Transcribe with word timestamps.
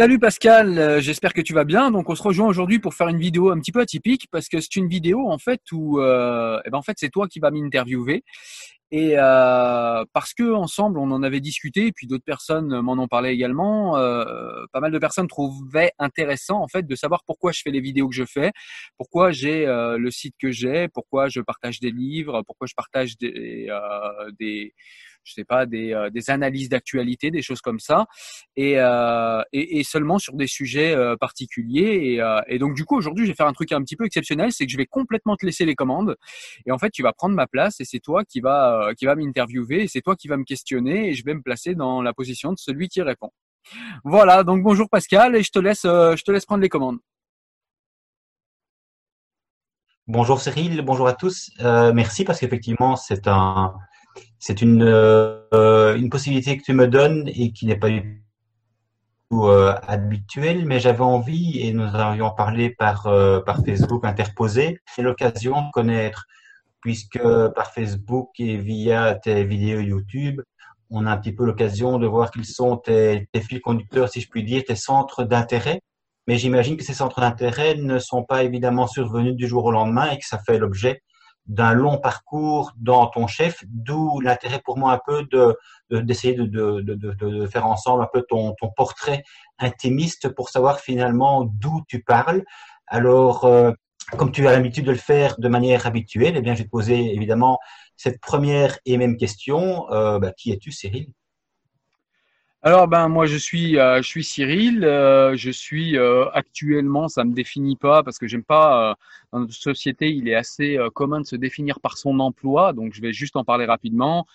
Salut 0.00 0.18
Pascal, 0.18 0.78
euh, 0.78 1.00
j'espère 1.02 1.34
que 1.34 1.42
tu 1.42 1.52
vas 1.52 1.64
bien. 1.64 1.90
Donc 1.90 2.08
on 2.08 2.14
se 2.14 2.22
rejoint 2.22 2.48
aujourd'hui 2.48 2.78
pour 2.78 2.94
faire 2.94 3.08
une 3.08 3.18
vidéo 3.18 3.50
un 3.50 3.60
petit 3.60 3.70
peu 3.70 3.80
atypique 3.80 4.28
parce 4.30 4.48
que 4.48 4.58
c'est 4.58 4.76
une 4.76 4.88
vidéo 4.88 5.28
en 5.28 5.36
fait 5.36 5.60
où 5.72 6.00
euh, 6.00 6.58
eh 6.64 6.70
ben, 6.70 6.78
en 6.78 6.82
fait 6.82 6.94
c'est 6.96 7.10
toi 7.10 7.28
qui 7.28 7.38
vas 7.38 7.50
m'interviewer 7.50 8.24
et 8.92 9.18
euh, 9.18 10.02
parce 10.14 10.32
que 10.32 10.54
ensemble 10.54 10.98
on 10.98 11.10
en 11.10 11.22
avait 11.22 11.40
discuté 11.40 11.88
et 11.88 11.92
puis 11.92 12.06
d'autres 12.06 12.24
personnes 12.24 12.80
m'en 12.80 12.94
ont 12.94 13.08
parlé 13.08 13.28
également. 13.28 13.92
Pas 14.72 14.80
mal 14.80 14.90
de 14.90 14.98
personnes 14.98 15.28
trouvaient 15.28 15.92
intéressant 15.98 16.62
en 16.62 16.68
fait 16.68 16.86
de 16.86 16.94
savoir 16.94 17.22
pourquoi 17.26 17.52
je 17.52 17.60
fais 17.62 17.70
les 17.70 17.82
vidéos 17.82 18.08
que 18.08 18.14
je 18.14 18.24
fais, 18.24 18.52
pourquoi 18.96 19.32
j'ai 19.32 19.66
le 19.66 20.10
site 20.10 20.34
que 20.40 20.50
j'ai, 20.50 20.88
pourquoi 20.88 21.28
je 21.28 21.42
partage 21.42 21.78
des 21.78 21.90
livres, 21.90 22.42
pourquoi 22.46 22.66
je 22.66 22.74
partage 22.74 23.18
des, 23.18 23.68
des 24.38 24.72
je 25.24 25.34
sais 25.34 25.44
pas, 25.44 25.66
des, 25.66 25.92
euh, 25.92 26.10
des 26.10 26.30
analyses 26.30 26.68
d'actualité, 26.68 27.30
des 27.30 27.42
choses 27.42 27.60
comme 27.60 27.78
ça, 27.78 28.06
et, 28.56 28.78
euh, 28.78 29.42
seulement 29.82 30.18
sur 30.18 30.34
des 30.34 30.46
sujets 30.46 30.94
euh, 30.94 31.16
particuliers. 31.16 32.20
Et, 32.48 32.58
donc 32.58 32.74
du 32.74 32.84
coup, 32.84 32.96
aujourd'hui, 32.96 33.26
je 33.26 33.30
vais 33.30 33.36
faire 33.36 33.46
un 33.46 33.52
truc 33.52 33.72
un 33.72 33.82
petit 33.82 33.96
peu 33.96 34.04
exceptionnel, 34.04 34.52
c'est 34.52 34.66
que 34.66 34.72
je 34.72 34.76
vais 34.76 34.86
complètement 34.86 35.36
te 35.36 35.44
laisser 35.44 35.64
les 35.64 35.74
commandes, 35.74 36.16
et 36.66 36.72
en 36.72 36.78
fait, 36.78 36.90
tu 36.90 37.02
vas 37.02 37.12
prendre 37.12 37.34
ma 37.34 37.46
place, 37.46 37.80
et 37.80 37.84
c'est 37.84 38.00
toi 38.00 38.24
qui 38.24 38.40
va 38.40 38.90
qui 38.96 39.06
va 39.06 39.14
m'interviewer, 39.14 39.84
et 39.84 39.88
c'est 39.88 40.00
toi 40.00 40.16
qui 40.16 40.28
va 40.28 40.36
me 40.36 40.44
questionner, 40.44 41.08
et 41.08 41.14
je 41.14 41.24
vais 41.24 41.34
me 41.34 41.42
placer 41.42 41.74
dans 41.74 42.02
la 42.02 42.12
position 42.12 42.52
de 42.52 42.58
celui 42.58 42.88
qui 42.88 43.02
répond. 43.02 43.30
Voilà, 44.04 44.42
donc 44.42 44.62
bonjour 44.62 44.88
Pascal, 44.88 45.36
et 45.36 45.42
je 45.42 45.50
te 45.50 45.58
laisse, 45.58 45.82
je 45.82 46.22
te 46.22 46.30
laisse 46.30 46.46
prendre 46.46 46.62
les 46.62 46.68
commandes. 46.68 46.98
Bonjour 50.06 50.40
Cyril, 50.40 50.82
bonjour 50.82 51.06
à 51.06 51.12
tous. 51.12 51.50
Merci 51.60 52.24
parce 52.24 52.40
qu'effectivement, 52.40 52.96
c'est 52.96 53.28
un, 53.28 53.74
c'est 54.38 54.62
une, 54.62 54.82
euh, 54.82 55.96
une 55.96 56.10
possibilité 56.10 56.56
que 56.56 56.62
tu 56.62 56.72
me 56.72 56.88
donnes 56.88 57.28
et 57.28 57.52
qui 57.52 57.66
n'est 57.66 57.76
pas 57.76 57.90
du 57.90 58.24
tout 59.30 59.46
euh, 59.46 59.74
habituelle, 59.86 60.64
mais 60.64 60.80
j'avais 60.80 61.02
envie, 61.02 61.60
et 61.60 61.72
nous 61.72 61.84
avions 61.94 62.30
parlé 62.30 62.70
par, 62.70 63.06
euh, 63.06 63.40
par 63.40 63.64
Facebook 63.64 64.04
interposé, 64.04 64.80
c'est 64.94 65.02
l'occasion 65.02 65.66
de 65.66 65.70
connaître, 65.72 66.24
puisque 66.80 67.20
par 67.54 67.72
Facebook 67.72 68.30
et 68.38 68.56
via 68.56 69.14
tes 69.14 69.44
vidéos 69.44 69.80
YouTube, 69.80 70.40
on 70.88 71.06
a 71.06 71.12
un 71.12 71.16
petit 71.18 71.32
peu 71.32 71.44
l'occasion 71.44 71.98
de 71.98 72.06
voir 72.06 72.30
quels 72.30 72.44
sont 72.44 72.76
tes 72.78 73.28
fils 73.34 73.60
conducteurs, 73.60 74.08
si 74.08 74.20
je 74.20 74.28
puis 74.28 74.42
dire, 74.42 74.64
tes 74.66 74.74
centres 74.74 75.22
d'intérêt. 75.22 75.80
Mais 76.26 76.36
j'imagine 76.36 76.76
que 76.76 76.84
ces 76.84 76.94
centres 76.94 77.20
d'intérêt 77.20 77.76
ne 77.76 77.98
sont 77.98 78.24
pas 78.24 78.42
évidemment 78.42 78.86
survenus 78.86 79.34
du 79.34 79.46
jour 79.46 79.64
au 79.64 79.70
lendemain 79.70 80.10
et 80.10 80.18
que 80.18 80.26
ça 80.26 80.38
fait 80.38 80.58
l'objet 80.58 81.02
d'un 81.50 81.72
long 81.74 81.98
parcours 81.98 82.72
dans 82.76 83.08
ton 83.08 83.26
chef, 83.26 83.64
d'où 83.66 84.20
l'intérêt 84.20 84.60
pour 84.64 84.78
moi 84.78 84.92
un 84.92 85.00
peu 85.04 85.24
de 85.24 85.56
d'essayer 85.90 86.34
de, 86.34 86.44
de, 86.44 86.80
de, 86.80 86.94
de, 86.94 87.46
faire 87.46 87.66
ensemble 87.66 88.04
un 88.04 88.08
peu 88.12 88.22
ton, 88.22 88.54
ton 88.60 88.70
portrait 88.70 89.24
intimiste 89.58 90.28
pour 90.28 90.48
savoir 90.48 90.78
finalement 90.78 91.44
d'où 91.44 91.82
tu 91.88 92.04
parles. 92.04 92.44
Alors, 92.86 93.44
euh, 93.44 93.72
comme 94.16 94.30
tu 94.30 94.46
as 94.46 94.52
l'habitude 94.52 94.84
de 94.84 94.92
le 94.92 94.96
faire 94.96 95.34
de 95.38 95.48
manière 95.48 95.86
habituelle, 95.88 96.36
eh 96.36 96.40
bien, 96.40 96.54
je 96.54 96.60
vais 96.60 96.64
te 96.66 96.70
poser 96.70 97.14
évidemment 97.14 97.58
cette 97.96 98.20
première 98.20 98.78
et 98.86 98.96
même 98.96 99.16
question. 99.16 99.90
Euh, 99.90 100.20
bah, 100.20 100.32
qui 100.32 100.52
es-tu, 100.52 100.70
Cyril? 100.70 101.12
Alors 102.62 102.88
ben 102.88 103.08
moi 103.08 103.24
je 103.24 103.36
suis 103.36 103.78
euh, 103.78 104.02
je 104.02 104.06
suis 104.06 104.22
Cyril, 104.22 104.84
euh, 104.84 105.34
je 105.34 105.50
suis 105.50 105.96
euh, 105.96 106.26
actuellement 106.32 107.08
ça 107.08 107.24
me 107.24 107.32
définit 107.32 107.76
pas 107.76 108.02
parce 108.02 108.18
que 108.18 108.26
j'aime 108.26 108.44
pas 108.44 108.96
dans 109.32 109.40
notre 109.40 109.54
société 109.54 110.10
il 110.10 110.28
est 110.28 110.34
assez 110.34 110.78
commun 110.94 111.20
de 111.20 111.26
se 111.26 111.36
définir 111.36 111.80
par 111.80 111.96
son 111.96 112.20
emploi 112.20 112.74
donc 112.74 112.92
je 112.92 113.00
vais 113.00 113.12
juste 113.14 113.36
en 113.36 113.44
parler 113.44 113.64
rapidement. 113.64 114.26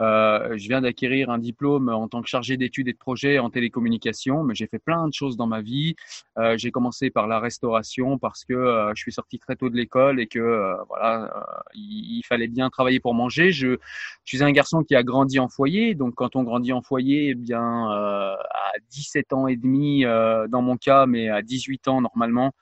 Euh, 0.00 0.56
je 0.56 0.68
viens 0.68 0.80
d'acquérir 0.80 1.30
un 1.30 1.38
diplôme 1.38 1.88
en 1.88 2.08
tant 2.08 2.22
que 2.22 2.28
chargé 2.28 2.56
d'études 2.56 2.88
et 2.88 2.92
de 2.92 2.98
projets 2.98 3.38
en 3.38 3.50
télécommunication, 3.50 4.42
mais 4.42 4.54
j'ai 4.54 4.66
fait 4.66 4.78
plein 4.78 5.06
de 5.08 5.12
choses 5.12 5.36
dans 5.36 5.46
ma 5.46 5.60
vie. 5.60 5.94
Euh, 6.38 6.56
j'ai 6.56 6.70
commencé 6.70 7.10
par 7.10 7.26
la 7.26 7.38
restauration 7.38 8.18
parce 8.18 8.44
que 8.44 8.54
euh, 8.54 8.92
je 8.94 9.02
suis 9.02 9.12
sorti 9.12 9.38
très 9.38 9.56
tôt 9.56 9.68
de 9.68 9.76
l'école 9.76 10.20
et 10.20 10.26
que 10.26 10.38
euh, 10.38 10.74
voilà, 10.88 11.30
il, 11.74 12.22
fallait 12.26 12.48
bien 12.48 12.70
travailler 12.70 13.00
pour 13.00 13.14
manger. 13.14 13.52
Je, 13.52 13.76
je, 14.24 14.36
suis 14.36 14.42
un 14.42 14.52
garçon 14.52 14.82
qui 14.82 14.94
a 14.94 15.02
grandi 15.02 15.38
en 15.38 15.48
foyer, 15.48 15.94
donc 15.94 16.14
quand 16.14 16.36
on 16.36 16.44
grandit 16.44 16.72
en 16.72 16.82
foyer, 16.82 17.30
eh 17.30 17.34
bien 17.34 17.60
à 17.60 18.72
17 18.90 19.32
ans 19.32 19.46
et 19.48 19.56
demi 19.56 20.04
dans 20.04 20.62
mon 20.62 20.76
cas, 20.76 21.06
mais 21.06 21.28
à 21.28 21.42
18 21.42 21.88
ans 21.88 22.00
normalement. 22.00 22.52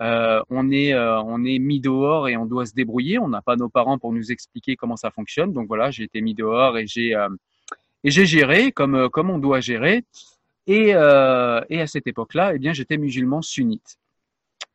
Euh, 0.00 0.42
on 0.50 0.70
est 0.70 0.92
euh, 0.92 1.20
on 1.22 1.44
est 1.44 1.58
mis 1.58 1.80
dehors 1.80 2.28
et 2.28 2.36
on 2.36 2.46
doit 2.46 2.66
se 2.66 2.74
débrouiller. 2.74 3.18
On 3.18 3.28
n'a 3.28 3.42
pas 3.42 3.56
nos 3.56 3.68
parents 3.68 3.98
pour 3.98 4.12
nous 4.12 4.32
expliquer 4.32 4.76
comment 4.76 4.96
ça 4.96 5.10
fonctionne. 5.10 5.52
Donc 5.52 5.68
voilà, 5.68 5.90
j'ai 5.90 6.04
été 6.04 6.20
mis 6.20 6.34
dehors 6.34 6.76
et 6.78 6.86
j'ai 6.86 7.14
euh, 7.14 7.28
et 8.02 8.10
j'ai 8.10 8.26
géré 8.26 8.72
comme 8.72 8.96
euh, 8.96 9.08
comme 9.08 9.30
on 9.30 9.38
doit 9.38 9.60
gérer. 9.60 10.04
Et 10.66 10.94
euh, 10.94 11.60
et 11.70 11.80
à 11.80 11.86
cette 11.86 12.06
époque-là, 12.06 12.54
eh 12.54 12.58
bien 12.58 12.72
j'étais 12.72 12.96
musulman 12.96 13.42
sunnite. 13.42 13.98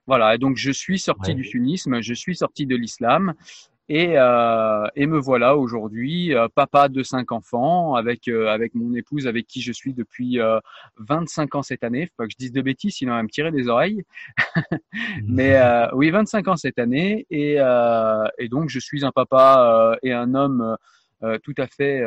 Voilà, 0.08 0.36
et 0.36 0.38
donc 0.38 0.58
je 0.58 0.72
suis 0.72 1.00
sorti 1.00 1.32
ouais. 1.32 1.36
du 1.36 1.44
sunnisme, 1.44 2.02
je 2.02 2.14
suis 2.14 2.36
sorti 2.36 2.66
de 2.66 2.76
l'islam 2.76 3.34
et, 3.90 4.14
euh, 4.18 4.86
et, 4.96 5.08
me 5.08 5.18
voilà 5.18 5.58
aujourd'hui, 5.58 6.36
euh, 6.36 6.48
papa 6.54 6.90
de 6.90 7.02
cinq 7.02 7.32
enfants, 7.32 7.96
avec 7.96 8.28
euh, 8.28 8.48
avec 8.48 8.76
mon 8.76 8.94
épouse, 8.94 9.26
avec 9.26 9.48
qui 9.48 9.62
je 9.62 9.72
suis 9.72 9.96
depuis 9.96 10.38
25 10.98 11.56
ans 11.56 11.64
cette 11.64 11.84
année. 11.84 12.06
Faut 12.06 12.14
pas 12.18 12.26
que 12.28 12.32
je 12.32 12.38
dise 12.38 12.52
de 12.52 12.62
bêtises, 12.62 12.96
sinon 12.96 13.14
elle 13.14 13.20
va 13.20 13.24
me 13.24 13.30
tirer 13.30 13.52
des 13.52 13.68
oreilles. 13.68 14.04
Mais 15.28 15.60
oui, 15.94 16.12
25 16.12 16.48
ans 16.50 16.56
cette 16.56 16.78
année, 16.78 17.26
et, 17.32 17.56
et 18.38 18.50
donc 18.50 18.70
je 18.70 18.80
suis 18.80 19.04
un 19.04 19.12
papa 19.12 19.98
et 20.04 20.14
un 20.14 20.36
homme. 20.36 20.78
Tout 21.44 21.56
à 21.58 21.68
fait, 21.68 22.02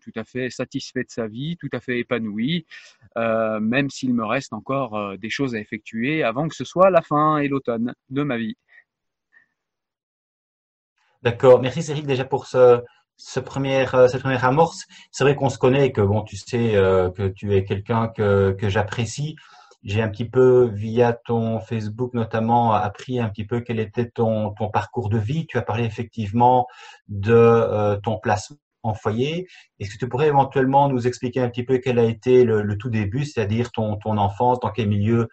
tout 0.00 0.10
à 0.16 0.24
fait 0.24 0.50
satisfait 0.50 1.04
de 1.04 1.10
sa 1.10 1.28
vie, 1.28 1.56
tout 1.58 1.68
à 1.72 1.78
fait 1.78 2.00
épanoui, 2.00 2.66
même 3.16 3.90
s'il 3.90 4.14
me 4.14 4.24
reste 4.24 4.52
encore 4.52 5.16
des 5.18 5.30
choses 5.30 5.54
à 5.54 5.60
effectuer 5.60 6.24
avant 6.24 6.48
que 6.48 6.56
ce 6.56 6.64
soit 6.64 6.90
la 6.90 7.02
fin 7.02 7.38
et 7.38 7.48
l'automne 7.48 7.94
de 8.10 8.22
ma 8.22 8.38
vie. 8.38 8.56
D'accord. 11.22 11.60
Merci 11.60 11.82
Cédric 11.82 12.06
déjà 12.06 12.24
pour 12.24 12.46
ce, 12.46 12.82
ce 13.16 13.40
premier, 13.40 13.86
euh, 13.94 14.08
cette 14.08 14.22
première 14.22 14.44
amorce. 14.44 14.84
C'est 15.10 15.24
vrai 15.24 15.34
qu'on 15.36 15.50
se 15.50 15.58
connaît 15.58 15.86
et 15.86 15.92
que 15.92 16.00
bon, 16.00 16.22
tu 16.22 16.36
sais 16.36 16.74
euh, 16.74 17.10
que 17.10 17.28
tu 17.28 17.54
es 17.54 17.64
quelqu'un 17.64 18.08
que, 18.08 18.52
que 18.52 18.68
j'apprécie 18.68 19.36
j'ai 19.84 20.00
un 20.00 20.08
petit 20.08 20.28
peu, 20.28 20.70
via 20.72 21.12
ton 21.12 21.58
Facebook 21.58 22.14
notamment, 22.14 22.72
appris 22.72 23.18
un 23.18 23.28
petit 23.28 23.44
peu 23.44 23.60
quel 23.60 23.80
était 23.80 24.08
ton, 24.08 24.52
ton 24.52 24.70
parcours 24.70 25.08
de 25.08 25.18
vie. 25.18 25.46
Tu 25.46 25.58
as 25.58 25.62
parlé 25.62 25.84
effectivement 25.84 26.66
de 27.08 27.34
euh, 27.34 27.96
ton 27.96 28.18
placement 28.18 28.58
en 28.84 28.94
foyer. 28.94 29.46
Est-ce 29.78 29.94
que 29.94 29.98
tu 29.98 30.08
pourrais 30.08 30.28
éventuellement 30.28 30.88
nous 30.88 31.06
expliquer 31.06 31.40
un 31.40 31.48
petit 31.48 31.64
peu 31.64 31.78
quel 31.78 31.98
a 31.98 32.04
été 32.04 32.44
le, 32.44 32.76
tout 32.78 32.90
début, 32.90 33.24
c'est-à-dire 33.24 33.70
ton, 33.70 33.96
ton 33.96 34.18
enfance, 34.18 34.60
dans 34.60 34.70
quel 34.70 34.88
milieu 34.88 35.28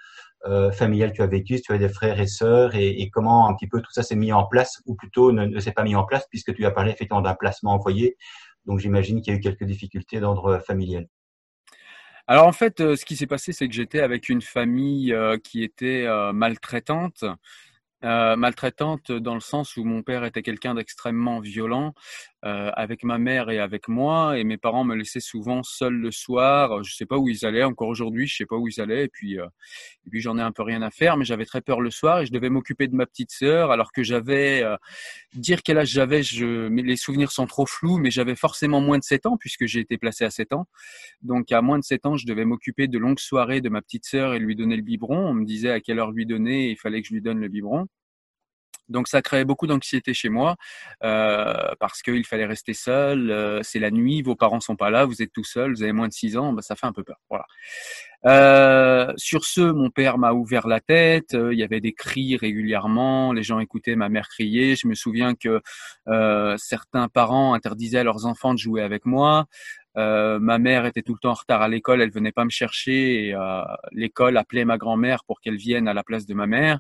euh, 0.46 0.72
familial 0.72 1.12
tu 1.14 1.22
as 1.22 1.28
vécu, 1.28 1.58
si 1.58 1.64
tu 1.64 1.74
as 1.74 1.78
des 1.78 1.90
frères 1.90 2.20
et 2.20 2.28
sœurs, 2.28 2.76
et, 2.76 3.10
comment 3.12 3.48
un 3.48 3.56
petit 3.56 3.68
peu 3.68 3.82
tout 3.82 3.92
ça 3.92 4.04
s'est 4.04 4.16
mis 4.16 4.32
en 4.32 4.46
place, 4.46 4.82
ou 4.86 4.96
plutôt 4.96 5.32
ne, 5.32 5.60
s'est 5.60 5.72
pas 5.72 5.84
mis 5.84 5.96
en 5.96 6.06
place, 6.06 6.26
puisque 6.30 6.54
tu 6.54 6.66
as 6.66 6.72
parlé 6.72 6.92
effectivement 6.92 7.22
d'un 7.22 7.36
placement 7.36 7.74
en. 7.74 8.16
Donc 8.66 8.80
j'imagine 8.80 9.22
qu'il 9.22 9.34
y 9.34 9.36
a 9.36 9.40
eu 9.40 9.42
quelques 9.42 9.64
difficultés 9.64 10.20
d'ordre 10.20 10.60
familial. 10.60 11.08
Alors 12.28 12.46
en 12.46 12.52
fait, 12.52 12.80
euh, 12.80 12.96
ce 12.96 13.06
qui 13.06 13.16
s'est 13.16 13.28
passé, 13.28 13.54
c'est 13.54 13.68
que 13.68 13.74
j'étais 13.74 14.02
avec 14.02 14.30
une 14.30 14.42
famille 14.42 15.14
euh, 15.14 15.38
qui 15.38 15.64
était 15.64 16.06
euh, 18.04 18.36
maltraitante. 18.36 19.12
dans 19.12 19.34
le 19.34 19.40
sens 19.42 19.78
où 19.78 19.84
mon 19.84 20.04
père 20.04 20.24
était 20.24 20.42
quelqu'un 20.42 20.76
d'extrêmement 20.76 21.40
violent 21.40 21.94
euh, 22.46 22.72
avec 22.76 23.04
ma 23.04 23.18
mère 23.18 23.50
et 23.50 23.60
avec 23.60 23.90
moi, 23.90 24.40
et 24.40 24.46
mes 24.46 24.56
parents 24.56 24.86
me 24.86 24.96
laissaient 24.96 25.20
souvent 25.20 25.62
seul 25.62 25.94
le 25.94 26.10
soir. 26.10 26.86
Je 26.86 26.96
sais 26.96 27.06
pas 27.06 27.18
où 27.18 27.28
ils 27.28 27.46
allaient. 27.46 27.66
Encore 27.66 27.90
aujourd'hui, 27.90 28.28
je 28.28 28.36
sais 28.38 28.46
pas 28.46 28.56
où 28.56 28.70
ils 28.70 28.80
allaient. 28.80 29.04
Et 29.04 29.08
puis, 29.10 29.38
euh, 29.38 29.46
et 30.08 30.10
puis 30.10 30.22
j'en 30.22 30.38
ai 30.38 30.42
un 30.42 30.54
peu 30.54 30.64
rien 30.64 30.82
à 30.82 30.90
faire, 30.90 31.18
mais 31.18 31.26
j'avais 31.26 31.44
très 31.44 31.60
peur 31.60 31.82
le 31.82 31.92
soir 31.92 32.22
et 32.22 32.26
je 32.26 32.32
devais 32.32 32.50
m'occuper 32.50 32.88
de 32.88 32.96
ma 32.96 33.06
petite 33.06 33.32
sœur, 33.32 33.72
alors 33.72 33.92
que 33.92 34.04
j'avais 34.04 34.64
euh, 34.64 34.78
dire 35.34 35.64
quel 35.64 35.80
âge 35.80 35.90
j'avais. 35.90 36.24
Je, 36.24 36.70
les 36.70 36.96
souvenirs 36.96 37.34
sont 37.34 37.46
trop 37.46 37.66
flous, 37.66 37.98
mais 37.98 38.10
j'avais 38.10 38.36
forcément 38.36 38.80
moins 38.80 39.00
de 39.00 39.04
7 39.04 39.26
ans 39.26 39.36
puisque 39.38 39.66
j'ai 39.66 39.82
été 39.82 39.98
placé 39.98 40.24
à 40.24 40.30
7 40.30 40.54
ans. 40.54 40.66
Donc 41.22 41.52
à 41.52 41.62
moins 41.62 41.78
de 41.78 41.84
7 41.84 42.06
ans, 42.06 42.16
je 42.16 42.26
devais 42.26 42.46
m'occuper 42.46 42.88
de 42.88 42.98
longues 42.98 43.20
soirées 43.20 43.60
de 43.60 43.68
ma 43.68 43.82
petite 43.82 44.06
sœur 44.06 44.34
et 44.34 44.40
lui 44.40 44.56
donner 44.56 44.78
le 44.78 44.82
biberon. 44.82 45.28
On 45.28 45.34
me 45.34 45.46
disait 45.46 45.72
à 45.72 45.82
quelle 45.82 46.00
heure 46.00 46.12
lui 46.12 46.26
donner, 46.26 46.70
il 46.70 46.78
fallait 46.78 47.02
que 47.02 47.08
je 47.10 47.14
lui 47.14 47.22
donne 47.22 47.42
le 47.42 47.50
biberon. 47.50 47.89
Donc 48.90 49.08
ça 49.08 49.22
créait 49.22 49.46
beaucoup 49.46 49.68
d'anxiété 49.68 50.14
chez 50.14 50.30
moi 50.30 50.56
euh, 51.04 51.74
parce 51.80 52.02
qu'il 52.02 52.26
fallait 52.26 52.46
rester 52.46 52.74
seul. 52.74 53.32
Euh, 53.32 53.62
c'est 53.64 53.80
la 53.80 53.92
nuit, 53.92 54.22
vos 54.22 54.36
parents 54.36 54.60
sont 54.60 54.76
pas 54.76 54.90
là, 54.90 55.06
vous 55.06 55.22
êtes 55.22 55.32
tout 55.32 55.44
seul, 55.44 55.74
vous 55.74 55.84
avez 55.84 55.94
moins 55.94 56.08
de 56.08 56.14
6 56.14 56.38
ans, 56.38 56.54
bah, 56.54 56.62
ça 56.62 56.76
fait 56.76 56.88
un 56.88 56.94
peu 56.94 57.04
peur. 57.04 57.18
Euh, 58.26 59.14
sur 59.16 59.46
ce, 59.46 59.62
mon 59.62 59.90
père 59.90 60.18
m'a 60.18 60.34
ouvert 60.34 60.68
la 60.68 60.82
tête. 60.82 61.38
Il 61.40 61.58
y 61.58 61.64
avait 61.64 61.80
des 61.80 61.94
cris 61.94 62.36
régulièrement. 62.36 63.32
Les 63.32 63.44
gens 63.44 63.60
écoutaient 63.60 63.96
ma 63.96 64.10
mère 64.10 64.28
crier. 64.28 64.76
Je 64.76 64.88
me 64.88 64.96
souviens 64.96 65.36
que 65.36 65.62
certains 66.58 67.08
parents 67.08 67.54
interdisaient 67.54 68.00
à 68.00 68.04
leurs 68.04 68.26
enfants 68.26 68.54
de 68.54 68.60
jouer 68.60 68.82
avec 68.82 69.06
moi. 69.06 69.46
Euh, 69.98 70.40
ma 70.40 70.60
mère 70.60 70.86
était 70.86 71.02
tout 71.02 71.14
le 71.14 71.20
temps 71.20 71.32
en 71.32 71.34
retard 71.34 71.62
à 71.62 71.68
l'école, 71.68 72.02
elle 72.02 72.12
venait 72.12 72.32
pas 72.32 72.46
me 72.46 72.50
chercher 72.50 73.28
et 73.28 73.34
euh, 73.34 73.64
l'école 73.92 74.38
appelait 74.38 74.64
ma 74.66 74.78
grand-mère 74.78 75.24
pour 75.26 75.42
qu'elle 75.42 75.56
vienne 75.56 75.88
à 75.88 75.94
la 75.94 76.04
place 76.04 76.26
de 76.26 76.34
ma 76.36 76.46
mère. 76.46 76.80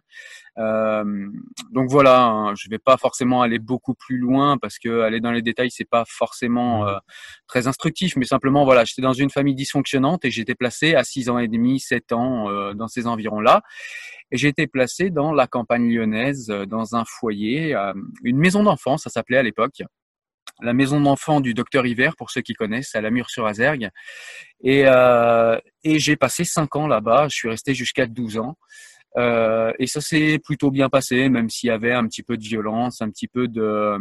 Euh, 0.60 1.28
donc 1.72 1.90
voilà, 1.90 2.24
hein, 2.26 2.54
je 2.56 2.70
vais 2.70 2.78
pas 2.78 2.98
forcément 2.98 3.42
aller 3.42 3.58
beaucoup 3.58 3.96
plus 3.96 4.18
loin 4.18 4.58
parce 4.58 4.78
que 4.78 5.02
aller 5.02 5.22
dans 5.22 5.32
les 5.32 5.42
détails 5.42 5.72
c'est 5.72 5.90
pas 5.90 6.04
forcément 6.08 6.86
mmh. 6.86 7.00
très 7.48 7.68
instructif, 7.68 8.16
mais 8.16 8.26
simplement 8.26 8.64
voilà, 8.64 8.86
j'étais 8.86 9.02
dans 9.02 9.14
une 9.14 9.32
famille 9.32 9.56
dysfonctionnante 9.56 10.24
et 10.26 10.32
j'étais 10.32 10.56
placé 10.56 10.94
à 10.96 11.04
6 11.04 11.30
ans 11.30 11.40
et 11.40 11.48
demi, 11.48 11.80
7 11.80 12.12
ans 12.14 12.74
dans 12.74 12.88
ces 12.88 13.08
environs-là. 13.08 13.64
Et 14.32 14.38
j'ai 14.38 14.50
été 14.50 14.68
placé 14.68 15.10
dans 15.10 15.34
la 15.34 15.48
campagne 15.48 15.92
lyonnaise, 15.92 16.48
dans 16.68 16.96
un 16.96 17.04
foyer, 17.06 17.74
une 18.24 18.38
maison 18.38 18.64
d'enfants, 18.64 18.98
ça 18.98 19.10
s'appelait 19.10 19.38
à 19.38 19.44
l'époque 19.44 19.82
la 20.62 20.74
maison 20.74 21.00
d'enfants 21.00 21.42
du 21.42 21.54
docteur 21.54 21.86
Hiver, 21.86 22.16
pour 22.16 22.32
ceux 22.32 22.42
qui 22.42 22.54
connaissent, 22.54 22.96
à 22.96 23.02
la 23.02 23.12
Mure-sur-Azergue. 23.12 23.90
Et, 24.62 24.84
euh, 24.86 25.58
et 25.84 26.00
j'ai 26.00 26.16
passé 26.16 26.44
cinq 26.44 26.76
ans 26.76 26.88
là-bas. 26.88 27.28
Je 27.30 27.36
suis 27.36 27.50
resté 27.50 27.74
jusqu'à 27.74 28.06
12 28.06 28.38
ans. 28.38 28.58
Euh, 29.18 29.74
et 29.80 29.88
ça 29.88 30.02
s'est 30.02 30.40
plutôt 30.44 30.72
bien 30.72 30.90
passé, 30.90 31.30
même 31.30 31.50
s'il 31.50 31.68
y 31.68 31.72
avait 31.72 31.94
un 31.94 32.06
petit 32.08 32.24
peu 32.24 32.38
de 32.38 32.44
violence, 32.44 33.02
un 33.02 33.10
petit 33.10 33.28
peu 33.28 33.48
de. 33.48 33.98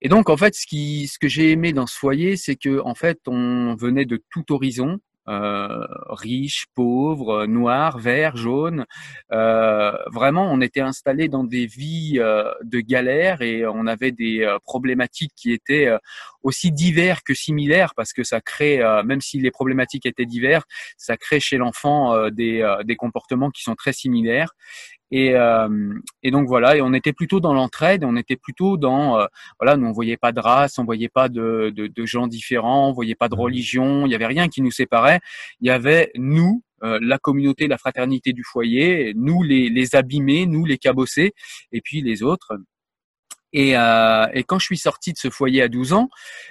Et 0.00 0.08
donc 0.08 0.28
en 0.30 0.36
fait, 0.36 0.54
ce 0.54 0.66
qui, 0.66 1.08
ce 1.08 1.18
que 1.18 1.28
j'ai 1.28 1.50
aimé 1.50 1.72
dans 1.72 1.86
ce 1.86 1.96
foyer, 1.96 2.36
c'est 2.36 2.56
que 2.56 2.80
en 2.80 2.94
fait, 2.94 3.20
on 3.26 3.74
venait 3.76 4.04
de 4.04 4.22
tout 4.30 4.52
horizon. 4.52 4.98
Euh, 5.28 5.84
riches, 6.08 6.66
pauvres, 6.74 7.46
noirs, 7.46 7.98
verts, 7.98 8.36
jaunes. 8.36 8.84
Euh, 9.32 9.92
vraiment, 10.12 10.50
on 10.52 10.60
était 10.60 10.80
installés 10.80 11.28
dans 11.28 11.42
des 11.42 11.66
vies 11.66 12.18
euh, 12.18 12.52
de 12.62 12.78
galère 12.80 13.42
et 13.42 13.66
on 13.66 13.86
avait 13.86 14.12
des 14.12 14.42
euh, 14.42 14.58
problématiques 14.62 15.32
qui 15.34 15.52
étaient 15.52 15.90
aussi 16.46 16.72
divers 16.72 17.22
que 17.24 17.34
similaires 17.34 17.92
parce 17.94 18.12
que 18.12 18.24
ça 18.24 18.40
crée, 18.40 18.78
même 19.04 19.20
si 19.20 19.38
les 19.40 19.50
problématiques 19.50 20.06
étaient 20.06 20.26
divers, 20.26 20.64
ça 20.96 21.16
crée 21.16 21.40
chez 21.40 21.56
l'enfant 21.56 22.30
des, 22.30 22.76
des 22.84 22.96
comportements 22.96 23.50
qui 23.50 23.62
sont 23.62 23.74
très 23.74 23.92
similaires. 23.92 24.54
Et, 25.10 25.34
euh, 25.34 25.94
et, 26.22 26.30
donc 26.30 26.48
voilà, 26.48 26.76
et 26.76 26.80
on 26.80 26.92
était 26.92 27.12
plutôt 27.12 27.38
dans 27.38 27.54
l'entraide, 27.54 28.02
on 28.04 28.16
était 28.16 28.36
plutôt 28.36 28.76
dans 28.76 29.20
euh, 29.20 29.26
voilà, 29.60 29.76
nous 29.76 29.86
on 29.86 29.92
voyait 29.92 30.16
pas 30.16 30.32
de 30.32 30.40
race, 30.40 30.78
on 30.78 30.84
voyait 30.84 31.08
pas 31.08 31.28
de, 31.28 31.72
de, 31.74 31.86
de, 31.86 32.06
gens 32.06 32.26
différents, 32.26 32.88
on 32.88 32.92
voyait 32.92 33.14
pas 33.14 33.28
de 33.28 33.36
mmh. 33.36 33.40
religion, 33.40 34.06
il 34.06 34.10
y 34.10 34.16
avait 34.16 34.26
rien 34.26 34.48
qui 34.48 34.62
nous 34.62 34.72
séparait. 34.72 35.20
Il 35.60 35.68
y 35.68 35.70
avait 35.70 36.10
nous, 36.16 36.62
euh, 36.82 36.98
la 37.00 37.18
communauté, 37.18 37.68
la 37.68 37.78
fraternité 37.78 38.32
du 38.32 38.42
foyer, 38.42 39.12
nous 39.14 39.44
les, 39.44 39.68
les 39.68 39.94
abîmés, 39.94 40.46
nous 40.46 40.64
les 40.64 40.78
cabossés, 40.78 41.34
et 41.70 41.80
puis 41.80 42.02
les 42.02 42.24
autres. 42.24 42.58
Et, 43.58 43.74
euh, 43.74 44.26
et, 44.34 44.44
quand 44.44 44.58
je 44.58 44.66
suis 44.66 44.76
sorti 44.76 45.14
de 45.14 45.18
ce 45.18 45.30
foyer 45.30 45.62
à 45.62 45.68
12 45.68 45.94
ans, 45.94 46.10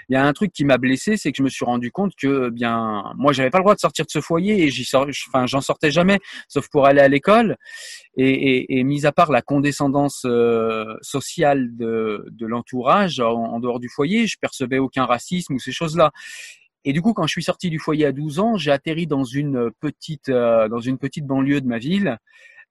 il 0.09 0.13
y 0.13 0.15
a 0.15 0.25
un 0.25 0.33
truc 0.33 0.51
qui 0.51 0.65
m'a 0.65 0.79
blessé, 0.79 1.17
c'est 1.17 1.31
que 1.31 1.37
je 1.37 1.43
me 1.43 1.49
suis 1.49 1.63
rendu 1.63 1.91
compte 1.91 2.13
que 2.15 2.49
bien 2.49 3.13
moi 3.15 3.31
j'avais 3.31 3.51
pas 3.51 3.59
le 3.59 3.63
droit 3.63 3.75
de 3.75 3.79
sortir 3.79 4.05
de 4.05 4.09
ce 4.09 4.21
foyer 4.21 4.63
et 4.63 4.71
j'y 4.71 4.85
sors, 4.85 5.05
enfin 5.27 5.45
j'en 5.45 5.61
sortais 5.61 5.91
jamais, 5.91 6.17
sauf 6.47 6.67
pour 6.67 6.87
aller 6.87 7.01
à 7.01 7.07
l'école. 7.07 7.57
Et, 8.17 8.31
et, 8.31 8.79
et, 8.79 8.83
mis 8.83 9.05
à 9.05 9.11
part 9.11 9.31
la 9.31 9.43
condescendance 9.43 10.23
euh, 10.25 10.95
sociale 11.01 11.77
de, 11.77 12.25
de 12.31 12.47
l'entourage 12.47 13.19
en, 13.19 13.59
dehors 13.59 13.79
du 13.79 13.87
foyer, 13.87 14.25
je 14.25 14.39
percevais 14.41 14.79
aucun 14.79 15.05
racisme 15.05 15.53
ou 15.53 15.59
ces 15.59 15.71
choses-là. 15.71 16.11
Et 16.85 16.93
du 16.93 17.03
coup, 17.03 17.13
quand 17.13 17.27
je 17.27 17.33
suis 17.33 17.43
sorti 17.43 17.69
du 17.69 17.77
foyer 17.77 18.07
à 18.07 18.13
12 18.13 18.39
ans, 18.39 18.57
j'ai 18.57 18.71
atterri 18.71 19.05
dans 19.05 19.25
une 19.25 19.69
petite 19.79 20.29
euh, 20.29 20.67
dans 20.69 20.79
une 20.79 20.97
petite 20.97 21.27
banlieue 21.27 21.61
de 21.61 21.67
ma 21.67 21.77
ville 21.77 22.17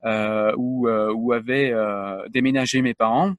euh, 0.04 0.52
où 0.56 0.88
où 0.88 1.32
avaient 1.32 1.72
déménagé 2.30 2.82
mes 2.82 2.94
parents. 2.94 3.34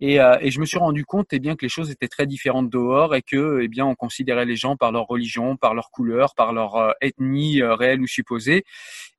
Et, 0.00 0.18
euh, 0.18 0.38
et, 0.40 0.50
je 0.50 0.60
me 0.60 0.64
suis 0.64 0.78
rendu 0.78 1.04
compte 1.04 1.28
eh 1.32 1.38
bien, 1.38 1.56
que 1.56 1.64
les 1.64 1.68
choses 1.68 1.90
étaient 1.90 2.08
très 2.08 2.26
différentes 2.26 2.70
dehors 2.70 3.14
et 3.14 3.20
que 3.20 3.60
eh 3.62 3.68
bien, 3.68 3.84
on 3.84 3.94
considérait 3.94 4.46
les 4.46 4.56
gens 4.56 4.76
par 4.76 4.92
leur 4.92 5.06
religion, 5.06 5.56
par 5.56 5.74
leur 5.74 5.90
couleur, 5.90 6.34
par 6.34 6.54
leur 6.54 6.76
euh, 6.76 6.92
ethnie 7.02 7.60
euh, 7.60 7.74
réelle 7.74 8.00
ou 8.00 8.06
supposée. 8.06 8.64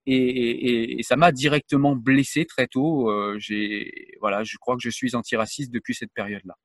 Et, 0.07 0.99
ça 1.03 1.15
m'a 1.15 1.31
directement 1.31 1.95
blessé 1.95 2.45
très 2.45 2.65
tôt. 2.65 3.11
J'ai, 3.37 4.15
voilà, 4.19 4.43
je 4.43 4.57
crois 4.57 4.75
que 4.75 4.81
je 4.81 4.89
suis 4.89 5.15
antiraciste 5.15 5.71
depuis 5.71 5.93
cette 5.93 6.11
période-là. 6.11 6.55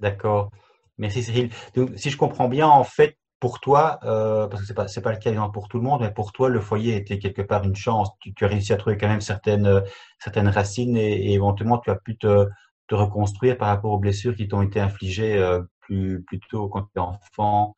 D'accord. 0.00 0.50
Merci 0.96 1.22
Cyril. 1.22 1.50
Si 1.96 2.08
je 2.08 2.16
comprends 2.16 2.48
bien, 2.48 2.66
en 2.66 2.84
fait, 2.84 3.18
pour 3.40 3.60
toi, 3.60 3.98
parce 4.02 4.62
que 4.62 4.66
c'est 4.66 4.74
pas 4.74 4.86
pas 5.02 5.12
le 5.12 5.18
cas 5.18 5.48
pour 5.52 5.68
tout 5.68 5.76
le 5.76 5.82
monde, 5.82 6.00
mais 6.00 6.10
pour 6.10 6.32
toi, 6.32 6.48
le 6.48 6.60
foyer 6.60 6.96
était 6.96 7.18
quelque 7.18 7.42
part 7.42 7.64
une 7.64 7.76
chance. 7.76 8.08
Tu, 8.20 8.32
as 8.42 8.48
réussi 8.48 8.72
à 8.72 8.78
trouver 8.78 8.96
quand 8.96 9.08
même 9.08 9.20
certaines 9.20 9.82
certaines 10.18 10.48
racines 10.48 10.96
et 10.96 11.34
éventuellement 11.34 11.78
tu 11.78 11.90
as 11.90 11.96
pu 11.96 12.16
te 12.16 12.46
reconstruire 12.94 13.56
par 13.56 13.68
rapport 13.68 13.92
aux 13.92 13.98
blessures 13.98 14.34
qui 14.34 14.48
t'ont 14.48 14.62
été 14.62 14.80
infligées 14.80 15.36
euh, 15.36 15.62
plus, 15.80 16.22
plus 16.24 16.40
tôt 16.50 16.68
quand 16.68 16.82
tu 16.82 16.90
es 16.96 16.98
enfant, 16.98 17.76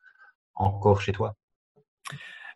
encore 0.55 1.01
chez 1.01 1.11
toi? 1.11 1.35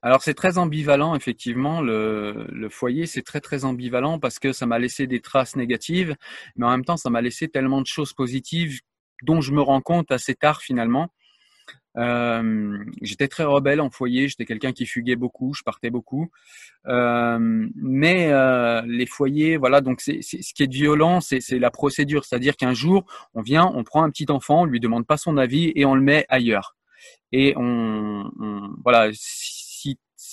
Alors 0.02 0.22
c'est 0.22 0.36
très 0.36 0.58
ambivalent 0.58 1.16
effectivement. 1.16 1.82
Le, 1.82 2.48
le 2.52 2.70
foyer 2.70 3.08
c'est 3.08 3.24
très 3.24 3.42
très 3.42 3.66
ambivalent 3.66 4.20
parce 4.20 4.40
que 4.40 4.54
ça 4.54 4.66
m'a 4.66 4.80
laissé 4.80 5.08
des 5.08 5.22
traces 5.22 5.56
négatives 5.56 6.16
mais 6.56 6.66
en 6.66 6.70
même 6.70 6.86
temps 6.86 6.98
ça 6.98 7.10
m'a 7.10 7.22
laissé 7.22 7.48
tellement 7.48 7.82
de 7.82 7.88
choses 7.88 8.14
positives 8.14 8.80
dont 9.24 9.42
je 9.42 9.52
me 9.52 9.62
rends 9.62 9.82
compte 9.82 10.12
assez 10.12 10.36
tard 10.36 10.62
finalement 10.62 11.10
euh, 11.98 12.77
j'étais 13.01 13.27
très 13.27 13.44
rebelle 13.44 13.82
en 13.82 13.89
foyer, 13.89 14.27
j'étais 14.27 14.46
quelqu'un 14.46 14.72
qui 14.72 14.86
fuguait 14.86 15.16
beaucoup, 15.16 15.54
je 15.54 15.63
partais 15.63 15.89
beaucoup. 15.89 16.30
Euh, 16.88 17.68
mais 17.75 18.32
euh, 18.32 18.82
les 18.86 19.06
foyers, 19.06 19.58
voilà, 19.58 19.82
donc 19.82 20.01
c'est, 20.01 20.22
ce 20.22 20.54
qui 20.54 20.63
est 20.63 20.72
violent, 20.72 21.22
c'est, 21.22 21.42
la 21.51 21.72
procédure, 21.72 22.25
c'est-à-dire 22.25 22.56
qu'un 22.56 22.74
jour, 22.74 23.06
on 23.34 23.42
vient, 23.42 23.72
on 23.74 23.84
prend 23.84 24.04
un 24.04 24.10
petit 24.10 24.30
enfant, 24.30 24.62
on 24.62 24.66
lui 24.66 24.80
demande 24.80 25.06
pas 25.08 25.18
son 25.18 25.38
avis 25.38 25.72
et 25.75 25.86
on 25.86 25.96
le 25.96 26.01
met 26.01 26.25
ailleurs. 26.30 26.75
Et 27.32 27.54
on, 27.58 28.32
on 28.39 28.70
voilà, 28.84 29.12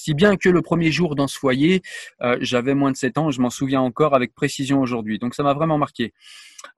si 0.05 0.13
bien 0.13 0.37
que 0.37 0.51
le 0.51 0.61
premier 0.61 0.93
jour 0.93 1.15
dans 1.15 1.27
ce 1.27 1.39
foyer, 1.39 1.81
euh, 2.21 2.37
j'avais 2.43 2.75
moins 2.75 2.93
de 2.93 2.97
7 2.97 3.17
ans, 3.17 3.31
je 3.31 3.41
m'en 3.41 3.49
souviens 3.49 3.81
encore 3.81 4.15
avec 4.15 4.35
précision 4.35 4.83
aujourd'hui. 4.83 5.19
Donc 5.19 5.35
ça 5.35 5.43
m'a 5.43 5.55
vraiment 5.55 5.79
marqué. 5.79 6.13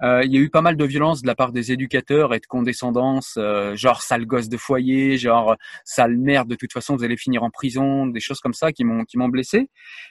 Euh, 0.02 0.22
il 0.24 0.32
y 0.32 0.36
a 0.36 0.40
eu 0.40 0.48
pas 0.48 0.60
mal 0.60 0.76
de 0.76 0.84
violence 0.84 1.22
de 1.22 1.26
la 1.26 1.34
part 1.34 1.50
des 1.50 1.72
éducateurs 1.72 2.34
et 2.34 2.38
de 2.38 2.46
condescendance, 2.46 3.34
euh, 3.36 3.74
genre 3.74 4.02
sale 4.02 4.26
gosse 4.26 4.48
de 4.48 4.56
foyer, 4.56 5.18
genre 5.18 5.56
sale 5.84 6.16
merde, 6.16 6.48
de 6.48 6.54
toute 6.54 6.72
façon 6.72 6.94
vous 6.96 7.02
allez 7.02 7.16
finir 7.16 7.42
en 7.42 7.50
prison, 7.50 8.06
des 8.06 8.20
choses 8.20 8.38
comme 8.38 8.54
ça 8.54 8.70
qui 8.72 8.84
m'ont 8.84 9.04
qui 9.04 9.18
m'ont 9.18 9.28
blessé. 9.28 9.70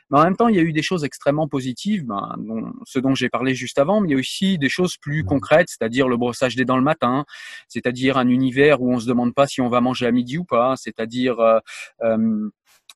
Mais 0.10 0.20
en 0.20 0.24
même 0.24 0.36
temps, 0.36 0.50
il 0.50 0.56
y 0.58 0.60
a 0.60 0.64
eu 0.64 0.74
des 0.74 0.82
choses 0.82 1.06
extrêmement 1.06 1.48
positives, 1.48 2.06
ben, 2.06 2.36
dont, 2.38 2.74
ce 2.86 3.00
dont 3.00 3.16
j'ai 3.16 3.30
parlé 3.30 3.56
juste 3.56 3.80
avant, 3.80 4.02
mais 4.02 4.10
il 4.10 4.12
y 4.12 4.16
a 4.16 4.20
aussi 4.20 4.58
des 4.58 4.70
choses 4.70 4.98
plus 4.98 5.24
concrètes, 5.24 5.70
c'est-à-dire 5.70 6.10
le 6.10 6.18
brossage 6.18 6.58
des 6.58 6.66
dents 6.66 6.78
le 6.78 6.84
matin, 6.84 7.26
c'est-à-dire 7.70 8.18
un 8.18 8.28
univers 8.28 8.82
où 8.82 8.94
on 8.94 9.00
se 9.00 9.08
demande 9.08 9.34
pas 9.34 9.48
si 9.48 9.62
on 9.62 9.70
va 9.70 9.80
manger 9.80 10.06
à 10.06 10.12
midi 10.12 10.38
ou 10.38 10.44
pas, 10.44 10.76
c'est-à-dire 10.76 11.38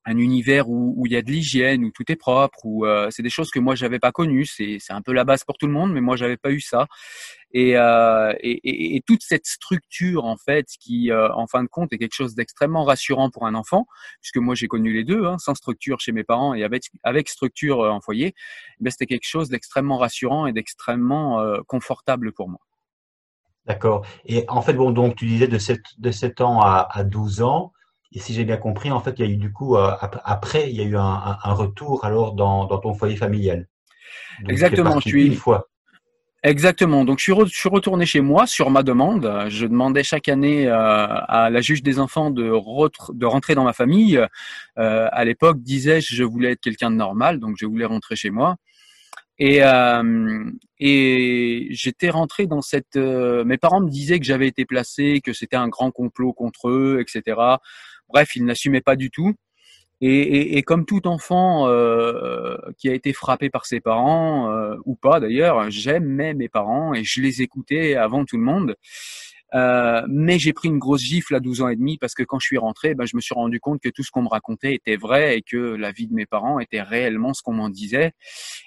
un 0.06 0.18
univers 0.18 0.70
où, 0.70 1.06
il 1.06 1.12
y 1.12 1.16
a 1.16 1.22
de 1.22 1.30
l'hygiène, 1.30 1.84
où 1.84 1.92
tout 1.92 2.10
est 2.12 2.16
propre, 2.16 2.60
où 2.64 2.86
euh, 2.86 3.10
c'est 3.12 3.22
des 3.22 3.30
choses 3.30 3.52
que 3.52 3.60
moi 3.60 3.76
j'avais 3.76 4.00
pas 4.00 4.12
connues. 4.12 4.46
C'est 4.46 4.80
un 4.90 5.02
peu 5.02 5.14
la 5.14 5.24
base 5.24 5.44
pour 5.44 5.58
tout 5.58 5.68
le 5.68 5.74
monde, 5.74 5.94
mais 5.94 6.02
moi 6.02 6.16
j'avais 6.16 6.38
pas 6.38 6.52
eu 6.52 6.62
ça. 6.62 6.88
Et, 7.52 7.76
euh, 7.78 8.34
toute 9.06 9.22
cette 9.24 9.46
structure 9.46 10.26
en 10.26 10.38
fait, 10.38 10.68
qui 10.80 11.12
euh, 11.12 11.32
en 11.34 11.48
fin 11.48 11.64
de 11.64 11.68
compte 11.68 11.92
est 11.94 11.98
quelque 11.98 12.16
chose 12.16 12.36
d'extrêmement 12.36 12.84
rassurant 12.84 13.30
pour 13.30 13.46
un 13.46 13.56
enfant, 13.56 13.86
puisque 14.22 14.38
moi 14.38 14.56
j'ai 14.56 14.68
connu 14.68 14.94
les 14.94 15.04
deux, 15.04 15.26
hein, 15.26 15.38
sans 15.38 15.56
structure 15.56 16.00
chez 16.00 16.12
mes 16.12 16.24
parents 16.24 16.54
et 16.54 16.64
avec 17.04 17.30
structure 17.30 17.80
en 17.80 18.02
foyer, 18.02 18.34
ben 18.80 18.92
c'était 18.92 19.08
quelque 19.08 19.28
chose 19.28 19.50
d'extrêmement 19.50 19.98
rassurant 19.98 20.48
et 20.48 20.54
d'extrêmement 20.54 21.44
confortable 21.68 22.32
pour 22.32 22.50
moi. 22.50 22.60
D'accord. 23.66 24.06
Et 24.26 24.46
en 24.48 24.62
fait, 24.62 24.74
bon, 24.74 24.92
donc 24.92 25.16
tu 25.16 25.26
disais 25.26 25.48
de 25.48 25.60
7, 25.60 25.80
de 25.98 26.12
7 26.12 26.42
ans 26.42 26.62
à, 26.62 26.88
à 26.90 27.04
12 27.04 27.42
ans. 27.42 27.74
Et 28.12 28.20
si 28.20 28.34
j'ai 28.34 28.44
bien 28.44 28.58
compris, 28.58 28.92
en 28.92 29.00
fait, 29.00 29.20
il 29.20 29.26
y 29.26 29.28
a 29.28 29.32
eu 29.32 29.38
du 29.38 29.52
coup, 29.52 29.78
euh, 29.78 29.92
après, 30.24 30.70
il 30.70 30.76
y 30.76 30.82
a 30.82 30.84
eu 30.84 30.98
un, 30.98 31.54
retour 31.54 32.06
alors 32.06 32.34
dans, 32.34 32.66
dans, 32.66 32.80
ton 32.80 32.94
foyer 32.94 33.16
familial. 33.16 33.68
Donc, 34.42 34.52
Exactement, 34.52 35.00
je 35.00 35.10
suis 35.10 35.28
une 35.28 35.36
fois. 35.36 35.70
Exactement. 36.42 37.04
Donc 37.04 37.20
je 37.20 37.24
suis, 37.24 37.34
re, 37.34 37.46
je 37.46 37.54
suis 37.54 37.68
retourné 37.68 38.06
chez 38.06 38.22
moi 38.22 38.48
sur 38.48 38.70
ma 38.70 38.82
demande. 38.82 39.46
Je 39.50 39.66
demandais 39.66 40.04
chaque 40.04 40.30
année 40.30 40.68
euh, 40.68 40.74
à 40.76 41.50
la 41.50 41.60
juge 41.60 41.84
des 41.84 42.00
enfants 42.00 42.32
de, 42.32 42.54
de 43.14 43.26
rentrer 43.26 43.56
dans 43.56 43.66
ma 43.66 43.74
famille. 43.74 44.18
Euh, 44.18 45.08
à 45.12 45.26
l'époque, 45.26 45.60
disais-je, 45.60 46.16
je 46.16 46.24
voulais 46.24 46.54
être 46.54 46.62
quelqu'un 46.62 46.92
de 46.92 46.96
normal, 46.96 47.40
donc 47.40 47.58
je 47.60 47.66
voulais 47.66 47.86
rentrer 47.86 48.16
chez 48.16 48.30
moi. 48.30 48.56
Et, 49.38 49.64
euh, 49.64 50.52
et 50.80 51.68
j'étais 51.72 52.10
rentré 52.10 52.46
dans 52.46 52.62
cette. 52.62 52.98
Euh, 52.98 53.46
mes 53.46 53.58
parents 53.58 53.80
me 53.80 53.90
disaient 53.90 54.20
que 54.20 54.26
j'avais 54.26 54.48
été 54.48 54.66
placé, 54.66 55.22
que 55.24 55.32
c'était 55.32 55.56
un 55.56 55.70
grand 55.70 55.92
complot 55.92 56.34
contre 56.34 56.70
eux, 56.70 57.00
etc. 57.02 57.38
Bref, 58.10 58.36
ils 58.36 58.46
n'assumaient 58.46 58.82
pas 58.82 58.96
du 58.96 59.10
tout. 59.10 59.34
Et, 60.02 60.08
et, 60.08 60.58
et, 60.58 60.64
comme 60.64 60.86
tout 60.86 61.08
enfant 61.08 61.68
euh, 61.68 62.56
qui 62.78 62.90
a 62.90 62.94
été 62.94 63.12
frappé 63.12 63.50
par 63.50 63.66
ses 63.66 63.82
parents, 63.82 64.50
euh, 64.50 64.78
ou 64.86 64.96
pas 64.96 65.20
d'ailleurs, 65.20 65.70
j'aimais 65.70 66.34
mes 66.34 66.48
parents 66.48 66.94
et 66.94 67.04
je 67.04 67.22
les 67.22 67.42
écoutais 67.42 67.96
avant 67.96 68.24
tout 68.24 68.38
le 68.38 68.44
monde. 68.44 68.76
Euh, 69.56 70.04
mais 70.08 70.38
j'ai 70.38 70.54
pris 70.54 70.68
une 70.68 70.78
grosse 70.78 71.02
gifle 71.02 71.36
à 71.36 71.40
12 71.40 71.62
ans 71.62 71.70
et 71.70 71.76
demi 71.76 71.98
parce 71.98 72.14
que 72.14 72.24
quand 72.24 72.40
je 72.40 72.46
suis 72.46 72.58
rentré, 72.58 72.94
ben, 72.94 73.06
je 73.06 73.16
me 73.16 73.22
suis 73.22 73.34
rendu 73.34 73.60
compte 73.60 73.82
que 73.82 73.90
tout 73.90 74.04
ce 74.04 74.12
qu'on 74.12 74.22
me 74.22 74.30
racontait 74.30 74.76
était 74.76 74.96
vrai 74.96 75.38
et 75.38 75.42
que 75.42 75.58
la 75.58 75.92
vie 75.92 76.08
de 76.08 76.14
mes 76.14 76.26
parents 76.26 76.60
était 76.60 76.82
réellement 76.82 77.34
ce 77.34 77.42
qu'on 77.42 77.54
m'en 77.54 77.70
disait. 77.70 78.14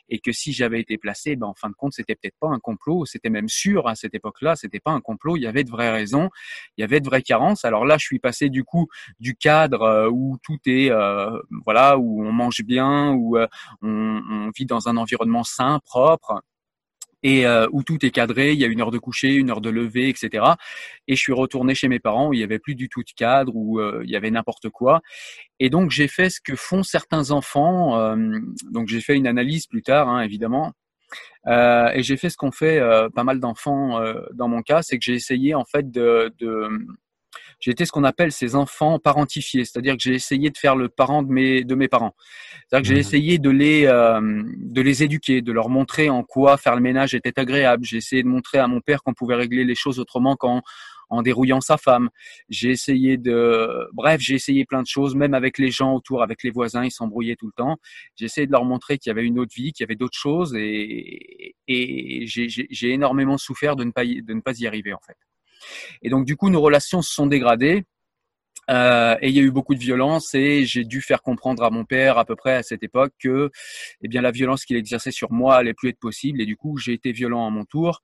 Et 0.09 0.19
que 0.19 0.33
si 0.33 0.53
j'avais 0.53 0.81
été 0.81 0.99
placé, 0.99 1.37
ben, 1.37 1.47
en 1.47 1.55
fin 1.55 1.69
de 1.69 1.75
compte, 1.75 1.93
c'était 1.93 2.15
peut-être 2.15 2.37
pas 2.41 2.49
un 2.49 2.59
complot, 2.59 3.07
c'était 3.07 3.31
même 3.31 3.49
sûr 3.49 3.89
à 3.89 3.95
cette 3.95 4.15
époque-là, 4.15 4.57
c'était 4.57 4.81
pas 4.81 4.91
un 4.91 5.01
complot, 5.01 5.37
il 5.37 5.43
y 5.43 5.47
avait 5.47 5.65
de 5.65 5.71
vraies 5.71 5.91
raisons, 5.91 6.31
il 6.77 6.83
y 6.83 6.85
avait 6.85 7.01
de 7.01 7.07
vraies 7.07 7.23
carences. 7.23 7.65
Alors 7.65 7.85
là, 7.85 7.97
je 7.99 8.05
suis 8.05 8.19
passé 8.19 8.49
du 8.51 8.65
coup 8.65 8.89
du 9.21 9.35
cadre 9.37 9.83
euh, 9.83 10.11
où 10.11 10.39
tout 10.43 10.59
est, 10.67 10.91
euh, 10.91 11.39
voilà, 11.65 11.99
où 11.99 12.25
on 12.25 12.33
mange 12.33 12.63
bien, 12.65 13.13
où 13.13 13.37
euh, 13.37 13.47
on, 13.83 14.21
on 14.29 14.51
vit 14.57 14.67
dans 14.67 14.89
un 14.89 14.97
environnement 14.97 15.45
sain, 15.45 15.81
propre 15.85 16.43
et 17.23 17.47
euh, 17.47 17.67
où 17.73 17.83
tout 17.83 18.05
est 18.05 18.11
cadré, 18.11 18.53
il 18.53 18.59
y 18.59 18.65
a 18.65 18.67
une 18.67 18.81
heure 18.81 18.91
de 18.91 18.99
coucher, 18.99 19.35
une 19.35 19.51
heure 19.51 19.61
de 19.61 19.71
lever, 19.71 20.09
etc. 20.09 20.45
Et 21.09 21.17
je 21.17 21.21
suis 21.21 21.33
retourné 21.33 21.75
chez 21.75 21.89
mes 21.89 22.01
parents 22.01 22.29
où 22.29 22.35
il 22.35 22.41
y 22.41 22.43
avait 22.45 22.59
plus 22.59 22.75
du 22.75 22.89
tout 22.89 23.03
de 23.03 23.11
cadre, 23.17 23.53
où 23.55 23.81
euh, 23.81 24.03
il 24.05 24.11
y 24.11 24.17
avait 24.17 24.31
n'importe 24.31 24.69
quoi. 24.71 25.01
Et 25.61 25.71
donc 25.71 25.91
j'ai 25.91 26.09
fait 26.09 26.31
ce 26.31 26.41
que 26.41 26.57
font 26.57 26.83
certains 26.83 27.31
enfants. 27.31 27.99
Euh, 27.99 28.39
donc 28.71 28.89
j'ai 28.89 29.01
fait 29.01 29.17
une 29.17 29.27
analyse 29.27 29.67
plus 29.67 29.83
tard, 29.83 30.09
hein, 30.09 30.23
évidemment. 30.23 30.73
Euh, 31.47 31.91
et 31.93 32.03
j'ai 32.03 32.17
fait 32.17 32.31
ce 32.31 32.37
qu'ont 32.37 32.53
fait 32.53 32.79
euh, 32.79 33.09
pas 33.11 33.25
mal 33.25 33.39
d'enfants 33.41 34.01
dans 34.33 34.49
mon 34.49 34.63
cas, 34.63 34.83
c'est 34.83 34.99
que 34.99 35.05
j'ai 35.05 35.15
essayé 35.15 35.55
en 35.55 35.65
fait 35.65 35.91
de, 35.91 36.33
de 36.39 36.69
j'ai 37.63 37.71
été 37.71 37.87
ce 37.87 37.93
qu'on 37.93 38.03
appelle 38.03 38.33
ces 38.33 38.57
enfants 38.57 38.99
parentifiés, 38.99 39.65
c'est-à-dire 39.65 39.97
que 39.97 40.03
j'ai 40.03 40.15
essayé 40.15 40.51
de 40.51 40.59
faire 40.59 40.75
le 40.75 40.89
parent 40.89 41.23
de 41.23 41.33
mes 41.33 41.63
de 41.63 41.75
mes 41.77 41.87
parents. 41.87 42.15
C'est-à-dire 42.69 42.83
que 42.83 42.89
j'ai 42.89 42.95
mmh. 42.97 43.07
essayé 43.07 43.39
de 43.39 43.51
les 43.51 43.87
euh, 43.87 44.43
de 44.57 44.83
les 44.83 45.05
éduquer, 45.05 45.43
de 45.43 45.53
leur 45.53 45.69
montrer 45.69 46.11
en 46.11 46.25
quoi 46.25 46.57
faire 46.57 46.75
le 46.75 46.83
ménage 46.83 47.15
était 47.15 47.39
agréable. 47.39 47.85
J'ai 47.85 47.99
essayé 47.99 48.25
de 48.25 48.29
montrer 48.29 48.59
à 48.59 48.67
mon 48.67 48.81
père 48.81 49.05
qu'on 49.05 49.15
pouvait 49.15 49.37
régler 49.37 49.65
les 49.65 49.77
choses 49.77 50.01
autrement 50.01 50.35
qu'en 50.35 50.61
en 51.09 51.23
dérouillant 51.23 51.61
sa 51.61 51.77
femme. 51.77 52.09
J'ai 52.49 52.71
essayé 52.71 53.19
de, 53.19 53.87
bref, 53.93 54.21
j'ai 54.21 54.35
essayé 54.35 54.65
plein 54.65 54.81
de 54.83 54.87
choses, 54.87 55.15
même 55.15 55.35
avec 55.35 55.59
les 55.59 55.71
gens 55.71 55.95
autour, 55.95 56.23
avec 56.23 56.43
les 56.43 56.51
voisins, 56.51 56.85
ils 56.85 56.91
s'embrouillaient 56.91 57.37
tout 57.37 57.47
le 57.47 57.53
temps. 57.55 57.77
J'ai 58.17 58.25
essayé 58.25 58.47
de 58.47 58.53
leur 58.53 58.65
montrer 58.65 58.97
qu'il 58.97 59.11
y 59.11 59.13
avait 59.13 59.25
une 59.25 59.39
autre 59.39 59.53
vie, 59.55 59.73
qu'il 59.73 59.85
y 59.85 59.87
avait 59.87 59.95
d'autres 59.95 60.19
choses, 60.19 60.55
et, 60.57 61.55
et 61.69 62.27
j'ai 62.27 62.91
énormément 62.91 63.37
souffert 63.37 63.77
de 63.77 63.85
ne 63.85 63.91
pas 63.91 64.05
y, 64.05 64.23
de 64.23 64.33
ne 64.33 64.41
pas 64.41 64.59
y 64.59 64.67
arriver 64.67 64.95
en 64.95 65.01
fait. 65.07 65.17
Et 66.03 66.11
donc 66.11 66.25
du 66.25 66.37
coup, 66.37 66.51
nos 66.51 66.61
relations 66.61 67.03
se 67.03 67.13
sont 67.13 67.27
dégradées. 67.27 67.85
Euh, 68.71 69.17
et 69.21 69.29
il 69.29 69.35
y 69.35 69.41
a 69.41 69.43
eu 69.43 69.51
beaucoup 69.51 69.75
de 69.75 69.81
violence 69.81 70.35
et 70.35 70.65
j'ai 70.65 70.85
dû 70.85 71.01
faire 71.01 71.21
comprendre 71.21 71.65
à 71.65 71.71
mon 71.71 71.85
père 71.85 72.17
à 72.17 72.25
peu 72.25 72.37
près 72.37 72.55
à 72.55 72.63
cette 72.63 72.85
époque 72.85 73.13
que 73.19 73.51
eh 74.03 74.09
bien 74.09 74.23
la 74.23 74.31
violence 74.31 74.65
qu'il 74.65 74.77
exerçait 74.77 75.11
sur 75.11 75.33
moi 75.33 75.57
allait 75.57 75.75
plus 75.75 75.89
être 75.89 75.99
possible 75.99 76.41
et 76.41 76.47
du 76.47 76.57
coup 76.57 76.77
j'ai 76.77 76.93
été 76.93 77.11
violent 77.11 77.45
à 77.45 77.51
mon 77.51 77.65
tour 77.65 78.03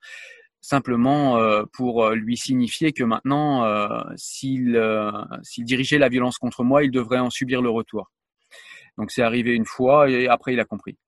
simplement 0.60 1.38
euh, 1.38 1.62
pour 1.72 2.10
lui 2.10 2.36
signifier 2.36 2.92
que 2.92 3.04
maintenant 3.04 3.66
euh, 3.66 4.00
s'il 4.16 4.74
euh, 4.74 5.12
dirigeait 5.58 5.98
la 5.98 6.08
violence 6.08 6.38
contre 6.38 6.64
moi 6.64 6.82
il 6.82 6.90
devrait 6.90 7.20
en 7.20 7.30
subir 7.30 7.62
le 7.62 7.70
retour 7.70 8.10
donc 8.96 9.12
c'est 9.12 9.22
arrivé 9.22 9.54
une 9.54 9.64
fois 9.66 10.10
et 10.10 10.26
après 10.26 10.54
il 10.54 10.60
a 10.60 10.64
compris 10.64 10.98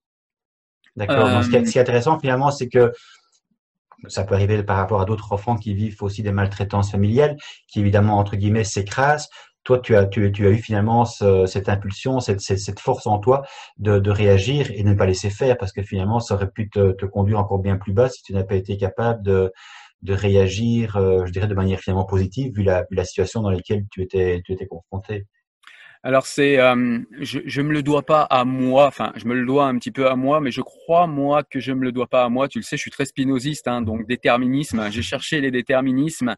D'accord. 0.96 1.42
ce 1.44 1.48
qui 1.48 1.56
est 1.56 1.80
intéressant 1.80 2.18
finalement, 2.18 2.50
c'est 2.50 2.68
que 2.68 2.92
ça 4.08 4.24
peut 4.24 4.34
arriver 4.34 4.62
par 4.62 4.76
rapport 4.76 5.00
à 5.00 5.04
d'autres 5.04 5.32
enfants 5.32 5.56
qui 5.56 5.74
vivent 5.74 6.02
aussi 6.02 6.22
des 6.22 6.32
maltraitances 6.32 6.90
familiales, 6.90 7.36
qui 7.68 7.80
évidemment, 7.80 8.18
entre 8.18 8.36
guillemets, 8.36 8.64
s'écrasent. 8.64 9.28
Toi, 9.64 9.78
tu 9.78 9.94
as, 9.94 10.06
tu, 10.06 10.32
tu, 10.32 10.46
as 10.46 10.50
eu 10.50 10.56
finalement 10.56 11.04
ce, 11.04 11.44
cette 11.46 11.68
impulsion, 11.68 12.20
cette, 12.20 12.40
cette, 12.40 12.80
force 12.80 13.06
en 13.06 13.18
toi 13.18 13.42
de, 13.76 13.98
de, 13.98 14.10
réagir 14.10 14.70
et 14.70 14.82
de 14.82 14.88
ne 14.88 14.94
pas 14.94 15.04
laisser 15.04 15.28
faire, 15.28 15.58
parce 15.58 15.72
que 15.72 15.82
finalement, 15.82 16.18
ça 16.18 16.34
aurait 16.34 16.50
pu 16.50 16.70
te, 16.70 16.92
te 16.92 17.04
conduire 17.04 17.38
encore 17.38 17.58
bien 17.58 17.76
plus 17.76 17.92
bas 17.92 18.08
si 18.08 18.22
tu 18.22 18.32
n'as 18.32 18.44
pas 18.44 18.54
été 18.54 18.78
capable 18.78 19.22
de, 19.22 19.52
de 20.02 20.14
réagir, 20.14 20.96
euh, 20.96 21.26
je 21.26 21.32
dirais, 21.32 21.46
de 21.46 21.54
manière 21.54 21.80
finalement 21.80 22.06
positive, 22.06 22.54
vu 22.54 22.62
la, 22.62 22.82
vu 22.90 22.96
la 22.96 23.04
situation 23.04 23.42
dans 23.42 23.50
laquelle 23.50 23.84
tu 23.90 24.02
étais, 24.02 24.40
tu 24.44 24.52
étais 24.52 24.66
confronté. 24.66 25.26
Alors 26.02 26.24
c'est, 26.26 26.58
euh, 26.58 26.98
je, 27.18 27.40
je 27.44 27.60
me 27.60 27.74
le 27.74 27.82
dois 27.82 28.00
pas 28.02 28.22
à 28.22 28.46
moi, 28.46 28.86
enfin 28.86 29.12
je 29.16 29.26
me 29.26 29.34
le 29.34 29.44
dois 29.44 29.66
un 29.66 29.76
petit 29.76 29.90
peu 29.90 30.08
à 30.08 30.16
moi, 30.16 30.40
mais 30.40 30.50
je 30.50 30.62
crois 30.62 31.06
moi 31.06 31.42
que 31.42 31.60
je 31.60 31.72
me 31.72 31.84
le 31.84 31.92
dois 31.92 32.06
pas 32.06 32.24
à 32.24 32.30
moi. 32.30 32.48
Tu 32.48 32.58
le 32.58 32.62
sais, 32.62 32.78
je 32.78 32.80
suis 32.80 32.90
très 32.90 33.04
spinoziste, 33.04 33.68
hein, 33.68 33.82
donc 33.82 34.06
déterminisme. 34.06 34.90
J'ai 34.90 35.02
cherché 35.02 35.42
les 35.42 35.50
déterminismes 35.50 36.36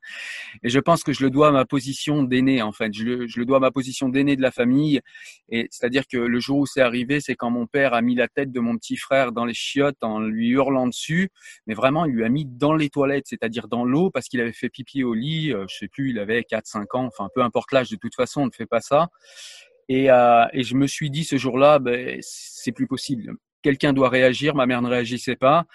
et 0.65 0.69
je 0.69 0.81
pense 0.81 1.05
que 1.05 1.13
je 1.13 1.23
le 1.23 1.31
dois 1.31 1.49
à 1.49 1.51
ma 1.53 1.65
position 1.65 2.25
d'aîné 2.25 2.61
en 2.61 2.73
fait. 2.73 2.93
Je 2.93 3.05
le, 3.05 3.29
je 3.29 3.39
le 3.39 3.47
dois 3.47 3.59
à 3.59 3.61
ma 3.61 3.71
position 3.71 4.09
d'aîné 4.09 4.35
de 4.35 4.43
la 4.43 4.51
famille 4.51 5.01
et 5.49 5.69
c'est-à-dire 5.71 6.09
que 6.09 6.19
le 6.19 6.41
jour 6.41 6.59
où 6.59 6.67
c'est 6.67 6.83
arrivé, 6.83 7.21
c'est 7.21 7.37
quand 7.37 7.51
mon 7.51 7.69
père 7.69 7.95
a 7.95 8.03
mis 8.03 8.17
la 8.17 8.27
tête 8.27 8.51
de 8.51 8.59
mon 8.59 8.77
petit 8.77 8.97
frère 8.97 9.31
dans 9.31 9.45
les 9.45 9.55
chiottes 9.55 10.03
en 10.03 10.19
lui 10.19 10.49
hurlant 10.49 10.89
dessus, 10.89 11.31
mais 11.69 11.75
vraiment 11.75 12.05
il 12.05 12.15
lui 12.15 12.25
a 12.25 12.29
mis 12.29 12.47
dans 12.47 12.75
les 12.75 12.91
toilettes, 12.91 13.27
c'est-à-dire 13.29 13.69
dans 13.69 13.85
l'eau 13.85 14.11
parce 14.11 14.27
qu'il 14.27 14.41
avait 14.41 14.53
fait 14.53 14.71
pipi 14.71 15.05
au 15.05 15.15
lit. 15.15 15.53
Euh, 15.53 15.67
je 15.69 15.77
sais 15.77 15.89
plus, 15.89 16.11
il 16.11 16.19
avait 16.19 16.41
4-5 16.41 16.97
ans, 16.97 17.05
enfin 17.05 17.29
peu 17.33 17.43
importe 17.43 17.71
l'âge. 17.71 17.91
De 17.91 17.97
toute 17.97 18.17
façon, 18.17 18.41
on 18.41 18.47
ne 18.47 18.51
fait 18.51 18.67
pas 18.67 18.81
ça. 18.81 19.09
Et, 19.89 20.11
euh, 20.11 20.45
et, 20.53 20.63
je 20.63 20.75
me 20.75 20.87
suis 20.87 21.11
dit 21.11 21.25
ce 21.25 21.37
jour-là, 21.37 21.79
ben, 21.79 22.19
c'est 22.21 22.73
plus 22.73 22.87
possible. 22.87 23.35
Quelqu'un 23.63 23.93
doit 23.93 24.09
réagir. 24.09 24.55
Ma 24.55 24.67
mère 24.67 24.83
ne 24.83 24.89
réagissait 24.89 25.37
pas. 25.37 25.67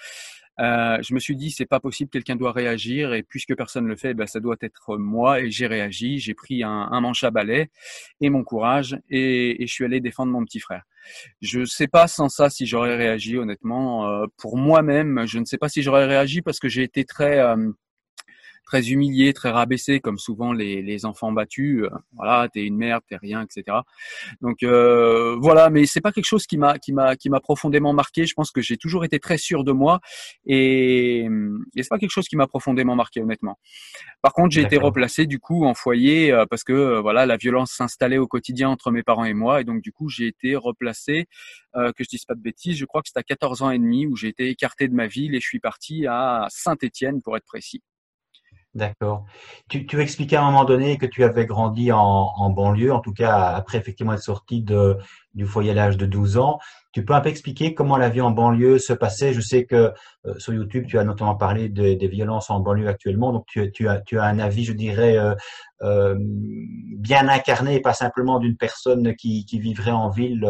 Euh, 0.60 0.98
je 1.08 1.14
me 1.14 1.20
suis 1.20 1.36
dit 1.36 1.52
c'est 1.52 1.68
pas 1.68 1.80
possible, 1.80 2.10
quelqu'un 2.10 2.36
doit 2.36 2.52
réagir 2.52 3.14
et 3.14 3.22
puisque 3.22 3.56
personne 3.56 3.84
ne 3.84 3.90
le 3.90 3.96
fait, 3.96 4.16
ben, 4.16 4.26
ça 4.26 4.40
doit 4.40 4.56
être 4.62 4.98
moi 4.98 5.40
et 5.40 5.52
j'ai 5.52 5.68
réagi. 5.68 6.20
J'ai 6.20 6.34
pris 6.34 6.64
un, 6.64 6.90
un, 6.92 7.02
manche 7.02 7.24
à 7.24 7.32
balai 7.32 7.70
et 8.22 8.30
mon 8.30 8.44
courage 8.44 8.98
et, 9.10 9.62
et, 9.62 9.68
je 9.68 9.74
suis 9.74 9.86
allé 9.86 10.00
défendre 10.00 10.32
mon 10.32 10.44
petit 10.44 10.60
frère. 10.60 10.84
Je 11.42 11.60
ne 11.60 11.66
sais 11.66 11.88
pas 11.88 12.08
sans 12.08 12.30
ça 12.30 12.50
si 12.50 12.66
j'aurais 12.66 12.96
réagi 12.96 13.38
honnêtement. 13.38 14.08
Euh, 14.10 14.26
pour 14.38 14.58
moi-même, 14.58 15.26
je 15.28 15.38
ne 15.38 15.46
sais 15.46 15.58
pas 15.60 15.70
si 15.70 15.84
j'aurais 15.84 16.06
réagi 16.06 16.42
parce 16.42 16.60
que 16.60 16.70
j'ai 16.70 16.84
été 16.84 17.06
très 17.06 17.40
euh, 17.40 17.72
très 18.68 18.90
humilié, 18.90 19.34
très 19.34 19.50
rabaissé, 19.50 20.00
comme 20.00 20.20
souvent 20.20 20.52
les, 20.52 20.82
les 20.82 21.06
enfants 21.06 21.32
battus. 21.32 21.84
Euh, 21.84 21.90
voilà, 22.14 22.50
t'es 22.50 22.66
une 22.66 22.78
merde, 22.78 23.02
t'es 23.10 23.18
rien, 23.18 23.42
etc. 23.42 23.78
Donc 24.42 24.62
euh, 24.64 25.36
voilà, 25.40 25.70
mais 25.70 25.86
c'est 25.86 26.02
pas 26.02 26.12
quelque 26.12 26.26
chose 26.26 26.46
qui 26.46 26.58
m'a 26.58 26.78
qui 26.78 26.94
m'a 26.94 27.16
qui 27.16 27.30
m'a 27.30 27.40
profondément 27.40 27.94
marqué. 27.94 28.26
Je 28.26 28.34
pense 28.34 28.52
que 28.52 28.62
j'ai 28.62 28.78
toujours 28.78 29.06
été 29.06 29.20
très 29.20 29.38
sûr 29.38 29.64
de 29.64 29.72
moi 29.72 30.00
et, 30.46 31.28
et 31.76 31.84
c'est 31.84 31.90
pas 31.90 31.98
quelque 31.98 32.12
chose 32.12 32.28
qui 32.28 32.36
m'a 32.36 32.48
profondément 32.48 32.96
marqué 32.96 33.22
honnêtement. 33.22 33.58
Par 34.22 34.34
contre, 34.34 34.54
j'ai 34.54 34.62
été 34.62 34.78
replacé 34.78 35.26
du 35.26 35.40
coup 35.40 35.66
en 35.66 35.74
foyer 35.74 36.32
euh, 36.32 36.46
parce 36.46 36.64
que 36.64 36.74
euh, 36.74 37.02
voilà 37.02 37.26
la 37.26 37.38
violence 37.38 37.72
s'installait 37.72 38.18
au 38.18 38.28
quotidien 38.28 38.70
entre 38.70 38.92
mes 38.92 39.04
parents 39.04 39.26
et 39.26 39.34
moi 39.34 39.62
et 39.62 39.64
donc 39.64 39.82
du 39.82 39.92
coup 39.92 40.10
j'ai 40.10 40.28
été 40.28 40.56
replacé. 40.56 41.28
Euh, 41.76 41.92
que 41.92 42.04
je 42.04 42.10
dise 42.10 42.26
pas 42.26 42.34
de 42.34 42.42
bêtises, 42.42 42.76
je 42.78 42.86
crois 42.86 43.02
que 43.02 43.10
c'était 43.10 43.20
à 43.20 43.24
14 43.24 43.62
ans 43.62 43.70
et 43.70 43.78
demi 43.78 44.08
où 44.08 44.16
j'ai 44.16 44.30
été 44.30 44.50
écarté 44.50 44.88
de 44.88 44.96
ma 44.96 45.06
ville 45.08 45.36
et 45.36 45.40
je 45.40 45.46
suis 45.48 45.60
parti 45.60 46.08
à 46.08 46.48
Saint-Étienne 46.50 47.22
pour 47.22 47.38
être 47.38 47.46
précis. 47.46 47.84
D'accord. 48.78 49.26
Tu, 49.70 50.00
expliquais 50.00 50.36
à 50.36 50.44
un 50.44 50.46
moment 50.46 50.64
donné 50.64 51.00
que 51.00 51.08
tu 51.08 51.24
avais 51.24 51.48
grandi 51.48 51.92
en, 51.92 52.50
banlieue, 52.52 52.94
en 52.94 53.00
tout 53.00 53.12
cas 53.12 53.36
après 53.56 53.80
effectivement 53.80 54.14
être 54.14 54.22
sorti 54.22 54.62
de, 54.62 54.98
du 55.34 55.48
foyer 55.48 55.72
à 55.72 55.74
l'âge 55.74 55.98
de 55.98 56.06
12 56.06 56.38
ans. 56.38 56.60
Tu 56.92 57.04
peux 57.04 57.16
un 57.16 57.22
peu 57.22 57.30
expliquer 57.30 57.74
comment 57.74 57.98
la 57.98 58.10
vie 58.10 58.22
en 58.22 58.30
banlieue 58.30 58.78
se 58.78 58.94
passait? 58.94 59.34
Je 59.34 59.42
sais 59.42 59.66
que 59.66 59.94
euh, 60.28 60.38
sur 60.38 60.54
YouTube, 60.54 60.86
tu 60.88 61.00
as 61.00 61.04
notamment 61.04 61.36
parlé 61.36 61.70
des 61.70 62.08
violences 62.08 62.52
en 62.52 62.60
banlieue 62.60 62.88
actuellement, 62.88 63.34
donc 63.34 63.48
tu, 63.48 63.88
as, 63.88 64.04
un 64.14 64.38
avis, 64.38 64.64
je 64.64 64.74
dirais, 64.74 65.18
euh, 65.18 65.34
euh, 65.82 66.16
bien 66.20 67.28
incarné 67.30 67.80
pas 67.80 67.94
simplement 67.94 68.38
d'une 68.38 68.58
personne 68.58 69.16
qui, 69.16 69.44
qui, 69.46 69.60
vivrait 69.60 69.90
en 69.90 70.10
ville 70.10 70.48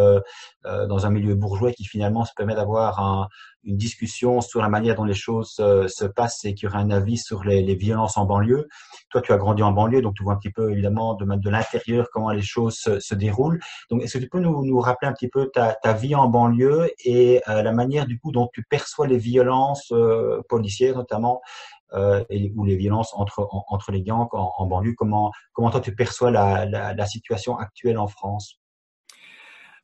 dans 0.65 1.05
un 1.05 1.09
milieu 1.09 1.35
bourgeois 1.35 1.71
qui 1.71 1.85
finalement 1.85 2.25
se 2.25 2.33
permet 2.35 2.55
d'avoir 2.55 2.99
un, 2.99 3.29
une 3.67 3.77
discussion 3.77 4.41
sur 4.41 4.61
la 4.61 4.69
manière 4.69 4.95
dont 4.95 5.03
les 5.03 5.13
choses 5.13 5.51
se 5.51 6.05
passent 6.05 6.45
et 6.45 6.55
qui 6.55 6.65
aurait 6.65 6.79
un 6.79 6.89
avis 6.89 7.17
sur 7.17 7.43
les, 7.43 7.75
violences 7.75 8.17
en 8.17 8.25
banlieue. 8.25 8.67
Toi, 9.09 9.21
tu 9.21 9.31
as 9.33 9.37
grandi 9.37 9.61
en 9.61 9.71
banlieue, 9.71 10.01
donc 10.01 10.15
tu 10.15 10.23
vois 10.23 10.33
un 10.33 10.37
petit 10.37 10.51
peu 10.51 10.71
évidemment 10.71 11.15
de, 11.15 11.49
l'intérieur 11.49 12.07
comment 12.11 12.31
les 12.31 12.41
choses 12.41 12.75
se, 12.75 13.15
déroulent. 13.15 13.59
Donc, 13.91 14.01
est-ce 14.01 14.17
que 14.17 14.23
tu 14.23 14.29
peux 14.29 14.39
nous, 14.39 14.79
rappeler 14.79 15.09
un 15.09 15.13
petit 15.13 15.27
peu 15.27 15.49
ta, 15.53 15.93
vie 15.93 16.15
en 16.15 16.29
banlieue 16.29 16.89
et 17.03 17.41
la 17.45 17.71
manière 17.71 18.05
du 18.05 18.19
coup 18.19 18.31
dont 18.31 18.49
tu 18.53 18.63
perçois 18.63 19.07
les 19.07 19.17
violences 19.17 19.93
policières 20.49 20.95
notamment 20.95 21.41
euh, 21.93 22.23
ou 22.55 22.65
les 22.65 22.75
violences 22.75 23.13
entre, 23.13 23.91
les 23.91 24.01
gangs 24.01 24.29
en, 24.31 24.65
banlieue? 24.65 24.95
Comment, 24.97 25.31
toi 25.55 25.79
tu 25.81 25.93
perçois 25.93 26.31
la 26.31 27.05
situation 27.05 27.57
actuelle 27.57 27.97
en 27.97 28.07
France? 28.07 28.59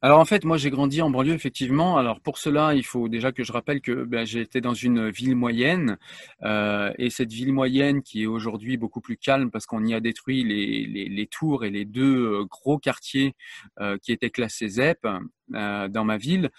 Alors 0.03 0.19
en 0.19 0.25
fait, 0.25 0.43
moi 0.43 0.57
j'ai 0.57 0.69
grandi 0.69 1.01
en 1.01 1.09
banlieue 1.09 1.33
effectivement. 1.33 1.95
Alors 1.95 2.19
pour 2.19 2.37
cela, 2.37 2.73
il 2.75 2.83
faut 2.83 3.07
déjà 3.07 3.31
que 3.31 3.45
je 3.45 3.53
rappelle 3.53 3.79
que 3.79 4.03
ben, 4.03 4.25
j'ai 4.25 4.45
dans 4.59 4.73
une 4.73 5.09
ville 5.09 5.33
moyenne 5.33 5.97
euh, 6.43 6.91
et 6.97 7.09
cette 7.09 7.31
ville 7.31 7.53
moyenne 7.53 8.01
qui 8.01 8.23
est 8.23 8.25
aujourd'hui 8.25 8.75
beaucoup 8.75 8.99
plus 8.99 9.15
calme 9.15 9.49
parce 9.49 9.65
qu'on 9.65 9.85
y 9.85 9.93
a 9.93 10.01
détruit 10.01 10.43
les, 10.43 11.27
tours 11.27 11.63
et 11.63 11.69
les 11.69 11.85
deux 11.85 12.17
euh, 12.17 12.43
gros 12.43 12.77
quartiers 12.79 13.33
euh, 13.79 13.97
qui 13.97 14.11
étaient 14.11 14.29
classés 14.29 14.67
ZEP 14.67 15.07
dans 15.47 16.03
ma 16.03 16.17
ville. 16.17 16.51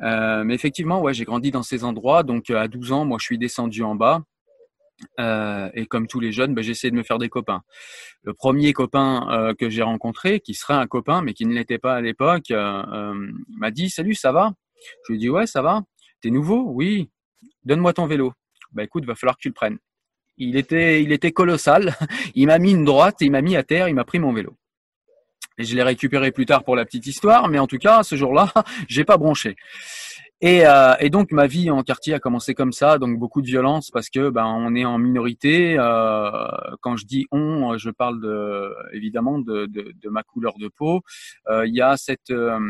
Mais 0.00 0.54
effectivement, 0.54 1.02
ouais, 1.02 1.12
j'ai 1.12 1.24
grandi 1.26 1.50
dans 1.50 1.62
ces 1.62 1.84
endroits. 1.84 2.22
Donc 2.22 2.48
à 2.48 2.68
12 2.68 2.92
ans, 2.92 3.04
moi 3.04 3.18
je 3.20 3.26
suis 3.26 3.38
descendu 3.38 3.82
en 3.82 3.96
bas. 3.96 4.22
Euh, 5.20 5.70
et 5.74 5.86
comme 5.86 6.06
tous 6.06 6.20
les 6.20 6.32
jeunes, 6.32 6.54
ben, 6.54 6.62
j'ai 6.62 6.72
essayé 6.72 6.90
de 6.90 6.96
me 6.96 7.02
faire 7.02 7.18
des 7.18 7.28
copains. 7.28 7.62
Le 8.22 8.34
premier 8.34 8.72
copain 8.72 9.28
euh, 9.30 9.54
que 9.54 9.70
j'ai 9.70 9.82
rencontré, 9.82 10.40
qui 10.40 10.54
serait 10.54 10.74
un 10.74 10.86
copain, 10.86 11.22
mais 11.22 11.34
qui 11.34 11.46
ne 11.46 11.54
l'était 11.54 11.78
pas 11.78 11.94
à 11.94 12.00
l'époque, 12.00 12.50
euh, 12.50 13.14
m'a 13.56 13.70
dit 13.70 13.90
Salut, 13.90 14.14
ça 14.14 14.32
va? 14.32 14.52
Je 15.06 15.12
lui 15.12 15.16
ai 15.16 15.20
dit 15.20 15.30
Ouais, 15.30 15.46
ça 15.46 15.62
va. 15.62 15.82
T'es 16.20 16.30
nouveau? 16.30 16.64
Oui. 16.68 17.10
Donne-moi 17.64 17.92
ton 17.92 18.06
vélo. 18.06 18.32
Bah 18.72 18.82
écoute, 18.84 19.04
va 19.04 19.14
falloir 19.14 19.36
que 19.36 19.42
tu 19.42 19.48
le 19.48 19.54
prennes. 19.54 19.78
Il 20.36 20.56
était, 20.56 21.02
il 21.02 21.12
était 21.12 21.32
colossal. 21.32 21.96
Il 22.34 22.46
m'a 22.46 22.58
mis 22.58 22.72
une 22.72 22.84
droite, 22.84 23.16
il 23.20 23.30
m'a 23.30 23.42
mis 23.42 23.56
à 23.56 23.64
terre, 23.64 23.88
il 23.88 23.94
m'a 23.94 24.04
pris 24.04 24.18
mon 24.20 24.32
vélo. 24.32 24.56
Et 25.58 25.64
je 25.64 25.74
l'ai 25.74 25.82
récupéré 25.82 26.30
plus 26.30 26.46
tard 26.46 26.62
pour 26.62 26.76
la 26.76 26.84
petite 26.84 27.06
histoire, 27.06 27.48
mais 27.48 27.58
en 27.58 27.66
tout 27.66 27.78
cas, 27.78 28.04
ce 28.04 28.14
jour-là, 28.14 28.52
j'ai 28.88 29.04
pas 29.04 29.16
bronché. 29.16 29.56
Et, 30.40 30.64
euh, 30.64 30.94
et, 31.00 31.10
donc 31.10 31.32
ma 31.32 31.48
vie 31.48 31.68
en 31.68 31.82
quartier 31.82 32.14
a 32.14 32.20
commencé 32.20 32.54
comme 32.54 32.70
ça, 32.70 32.98
donc 32.98 33.18
beaucoup 33.18 33.42
de 33.42 33.48
violence 33.48 33.90
parce 33.90 34.08
que 34.08 34.30
ben 34.30 34.44
on 34.46 34.76
est 34.76 34.84
en 34.84 34.96
minorité. 34.96 35.74
Euh, 35.76 36.30
quand 36.80 36.96
je 36.96 37.06
dis 37.06 37.26
on, 37.32 37.76
je 37.76 37.90
parle 37.90 38.20
de, 38.20 38.72
évidemment 38.92 39.40
de, 39.40 39.66
de, 39.66 39.92
de 40.00 40.08
ma 40.08 40.22
couleur 40.22 40.56
de 40.58 40.68
peau. 40.68 41.02
Euh, 41.48 41.66
il 41.66 41.74
y 41.74 41.80
a 41.80 41.96
cette, 41.96 42.30
euh, 42.30 42.60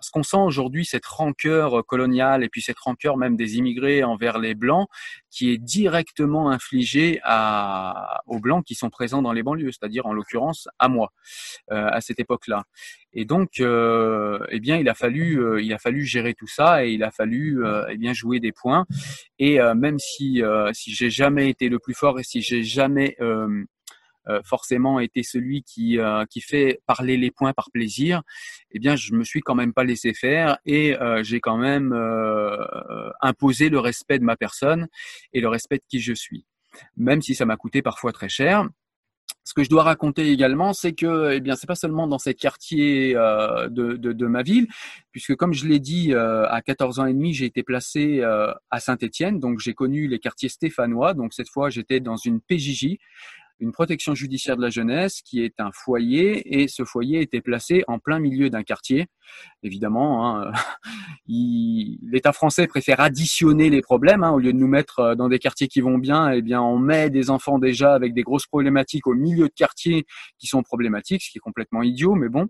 ce 0.00 0.10
qu'on 0.10 0.24
sent 0.24 0.38
aujourd'hui, 0.38 0.84
cette 0.84 1.06
rancœur 1.06 1.86
coloniale 1.86 2.42
et 2.42 2.48
puis 2.48 2.60
cette 2.60 2.80
rancœur 2.80 3.16
même 3.16 3.36
des 3.36 3.56
immigrés 3.56 4.02
envers 4.02 4.40
les 4.40 4.56
blancs, 4.56 4.88
qui 5.30 5.50
est 5.52 5.58
directement 5.58 6.50
infligée 6.50 7.20
à, 7.22 8.22
aux 8.26 8.40
blancs 8.40 8.64
qui 8.64 8.74
sont 8.74 8.90
présents 8.90 9.22
dans 9.22 9.32
les 9.32 9.44
banlieues, 9.44 9.70
c'est-à-dire 9.70 10.06
en 10.06 10.12
l'occurrence 10.12 10.68
à 10.80 10.88
moi 10.88 11.12
euh, 11.70 11.86
à 11.88 12.00
cette 12.00 12.18
époque-là. 12.18 12.64
Et 13.14 13.26
donc, 13.26 13.60
eh 13.60 14.60
bien, 14.60 14.78
il 14.78 14.88
a 14.88 14.94
fallu, 14.94 15.62
il 15.62 15.70
a 15.74 15.78
fallu 15.78 16.02
gérer 16.06 16.32
tout 16.32 16.46
ça 16.46 16.86
et 16.86 16.92
il 16.92 17.04
a 17.04 17.10
fallu, 17.12 17.64
euh, 17.64 17.86
eh 17.90 17.96
bien, 17.96 18.12
jouer 18.12 18.40
des 18.40 18.52
points. 18.52 18.86
Et 19.38 19.60
euh, 19.60 19.74
même 19.74 19.98
si, 19.98 20.42
si 20.72 20.94
j'ai 20.94 21.10
jamais 21.10 21.48
été 21.48 21.68
le 21.68 21.78
plus 21.78 21.94
fort 21.94 22.18
et 22.18 22.24
si 22.24 22.42
j'ai 22.42 22.62
jamais 22.62 23.16
forcément 24.44 25.00
été 25.00 25.24
celui 25.24 25.62
qui 25.64 25.98
qui 26.30 26.40
fait 26.40 26.80
parler 26.86 27.16
les 27.16 27.30
points 27.30 27.52
par 27.52 27.70
plaisir, 27.72 28.22
eh 28.70 28.78
bien, 28.78 28.96
je 28.96 29.14
me 29.14 29.24
suis 29.24 29.40
quand 29.40 29.54
même 29.54 29.72
pas 29.72 29.84
laissé 29.84 30.14
faire 30.14 30.58
et 30.64 30.94
j'ai 31.22 31.40
quand 31.40 31.58
même 31.58 31.92
imposé 33.20 33.68
le 33.68 33.78
respect 33.78 34.18
de 34.18 34.24
ma 34.24 34.36
personne 34.36 34.88
et 35.32 35.40
le 35.40 35.48
respect 35.48 35.78
de 35.78 35.84
qui 35.88 36.00
je 36.00 36.12
suis, 36.12 36.46
même 36.96 37.22
si 37.22 37.34
ça 37.34 37.46
m'a 37.46 37.56
coûté 37.56 37.82
parfois 37.82 38.12
très 38.12 38.28
cher 38.28 38.68
ce 39.44 39.54
que 39.54 39.64
je 39.64 39.68
dois 39.68 39.82
raconter 39.82 40.30
également, 40.30 40.72
c'est 40.72 40.92
que, 40.92 41.32
eh 41.32 41.40
bien, 41.40 41.56
c'est 41.56 41.66
pas 41.66 41.74
seulement 41.74 42.06
dans 42.06 42.18
ces 42.18 42.34
quartiers 42.34 43.14
euh, 43.16 43.68
de, 43.68 44.26
ma 44.26 44.42
ville, 44.42 44.68
puisque 45.10 45.34
comme 45.34 45.52
je 45.52 45.66
l'ai 45.66 45.80
dit, 45.80 46.14
euh, 46.14 46.46
à 46.48 46.62
14 46.62 47.00
ans 47.00 47.06
et 47.06 47.12
demi, 47.12 47.34
j'ai 47.34 47.46
été 47.46 47.62
placé 47.62 48.20
euh, 48.20 48.52
à 48.70 48.78
Saint-Étienne, 48.80 49.40
donc 49.40 49.58
j'ai 49.58 49.74
connu 49.74 50.06
les 50.06 50.20
quartiers 50.20 50.48
stéphanois. 50.48 51.14
Donc 51.14 51.34
cette 51.34 51.48
fois, 51.48 51.70
j'étais 51.70 51.98
dans 52.00 52.16
une 52.16 52.40
PJJ, 52.40 52.98
une 53.62 53.72
protection 53.72 54.14
judiciaire 54.14 54.56
de 54.56 54.62
la 54.62 54.70
jeunesse 54.70 55.22
qui 55.22 55.42
est 55.42 55.60
un 55.60 55.70
foyer 55.72 56.60
et 56.60 56.66
ce 56.66 56.84
foyer 56.84 57.22
était 57.22 57.40
placé 57.40 57.84
en 57.86 58.00
plein 58.00 58.18
milieu 58.18 58.50
d'un 58.50 58.64
quartier. 58.64 59.06
Évidemment, 59.62 60.36
hein, 60.36 60.52
l'État 61.28 62.32
français 62.32 62.66
préfère 62.66 63.00
additionner 63.00 63.70
les 63.70 63.80
problèmes 63.80 64.24
hein, 64.24 64.32
au 64.32 64.40
lieu 64.40 64.52
de 64.52 64.58
nous 64.58 64.66
mettre 64.66 64.98
euh, 64.98 65.14
dans 65.14 65.28
des 65.28 65.38
quartiers 65.38 65.68
qui 65.68 65.80
vont 65.80 65.98
bien. 65.98 66.32
Eh 66.32 66.42
bien, 66.42 66.60
on 66.60 66.78
met 66.78 67.08
des 67.08 67.30
enfants 67.30 67.60
déjà 67.60 67.94
avec 67.94 68.14
des 68.14 68.22
grosses 68.22 68.46
problématiques 68.46 69.06
au 69.06 69.14
milieu 69.14 69.48
de 69.48 69.54
quartiers 69.54 70.06
qui 70.38 70.48
sont 70.48 70.62
problématiques, 70.64 71.22
ce 71.22 71.30
qui 71.30 71.38
est 71.38 71.40
complètement 71.40 71.82
idiot, 71.82 72.16
mais 72.16 72.28
bon. 72.28 72.48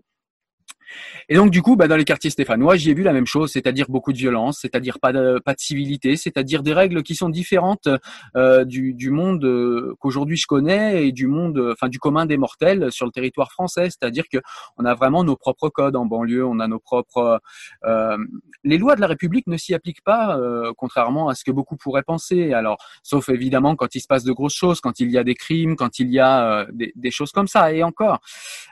Et 1.29 1.35
donc 1.35 1.51
du 1.51 1.61
coup, 1.61 1.75
bah, 1.75 1.87
dans 1.87 1.95
les 1.95 2.05
quartiers 2.05 2.29
stéphanois, 2.29 2.75
j'y 2.75 2.91
ai 2.91 2.93
vu 2.93 3.03
la 3.03 3.13
même 3.13 3.25
chose, 3.25 3.51
c'est-à-dire 3.51 3.85
beaucoup 3.89 4.13
de 4.13 4.17
violence, 4.17 4.59
c'est-à-dire 4.61 4.99
pas 4.99 5.13
de, 5.13 5.39
pas 5.43 5.53
de 5.53 5.59
civilité, 5.59 6.15
c'est-à-dire 6.15 6.63
des 6.63 6.73
règles 6.73 7.03
qui 7.03 7.15
sont 7.15 7.29
différentes 7.29 7.87
euh, 8.35 8.65
du, 8.65 8.93
du, 8.93 9.09
monde 9.09 9.43
euh, 9.45 9.95
qu'aujourd'hui 9.99 10.37
je 10.37 10.47
connais 10.47 11.07
et 11.07 11.11
du 11.11 11.27
monde, 11.27 11.71
enfin 11.71 11.87
du 11.87 11.99
commun 11.99 12.25
des 12.25 12.37
mortels 12.37 12.91
sur 12.91 13.05
le 13.05 13.11
territoire 13.11 13.51
français. 13.51 13.85
C'est-à-dire 13.85 14.25
que 14.31 14.37
on 14.77 14.85
a 14.85 14.93
vraiment 14.93 15.23
nos 15.23 15.35
propres 15.35 15.69
codes 15.69 15.95
en 15.95 16.05
banlieue, 16.05 16.45
on 16.45 16.59
a 16.59 16.67
nos 16.67 16.79
propres. 16.79 17.41
Euh, 17.85 18.17
les 18.63 18.77
lois 18.77 18.95
de 18.95 19.01
la 19.01 19.07
République 19.07 19.47
ne 19.47 19.57
s'y 19.57 19.73
appliquent 19.73 20.03
pas, 20.03 20.37
euh, 20.37 20.73
contrairement 20.77 21.29
à 21.29 21.35
ce 21.35 21.43
que 21.43 21.51
beaucoup 21.51 21.77
pourraient 21.77 22.03
penser. 22.03 22.53
Alors, 22.53 22.77
sauf 23.03 23.29
évidemment 23.29 23.75
quand 23.75 23.95
il 23.95 24.01
se 24.01 24.07
passe 24.07 24.23
de 24.23 24.31
grosses 24.31 24.55
choses, 24.55 24.81
quand 24.81 24.99
il 24.99 25.11
y 25.11 25.17
a 25.17 25.23
des 25.23 25.35
crimes, 25.35 25.75
quand 25.75 25.99
il 25.99 26.09
y 26.09 26.19
a 26.19 26.61
euh, 26.61 26.65
des, 26.71 26.93
des, 26.95 27.11
choses 27.11 27.31
comme 27.31 27.47
ça. 27.47 27.73
Et 27.73 27.83
encore. 27.83 28.19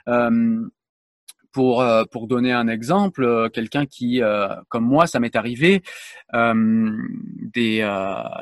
Euh, 0.08 0.62
pour 1.52 1.82
euh, 1.82 2.04
pour 2.10 2.28
donner 2.28 2.52
un 2.52 2.68
exemple, 2.68 3.24
euh, 3.24 3.50
quelqu'un 3.50 3.86
qui, 3.86 4.22
euh, 4.22 4.48
comme 4.70 4.86
moi, 4.86 5.08
ça 5.08 5.20
m'est 5.20 5.36
arrivé, 5.36 5.82
des 6.34 7.86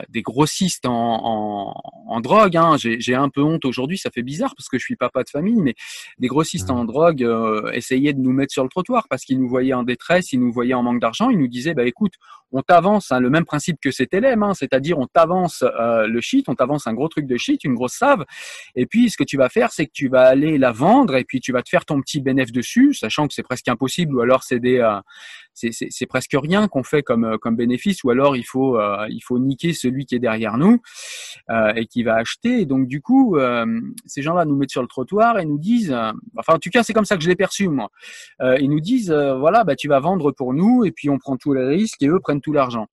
des 0.09 0.21
grossistes 0.21 0.85
en, 0.85 0.91
en, 0.91 1.81
en 2.07 2.19
drogue. 2.21 2.55
Hein, 2.55 2.75
J'ai 2.77 3.15
un 3.15 3.29
peu 3.29 3.41
honte 3.41 3.65
aujourd'hui, 3.65 3.97
ça 3.97 4.11
fait 4.11 4.21
bizarre 4.21 4.53
parce 4.55 4.69
que 4.69 4.77
je 4.77 4.83
suis 4.83 4.95
papa 4.95 5.23
de 5.23 5.29
famille, 5.29 5.61
mais 5.61 5.75
des 6.19 6.27
grossistes 6.27 6.69
en 6.69 6.83
mmh. 6.83 6.87
drogue 6.87 7.27
essayaient 7.73 8.13
de 8.13 8.19
nous 8.19 8.31
mettre 8.31 8.53
sur 8.53 8.63
le 8.63 8.69
trottoir 8.69 9.07
parce 9.09 9.23
qu'ils 9.23 9.39
nous 9.39 9.49
voyaient 9.49 9.73
en 9.73 9.83
détresse, 9.83 10.31
ils 10.31 10.39
nous 10.39 10.51
voyaient 10.51 10.75
en 10.75 10.83
manque 10.83 11.01
d'argent, 11.01 11.29
ils 11.29 11.39
nous 11.39 11.47
disaient 11.47 11.73
bah 11.73 11.85
écoute, 11.85 12.13
on 12.51 12.61
t'avance, 12.61 13.11
hein, 13.11 13.19
le 13.19 13.29
même 13.29 13.45
principe 13.45 13.77
que 13.81 13.91
cet 13.91 14.13
élève, 14.13 14.41
hein, 14.41 14.53
c'est-à-dire 14.53 14.99
on 14.99 15.07
t'avance 15.07 15.63
le 15.63 16.21
shit, 16.21 16.47
on 16.47 16.55
t'avance 16.55 16.85
un 16.85 16.93
gros 16.93 17.07
truc 17.07 17.25
de 17.25 17.37
shit, 17.37 17.63
une 17.63 17.73
grosse 17.73 17.93
save, 17.93 18.25
et 18.75 18.85
puis 18.85 19.09
ce 19.09 19.17
que 19.17 19.23
tu 19.23 19.37
vas 19.37 19.49
faire, 19.49 19.71
c'est 19.71 19.87
que 19.87 19.93
tu 19.93 20.09
vas 20.09 20.27
aller 20.27 20.59
la 20.59 20.71
vendre 20.71 21.15
et 21.15 21.23
puis 21.23 21.39
tu 21.39 21.51
vas 21.51 21.63
te 21.63 21.69
faire 21.69 21.85
ton 21.85 22.01
petit 22.01 22.21
bénéfice 22.21 22.51
dessus 22.51 22.93
sachant 22.99 23.27
que 23.27 23.33
c'est 23.33 23.43
presque 23.43 23.67
impossible, 23.67 24.15
ou 24.15 24.21
alors 24.21 24.43
c'est 24.43 24.59
des, 24.59 24.77
euh, 24.77 24.99
c'est 25.53 26.05
presque 26.05 26.35
rien 26.35 26.67
qu'on 26.67 26.83
fait 26.83 27.03
comme 27.03 27.25
euh, 27.25 27.51
bénéfice, 27.51 28.03
ou 28.03 28.09
alors 28.09 28.35
il 28.35 28.43
faut 28.43 28.79
euh, 28.79 29.05
il 29.09 29.21
faut 29.21 29.39
niquer 29.39 29.73
celui 29.73 30.05
qui 30.05 30.15
est 30.15 30.19
derrière 30.19 30.57
nous 30.57 30.79
et 31.75 31.85
qui 31.87 32.03
va 32.03 32.15
acheter. 32.15 32.61
Et 32.61 32.65
donc 32.65 32.87
du 32.87 33.01
coup, 33.01 33.37
ces 34.05 34.21
gens-là 34.21 34.45
nous 34.45 34.55
mettent 34.55 34.71
sur 34.71 34.81
le 34.81 34.87
trottoir 34.87 35.39
et 35.39 35.45
nous 35.45 35.57
disent, 35.57 35.95
enfin 36.37 36.53
en 36.53 36.59
tout 36.59 36.69
cas 36.69 36.83
c'est 36.83 36.93
comme 36.93 37.05
ça 37.05 37.17
que 37.17 37.23
je 37.23 37.29
l'ai 37.29 37.35
perçu 37.35 37.67
moi. 37.67 37.89
ils 38.41 38.69
nous 38.69 38.79
disent 38.79 39.11
voilà 39.11 39.63
bah 39.63 39.75
tu 39.75 39.87
vas 39.87 39.99
vendre 39.99 40.31
pour 40.31 40.53
nous 40.53 40.85
et 40.85 40.91
puis 40.91 41.09
on 41.09 41.17
prend 41.17 41.37
tous 41.37 41.53
les 41.53 41.65
risques 41.65 42.01
et 42.01 42.07
eux 42.07 42.19
prennent 42.19 42.41
tout 42.41 42.53
l'argent. 42.53 42.87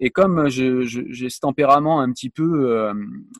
Et 0.00 0.10
comme 0.10 0.48
j'ai 0.48 0.84
ce 1.28 1.40
tempérament 1.40 2.00
un 2.00 2.12
petit 2.12 2.30
peu, 2.30 2.70
euh, 2.70 2.92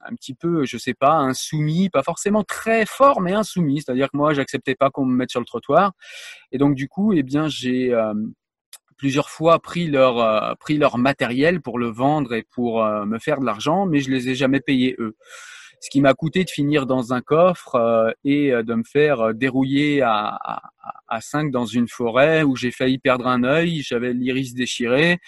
un 0.02 0.14
petit 0.14 0.34
peu, 0.34 0.64
je 0.64 0.78
sais 0.78 0.94
pas, 0.94 1.14
insoumis, 1.14 1.90
pas 1.90 2.02
forcément 2.02 2.44
très 2.44 2.86
fort, 2.86 3.20
mais 3.20 3.32
insoumis, 3.32 3.82
c'est-à-dire 3.82 4.10
que 4.10 4.16
moi, 4.16 4.34
j'acceptais 4.34 4.74
pas 4.74 4.90
qu'on 4.90 5.04
me 5.04 5.14
mette 5.14 5.30
sur 5.30 5.40
le 5.40 5.46
trottoir. 5.46 5.92
Et 6.52 6.58
donc 6.58 6.74
du 6.74 6.88
coup, 6.88 7.12
eh 7.12 7.22
bien, 7.22 7.48
j'ai 7.48 7.92
euh, 7.92 8.14
plusieurs 8.96 9.30
fois 9.30 9.58
pris 9.58 9.88
leur 9.88 10.18
euh, 10.20 10.54
pris 10.58 10.78
leur 10.78 10.98
matériel 10.98 11.60
pour 11.60 11.78
le 11.78 11.88
vendre 11.88 12.34
et 12.34 12.44
pour 12.50 12.84
me 12.84 13.18
faire 13.18 13.40
de 13.40 13.46
l'argent, 13.46 13.86
mais 13.86 14.00
je 14.00 14.10
les 14.10 14.30
ai 14.30 14.34
jamais 14.34 14.60
payés 14.60 14.96
eux 14.98 15.16
ce 15.80 15.90
qui 15.90 16.00
m'a 16.00 16.14
coûté 16.14 16.44
de 16.44 16.50
finir 16.50 16.86
dans 16.86 17.12
un 17.12 17.20
coffre 17.20 17.74
euh, 17.76 18.10
et 18.24 18.52
euh, 18.52 18.62
de 18.62 18.74
me 18.74 18.84
faire 18.84 19.20
euh, 19.20 19.32
dérouiller 19.32 20.02
à, 20.02 20.38
à 21.08 21.20
5 21.20 21.50
dans 21.50 21.66
une 21.66 21.88
forêt 21.88 22.42
où 22.42 22.56
j'ai 22.56 22.70
failli 22.70 22.98
perdre 22.98 23.26
un 23.26 23.44
œil, 23.44 23.82
j'avais 23.82 24.12
l'iris 24.12 24.54
déchiré, 24.54 25.18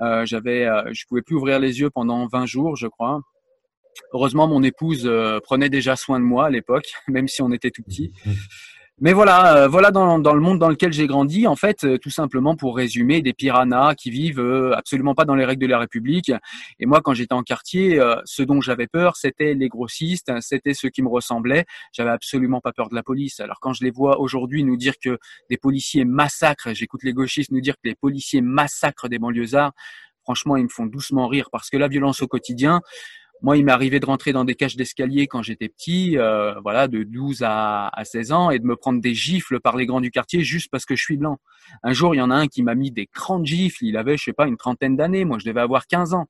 euh, 0.00 0.24
j'avais, 0.26 0.68
je 0.92 1.04
pouvais 1.06 1.22
plus 1.22 1.36
ouvrir 1.36 1.58
les 1.58 1.80
yeux 1.80 1.90
pendant 1.90 2.26
20 2.26 2.46
jours, 2.46 2.76
je 2.76 2.86
crois. 2.86 3.20
Heureusement, 4.12 4.48
mon 4.48 4.62
épouse 4.62 5.10
prenait 5.44 5.68
déjà 5.68 5.96
soin 5.96 6.18
de 6.18 6.24
moi 6.24 6.46
à 6.46 6.50
l'époque, 6.50 6.92
même 7.08 7.28
si 7.28 7.42
on 7.42 7.52
était 7.52 7.70
tout 7.70 7.82
petit. 7.82 8.12
Mais 9.00 9.12
voilà, 9.12 9.56
euh, 9.56 9.68
voilà 9.68 9.90
dans, 9.90 10.20
dans, 10.20 10.34
le 10.34 10.40
monde 10.40 10.60
dans 10.60 10.68
lequel 10.68 10.92
j'ai 10.92 11.08
grandi, 11.08 11.48
en 11.48 11.56
fait, 11.56 11.82
euh, 11.82 11.98
tout 11.98 12.10
simplement 12.10 12.54
pour 12.54 12.76
résumer, 12.76 13.22
des 13.22 13.32
piranhas 13.32 13.96
qui 13.96 14.08
vivent 14.10 14.38
euh, 14.38 14.72
absolument 14.76 15.16
pas 15.16 15.24
dans 15.24 15.34
les 15.34 15.44
règles 15.44 15.62
de 15.62 15.66
la 15.66 15.80
République. 15.80 16.30
Et 16.78 16.86
moi, 16.86 17.00
quand 17.02 17.12
j'étais 17.12 17.32
en 17.34 17.42
quartier, 17.42 18.00
ce 18.24 18.44
dont 18.44 18.60
j'avais 18.60 18.86
peur, 18.86 19.16
c'était 19.16 19.54
les 19.54 19.68
grossistes, 19.68 20.32
c'était 20.40 20.74
ceux 20.74 20.90
qui 20.90 21.02
me 21.02 21.08
ressemblaient. 21.08 21.64
J'avais 21.92 22.10
absolument 22.10 22.60
pas 22.60 22.72
peur 22.72 22.88
de 22.88 22.94
la 22.94 23.02
police. 23.02 23.40
Alors 23.40 23.58
quand 23.60 23.72
je 23.72 23.82
les 23.82 23.90
vois 23.90 24.20
aujourd'hui 24.20 24.62
nous 24.62 24.76
dire 24.76 24.94
que 25.02 25.18
des 25.50 25.56
policiers 25.56 26.04
massacrent, 26.04 26.72
j'écoute 26.72 27.02
les 27.02 27.12
gauchistes 27.12 27.50
nous 27.50 27.60
dire 27.60 27.74
que 27.74 27.88
les 27.88 27.96
policiers 27.96 28.42
massacrent 28.42 29.08
des 29.08 29.18
banlieusards, 29.18 29.72
franchement, 30.22 30.56
ils 30.56 30.64
me 30.64 30.68
font 30.68 30.86
doucement 30.86 31.26
rire 31.26 31.48
parce 31.50 31.68
que 31.68 31.76
la 31.76 31.88
violence 31.88 32.22
au 32.22 32.28
quotidien, 32.28 32.80
moi, 33.44 33.58
il 33.58 33.64
m'est 33.66 33.72
arrivé 33.72 34.00
de 34.00 34.06
rentrer 34.06 34.32
dans 34.32 34.46
des 34.46 34.54
cages 34.54 34.74
d'escalier 34.74 35.26
quand 35.26 35.42
j'étais 35.42 35.68
petit, 35.68 36.16
euh, 36.16 36.54
voilà, 36.62 36.88
de 36.88 37.02
12 37.02 37.42
à, 37.42 37.88
à 37.88 38.04
16 38.06 38.32
ans, 38.32 38.50
et 38.50 38.58
de 38.58 38.64
me 38.64 38.74
prendre 38.74 39.02
des 39.02 39.12
gifles 39.12 39.60
par 39.60 39.76
les 39.76 39.84
grands 39.84 40.00
du 40.00 40.10
quartier 40.10 40.42
juste 40.42 40.70
parce 40.70 40.86
que 40.86 40.96
je 40.96 41.02
suis 41.02 41.18
blanc. 41.18 41.36
Un 41.82 41.92
jour, 41.92 42.14
il 42.14 42.18
y 42.18 42.20
en 42.22 42.30
a 42.30 42.34
un 42.34 42.46
qui 42.46 42.62
m'a 42.62 42.74
mis 42.74 42.90
des 42.90 43.06
grandes 43.14 43.44
gifles. 43.44 43.84
Il 43.84 43.98
avait, 43.98 44.16
je 44.16 44.24
sais 44.24 44.32
pas, 44.32 44.46
une 44.46 44.56
trentaine 44.56 44.96
d'années. 44.96 45.26
Moi, 45.26 45.36
je 45.38 45.44
devais 45.44 45.60
avoir 45.60 45.86
15 45.86 46.14
ans. 46.14 46.26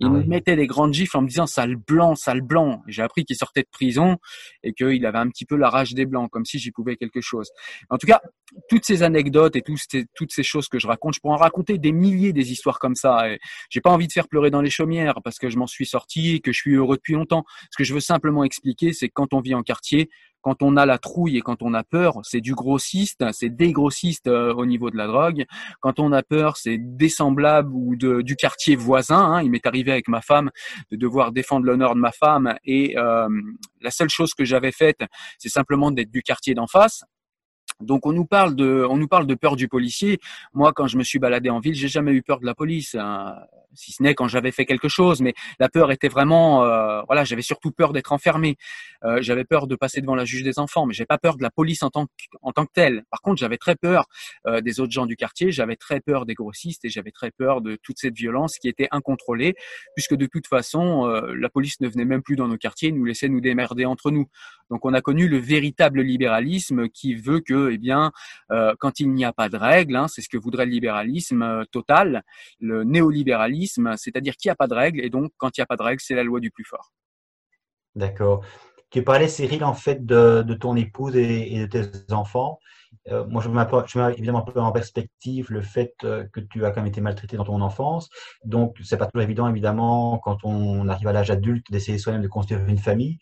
Il 0.00 0.08
ah 0.08 0.10
me 0.10 0.24
mettait 0.24 0.56
des 0.56 0.66
grandes 0.66 0.92
gifles 0.92 1.16
en 1.16 1.22
me 1.22 1.28
disant 1.28 1.46
sale 1.46 1.76
blanc, 1.76 2.16
sale 2.16 2.40
blanc. 2.40 2.82
J'ai 2.88 3.02
appris 3.02 3.24
qu'il 3.24 3.36
sortait 3.36 3.62
de 3.62 3.68
prison 3.70 4.16
et 4.64 4.72
qu'il 4.72 5.06
avait 5.06 5.18
un 5.18 5.28
petit 5.28 5.44
peu 5.44 5.56
la 5.56 5.70
rage 5.70 5.94
des 5.94 6.04
blancs, 6.04 6.28
comme 6.30 6.44
si 6.44 6.58
j'y 6.58 6.72
pouvais 6.72 6.96
quelque 6.96 7.20
chose. 7.20 7.50
En 7.90 7.98
tout 7.98 8.06
cas, 8.06 8.20
toutes 8.68 8.84
ces 8.84 9.04
anecdotes 9.04 9.54
et 9.54 9.62
toutes 9.62 10.32
ces 10.32 10.42
choses 10.42 10.68
que 10.68 10.80
je 10.80 10.88
raconte, 10.88 11.14
je 11.14 11.20
pourrais 11.20 11.34
en 11.34 11.38
raconter 11.38 11.78
des 11.78 11.92
milliers 11.92 12.32
des 12.32 12.50
histoires 12.50 12.80
comme 12.80 12.96
ça. 12.96 13.30
Et 13.30 13.38
j'ai 13.70 13.80
pas 13.80 13.90
envie 13.90 14.08
de 14.08 14.12
faire 14.12 14.26
pleurer 14.28 14.50
dans 14.50 14.62
les 14.62 14.70
chaumières 14.70 15.20
parce 15.22 15.38
que 15.38 15.48
je 15.48 15.58
m'en 15.58 15.68
suis 15.68 15.86
sorti 15.86 16.36
et 16.36 16.40
que 16.40 16.50
je 16.50 16.58
suis 16.58 16.74
heureux 16.74 16.96
depuis 16.96 17.14
longtemps. 17.14 17.44
Ce 17.70 17.76
que 17.76 17.84
je 17.84 17.94
veux 17.94 18.00
simplement 18.00 18.42
expliquer, 18.42 18.92
c'est 18.92 19.08
que 19.08 19.14
quand 19.14 19.32
on 19.32 19.40
vit 19.40 19.54
en 19.54 19.62
quartier, 19.62 20.10
quand 20.44 20.62
on 20.62 20.76
a 20.76 20.84
la 20.84 20.98
trouille 20.98 21.38
et 21.38 21.40
quand 21.40 21.62
on 21.62 21.72
a 21.72 21.82
peur, 21.82 22.20
c'est 22.22 22.42
du 22.42 22.54
grossiste, 22.54 23.24
c'est 23.32 23.48
des 23.48 23.72
grossistes 23.72 24.26
euh, 24.26 24.52
au 24.52 24.66
niveau 24.66 24.90
de 24.90 24.96
la 24.98 25.06
drogue. 25.06 25.46
Quand 25.80 25.98
on 25.98 26.12
a 26.12 26.22
peur, 26.22 26.58
c'est 26.58 26.76
des 26.76 27.08
semblables 27.08 27.72
ou 27.72 27.96
de, 27.96 28.20
du 28.20 28.36
quartier 28.36 28.76
voisin. 28.76 29.24
Hein. 29.24 29.42
Il 29.42 29.50
m'est 29.50 29.66
arrivé 29.66 29.90
avec 29.90 30.06
ma 30.06 30.20
femme 30.20 30.50
de 30.90 30.96
devoir 30.96 31.32
défendre 31.32 31.64
l'honneur 31.64 31.94
de 31.94 32.00
ma 32.00 32.12
femme 32.12 32.56
et 32.66 32.98
euh, 32.98 33.26
la 33.80 33.90
seule 33.90 34.10
chose 34.10 34.34
que 34.34 34.44
j'avais 34.44 34.70
faite, 34.70 35.00
c'est 35.38 35.48
simplement 35.48 35.90
d'être 35.90 36.10
du 36.10 36.20
quartier 36.20 36.52
d'en 36.52 36.66
face. 36.66 37.04
Donc 37.80 38.04
on 38.04 38.12
nous 38.12 38.26
parle 38.26 38.54
de, 38.54 38.86
on 38.90 38.98
nous 38.98 39.08
parle 39.08 39.26
de 39.26 39.34
peur 39.34 39.56
du 39.56 39.66
policier. 39.68 40.20
Moi, 40.52 40.74
quand 40.74 40.88
je 40.88 40.98
me 40.98 41.04
suis 41.04 41.18
baladé 41.18 41.48
en 41.48 41.58
ville, 41.58 41.74
j'ai 41.74 41.88
jamais 41.88 42.12
eu 42.12 42.22
peur 42.22 42.38
de 42.38 42.44
la 42.44 42.54
police, 42.54 42.94
hein. 42.96 43.34
Si 43.74 43.92
ce 43.92 44.02
n'est 44.02 44.14
quand 44.14 44.28
j'avais 44.28 44.52
fait 44.52 44.64
quelque 44.64 44.88
chose. 44.88 45.20
Mais 45.20 45.34
la 45.58 45.68
peur 45.68 45.92
était 45.92 46.08
vraiment, 46.08 46.64
euh, 46.64 47.02
voilà, 47.06 47.24
j'avais 47.24 47.42
surtout 47.42 47.70
peur 47.70 47.92
d'être 47.92 48.12
enfermé. 48.12 48.56
Euh, 49.04 49.18
j'avais 49.20 49.44
peur 49.44 49.66
de 49.66 49.76
passer 49.76 50.00
devant 50.00 50.14
la 50.14 50.24
juge 50.24 50.42
des 50.42 50.58
enfants, 50.58 50.86
mais 50.86 50.94
j'ai 50.94 51.06
pas 51.06 51.18
peur 51.18 51.36
de 51.36 51.42
la 51.42 51.50
police 51.50 51.82
en 51.82 51.90
tant 51.90 52.06
que, 52.06 52.12
en 52.42 52.52
tant 52.52 52.66
que 52.66 52.72
telle. 52.72 53.04
Par 53.10 53.20
contre, 53.20 53.38
j'avais 53.38 53.58
très 53.58 53.76
peur 53.76 54.06
euh, 54.46 54.60
des 54.60 54.80
autres 54.80 54.92
gens 54.92 55.06
du 55.06 55.16
quartier, 55.16 55.50
j'avais 55.50 55.76
très 55.76 56.00
peur 56.00 56.26
des 56.26 56.34
grossistes 56.34 56.84
et 56.84 56.88
j'avais 56.88 57.10
très 57.10 57.30
peur 57.30 57.60
de 57.60 57.76
toute 57.82 57.98
cette 57.98 58.14
violence 58.14 58.58
qui 58.58 58.68
était 58.68 58.88
incontrôlée, 58.90 59.54
puisque 59.94 60.14
de 60.14 60.26
toute 60.26 60.46
façon, 60.46 61.06
la 61.06 61.48
police 61.48 61.80
ne 61.80 61.88
venait 61.88 62.04
même 62.04 62.22
plus 62.22 62.36
dans 62.36 62.48
nos 62.48 62.56
quartiers, 62.56 62.92
nous 62.92 63.04
laissait 63.04 63.28
nous 63.28 63.40
démerder 63.40 63.84
entre 63.84 64.10
nous. 64.10 64.26
Donc 64.70 64.84
on 64.84 64.94
a 64.94 65.00
connu 65.00 65.28
le 65.28 65.38
véritable 65.38 66.00
libéralisme 66.00 66.88
qui 66.88 67.14
veut 67.14 67.40
que, 67.40 67.70
eh 67.70 67.78
bien, 67.78 68.12
euh, 68.50 68.74
quand 68.78 69.00
il 69.00 69.12
n'y 69.12 69.24
a 69.24 69.32
pas 69.32 69.48
de 69.48 69.56
règles, 69.56 69.96
hein, 69.96 70.08
c'est 70.08 70.22
ce 70.22 70.28
que 70.28 70.38
voudrait 70.38 70.64
le 70.64 70.72
libéralisme 70.72 71.42
euh, 71.42 71.64
total, 71.70 72.22
le 72.60 72.84
néolibéralisme, 72.84 73.63
c'est-à-dire 73.66 74.36
qu'il 74.36 74.48
n'y 74.48 74.52
a 74.52 74.56
pas 74.56 74.66
de 74.66 74.74
règles, 74.74 75.00
et 75.00 75.10
donc 75.10 75.32
quand 75.36 75.56
il 75.56 75.60
n'y 75.60 75.64
a 75.64 75.66
pas 75.66 75.76
de 75.76 75.82
règles, 75.82 76.00
c'est 76.00 76.14
la 76.14 76.22
loi 76.22 76.40
du 76.40 76.50
plus 76.50 76.64
fort. 76.64 76.92
D'accord. 77.94 78.44
Tu 78.90 79.02
parlais, 79.02 79.28
Cyril, 79.28 79.64
en 79.64 79.74
fait, 79.74 80.04
de, 80.06 80.42
ton 80.54 80.76
épouse 80.76 81.16
et, 81.16 81.66
de 81.66 81.82
tes 81.82 82.12
enfants. 82.12 82.60
Euh, 83.08 83.26
moi, 83.26 83.42
je 83.42 83.48
mets, 83.48 84.12
évidemment 84.12 84.46
un 84.46 84.52
peu 84.52 84.60
en 84.60 84.70
perspective 84.70 85.50
le 85.50 85.62
fait 85.62 85.94
que 85.98 86.40
tu 86.50 86.64
as 86.64 86.70
quand 86.70 86.80
même 86.80 86.88
été 86.88 87.00
maltraité 87.00 87.36
dans 87.36 87.44
ton 87.44 87.60
enfance. 87.60 88.08
Donc, 88.44 88.76
c'est 88.84 88.96
pas 88.96 89.06
toujours 89.06 89.24
évident, 89.24 89.48
évidemment, 89.48 90.18
quand 90.18 90.38
on 90.44 90.88
arrive 90.88 91.08
à 91.08 91.12
l'âge 91.12 91.30
adulte, 91.30 91.66
d'essayer 91.72 91.98
soi-même 91.98 92.22
de 92.22 92.28
construire 92.28 92.64
une 92.68 92.78
famille 92.78 93.18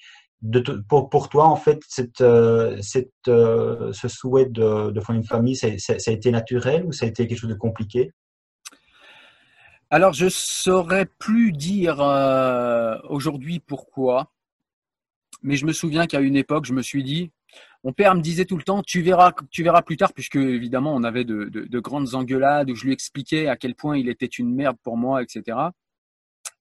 pour, 0.88 1.09
pour, 1.09 1.28
toi, 1.28 1.46
en 1.46 1.57
fait, 1.57 1.81
cette, 1.88 2.20
euh, 2.20 2.81
euh, 3.28 3.92
ce 3.92 4.09
souhait 4.09 4.46
de, 4.46 4.90
de 4.90 5.00
fonder 5.00 5.18
une 5.20 5.26
famille, 5.26 5.57
ça, 5.57 5.68
a 5.68 6.11
été 6.11 6.31
naturel 6.31 6.85
ou 6.85 6.92
ça 6.92 7.05
a 7.05 7.09
été 7.09 7.26
quelque 7.26 7.38
chose 7.38 7.50
de 7.50 7.55
compliqué? 7.55 8.12
Alors, 9.92 10.14
je 10.14 10.31
saurais 10.31 11.05
plus 11.05 11.52
dire 11.52 12.00
euh, 12.00 12.98
aujourd'hui 13.11 13.61
pourquoi, 13.61 14.33
mais 15.42 15.57
je 15.57 15.66
me 15.66 15.72
souviens 15.74 16.07
qu'à 16.07 16.20
une 16.20 16.35
époque, 16.35 16.64
je 16.64 16.72
me 16.72 16.81
suis 16.81 17.05
dit, 17.05 17.31
mon 17.85 17.92
père 17.92 18.14
me 18.14 18.22
disait 18.22 18.46
tout 18.46 18.57
le 18.57 18.62
temps, 18.62 18.83
tu 18.83 19.02
verras, 19.02 19.35
tu 19.50 19.62
verras 19.62 19.83
plus 19.83 19.98
tard, 19.98 20.14
puisque 20.14 20.37
évidemment, 20.37 20.94
on 20.94 21.05
avait 21.05 21.24
de, 21.24 21.44
de, 21.44 21.66
de 21.66 21.78
grandes 21.78 22.14
engueulades 22.14 22.70
où 22.70 22.74
je 22.74 22.87
lui 22.87 22.94
expliquais 22.94 23.48
à 23.48 23.57
quel 23.57 23.74
point 23.74 23.98
il 23.98 24.09
était 24.09 24.24
une 24.24 24.55
merde 24.55 24.78
pour 24.83 24.96
moi, 24.96 25.22
etc 25.22 25.59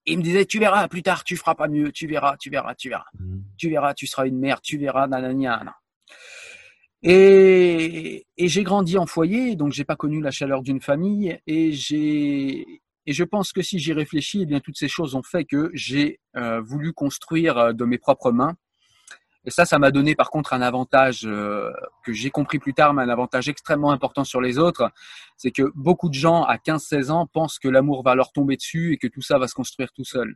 il 0.06 0.17
me 0.17 0.24
disait, 0.24 0.46
tu 0.46 0.60
verras, 0.60 0.88
plus 0.88 1.04
tard, 1.04 1.24
tu 1.24 1.38
feras 1.38 1.56
pas 1.56 1.67
mieux, 1.67 1.91
tu 1.91 2.08
verras, 2.08 2.36
tu 2.38 2.50
verras, 2.50 2.76
tu 2.76 2.89
verras. 2.89 3.06
Mmh. 3.20 3.38
Tu 3.58 3.70
verras, 3.70 3.94
tu 3.94 4.08
seras 4.08 4.26
une 4.26 4.39
mère, 4.39 4.60
tu 4.62 4.78
verras, 4.78 5.08
nanana. 5.08 5.76
Et, 7.04 8.26
et 8.38 8.48
j'ai 8.48 8.63
grandi 8.63 8.98
en 8.98 9.06
foyer, 9.06 9.56
donc 9.56 9.72
j'ai 9.72 9.86
pas 9.86 9.96
connu 9.96 10.22
la 10.22 10.32
chaleur 10.32 10.63
d'une 10.63 10.82
famille, 10.82 11.39
et 11.46 11.72
j'ai, 11.72 12.81
et 13.06 13.14
je 13.14 13.24
pense 13.24 13.52
que 13.52 13.62
si 13.62 13.80
j'y 13.80 13.94
réfléchis, 13.94 14.42
eh 14.44 14.46
bien 14.46 14.60
toutes 14.60 14.78
ces 14.78 14.88
choses 14.88 15.16
ont 15.16 15.24
fait 15.24 15.46
que 15.46 15.72
j'ai 15.74 16.20
euh, 16.36 16.62
voulu 16.62 16.94
construire 16.94 17.58
euh, 17.58 17.74
de 17.74 17.86
mes 17.86 17.98
propres 17.98 18.32
mains 18.32 18.56
et 19.44 19.50
ça, 19.50 19.66
ça 19.66 19.80
m'a 19.80 19.90
donné 19.90 20.16
par 20.16 20.30
contre 20.30 20.54
un 20.54 20.62
avantage 20.62 21.22
euh, 21.26 21.72
que 22.04 22.14
j'ai 22.14 22.30
compris 22.30 22.60
plus 22.60 22.74
tard, 22.74 22.94
mais 22.94 23.02
un 23.02 23.10
avantage 23.10 23.50
extrêmement 23.50 23.92
important 23.92 24.24
sur 24.24 24.40
les 24.40 24.60
autres. 24.60 24.92
C'est 25.36 25.52
que 25.52 25.72
beaucoup 25.74 26.10
de 26.10 26.14
gens 26.14 26.44
à 26.44 26.58
15-16 26.58 27.10
ans 27.10 27.26
pensent 27.26 27.58
que 27.58 27.68
l'amour 27.68 28.04
va 28.04 28.14
leur 28.14 28.32
tomber 28.32 28.56
dessus 28.56 28.94
et 28.94 28.98
que 28.98 29.08
tout 29.08 29.22
ça 29.22 29.40
va 29.40 29.48
se 29.48 29.56
construire 29.56 29.92
tout 29.94 30.04
seul. 30.04 30.36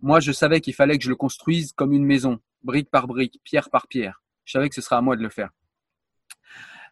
Moi, 0.00 0.20
je 0.20 0.30
savais 0.30 0.60
qu'il 0.60 0.74
fallait 0.74 0.98
que 0.98 1.04
je 1.04 1.08
le 1.08 1.16
construise 1.16 1.72
comme 1.72 1.92
une 1.92 2.04
maison, 2.04 2.38
brique 2.62 2.90
par 2.90 3.08
brique, 3.08 3.40
pierre 3.42 3.70
par 3.70 3.88
pierre. 3.88 4.22
Je 4.44 4.52
savais 4.52 4.68
que 4.68 4.76
ce 4.76 4.82
serait 4.82 4.96
à 4.96 5.00
moi 5.00 5.16
de 5.16 5.22
le 5.22 5.30
faire. 5.30 5.50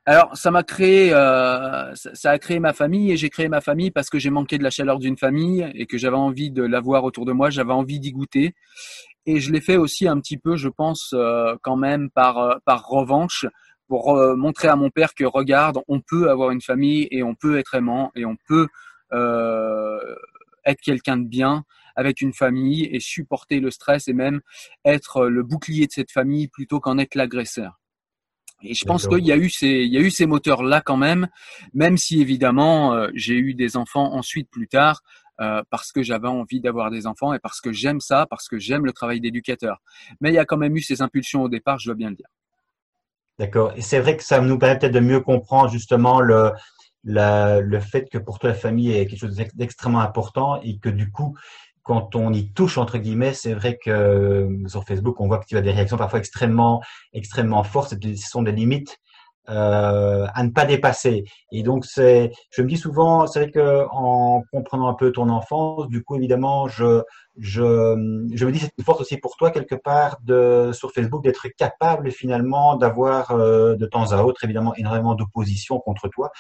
Alors, 0.09 0.37
ça 0.37 0.53
m'a 0.53 0.63
créé, 0.63 1.13
euh, 1.13 1.93
ça 1.97 2.31
a 2.31 2.39
créé 2.39 2.61
ma 2.61 2.73
famille 2.73 3.11
et 3.11 3.17
j'ai 3.17 3.29
créé 3.29 3.49
ma 3.49 3.61
famille 3.61 3.91
parce 3.91 4.09
que 4.09 4.21
j'ai 4.21 4.31
manqué 4.31 4.57
de 4.57 4.63
la 4.63 4.71
chaleur 4.71 5.01
d'une 5.01 5.17
famille 5.17 5.69
et 5.75 5.87
que 5.87 5.99
j'avais 5.99 6.17
envie 6.17 6.53
de 6.53 6.63
l'avoir 6.63 7.03
autour 7.03 7.25
de 7.27 7.33
moi, 7.33 7.51
j'avais 7.51 7.73
envie 7.73 7.99
d'y 7.99 8.13
goûter 8.13 8.55
et 9.27 9.41
je 9.41 9.51
l'ai 9.53 9.61
fait 9.61 9.77
aussi 9.77 10.07
un 10.07 10.21
petit 10.21 10.39
peu, 10.39 10.57
je 10.57 10.69
pense, 10.69 11.13
euh, 11.13 11.57
quand 11.61 11.75
même 11.75 12.09
par, 12.11 12.39
euh, 12.39 12.55
par 12.65 12.87
revanche, 12.87 13.47
pour 13.89 14.17
montrer 14.37 14.69
à 14.69 14.75
mon 14.75 14.91
père 14.91 15.15
que 15.15 15.25
regarde, 15.25 15.79
on 15.87 16.01
peut 16.01 16.29
avoir 16.29 16.51
une 16.51 16.61
famille 16.61 17.07
et 17.13 17.23
on 17.23 17.37
peut 17.37 17.57
être 17.57 17.75
aimant 17.77 18.11
et 18.17 18.25
on 18.25 18.37
peut 18.49 18.67
être 20.65 20.81
quelqu'un 20.81 21.19
de 21.19 21.29
bien 21.29 21.65
avec 21.95 22.21
une 22.21 22.33
famille 22.33 22.85
et 22.91 22.99
supporter 22.99 23.61
le 23.61 23.71
stress 23.71 24.09
et 24.09 24.13
même 24.13 24.41
être 24.85 25.27
le 25.27 25.45
bouclier 25.45 25.87
de 25.87 25.93
cette 25.93 26.11
famille 26.11 26.49
plutôt 26.49 26.81
qu'en 26.81 26.99
être 26.99 27.15
l'agresseur. 27.15 27.79
Et 28.63 28.75
je 28.75 28.85
pense 28.85 29.07
qu'il 29.07 29.25
y 29.25 29.33
a 29.33 29.37
eu 29.37 29.51
ces, 29.51 29.69
il 29.69 29.93
y 29.93 29.99
a 29.99 30.01
eu 30.01 30.11
ces 30.11 30.27
moteurs 30.27 30.63
là 30.63 30.81
quand 30.81 30.97
même, 30.97 31.29
même 31.75 31.97
si 31.97 32.21
évidemment 32.21 33.07
j'ai 33.15 33.35
eu 33.35 33.55
des 33.55 33.77
enfants 33.77 34.15
ensuite 34.15 34.51
plus 34.51 34.67
tard 34.67 35.03
euh, 35.41 35.63
parce 35.69 35.93
que 35.93 36.03
j'avais 36.03 36.29
envie 36.29 36.61
d'avoir 36.61 36.91
des 36.91 37.07
enfants 37.07 37.35
et 37.35 37.39
parce 37.39 37.61
que 37.61 37.71
j'aime 37.71 38.01
ça, 38.01 38.27
parce 38.31 38.49
que 38.49 38.59
j'aime 38.59 38.87
le 38.87 38.93
travail 38.93 39.21
d'éducateur. 39.21 39.83
Mais 40.21 40.31
il 40.31 40.35
y 40.35 40.39
a 40.39 40.47
quand 40.47 40.57
même 40.57 40.75
eu 40.77 40.81
ces 40.81 41.03
impulsions 41.03 41.43
au 41.43 41.49
départ, 41.49 41.79
je 41.79 41.87
dois 41.87 41.95
bien 41.95 42.09
le 42.09 42.17
dire. 42.17 42.29
D'accord. 43.39 43.73
Et 43.77 43.83
c'est 43.83 44.01
vrai 44.01 44.17
que 44.17 44.23
ça 44.23 44.41
nous 44.41 44.59
permet 44.59 44.79
peut-être 44.79 44.95
de 44.95 45.01
mieux 45.01 45.21
comprendre 45.21 45.71
justement 45.71 46.21
le, 46.23 46.53
le 47.05 47.81
fait 47.81 48.09
que 48.09 48.17
pour 48.17 48.39
toi 48.39 48.51
la 48.51 48.55
famille 48.55 48.93
est 48.93 49.07
quelque 49.07 49.19
chose 49.19 49.37
d'extrêmement 49.55 50.01
important 50.01 50.59
et 50.63 50.79
que 50.79 50.89
du 50.89 51.11
coup, 51.11 51.37
quand 51.87 52.17
on 52.17 52.33
y 52.33 52.51
touche 52.53 52.79
entre 52.79 52.99
guillemets, 52.99 53.33
c'est 53.33 53.55
vrai 53.55 53.79
que 53.79 53.91
euh, 53.91 54.69
sur 54.69 54.85
Facebook, 54.85 55.21
on 55.21 55.29
voit 55.29 55.39
que 55.39 55.47
tu 55.47 55.57
as 55.57 55.63
des 55.63 55.71
réactions 55.71 55.97
parfois 55.97 56.19
extrêmement, 56.19 56.83
extrêmement 57.13 57.63
fortes. 57.63 57.95
Ce 58.03 58.29
sont 58.29 58.43
des 58.43 58.51
limites 58.51 58.99
euh, 59.49 60.27
à 60.35 60.43
ne 60.43 60.51
pas 60.51 60.65
dépasser. 60.65 61.23
Et 61.53 61.63
donc, 61.63 61.85
c'est, 61.85 62.33
je 62.51 62.63
me 62.63 62.67
dis 62.67 62.77
souvent, 62.77 63.29
c'est 63.29 63.39
vrai 63.39 63.51
que 63.53 63.87
en 63.93 64.43
comprenant 64.51 64.89
un 64.89 64.95
peu 64.95 65.13
ton 65.13 65.29
enfance, 65.29 65.87
du 65.87 66.03
coup, 66.03 66.17
évidemment, 66.17 66.67
je, 66.67 67.03
je, 67.39 67.63
je 68.35 68.45
me 68.45 68.51
dis 68.51 68.59
c'est 68.59 68.73
une 68.77 68.85
force 68.85 69.01
aussi 69.01 69.19
pour 69.19 69.37
toi 69.37 69.53
quelque 69.53 69.77
part 69.77 70.19
de 70.25 70.73
sur 70.73 70.91
Facebook 70.91 71.23
d'être 71.23 71.47
capable 71.57 72.11
finalement 72.11 72.75
d'avoir 72.75 73.31
euh, 73.31 73.77
de 73.77 73.87
temps 73.87 74.11
à 74.11 74.23
autre 74.25 74.43
évidemment 74.43 74.75
énormément 74.75 75.15
d'opposition 75.15 75.79
contre 75.79 76.09
toi, 76.09 76.33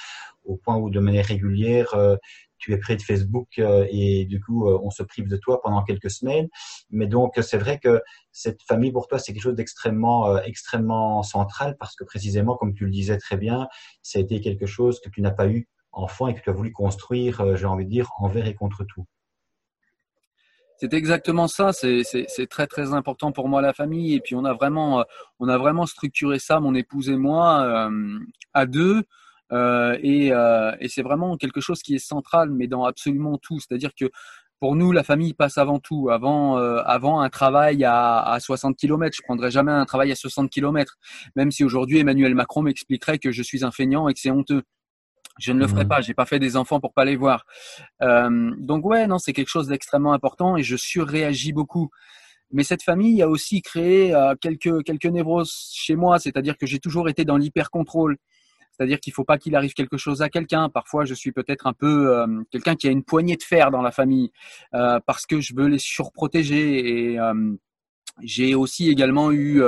au 0.45 0.57
point 0.57 0.77
où 0.77 0.91
de 0.91 0.99
manière 0.99 1.27
régulière 1.27 1.95
euh, 1.95 2.17
tu 2.59 2.73
es 2.73 2.79
près 2.79 2.97
de 2.97 3.03
Facebook 3.03 3.59
euh, 3.59 3.87
et 3.91 4.25
du 4.25 4.41
coup, 4.41 4.69
euh, 4.69 4.79
on 4.83 4.91
se 4.91 5.03
prive 5.03 5.29
de 5.29 5.37
toi 5.37 5.61
pendant 5.63 5.83
quelques 5.83 6.11
semaines. 6.11 6.49
Mais 6.91 7.07
donc, 7.07 7.35
c'est 7.41 7.59
vrai 7.59 7.79
que 7.79 8.03
cette 8.33 8.63
famille 8.63 8.93
pour 8.93 9.09
toi, 9.09 9.19
c'est 9.19 9.33
quelque 9.33 9.43
chose 9.43 9.55
d'extrêmement, 9.55 10.29
euh, 10.29 10.41
extrêmement 10.45 11.23
central 11.23 11.77
parce 11.79 11.95
que 11.97 12.05
précisément, 12.05 12.57
comme 12.57 12.75
tu 12.75 12.85
le 12.85 12.91
disais 12.91 13.19
très 13.19 13.37
bien, 13.37 13.69
ça 14.03 14.19
a 14.19 14.23
été 14.23 14.41
quelque 14.41 14.67
chose 14.67 15.01
que 15.01 15.09
tu 15.09 15.21
n'as 15.21 15.31
pas 15.31 15.49
eu 15.49 15.69
enfant 15.93 16.29
et 16.29 16.35
que 16.35 16.41
tu 16.41 16.51
as 16.51 16.53
voulu 16.53 16.73
construire, 16.73 17.57
j'ai 17.57 17.65
envie 17.65 17.87
de 17.87 17.91
dire, 17.91 18.11
envers 18.19 18.47
et 18.47 18.55
contre 18.55 18.85
tout. 18.85 19.07
C'est 20.79 20.93
exactement 20.93 21.49
ça. 21.49 21.73
C'est 21.73 22.47
très 22.51 22.67
très 22.67 22.93
important 22.93 23.33
pour 23.33 23.49
moi 23.49 23.63
la 23.63 23.73
famille. 23.73 24.15
Et 24.15 24.21
puis 24.21 24.35
on 24.35 24.45
a 24.45 24.53
vraiment 24.53 25.07
on 25.41 25.49
a 25.49 25.57
vraiment 25.57 25.87
structuré 25.87 26.39
ça, 26.39 26.61
mon 26.61 26.75
épouse 26.75 27.09
et 27.09 27.17
moi, 27.17 27.89
à 28.53 28.67
deux. 28.67 29.05
Euh, 29.53 29.97
et, 30.03 30.33
euh, 30.33 30.73
et 30.81 30.89
c'est 30.89 31.03
vraiment 31.03 31.37
quelque 31.37 31.61
chose 31.61 31.83
qui 31.83 31.95
est 31.95 31.99
central, 31.99 32.51
mais 32.51 32.67
dans 32.67 32.85
absolument 32.85 33.39
tout. 33.39 33.61
C'est-à-dire 33.61 33.91
que 33.95 34.11
pour 34.59 34.75
nous, 34.75 34.91
la 34.93 35.05
famille 35.05 35.35
passe 35.35 35.59
avant 35.59 35.79
tout. 35.79 36.09
Avant, 36.11 36.59
euh, 36.59 36.81
avant 36.85 37.21
un 37.21 37.29
travail 37.29 37.85
à, 37.85 38.23
à 38.23 38.41
60 38.41 38.77
km, 38.77 39.15
je 39.17 39.23
prendrais 39.23 39.51
jamais 39.51 39.73
un 39.73 39.85
travail 39.85 40.11
à 40.13 40.17
60 40.17 40.51
km. 40.51 40.97
Même 41.37 41.51
si 41.51 41.65
aujourd'hui 41.65 41.99
Emmanuel 41.99 42.35
Macron 42.35 42.63
m'expliquerait 42.63 43.19
que 43.19 43.33
je 43.33 43.43
suis 43.43 43.65
un 43.65 43.71
feignant 43.71 44.09
et 44.09 44.15
que 44.15 44.21
c'est 44.21 44.31
honteux. 44.31 44.63
Je 45.39 45.53
ne 45.53 45.59
le 45.59 45.67
ferai 45.67 45.85
mmh. 45.85 45.89
pas. 45.89 46.01
J'ai 46.01 46.15
pas 46.15 46.25
fait 46.25 46.39
des 46.39 46.57
enfants 46.57 46.81
pour 46.81 46.95
pas 46.95 47.05
les 47.05 47.17
voir. 47.17 47.45
Euh, 48.03 48.53
donc 48.59 48.87
ouais, 48.87 49.07
non, 49.07 49.19
c'est 49.19 49.33
quelque 49.33 49.49
chose 49.49 49.69
d'extrêmement 49.69 50.13
important 50.13 50.57
et 50.57 50.63
je 50.63 50.77
surréagis 50.77 51.53
beaucoup. 51.53 51.91
Mais 52.53 52.63
cette 52.63 52.83
famille 52.83 53.21
a 53.23 53.29
aussi 53.29 53.61
créé 53.61 54.15
euh, 54.15 54.35
quelques 54.41 54.85
quelques 54.85 55.07
névroses 55.07 55.71
chez 55.75 55.97
moi, 55.97 56.19
c'est-à-dire 56.19 56.57
que 56.57 56.67
j'ai 56.67 56.79
toujours 56.79 57.09
été 57.09 57.25
dans 57.25 57.37
l'hyper 57.37 57.71
contrôle. 57.71 58.17
C'est-à-dire 58.77 59.01
qu'il 59.01 59.13
ne 59.13 59.15
faut 59.15 59.25
pas 59.25 59.39
qu'il 59.39 59.57
arrive 59.57 59.73
quelque 59.73 59.97
chose 59.97 60.23
à 60.23 60.29
quelqu'un. 60.29 60.69
Parfois, 60.69 61.05
je 61.05 61.15
suis 61.15 61.33
peut-être 61.33 61.67
un 61.67 61.73
peu 61.73 62.17
euh, 62.17 62.43
quelqu'un 62.51 62.75
qui 62.75 62.89
a 62.89 62.91
une 62.91 63.03
poignée 63.03 63.37
de 63.37 63.43
fer 63.43 63.71
dans 63.71 63.83
la 63.83 63.91
famille 63.91 64.31
euh, 64.75 65.01
parce 65.07 65.27
que 65.27 65.41
je 65.41 65.55
veux 65.55 65.69
les 65.69 65.79
surprotéger. 65.79 67.13
Et 67.13 67.19
euh, 67.19 67.55
j'ai 68.23 68.55
aussi 68.55 68.89
également 68.89 69.31
eu 69.31 69.63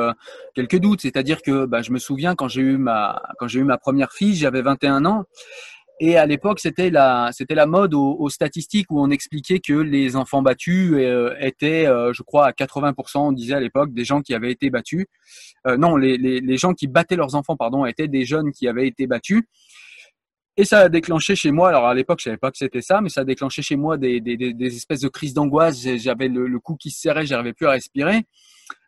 quelques 0.54 0.78
doutes. 0.78 1.02
C'est-à-dire 1.02 1.42
que 1.42 1.66
bah, 1.66 1.82
je 1.82 1.92
me 1.92 1.98
souviens 1.98 2.34
quand 2.34 2.48
j'ai 2.48 2.62
eu 2.62 2.78
ma 2.78 3.22
quand 3.38 3.46
j'ai 3.46 3.60
eu 3.60 3.64
ma 3.64 3.76
première 3.76 4.10
fille, 4.10 4.34
j'avais 4.34 4.62
21 4.62 5.04
ans 5.04 5.24
et 6.00 6.16
à 6.16 6.26
l'époque, 6.26 6.61
c'était 6.61 6.90
la, 6.90 7.30
c'était 7.32 7.54
la 7.54 7.66
mode 7.66 7.92
aux, 7.94 8.28
statistiques 8.28 8.87
où 8.90 9.00
on 9.00 9.11
expliquait 9.11 9.58
que 9.58 9.72
les 9.72 10.14
enfants 10.14 10.42
battus 10.42 10.92
euh, 10.94 11.34
étaient, 11.40 11.87
euh, 11.87 12.12
je 12.12 12.22
crois, 12.22 12.46
à 12.46 12.52
80%, 12.52 13.18
on 13.18 13.32
disait 13.32 13.54
à 13.54 13.61
l'époque, 13.61 13.92
des 13.92 14.04
gens 14.04 14.20
qui 14.20 14.34
avaient 14.34 14.52
été 14.52 14.70
battus. 14.70 15.06
Euh, 15.66 15.76
non, 15.76 15.96
les, 15.96 16.16
les, 16.16 16.40
les, 16.40 16.56
gens 16.56 16.72
qui 16.72 16.87
battaient 16.87 17.16
leurs 17.16 17.34
enfants, 17.34 17.56
pardon, 17.56 17.84
étaient 17.84 18.06
des 18.06 18.24
jeunes 18.24 18.52
qui 18.52 18.68
avaient 18.68 18.87
été 18.87 19.06
battus. 19.06 19.42
Et 20.60 20.64
ça 20.64 20.80
a 20.80 20.88
déclenché 20.88 21.36
chez 21.36 21.52
moi, 21.52 21.68
alors 21.68 21.86
à 21.86 21.94
l'époque, 21.94 22.18
je 22.18 22.24
savais 22.24 22.36
pas 22.36 22.50
que 22.50 22.58
c'était 22.58 22.82
ça, 22.82 23.00
mais 23.00 23.10
ça 23.10 23.20
a 23.20 23.24
déclenché 23.24 23.62
chez 23.62 23.76
moi 23.76 23.96
des, 23.96 24.20
des, 24.20 24.36
des 24.36 24.76
espèces 24.76 25.00
de 25.00 25.08
crises 25.08 25.32
d'angoisse. 25.32 25.80
J'avais 25.98 26.26
le, 26.26 26.48
le 26.48 26.58
cou 26.58 26.74
qui 26.74 26.90
se 26.90 27.00
serrait, 27.00 27.24
j'arrivais 27.26 27.52
plus 27.52 27.66
à 27.68 27.70
respirer 27.70 28.26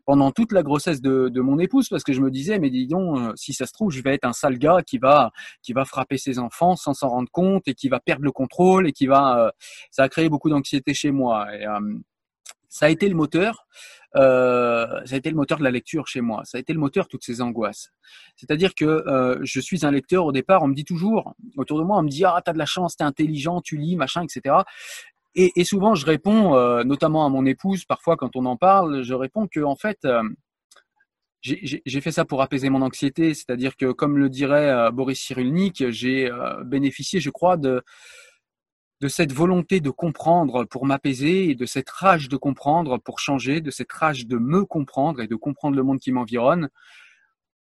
pendant 0.05 0.33
toute 0.33 0.51
la 0.51 0.65
grossesse 0.65 1.01
de, 1.01 1.41
mon 1.41 1.61
épouse 1.61 1.89
parce 1.89 2.03
que 2.03 2.13
je 2.13 2.21
me 2.21 2.33
disais 2.33 2.59
mais 2.59 2.69
dis 2.69 2.89
donc 2.89 3.17
euh, 3.17 3.33
si 3.37 3.53
ça 3.53 3.65
se 3.67 3.73
trouve 3.73 3.93
je 3.93 4.03
vais 4.03 4.15
être 4.15 4.25
un 4.25 4.33
sale 4.33 4.59
gars 4.59 4.83
qui 4.85 4.99
va 4.99 5.31
qui 5.63 5.73
va 5.73 5.85
frapper 5.85 6.19
ses 6.19 6.41
enfants 6.41 6.75
sans 6.75 6.95
s'en 6.95 7.09
rendre 7.09 7.31
compte 7.31 7.69
et 7.69 7.75
qui 7.75 7.89
va 7.89 8.01
perdre 8.01 8.25
le 8.25 8.33
contrôle 8.33 8.89
et 8.89 8.93
qui 8.93 9.07
va 9.07 9.47
euh, 9.47 9.51
ça 9.93 10.03
a 10.03 10.09
créé 10.09 10.29
beaucoup 10.29 10.51
d'anxiété 10.51 10.95
chez 10.95 11.13
moi 11.13 11.47
et 11.55 11.65
euh, 11.65 11.79
ça 12.71 12.87
a 12.87 12.89
été 12.89 13.09
le 13.09 13.15
moteur 13.15 13.67
ça 14.13 15.03
a 15.13 15.17
été 15.17 15.31
le 15.31 15.37
moteur 15.37 15.59
de 15.59 15.63
la 15.63 15.71
lecture 15.71 16.09
chez 16.09 16.21
moi. 16.21 16.43
Ça 16.45 16.59
a 16.59 16.61
été 16.61 16.73
le 16.73 16.81
moteur 16.81 17.05
de 17.05 17.11
toutes 17.11 17.23
ces 17.23 17.41
angoisses. 17.41 17.91
C'est-à-dire 18.35 18.75
que 18.75 19.39
je 19.43 19.61
suis 19.61 19.87
un 19.87 19.93
lecteur 19.93 20.25
au 20.25 20.33
départ. 20.33 20.65
On 20.65 20.67
me 20.67 20.75
dit 20.75 20.85
toujours 20.85 21.37
autour 21.57 21.79
de 21.79 21.85
moi, 21.85 21.99
on 21.99 22.03
me 22.03 22.09
dit 22.09 22.25
ah 22.25 22.43
t'as 22.45 22.53
de 22.53 22.59
la 22.59 22.67
chance, 22.67 22.97
t'es 22.97 23.05
intelligent, 23.05 23.61
tu 23.61 23.77
lis, 23.77 23.95
machin, 23.95 24.25
etc. 24.25 24.65
Et, 25.37 25.65
souvent, 25.65 25.95
je 25.95 26.05
réponds, 26.07 26.57
euh, 26.57 26.83
notamment 26.83 27.25
à 27.25 27.29
mon 27.29 27.47
épouse, 27.47 27.85
parfois 27.85 28.17
quand 28.17 28.35
on 28.35 28.47
en 28.47 28.57
parle, 28.57 29.03
je 29.05 29.15
réponds 29.15 29.47
que 29.47 29.61
en 29.61 29.77
fait, 29.77 29.99
euh, 30.05 30.23
j'ai 31.43 32.01
fait 32.01 32.11
ça 32.11 32.25
pour 32.25 32.43
apaiser 32.43 32.69
mon 32.69 32.83
anxiété. 32.83 33.33
C'est-à-dire 33.35 33.77
que, 33.77 33.93
comme 33.93 34.19
le 34.19 34.29
dirait 34.29 34.71
euh, 34.71 34.91
Boris 34.91 35.21
Cyrulnik, 35.21 35.89
j'ai 35.91 36.31
bénéficié, 36.65 37.21
je 37.21 37.31
crois, 37.31 37.57
de, 37.57 37.83
de 39.01 39.09
cette 39.09 39.33
volonté 39.33 39.81
de 39.81 39.91
comprendre 39.91 40.65
pour 40.65 40.85
m'apaiser 40.85 41.51
et 41.51 41.55
de 41.55 41.67
cette 41.67 41.89
rage 41.89 42.29
de 42.29 42.37
comprendre 42.37 42.99
pour 42.99 43.19
changer, 43.19 43.61
de 43.61 43.71
cette 43.71 43.93
rage 43.93 44.27
de 44.27 44.37
me 44.37 44.65
comprendre 44.65 45.21
et 45.21 45.27
de 45.27 45.37
comprendre 45.37 45.77
le 45.77 45.83
monde 45.83 45.99
qui 45.99 46.13
m'environne 46.13 46.69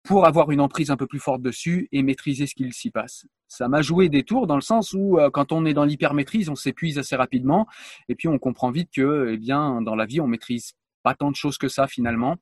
pour 0.04 0.26
avoir 0.26 0.52
une 0.52 0.62
emprise 0.62 0.92
un 0.92 0.98
peu 0.98 1.08
plus 1.08 1.20
forte 1.20 1.42
dessus 1.42 1.88
et 1.92 2.04
maîtriser 2.04 2.48
ce 2.48 2.56
qu'il 2.56 2.74
s'y 2.74 2.90
passe. 2.90 3.26
Ça 3.48 3.68
m'a 3.68 3.82
joué 3.82 4.10
des 4.10 4.24
tours 4.24 4.48
dans 4.48 4.56
le 4.56 4.62
sens 4.62 4.94
où 4.94 5.20
euh, 5.20 5.30
quand 5.30 5.52
on 5.52 5.66
est 5.66 5.74
dans 5.74 5.86
l'hypermaîtrise, 5.86 6.50
on 6.50 6.56
s'épuise 6.56 6.98
assez 6.98 7.16
rapidement 7.16 7.68
et 8.08 8.16
puis 8.16 8.28
on 8.28 8.38
comprend 8.40 8.72
vite 8.72 8.90
que 8.94 9.30
eh 9.32 9.38
bien 9.38 9.82
dans 9.82 9.96
la 9.96 10.06
vie, 10.06 10.22
on 10.22 10.28
maîtrise 10.28 10.74
pas 11.04 11.16
tant 11.16 11.32
de 11.32 11.36
choses 11.36 11.58
que 11.58 11.68
ça 11.68 11.88
finalement. 11.88 12.38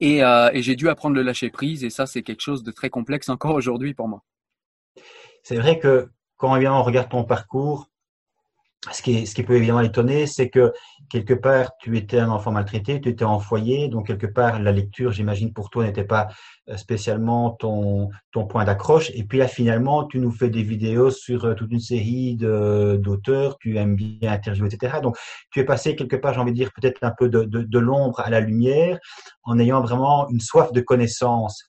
Et, 0.00 0.22
euh, 0.22 0.50
et 0.52 0.62
j'ai 0.62 0.76
dû 0.76 0.88
apprendre 0.88 1.16
le 1.16 1.22
lâcher 1.22 1.50
prise 1.50 1.82
et 1.82 1.90
ça 1.90 2.06
c'est 2.06 2.22
quelque 2.22 2.42
chose 2.42 2.62
de 2.62 2.70
très 2.70 2.90
complexe 2.90 3.28
encore 3.28 3.54
aujourd'hui 3.54 3.94
pour 3.94 4.08
moi. 4.08 4.22
C'est 5.42 5.56
vrai 5.56 5.78
que 5.78 6.08
quand 6.36 6.48
on 6.56 6.82
regarde 6.82 7.08
ton 7.08 7.24
parcours, 7.24 7.88
ce 8.92 9.02
qui, 9.02 9.42
peut 9.42 9.56
évidemment 9.56 9.80
étonner, 9.80 10.26
c'est 10.26 10.48
que 10.48 10.72
quelque 11.10 11.34
part, 11.34 11.76
tu 11.78 11.96
étais 11.96 12.18
un 12.18 12.30
enfant 12.30 12.52
maltraité, 12.52 13.00
tu 13.00 13.08
étais 13.08 13.24
en 13.24 13.40
foyer, 13.40 13.88
donc 13.88 14.06
quelque 14.06 14.26
part, 14.26 14.60
la 14.60 14.70
lecture, 14.70 15.12
j'imagine, 15.12 15.52
pour 15.52 15.70
toi 15.70 15.84
n'était 15.84 16.04
pas 16.04 16.28
euh, 16.68 16.76
spécialement 16.76 17.50
ton, 17.50 18.10
point 18.48 18.64
d'accroche. 18.64 19.10
Et 19.14 19.24
puis 19.24 19.38
là, 19.38 19.48
finalement, 19.48 20.04
tu 20.04 20.18
nous 20.18 20.30
fais 20.30 20.50
des 20.50 20.62
vidéos 20.62 21.10
sur 21.10 21.46
euh, 21.46 21.54
toute 21.54 21.72
une 21.72 21.80
série 21.80 22.36
d'auteurs, 22.36 23.58
tu 23.58 23.76
aimes 23.76 23.96
bien 23.96 24.30
interviewer, 24.30 24.68
etc. 24.72 24.98
Donc, 25.02 25.16
tu 25.50 25.60
es 25.60 25.64
passé 25.64 25.96
quelque 25.96 26.16
part, 26.16 26.34
j'ai 26.34 26.40
envie 26.40 26.52
de 26.52 26.56
dire, 26.56 26.70
peut-être 26.72 27.02
un 27.02 27.12
peu 27.16 27.28
de 27.28 27.78
l'ombre 27.78 28.20
à 28.20 28.30
la 28.30 28.40
lumière, 28.40 28.98
en 29.42 29.58
ayant 29.58 29.80
vraiment 29.80 30.28
une 30.28 30.40
soif 30.40 30.72
de 30.72 30.80
connaissance. 30.80 31.64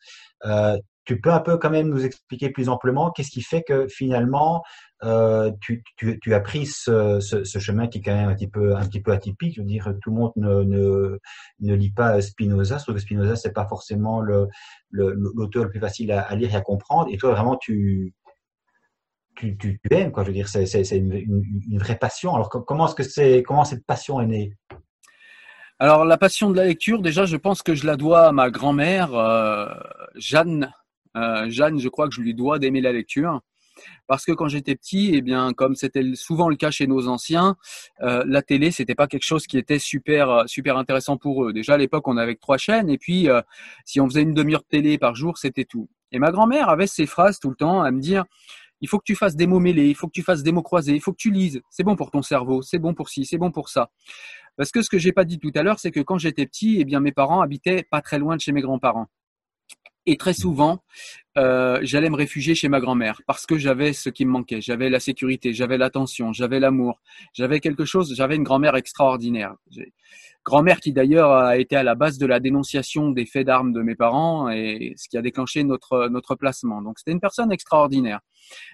Euh, 0.46 0.78
tu 1.08 1.22
peux 1.22 1.32
un 1.32 1.40
peu 1.40 1.58
quand 1.58 1.70
même 1.70 1.88
nous 1.88 2.06
expliquer 2.06 2.50
plus 2.50 2.68
amplement 2.68 3.12
qu'est-ce 3.12 3.32
qui 3.32 3.42
fait 3.42 3.64
que 3.64 3.88
finalement 3.88 4.62
euh, 5.04 5.52
tu, 5.62 5.82
as 6.34 6.40
pris 6.42 6.66
ce, 6.66 7.20
chemin 7.60 7.88
qui 7.88 8.00
est 8.00 8.02
quand 8.02 8.14
même 8.14 8.28
un 8.28 8.36
petit 8.36 8.50
peu, 8.50 8.76
atypique. 9.14 9.56
Je 9.56 9.62
veux 9.62 9.68
dire, 9.68 9.94
tout 10.02 10.10
le 10.10 10.16
monde 10.18 10.34
ne, 10.36 11.20
lit 11.60 11.92
pas 11.92 12.22
Spinoza, 12.22 12.78
sauf 12.80 12.94
que 12.94 13.02
Spinoza, 13.02 13.38
c'est 13.38 13.54
pas 13.54 13.66
forcément 13.66 14.20
l'auteur 14.20 15.64
le, 15.64 15.70
plus 15.70 15.80
facile 15.80 16.12
à, 16.12 16.36
lire 16.36 16.54
et 16.54 16.58
à 16.58 16.62
comprendre. 16.62 17.08
Et 17.10 17.18
toi, 17.18 17.32
vraiment, 17.32 17.56
tu, 17.56 18.14
aimes. 19.90 20.12
Je 20.14 20.22
veux 20.24 20.34
dire, 20.34 20.50
c'est, 20.50 20.98
une, 20.98 21.78
vraie 21.78 21.98
passion. 21.98 22.36
Alors, 22.36 22.50
comment 22.50 22.86
est-ce 22.86 22.96
que 22.96 23.04
cette 23.04 23.86
passion 23.86 24.20
est 24.20 24.28
née? 24.28 24.54
Alors, 25.80 26.04
la 26.04 26.18
passion 26.18 26.50
de 26.50 26.58
la 26.58 26.66
lecture, 26.66 27.02
déjà, 27.02 27.26
je 27.26 27.38
pense 27.38 27.62
que 27.62 27.76
je 27.76 27.86
la 27.86 27.96
dois 27.96 28.28
à 28.28 28.32
ma 28.34 28.50
grand-mère, 28.50 29.14
euh, 29.14 29.68
Jeanne. 30.16 30.74
Euh, 31.16 31.50
Jeanne, 31.50 31.80
je 31.80 31.90
crois 31.90 32.08
que 32.08 32.16
je 32.16 32.22
lui 32.22 32.34
dois 32.34 32.60
d'aimer 32.60 32.82
la 32.82 32.92
lecture 32.92 33.42
parce 34.08 34.26
que 34.26 34.32
quand 34.32 34.48
j'étais 34.48 34.76
petit, 34.76 35.12
eh 35.14 35.22
bien, 35.22 35.54
comme 35.54 35.76
c'était 35.76 36.04
souvent 36.16 36.50
le 36.50 36.56
cas 36.56 36.72
chez 36.72 36.88
nos 36.88 37.08
anciens, 37.08 37.58
euh, 38.02 38.24
la 38.26 38.42
télé, 38.42 38.72
c'était 38.72 38.96
pas 38.96 39.06
quelque 39.06 39.26
chose 39.26 39.46
qui 39.46 39.60
était 39.60 39.78
super 39.78 40.30
euh, 40.32 40.44
super 40.48 40.78
intéressant 40.78 41.18
pour 41.18 41.46
eux. 41.46 41.54
Déjà 41.54 41.76
à 41.76 41.78
l'époque, 41.78 42.08
on 42.08 42.18
avait 42.18 42.36
trois 42.36 42.58
chaînes, 42.58 42.90
et 42.90 42.98
puis 42.98 43.28
si 43.86 44.02
on 44.02 44.08
faisait 44.08 44.24
une 44.24 44.34
demi-heure 44.34 44.62
de 44.62 44.68
télé 44.68 44.98
par 44.98 45.16
jour, 45.16 45.38
c'était 45.38 45.66
tout. 45.66 45.90
Et 46.12 46.18
ma 46.18 46.32
grand-mère 46.32 46.70
avait 46.70 46.88
ces 46.88 47.06
phrases 47.06 47.40
tout 47.40 47.50
le 47.50 47.56
temps 47.56 47.84
à 47.84 47.92
me 47.92 48.00
dire 48.00 48.26
il 48.82 48.88
faut 48.88 49.00
que 49.00 49.04
tu 49.04 49.16
fasses 49.16 49.36
des 49.36 49.48
mots 49.48 49.60
mêlés, 49.60 49.88
il 49.90 49.96
faut 49.96 50.08
que 50.08 50.14
tu 50.14 50.24
fasses 50.24 50.44
des 50.44 50.52
mots 50.52 50.62
croisés, 50.62 50.94
il 50.94 51.02
faut 51.02 51.12
que 51.12 51.18
tu 51.18 51.32
lises. 51.32 51.62
C'est 51.70 51.84
bon 51.84 51.96
pour 51.96 52.12
ton 52.12 52.22
cerveau, 52.22 52.62
c'est 52.62 52.80
bon 52.80 52.94
pour 52.94 53.10
ci, 53.10 53.26
c'est 53.26 53.38
bon 53.38 53.52
pour 53.52 53.70
ça. 53.70 53.90
Parce 54.56 54.72
que 54.72 54.82
ce 54.82 54.90
que 54.90 54.98
j'ai 54.98 55.12
pas 55.12 55.26
dit 55.26 55.40
tout 55.40 55.52
à 55.56 55.64
l'heure, 55.64 55.80
c'est 55.80 55.92
que 55.92 56.00
quand 56.00 56.18
j'étais 56.18 56.46
petit, 56.46 56.78
eh 56.80 56.86
bien 56.86 57.00
mes 57.00 57.12
parents 57.12 57.42
habitaient 57.42 57.84
pas 57.90 58.02
très 58.02 58.20
loin 58.20 58.36
de 58.36 58.42
chez 58.42 58.52
mes 58.52 58.62
grands-parents. 58.62 59.08
Et 60.10 60.16
très 60.16 60.34
souvent, 60.34 60.80
euh, 61.38 61.80
j'allais 61.82 62.10
me 62.10 62.16
réfugier 62.16 62.56
chez 62.56 62.70
ma 62.70 62.80
grand-mère 62.80 63.22
parce 63.28 63.46
que 63.46 63.58
j'avais 63.58 63.92
ce 63.92 64.10
qui 64.10 64.26
me 64.26 64.32
manquait. 64.32 64.62
J'avais 64.62 64.90
la 64.90 65.02
sécurité, 65.02 65.54
j'avais 65.54 65.78
l'attention, 65.78 66.32
j'avais 66.32 66.62
l'amour, 66.62 67.02
j'avais 67.34 67.60
quelque 67.60 67.84
chose. 67.84 68.16
J'avais 68.16 68.38
une 68.38 68.44
grand-mère 68.44 68.78
extraordinaire. 68.78 69.56
Grand-mère 70.46 70.80
qui 70.80 70.94
d'ailleurs 70.94 71.32
a 71.34 71.58
été 71.58 71.76
à 71.76 71.84
la 71.84 71.94
base 71.94 72.18
de 72.18 72.26
la 72.26 72.40
dénonciation 72.40 73.10
des 73.10 73.26
faits 73.26 73.46
d'armes 73.46 73.74
de 73.74 73.82
mes 73.82 73.96
parents 73.96 74.50
et 74.50 74.94
ce 74.96 75.10
qui 75.10 75.18
a 75.18 75.22
déclenché 75.22 75.66
notre 75.66 76.08
notre 76.08 76.36
placement. 76.36 76.82
Donc 76.82 77.00
c'était 77.00 77.12
une 77.12 77.20
personne 77.20 77.52
extraordinaire. 77.52 78.22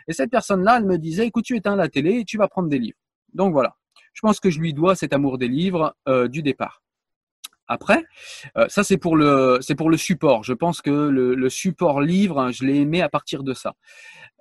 Et 0.07 0.13
cette 0.13 0.29
personne-là, 0.29 0.77
elle 0.77 0.85
me 0.85 0.99
disait 0.99 1.25
"Écoute, 1.25 1.45
tu 1.45 1.57
éteins 1.57 1.75
la 1.75 1.89
télé 1.89 2.19
et 2.19 2.25
tu 2.25 2.37
vas 2.37 2.47
prendre 2.47 2.69
des 2.69 2.77
livres." 2.77 2.99
Donc 3.33 3.53
voilà. 3.53 3.75
Je 4.13 4.21
pense 4.21 4.39
que 4.39 4.51
je 4.51 4.59
lui 4.59 4.75
dois 4.75 4.93
cet 4.95 5.13
amour 5.13 5.39
des 5.39 5.47
livres 5.47 5.95
euh, 6.07 6.27
du 6.27 6.43
départ 6.43 6.82
après. 7.67 8.03
Euh, 8.57 8.67
ça, 8.69 8.83
c'est 8.83 8.97
pour 8.97 9.15
le, 9.15 9.59
c'est 9.61 9.75
pour 9.75 9.89
le 9.89 9.97
support. 9.97 10.43
Je 10.43 10.53
pense 10.53 10.81
que 10.81 10.91
le, 10.91 11.35
le 11.35 11.49
support 11.49 12.01
livre, 12.01 12.39
hein, 12.39 12.51
je 12.51 12.65
l'ai 12.65 12.77
aimé 12.77 13.01
à 13.01 13.09
partir 13.09 13.43
de 13.43 13.53
ça. 13.53 13.73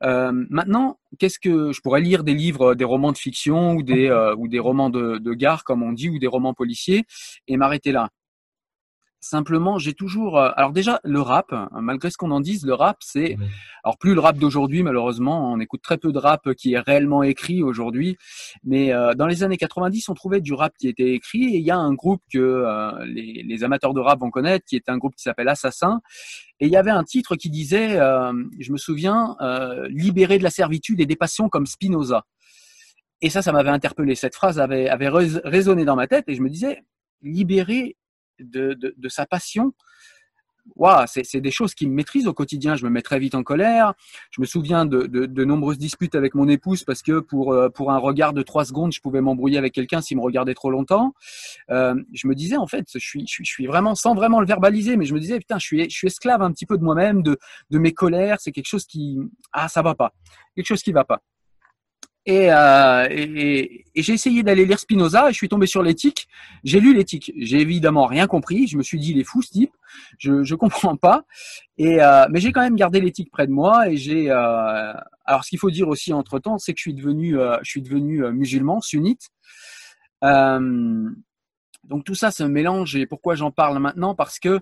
Euh, 0.02 0.32
maintenant, 0.50 0.98
qu'est-ce 1.18 1.38
que 1.38 1.72
je 1.72 1.80
pourrais 1.80 2.00
lire 2.00 2.24
des 2.24 2.34
livres, 2.34 2.74
des 2.74 2.84
romans 2.84 3.12
de 3.12 3.18
fiction 3.18 3.74
ou 3.74 3.82
des 3.82 4.08
euh, 4.08 4.34
ou 4.36 4.48
des 4.48 4.58
romans 4.58 4.90
de, 4.90 5.18
de 5.18 5.34
gare, 5.34 5.64
comme 5.64 5.82
on 5.82 5.92
dit, 5.92 6.08
ou 6.08 6.18
des 6.18 6.26
romans 6.26 6.54
policiers, 6.54 7.04
et 7.46 7.56
m'arrêter 7.56 7.92
là? 7.92 8.08
Simplement, 9.24 9.78
j'ai 9.78 9.94
toujours. 9.94 10.36
Euh, 10.36 10.50
alors 10.56 10.72
déjà, 10.72 10.98
le 11.04 11.20
rap, 11.20 11.52
hein, 11.52 11.68
malgré 11.80 12.10
ce 12.10 12.16
qu'on 12.16 12.32
en 12.32 12.40
dise, 12.40 12.66
le 12.66 12.74
rap, 12.74 12.96
c'est. 13.04 13.36
Alors 13.84 13.96
plus 13.96 14.14
le 14.14 14.20
rap 14.20 14.36
d'aujourd'hui, 14.36 14.82
malheureusement, 14.82 15.52
on 15.52 15.60
écoute 15.60 15.80
très 15.80 15.96
peu 15.96 16.10
de 16.10 16.18
rap 16.18 16.52
qui 16.54 16.72
est 16.74 16.80
réellement 16.80 17.22
écrit 17.22 17.62
aujourd'hui. 17.62 18.16
Mais 18.64 18.92
euh, 18.92 19.14
dans 19.14 19.28
les 19.28 19.44
années 19.44 19.58
90, 19.58 20.08
on 20.08 20.14
trouvait 20.14 20.40
du 20.40 20.52
rap 20.54 20.76
qui 20.76 20.88
était 20.88 21.12
écrit. 21.12 21.54
Et 21.54 21.58
il 21.58 21.64
y 21.64 21.70
a 21.70 21.76
un 21.76 21.94
groupe 21.94 22.20
que 22.32 22.38
euh, 22.40 23.04
les, 23.06 23.44
les, 23.46 23.62
amateurs 23.62 23.94
de 23.94 24.00
rap 24.00 24.18
vont 24.18 24.30
connaître, 24.30 24.64
qui 24.66 24.74
est 24.74 24.88
un 24.88 24.98
groupe 24.98 25.14
qui 25.14 25.22
s'appelle 25.22 25.48
Assassin. 25.48 26.00
Et 26.58 26.66
il 26.66 26.72
y 26.72 26.76
avait 26.76 26.90
un 26.90 27.04
titre 27.04 27.36
qui 27.36 27.48
disait, 27.48 27.98
je 28.58 28.72
me 28.72 28.76
souviens, 28.76 29.36
libérer 29.88 30.38
de 30.38 30.44
la 30.44 30.50
servitude 30.50 31.00
et 31.00 31.06
des 31.06 31.16
passions 31.16 31.48
comme 31.48 31.66
Spinoza. 31.66 32.24
Et 33.20 33.30
ça, 33.30 33.42
ça 33.42 33.52
m'avait 33.52 33.70
interpellé. 33.70 34.14
Cette 34.14 34.34
phrase 34.34 34.60
avait, 34.60 34.88
avait 34.88 35.08
résonné 35.08 35.84
dans 35.84 35.96
ma 35.96 36.06
tête 36.06 36.24
et 36.28 36.34
je 36.34 36.42
me 36.42 36.48
disais, 36.48 36.84
libérer 37.22 37.96
de, 38.42 38.74
de, 38.74 39.08
sa 39.08 39.26
passion, 39.26 39.72
Wow, 40.76 41.06
c'est 41.06 41.40
des 41.40 41.50
choses 41.50 41.74
qui 41.74 41.86
me 41.86 41.92
maîtrisent 41.92 42.26
au 42.26 42.32
quotidien. 42.32 42.76
Je 42.76 42.84
me 42.84 42.90
mets 42.90 43.02
très 43.02 43.18
vite 43.18 43.34
en 43.34 43.42
colère. 43.42 43.94
Je 44.30 44.40
me 44.40 44.46
souviens 44.46 44.86
de, 44.86 45.02
de, 45.06 45.26
de 45.26 45.44
nombreuses 45.44 45.78
disputes 45.78 46.14
avec 46.14 46.34
mon 46.34 46.48
épouse 46.48 46.84
parce 46.84 47.02
que 47.02 47.18
pour, 47.18 47.52
euh, 47.52 47.68
pour 47.68 47.90
un 47.90 47.98
regard 47.98 48.32
de 48.32 48.42
trois 48.42 48.64
secondes, 48.64 48.92
je 48.92 49.00
pouvais 49.00 49.20
m'embrouiller 49.20 49.58
avec 49.58 49.74
quelqu'un 49.74 50.00
s'il 50.00 50.16
me 50.18 50.22
regardait 50.22 50.54
trop 50.54 50.70
longtemps. 50.70 51.14
Euh, 51.70 51.94
je 52.12 52.26
me 52.28 52.34
disais, 52.34 52.56
en 52.56 52.66
fait, 52.66 52.86
je 52.92 52.98
suis, 52.98 53.26
je, 53.26 53.32
suis, 53.32 53.44
je 53.44 53.50
suis 53.50 53.66
vraiment, 53.66 53.94
sans 53.94 54.14
vraiment 54.14 54.40
le 54.40 54.46
verbaliser, 54.46 54.96
mais 54.96 55.04
je 55.04 55.14
me 55.14 55.20
disais, 55.20 55.38
putain, 55.38 55.58
je 55.58 55.66
suis, 55.66 55.84
je 55.84 55.96
suis 55.96 56.06
esclave 56.06 56.42
un 56.42 56.52
petit 56.52 56.66
peu 56.66 56.78
de 56.78 56.84
moi-même, 56.84 57.22
de, 57.22 57.38
de 57.70 57.78
mes 57.78 57.92
colères. 57.92 58.38
C'est 58.40 58.52
quelque 58.52 58.68
chose 58.68 58.86
qui, 58.86 59.18
ah, 59.52 59.68
ça 59.68 59.82
va 59.82 59.94
pas. 59.94 60.14
Quelque 60.54 60.66
chose 60.66 60.82
qui 60.82 60.92
va 60.92 61.04
pas. 61.04 61.22
Euh, 62.28 63.08
et, 63.10 63.84
et, 63.94 64.02
j'ai 64.02 64.12
essayé 64.12 64.44
d'aller 64.44 64.64
lire 64.64 64.78
Spinoza 64.78 65.28
et 65.28 65.32
je 65.32 65.36
suis 65.36 65.48
tombé 65.48 65.66
sur 65.66 65.82
l'éthique. 65.82 66.28
J'ai 66.62 66.78
lu 66.78 66.94
l'éthique. 66.94 67.32
J'ai 67.36 67.60
évidemment 67.60 68.06
rien 68.06 68.26
compris. 68.28 68.68
Je 68.68 68.76
me 68.76 68.82
suis 68.82 68.98
dit, 68.98 69.10
il 69.10 69.18
est 69.18 69.24
fou 69.24 69.42
ce 69.42 69.50
type. 69.50 69.72
Je 70.18 70.44
je 70.44 70.54
comprends 70.54 70.96
pas. 70.96 71.24
Et 71.78 72.00
euh, 72.00 72.26
mais 72.30 72.40
j'ai 72.40 72.52
quand 72.52 72.60
même 72.60 72.76
gardé 72.76 73.00
l'éthique 73.00 73.30
près 73.32 73.46
de 73.46 73.52
moi 73.52 73.88
et 73.88 73.96
j'ai. 73.96 74.30
Euh, 74.30 74.92
alors 75.24 75.44
ce 75.44 75.50
qu'il 75.50 75.58
faut 75.58 75.70
dire 75.70 75.88
aussi 75.88 76.12
entre 76.12 76.38
temps, 76.38 76.58
c'est 76.58 76.72
que 76.72 76.78
je 76.78 76.82
suis 76.82 76.94
devenu 76.94 77.36
je 77.62 77.70
suis 77.70 77.82
devenu 77.82 78.22
musulman 78.32 78.80
sunnite. 78.80 79.30
Donc 81.84 82.04
tout 82.04 82.14
ça 82.14 82.30
se 82.30 82.42
mélange 82.42 82.96
et 82.96 83.06
pourquoi 83.06 83.34
j'en 83.34 83.50
parle 83.50 83.78
maintenant? 83.78 84.14
Parce 84.14 84.38
que 84.38 84.60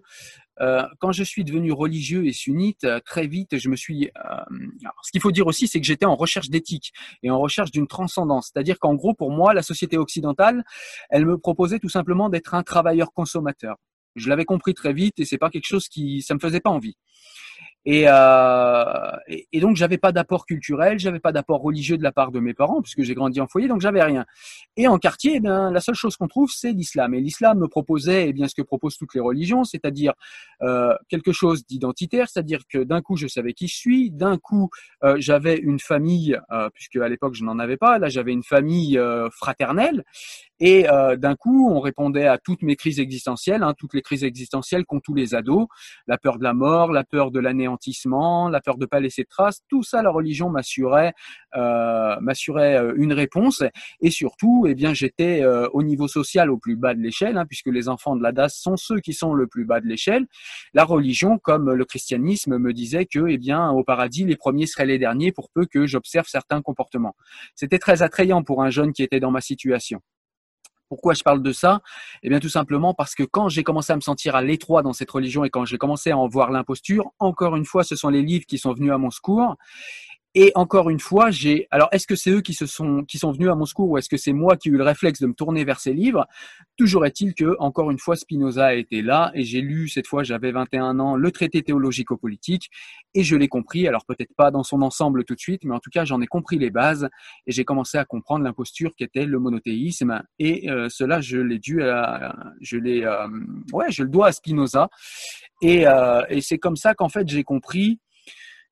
euh, 0.60 0.82
quand 0.98 1.12
je 1.12 1.24
suis 1.24 1.44
devenu 1.44 1.72
religieux 1.72 2.26
et 2.26 2.32
sunnite, 2.32 2.84
euh, 2.84 3.00
très 3.00 3.26
vite, 3.26 3.58
je 3.58 3.68
me 3.68 3.76
suis. 3.76 4.10
Euh, 4.16 4.58
ce 5.02 5.10
qu'il 5.10 5.20
faut 5.20 5.32
dire 5.32 5.46
aussi, 5.46 5.66
c'est 5.68 5.80
que 5.80 5.86
j'étais 5.86 6.06
en 6.06 6.16
recherche 6.16 6.50
d'éthique 6.50 6.92
et 7.22 7.30
en 7.30 7.38
recherche 7.38 7.70
d'une 7.70 7.86
transcendance. 7.86 8.50
C'est-à-dire 8.52 8.78
qu'en 8.78 8.94
gros, 8.94 9.14
pour 9.14 9.30
moi, 9.30 9.54
la 9.54 9.62
société 9.62 9.96
occidentale, 9.96 10.64
elle 11.08 11.24
me 11.24 11.38
proposait 11.38 11.78
tout 11.78 11.88
simplement 11.88 12.28
d'être 12.28 12.54
un 12.54 12.62
travailleur 12.62 13.12
consommateur. 13.12 13.76
Je 14.16 14.28
l'avais 14.28 14.44
compris 14.44 14.74
très 14.74 14.92
vite 14.92 15.18
et 15.18 15.24
c'est 15.24 15.38
pas 15.38 15.50
quelque 15.50 15.66
chose 15.66 15.88
qui, 15.88 16.20
ça 16.22 16.34
me 16.34 16.40
faisait 16.40 16.60
pas 16.60 16.70
envie. 16.70 16.96
Et, 17.86 18.04
euh, 18.06 19.16
et, 19.26 19.48
et, 19.52 19.60
donc 19.60 19.76
j'avais 19.76 19.96
pas 19.96 20.12
d'apport 20.12 20.44
culturel, 20.44 20.98
j'avais 20.98 21.18
pas 21.18 21.32
d'apport 21.32 21.62
religieux 21.62 21.96
de 21.96 22.02
la 22.02 22.12
part 22.12 22.30
de 22.30 22.38
mes 22.38 22.52
parents 22.52 22.82
puisque 22.82 23.02
j'ai 23.02 23.14
grandi 23.14 23.40
en 23.40 23.46
foyer, 23.46 23.68
donc 23.68 23.80
j'avais 23.80 24.02
rien. 24.02 24.26
Et 24.76 24.86
en 24.86 24.98
quartier, 24.98 25.36
eh 25.36 25.40
la 25.40 25.80
seule 25.80 25.94
chose 25.94 26.16
qu'on 26.16 26.28
trouve, 26.28 26.50
c'est 26.50 26.72
l'islam. 26.72 27.14
Et 27.14 27.20
l'islam 27.20 27.58
me 27.58 27.68
proposait, 27.68 28.28
eh 28.28 28.32
bien 28.34 28.48
ce 28.48 28.54
que 28.54 28.62
proposent 28.62 28.98
toutes 28.98 29.14
les 29.14 29.20
religions, 29.20 29.64
c'est-à-dire 29.64 30.12
euh, 30.62 30.94
quelque 31.08 31.32
chose 31.32 31.66
d'identitaire, 31.66 32.28
c'est-à-dire 32.28 32.60
que 32.68 32.78
d'un 32.78 33.00
coup 33.00 33.16
je 33.16 33.26
savais 33.26 33.54
qui 33.54 33.66
je 33.66 33.76
suis, 33.76 34.10
d'un 34.10 34.36
coup 34.36 34.68
euh, 35.02 35.16
j'avais 35.18 35.56
une 35.56 35.80
famille, 35.80 36.38
euh, 36.52 36.68
puisque 36.74 36.96
à 36.96 37.08
l'époque 37.08 37.34
je 37.34 37.44
n'en 37.44 37.58
avais 37.58 37.78
pas, 37.78 37.98
là 37.98 38.10
j'avais 38.10 38.32
une 38.32 38.44
famille 38.44 39.00
fraternelle, 39.32 40.04
et 40.62 40.84
d'un 41.16 41.36
coup, 41.36 41.70
on 41.70 41.80
répondait 41.80 42.26
à 42.26 42.36
toutes 42.36 42.60
mes 42.62 42.76
crises 42.76 43.00
existentielles, 43.00 43.62
hein, 43.62 43.72
toutes 43.78 43.94
les 43.94 44.02
crises 44.02 44.24
existentielles 44.24 44.84
qu'ont 44.84 45.00
tous 45.00 45.14
les 45.14 45.34
ados, 45.34 45.66
la 46.06 46.18
peur 46.18 46.38
de 46.38 46.44
la 46.44 46.52
mort, 46.52 46.92
la 46.92 47.02
peur 47.02 47.30
de 47.30 47.40
la 48.50 48.60
peur 48.60 48.76
de 48.78 48.86
pas 48.86 49.00
laisser 49.00 49.22
de 49.22 49.28
traces. 49.28 49.60
Tout 49.68 49.82
ça, 49.82 50.02
la 50.02 50.10
religion 50.10 50.50
m'assurait, 50.50 51.12
euh, 51.56 52.16
m'assurait 52.20 52.76
euh, 52.76 52.94
une 52.96 53.12
réponse. 53.12 53.62
Et 54.00 54.10
surtout, 54.10 54.66
eh 54.68 54.74
bien, 54.74 54.94
j'étais 54.94 55.42
euh, 55.42 55.68
au 55.72 55.82
niveau 55.82 56.08
social 56.08 56.50
au 56.50 56.58
plus 56.58 56.76
bas 56.76 56.94
de 56.94 57.00
l'échelle, 57.00 57.36
hein, 57.36 57.46
puisque 57.46 57.66
les 57.66 57.88
enfants 57.88 58.16
de 58.16 58.22
la 58.22 58.32
DAS 58.32 58.54
sont 58.54 58.76
ceux 58.76 59.00
qui 59.00 59.12
sont 59.12 59.34
le 59.34 59.46
plus 59.46 59.64
bas 59.64 59.80
de 59.80 59.86
l'échelle. 59.86 60.26
La 60.74 60.84
religion, 60.84 61.38
comme 61.38 61.72
le 61.72 61.84
christianisme, 61.84 62.58
me 62.58 62.72
disait 62.72 63.06
que, 63.06 63.28
eh 63.28 63.38
bien, 63.38 63.70
au 63.70 63.84
paradis, 63.84 64.24
les 64.24 64.36
premiers 64.36 64.66
seraient 64.66 64.86
les 64.86 64.98
derniers, 64.98 65.32
pour 65.32 65.50
peu 65.50 65.66
que 65.66 65.86
j'observe 65.86 66.26
certains 66.26 66.62
comportements. 66.62 67.16
C'était 67.54 67.78
très 67.78 68.02
attrayant 68.02 68.42
pour 68.42 68.62
un 68.62 68.70
jeune 68.70 68.92
qui 68.92 69.02
était 69.02 69.20
dans 69.20 69.30
ma 69.30 69.40
situation. 69.40 70.00
Pourquoi 70.90 71.14
je 71.14 71.22
parle 71.22 71.40
de 71.40 71.52
ça? 71.52 71.82
Eh 72.24 72.28
bien, 72.28 72.40
tout 72.40 72.48
simplement 72.48 72.94
parce 72.94 73.14
que 73.14 73.22
quand 73.22 73.48
j'ai 73.48 73.62
commencé 73.62 73.92
à 73.92 73.96
me 73.96 74.00
sentir 74.00 74.34
à 74.34 74.42
l'étroit 74.42 74.82
dans 74.82 74.92
cette 74.92 75.10
religion 75.10 75.44
et 75.44 75.50
quand 75.50 75.64
j'ai 75.64 75.78
commencé 75.78 76.10
à 76.10 76.18
en 76.18 76.26
voir 76.26 76.50
l'imposture, 76.50 77.12
encore 77.20 77.54
une 77.54 77.64
fois, 77.64 77.84
ce 77.84 77.94
sont 77.94 78.08
les 78.08 78.22
livres 78.22 78.44
qui 78.44 78.58
sont 78.58 78.74
venus 78.74 78.90
à 78.90 78.98
mon 78.98 79.10
secours. 79.10 79.56
Et 80.36 80.52
encore 80.54 80.90
une 80.90 81.00
fois, 81.00 81.30
j'ai. 81.30 81.66
Alors, 81.72 81.88
est-ce 81.90 82.06
que 82.06 82.14
c'est 82.14 82.30
eux 82.30 82.40
qui 82.40 82.54
se 82.54 82.64
sont 82.64 83.04
qui 83.04 83.18
sont 83.18 83.32
venus 83.32 83.50
à 83.50 83.56
mon 83.56 83.64
secours 83.64 83.90
ou 83.90 83.98
est-ce 83.98 84.08
que 84.08 84.16
c'est 84.16 84.32
moi 84.32 84.56
qui 84.56 84.68
ai 84.68 84.72
eu 84.72 84.76
le 84.76 84.84
réflexe 84.84 85.20
de 85.20 85.26
me 85.26 85.34
tourner 85.34 85.64
vers 85.64 85.80
ces 85.80 85.92
livres? 85.92 86.24
Toujours 86.76 87.04
est-il 87.04 87.34
que, 87.34 87.56
encore 87.58 87.90
une 87.90 87.98
fois, 87.98 88.14
Spinoza 88.14 88.66
a 88.66 88.74
été 88.74 89.02
là 89.02 89.32
et 89.34 89.42
j'ai 89.42 89.60
lu 89.60 89.88
cette 89.88 90.06
fois, 90.06 90.22
j'avais 90.22 90.52
21 90.52 91.00
ans, 91.00 91.16
le 91.16 91.32
traité 91.32 91.62
théologico-politique 91.62 92.70
et 93.14 93.24
je 93.24 93.34
l'ai 93.34 93.48
compris. 93.48 93.88
Alors 93.88 94.04
peut-être 94.06 94.32
pas 94.36 94.52
dans 94.52 94.62
son 94.62 94.82
ensemble 94.82 95.24
tout 95.24 95.34
de 95.34 95.40
suite, 95.40 95.64
mais 95.64 95.74
en 95.74 95.80
tout 95.80 95.90
cas, 95.90 96.04
j'en 96.04 96.20
ai 96.20 96.28
compris 96.28 96.58
les 96.58 96.70
bases 96.70 97.08
et 97.48 97.52
j'ai 97.52 97.64
commencé 97.64 97.98
à 97.98 98.04
comprendre 98.04 98.44
l'imposture 98.44 98.94
qu'était 98.96 99.26
le 99.26 99.40
monothéisme. 99.40 100.22
Et 100.38 100.70
euh, 100.70 100.88
cela, 100.88 101.20
je 101.20 101.38
l'ai 101.38 101.58
dû, 101.58 101.82
à, 101.82 102.36
je 102.60 102.76
l'ai, 102.76 103.04
euh, 103.04 103.26
ouais, 103.72 103.90
je 103.90 104.04
le 104.04 104.08
dois 104.08 104.28
à 104.28 104.32
Spinoza. 104.32 104.90
Et, 105.60 105.88
euh, 105.88 106.22
et 106.28 106.40
c'est 106.40 106.58
comme 106.58 106.76
ça 106.76 106.94
qu'en 106.94 107.08
fait, 107.08 107.28
j'ai 107.28 107.42
compris 107.42 107.98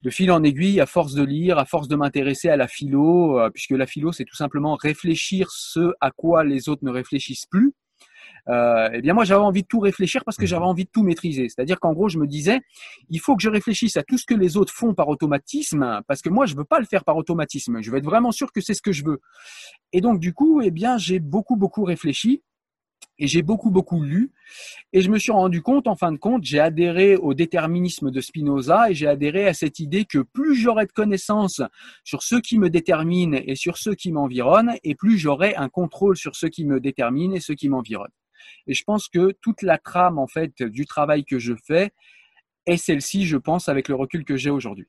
de 0.03 0.11
fil 0.11 0.31
en 0.31 0.43
aiguille, 0.43 0.81
à 0.81 0.87
force 0.87 1.15
de 1.15 1.25
lire, 1.25 1.59
à 1.59 1.65
force 1.65 1.89
de 1.89 1.97
m'intéresser 1.97 2.49
à 2.49 2.57
la 2.57 2.69
philo, 2.69 3.39
euh, 3.39 3.51
puisque 3.51 3.73
la 3.73 3.87
philo, 3.87 4.13
c'est 4.13 4.25
tout 4.25 4.37
simplement 4.37 4.77
réfléchir 4.77 5.51
ce 5.51 5.93
à 6.01 6.11
quoi 6.11 6.45
les 6.45 6.69
autres 6.69 6.85
ne 6.85 6.91
réfléchissent 6.91 7.47
plus. 7.47 7.75
Euh, 8.49 8.89
eh 8.95 9.03
bien 9.03 9.13
moi 9.13 9.25
j'avais 9.25 9.43
envie 9.43 9.63
de 9.63 9.67
tout 9.67 9.81
réfléchir 9.81 10.25
parce 10.25 10.37
que 10.39 10.47
j'avais 10.47 10.63
mhm. 10.63 10.69
envie 10.69 10.85
de 10.85 10.91
tout 10.91 11.03
maîtriser. 11.03 11.49
C'est-à-dire 11.49 11.79
qu'en 11.81 11.93
gros 11.93 12.09
je 12.09 12.19
me 12.19 12.27
disais 12.27 12.61
il 13.11 13.21
faut 13.21 13.37
que 13.37 13.43
je 13.43 13.51
réfléchisse 13.51 13.97
à 13.97 14.03
tout 14.03 14.17
ce 14.17 14.25
que 14.25 14.35
les 14.35 14.57
autres 14.57 14.73
font 14.73 14.95
par 14.95 15.09
automatisme 15.09 16.01
parce 16.07 16.23
que 16.23 16.31
moi 16.31 16.47
je 16.47 16.57
veux 16.57 16.65
pas 16.65 16.79
le 16.79 16.87
faire 16.87 17.05
par 17.05 17.17
automatisme. 17.17 17.83
Je 17.83 17.91
veux 17.91 17.99
être 17.99 18.05
vraiment 18.05 18.33
sûr 18.33 18.53
que 18.53 18.61
c'est 18.61 18.75
ce 18.75 18.83
que 18.83 18.93
je 18.93 19.05
veux. 19.05 19.21
Et 19.93 20.01
donc 20.01 20.19
du 20.19 20.33
coup 20.33 20.63
eh 20.63 20.71
bien 20.71 20.97
j'ai 20.97 21.19
beaucoup 21.19 21.57
beaucoup 21.57 21.85
réfléchi 21.85 22.43
et 23.19 23.27
j'ai 23.27 23.43
beaucoup, 23.43 23.71
beaucoup 23.71 24.03
lu. 24.03 24.33
Et 24.93 25.01
je 25.01 25.11
me 25.11 25.19
suis 25.19 25.33
rendu 25.33 25.61
compte, 25.63 25.87
en 25.87 25.97
fin 25.97 26.13
de 26.13 26.17
compte, 26.17 26.45
j'ai 26.45 26.61
adhéré 26.61 27.17
au 27.17 27.35
déterminisme 27.35 28.11
de 28.11 28.21
Spinoza 28.21 28.91
et 28.91 28.95
j'ai 28.95 29.07
adhéré 29.07 29.47
à 29.47 29.55
cette 29.55 29.81
idée 29.81 30.05
que 30.05 30.19
plus 30.19 30.55
j'aurai 30.55 30.87
de 30.87 30.93
connaissances 30.93 31.63
sur 32.05 32.23
ce 32.23 32.37
qui 32.37 32.59
me 32.59 32.71
détermine 32.71 33.35
et 33.35 33.57
sur 33.57 33.77
ce 33.77 33.91
qui 33.91 34.13
m'environne, 34.13 34.75
et 34.85 34.95
plus 34.95 35.19
j'aurai 35.19 35.55
un 35.57 35.69
contrôle 35.69 36.17
sur 36.17 36.37
ce 36.37 36.47
qui 36.47 36.65
me 36.65 36.81
détermine 36.81 37.35
et 37.35 37.41
ce 37.41 37.53
qui 37.53 37.69
m'environne. 37.69 38.13
Et 38.67 38.75
je 38.75 38.85
pense 38.85 39.09
que 39.09 39.33
toute 39.41 39.63
la 39.63 39.79
trame, 39.79 40.19
en 40.19 40.27
fait, 40.27 40.63
du 40.63 40.87
travail 40.87 41.25
que 41.25 41.39
je 41.39 41.55
fais 41.67 41.91
est 42.67 42.77
celle-ci, 42.77 43.27
je 43.27 43.37
pense, 43.37 43.69
avec 43.69 43.89
le 43.89 43.95
recul 43.95 44.25
que 44.25 44.37
j'ai 44.37 44.51
aujourd'hui. 44.51 44.89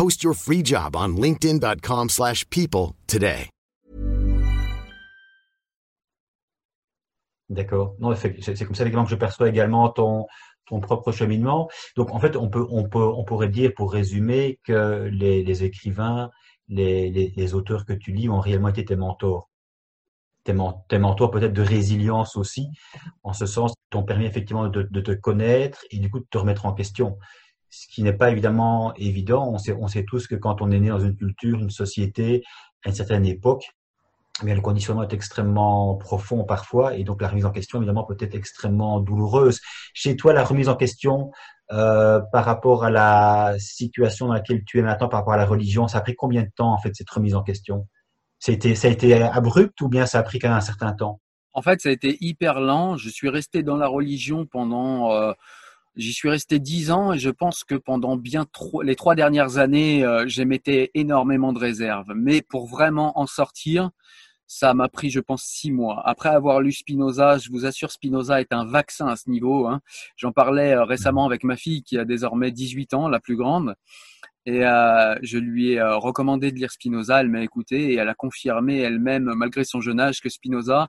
Post 0.00 0.22
your 0.22 0.32
free 0.32 0.62
job 0.64 0.96
on 0.96 1.08
linkedin.com/people 1.08 2.94
today. 3.06 3.50
D'accord. 7.50 7.96
Non, 7.98 8.14
c'est 8.16 8.64
comme 8.64 8.74
ça 8.74 8.86
également 8.86 9.04
que 9.04 9.10
je 9.10 9.16
perçois 9.16 9.50
également 9.50 9.90
ton 9.90 10.26
ton 10.64 10.80
propre 10.80 11.12
cheminement. 11.12 11.68
Donc 11.96 12.14
en 12.14 12.18
fait, 12.18 12.34
on 12.36 12.48
peut 12.48 12.66
on 12.70 12.88
peut 12.88 13.04
on 13.04 13.24
pourrait 13.24 13.50
dire 13.50 13.72
pour 13.76 13.92
résumer 13.92 14.58
que 14.64 15.10
les, 15.12 15.64
écrivains 15.64 16.30
les, 16.68 17.10
les, 17.36 17.54
auteurs 17.54 17.84
que 17.84 17.92
tu 17.92 18.12
lis 18.12 18.30
ont 18.30 18.40
réellement 18.40 18.68
été 18.68 18.86
tes 18.86 18.96
mentors. 18.96 19.50
Tes, 20.44 20.54
mentors 20.98 21.30
peut-être 21.30 21.52
de 21.52 21.60
résilience 21.60 22.36
aussi, 22.36 22.68
en 23.22 23.34
ce 23.34 23.44
sens, 23.44 23.74
t'ont 23.90 24.04
permis 24.04 24.24
effectivement 24.24 24.68
de, 24.68 24.82
te 24.82 25.12
connaître 25.12 25.84
et 25.90 25.98
du 25.98 26.08
coup 26.08 26.20
de 26.20 26.26
te 26.30 26.38
remettre 26.38 26.64
en 26.64 26.72
question. 26.72 27.18
Ce 27.70 27.86
qui 27.88 28.02
n'est 28.02 28.12
pas 28.12 28.30
évidemment 28.30 28.92
évident. 28.96 29.52
On 29.52 29.88
sait, 29.88 30.04
tous 30.04 30.26
que 30.26 30.34
quand 30.34 30.60
on 30.60 30.70
est 30.70 30.80
né 30.80 30.88
dans 30.88 31.00
une 31.00 31.16
culture, 31.16 31.58
une 31.58 31.70
société, 31.70 32.42
à 32.84 32.88
une 32.88 32.94
certaine 32.94 33.24
époque, 33.24 33.64
mais 34.42 34.54
le 34.54 34.60
conditionnement 34.60 35.02
est 35.02 35.12
extrêmement 35.12 35.96
profond 35.96 36.44
parfois, 36.44 36.96
et 36.96 37.04
donc 37.04 37.20
la 37.22 37.28
remise 37.28 37.44
en 37.44 37.50
question, 37.50 37.78
évidemment, 37.78 38.04
peut 38.04 38.16
être 38.18 38.34
extrêmement 38.34 39.00
douloureuse. 39.00 39.60
Chez 39.94 40.16
toi, 40.16 40.32
la 40.32 40.44
remise 40.44 40.68
en 40.68 40.76
question 40.76 41.30
euh, 41.72 42.20
par 42.32 42.44
rapport 42.44 42.84
à 42.84 42.90
la 42.90 43.54
situation 43.58 44.26
dans 44.26 44.32
laquelle 44.32 44.64
tu 44.64 44.78
es 44.78 44.82
maintenant, 44.82 45.08
par 45.08 45.20
rapport 45.20 45.34
à 45.34 45.36
la 45.36 45.46
religion, 45.46 45.86
ça 45.88 45.98
a 45.98 46.00
pris 46.00 46.16
combien 46.16 46.42
de 46.42 46.50
temps, 46.54 46.72
en 46.72 46.78
fait, 46.78 46.94
cette 46.94 47.10
remise 47.10 47.34
en 47.34 47.42
question? 47.42 47.86
Ça 48.38 48.52
a 48.52 48.90
été 48.90 49.22
abrupt 49.22 49.80
ou 49.82 49.88
bien 49.88 50.06
ça 50.06 50.18
a 50.18 50.22
pris 50.22 50.38
quand 50.38 50.48
même 50.48 50.56
un 50.56 50.62
certain 50.62 50.92
temps? 50.92 51.20
En 51.52 51.62
fait, 51.62 51.80
ça 51.80 51.90
a 51.90 51.92
été 51.92 52.16
hyper 52.20 52.60
lent. 52.60 52.96
Je 52.96 53.10
suis 53.10 53.28
resté 53.28 53.62
dans 53.62 53.76
la 53.76 53.86
religion 53.86 54.46
pendant... 54.46 55.12
Euh, 55.12 55.32
J'y 55.96 56.12
suis 56.12 56.28
resté 56.28 56.58
dix 56.58 56.90
ans 56.90 57.12
et 57.12 57.18
je 57.18 57.30
pense 57.30 57.64
que 57.64 57.74
pendant 57.74 58.16
bien 58.16 58.46
les 58.82 58.96
trois 58.96 59.14
dernières 59.14 59.58
années, 59.58 60.04
euh, 60.04 60.24
j'émettais 60.26 60.90
énormément 60.94 61.52
de 61.52 61.58
réserves. 61.58 62.12
Mais 62.14 62.42
pour 62.42 62.66
vraiment 62.66 63.18
en 63.18 63.26
sortir, 63.26 63.90
ça 64.52 64.74
m'a 64.74 64.88
pris, 64.88 65.10
je 65.10 65.20
pense, 65.20 65.44
six 65.44 65.70
mois. 65.70 66.02
Après 66.04 66.28
avoir 66.28 66.60
lu 66.60 66.72
Spinoza, 66.72 67.38
je 67.38 67.50
vous 67.50 67.66
assure, 67.66 67.92
Spinoza 67.92 68.40
est 68.40 68.52
un 68.52 68.64
vaccin 68.64 69.06
à 69.06 69.14
ce 69.14 69.30
niveau. 69.30 69.68
Hein. 69.68 69.80
J'en 70.16 70.32
parlais 70.32 70.72
euh, 70.72 70.84
récemment 70.84 71.24
avec 71.24 71.44
ma 71.44 71.56
fille 71.56 71.84
qui 71.84 71.96
a 71.96 72.04
désormais 72.04 72.50
18 72.50 72.94
ans, 72.94 73.08
la 73.08 73.20
plus 73.20 73.36
grande. 73.36 73.76
Et 74.46 74.66
euh, 74.66 75.14
je 75.22 75.38
lui 75.38 75.72
ai 75.72 75.80
euh, 75.80 75.96
recommandé 75.96 76.50
de 76.50 76.56
lire 76.56 76.72
Spinoza, 76.72 77.20
elle 77.20 77.28
m'a 77.28 77.42
écouté 77.42 77.92
et 77.92 77.94
elle 77.94 78.08
a 78.08 78.14
confirmé 78.14 78.78
elle-même, 78.78 79.32
malgré 79.36 79.62
son 79.62 79.80
jeune 79.80 80.00
âge, 80.00 80.20
que 80.20 80.28
Spinoza 80.28 80.88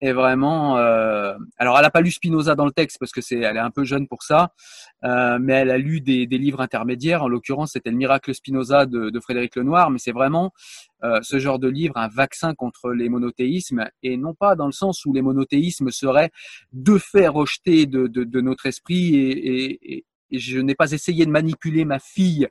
est 0.00 0.12
vraiment. 0.12 0.78
Euh, 0.78 1.34
alors, 1.58 1.76
elle 1.76 1.82
n'a 1.82 1.90
pas 1.90 2.00
lu 2.00 2.10
Spinoza 2.10 2.54
dans 2.54 2.64
le 2.64 2.72
texte 2.72 2.98
parce 2.98 3.12
que 3.12 3.20
c'est, 3.20 3.38
elle 3.38 3.56
est 3.56 3.60
un 3.60 3.70
peu 3.70 3.84
jeune 3.84 4.08
pour 4.08 4.22
ça, 4.22 4.52
euh, 5.04 5.38
mais 5.40 5.54
elle 5.54 5.70
a 5.70 5.78
lu 5.78 6.00
des, 6.00 6.26
des 6.26 6.38
livres 6.38 6.60
intermédiaires. 6.60 7.22
En 7.22 7.28
l'occurrence, 7.28 7.72
c'était 7.72 7.90
le 7.90 7.96
Miracle 7.96 8.34
Spinoza 8.34 8.86
de, 8.86 9.10
de 9.10 9.20
Frédéric 9.20 9.56
Lenoir, 9.56 9.90
mais 9.90 9.98
c'est 9.98 10.12
vraiment 10.12 10.52
euh, 11.04 11.20
ce 11.22 11.38
genre 11.38 11.58
de 11.58 11.68
livre 11.68 11.96
un 11.96 12.08
vaccin 12.08 12.54
contre 12.54 12.90
les 12.90 13.08
monothéismes 13.08 13.86
et 14.02 14.16
non 14.16 14.34
pas 14.34 14.54
dans 14.56 14.66
le 14.66 14.72
sens 14.72 15.04
où 15.04 15.12
les 15.12 15.22
monothéismes 15.22 15.90
seraient 15.90 16.30
de 16.72 16.98
fait 16.98 17.28
rejetés 17.28 17.86
de, 17.86 18.06
de, 18.06 18.24
de 18.24 18.40
notre 18.40 18.66
esprit 18.66 19.16
et, 19.16 19.94
et, 19.94 20.04
et 20.30 20.38
je 20.38 20.60
n'ai 20.60 20.74
pas 20.74 20.92
essayé 20.92 21.26
de 21.26 21.30
manipuler 21.30 21.84
ma 21.84 21.98
fille 21.98 22.48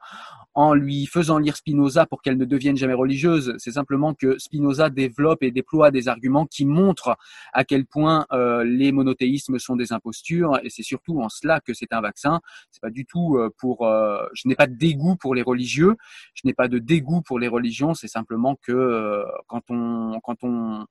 en 0.54 0.74
lui 0.74 1.06
faisant 1.06 1.38
lire 1.38 1.56
Spinoza 1.56 2.06
pour 2.06 2.22
qu'elle 2.22 2.38
ne 2.38 2.46
devienne 2.46 2.76
jamais 2.76 2.94
religieuse. 2.94 3.56
C'est 3.58 3.72
simplement 3.72 4.14
que 4.14 4.38
Spinoza 4.40 4.90
développe 4.90 5.44
et 5.44 5.52
déploie 5.52 5.92
des 5.92 6.08
arguments 6.08 6.46
qui 6.46 6.66
montrent 6.66 7.18
à 7.54 7.64
quel 7.64 7.86
point 7.86 8.26
euh, 8.32 8.64
les 8.64 8.92
monothéismes 8.92 9.60
sont 9.60 9.76
des 9.76 9.94
impostures 9.94 10.60
et 10.64 10.70
c'est 10.70 10.84
surtout 10.84 11.22
en 11.22 11.30
cela 11.30 11.60
que 11.60 11.74
c'est 11.74 11.94
un 11.94 12.02
vaccin. 12.02 12.42
C'est 12.72 12.82
pas 12.82 12.90
du 12.90 13.06
tout 13.06 13.38
euh, 13.38 13.50
pour. 13.58 13.86
Euh, 13.86 14.26
je 14.34 14.48
n'ai 14.48 14.56
pas 14.56 14.68
de 14.68 14.76
dégoût 14.76 15.16
pour 15.16 15.36
les 15.36 15.42
religieux. 15.42 15.96
Je 16.34 16.42
n'ai 16.46 16.54
pas 16.54 16.68
de 16.68 16.80
dégoût 16.80 17.22
pour 17.22 17.40
les 17.40 17.48
religions. 17.48 17.94
C'est 17.94 18.08
simplement 18.08 18.56
que 18.62 19.24
quand 19.48 19.64
on 19.70 20.20
quand 20.22 20.44
on 20.44 20.86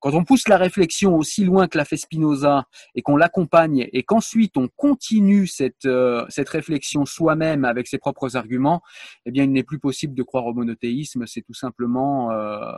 quand 0.00 0.14
on 0.14 0.24
pousse 0.24 0.48
la 0.48 0.56
réflexion 0.56 1.16
aussi 1.16 1.44
loin 1.44 1.68
que 1.68 1.78
l'a 1.78 1.84
fait 1.84 1.96
Spinoza 1.96 2.64
et 2.94 3.02
qu'on 3.02 3.16
l'accompagne 3.16 3.88
et 3.92 4.02
qu'ensuite 4.02 4.56
on 4.56 4.68
continue 4.76 5.46
cette, 5.46 5.84
euh, 5.84 6.24
cette 6.28 6.48
réflexion 6.48 7.04
soi-même 7.04 7.64
avec 7.64 7.86
ses 7.86 7.98
propres 7.98 8.36
arguments, 8.36 8.82
eh 9.26 9.30
bien, 9.30 9.44
il 9.44 9.52
n'est 9.52 9.62
plus 9.62 9.78
possible 9.78 10.14
de 10.14 10.22
croire 10.22 10.46
au 10.46 10.54
monothéisme. 10.54 11.26
C'est 11.26 11.42
tout 11.42 11.54
simplement, 11.54 12.30
euh, 12.32 12.72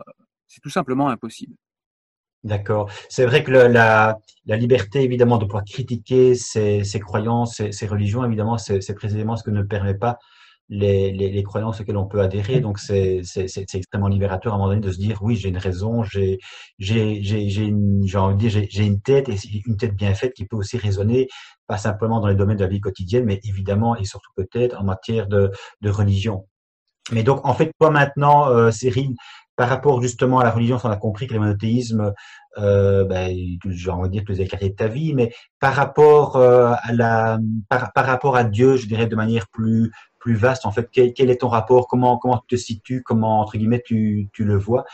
c'est 0.48 0.60
tout 0.60 0.70
simplement 0.70 1.08
impossible. 1.08 1.54
D'accord. 2.44 2.90
C'est 3.08 3.24
vrai 3.24 3.44
que 3.44 3.52
la, 3.52 4.18
la, 4.46 4.56
liberté, 4.56 5.02
évidemment, 5.02 5.38
de 5.38 5.44
pouvoir 5.44 5.64
critiquer 5.64 6.34
ses, 6.34 6.82
croyances, 6.98 7.56
ses, 7.56 7.70
ses 7.70 7.86
religions, 7.86 8.24
évidemment, 8.24 8.58
c'est 8.58 8.94
précisément 8.94 9.36
ce 9.36 9.44
que 9.44 9.52
ne 9.52 9.62
permet 9.62 9.94
pas 9.94 10.18
les, 10.68 11.10
les, 11.12 11.30
les, 11.30 11.42
croyances 11.42 11.80
auxquelles 11.80 11.96
on 11.96 12.06
peut 12.06 12.20
adhérer. 12.20 12.60
Donc, 12.60 12.78
c'est 12.78 13.22
extrêmement 13.74 14.08
libérateur 14.08 14.52
à 14.52 14.56
un 14.56 14.58
moment 14.58 14.70
donné 14.70 14.80
de 14.80 14.92
se 14.92 14.98
dire, 14.98 15.22
oui, 15.22 15.36
j'ai 15.36 15.48
une 15.48 15.58
raison, 15.58 16.02
j'ai 16.02 16.38
une, 16.78 18.06
envie 18.14 18.34
de 18.34 18.48
dire, 18.48 18.66
j'ai 18.70 18.84
une 18.84 19.00
tête 19.00 19.28
et 19.28 19.36
une 19.66 19.76
tête 19.76 19.94
bien 19.94 20.14
faite 20.14 20.32
qui 20.34 20.46
peut 20.46 20.56
aussi 20.56 20.78
résonner, 20.78 21.28
pas 21.66 21.78
simplement 21.78 22.20
dans 22.20 22.28
les 22.28 22.36
domaines 22.36 22.56
de 22.56 22.64
la 22.64 22.70
vie 22.70 22.80
quotidienne, 22.80 23.24
mais 23.24 23.40
évidemment 23.44 23.96
et 23.96 24.04
surtout 24.04 24.30
peut-être 24.36 24.80
en 24.80 24.84
matière 24.84 25.26
de, 25.26 25.50
de 25.80 25.90
religion. 25.90 26.46
Mais 27.10 27.24
donc, 27.24 27.44
en 27.44 27.54
fait, 27.54 27.72
toi 27.80 27.90
maintenant, 27.90 28.48
euh, 28.48 28.70
Cyril, 28.70 29.14
par 29.56 29.68
rapport 29.68 30.00
justement 30.00 30.38
à 30.38 30.44
la 30.44 30.50
religion, 30.50 30.78
on 30.82 30.90
a 30.90 30.96
compris 30.96 31.26
que 31.26 31.34
le 31.34 31.40
monothéisme, 31.40 32.12
euh, 32.58 33.04
ben, 33.04 33.36
j'ai 33.68 33.90
envie 33.90 34.08
de 34.08 34.12
dire 34.12 34.22
que 34.22 34.26
tu 34.26 34.32
les 34.32 34.40
écarté 34.42 34.70
de 34.70 34.74
ta 34.74 34.88
vie, 34.88 35.14
mais 35.14 35.32
par 35.60 35.74
rapport 35.74 36.36
euh, 36.36 36.72
à 36.82 36.92
la, 36.92 37.38
par, 37.68 37.92
par, 37.92 38.06
rapport 38.06 38.36
à 38.36 38.44
Dieu, 38.44 38.76
je 38.76 38.86
dirais 38.86 39.06
de 39.06 39.16
manière 39.16 39.46
plus 39.48 39.92
plus 40.22 40.36
vaste. 40.36 40.64
En 40.64 40.70
fait, 40.70 40.88
quel, 40.92 41.30
est 41.30 41.40
ton 41.40 41.48
rapport? 41.48 41.88
Comment 41.88 42.16
comment 42.16 42.38
tu 42.38 42.56
te 42.56 42.60
situes? 42.60 43.02
Comment 43.02 43.40
entre 43.40 43.58
guillemets 43.58 43.82
tu, 43.84 44.28
tu 44.32 44.44
le 44.44 44.56
vois? 44.56 44.84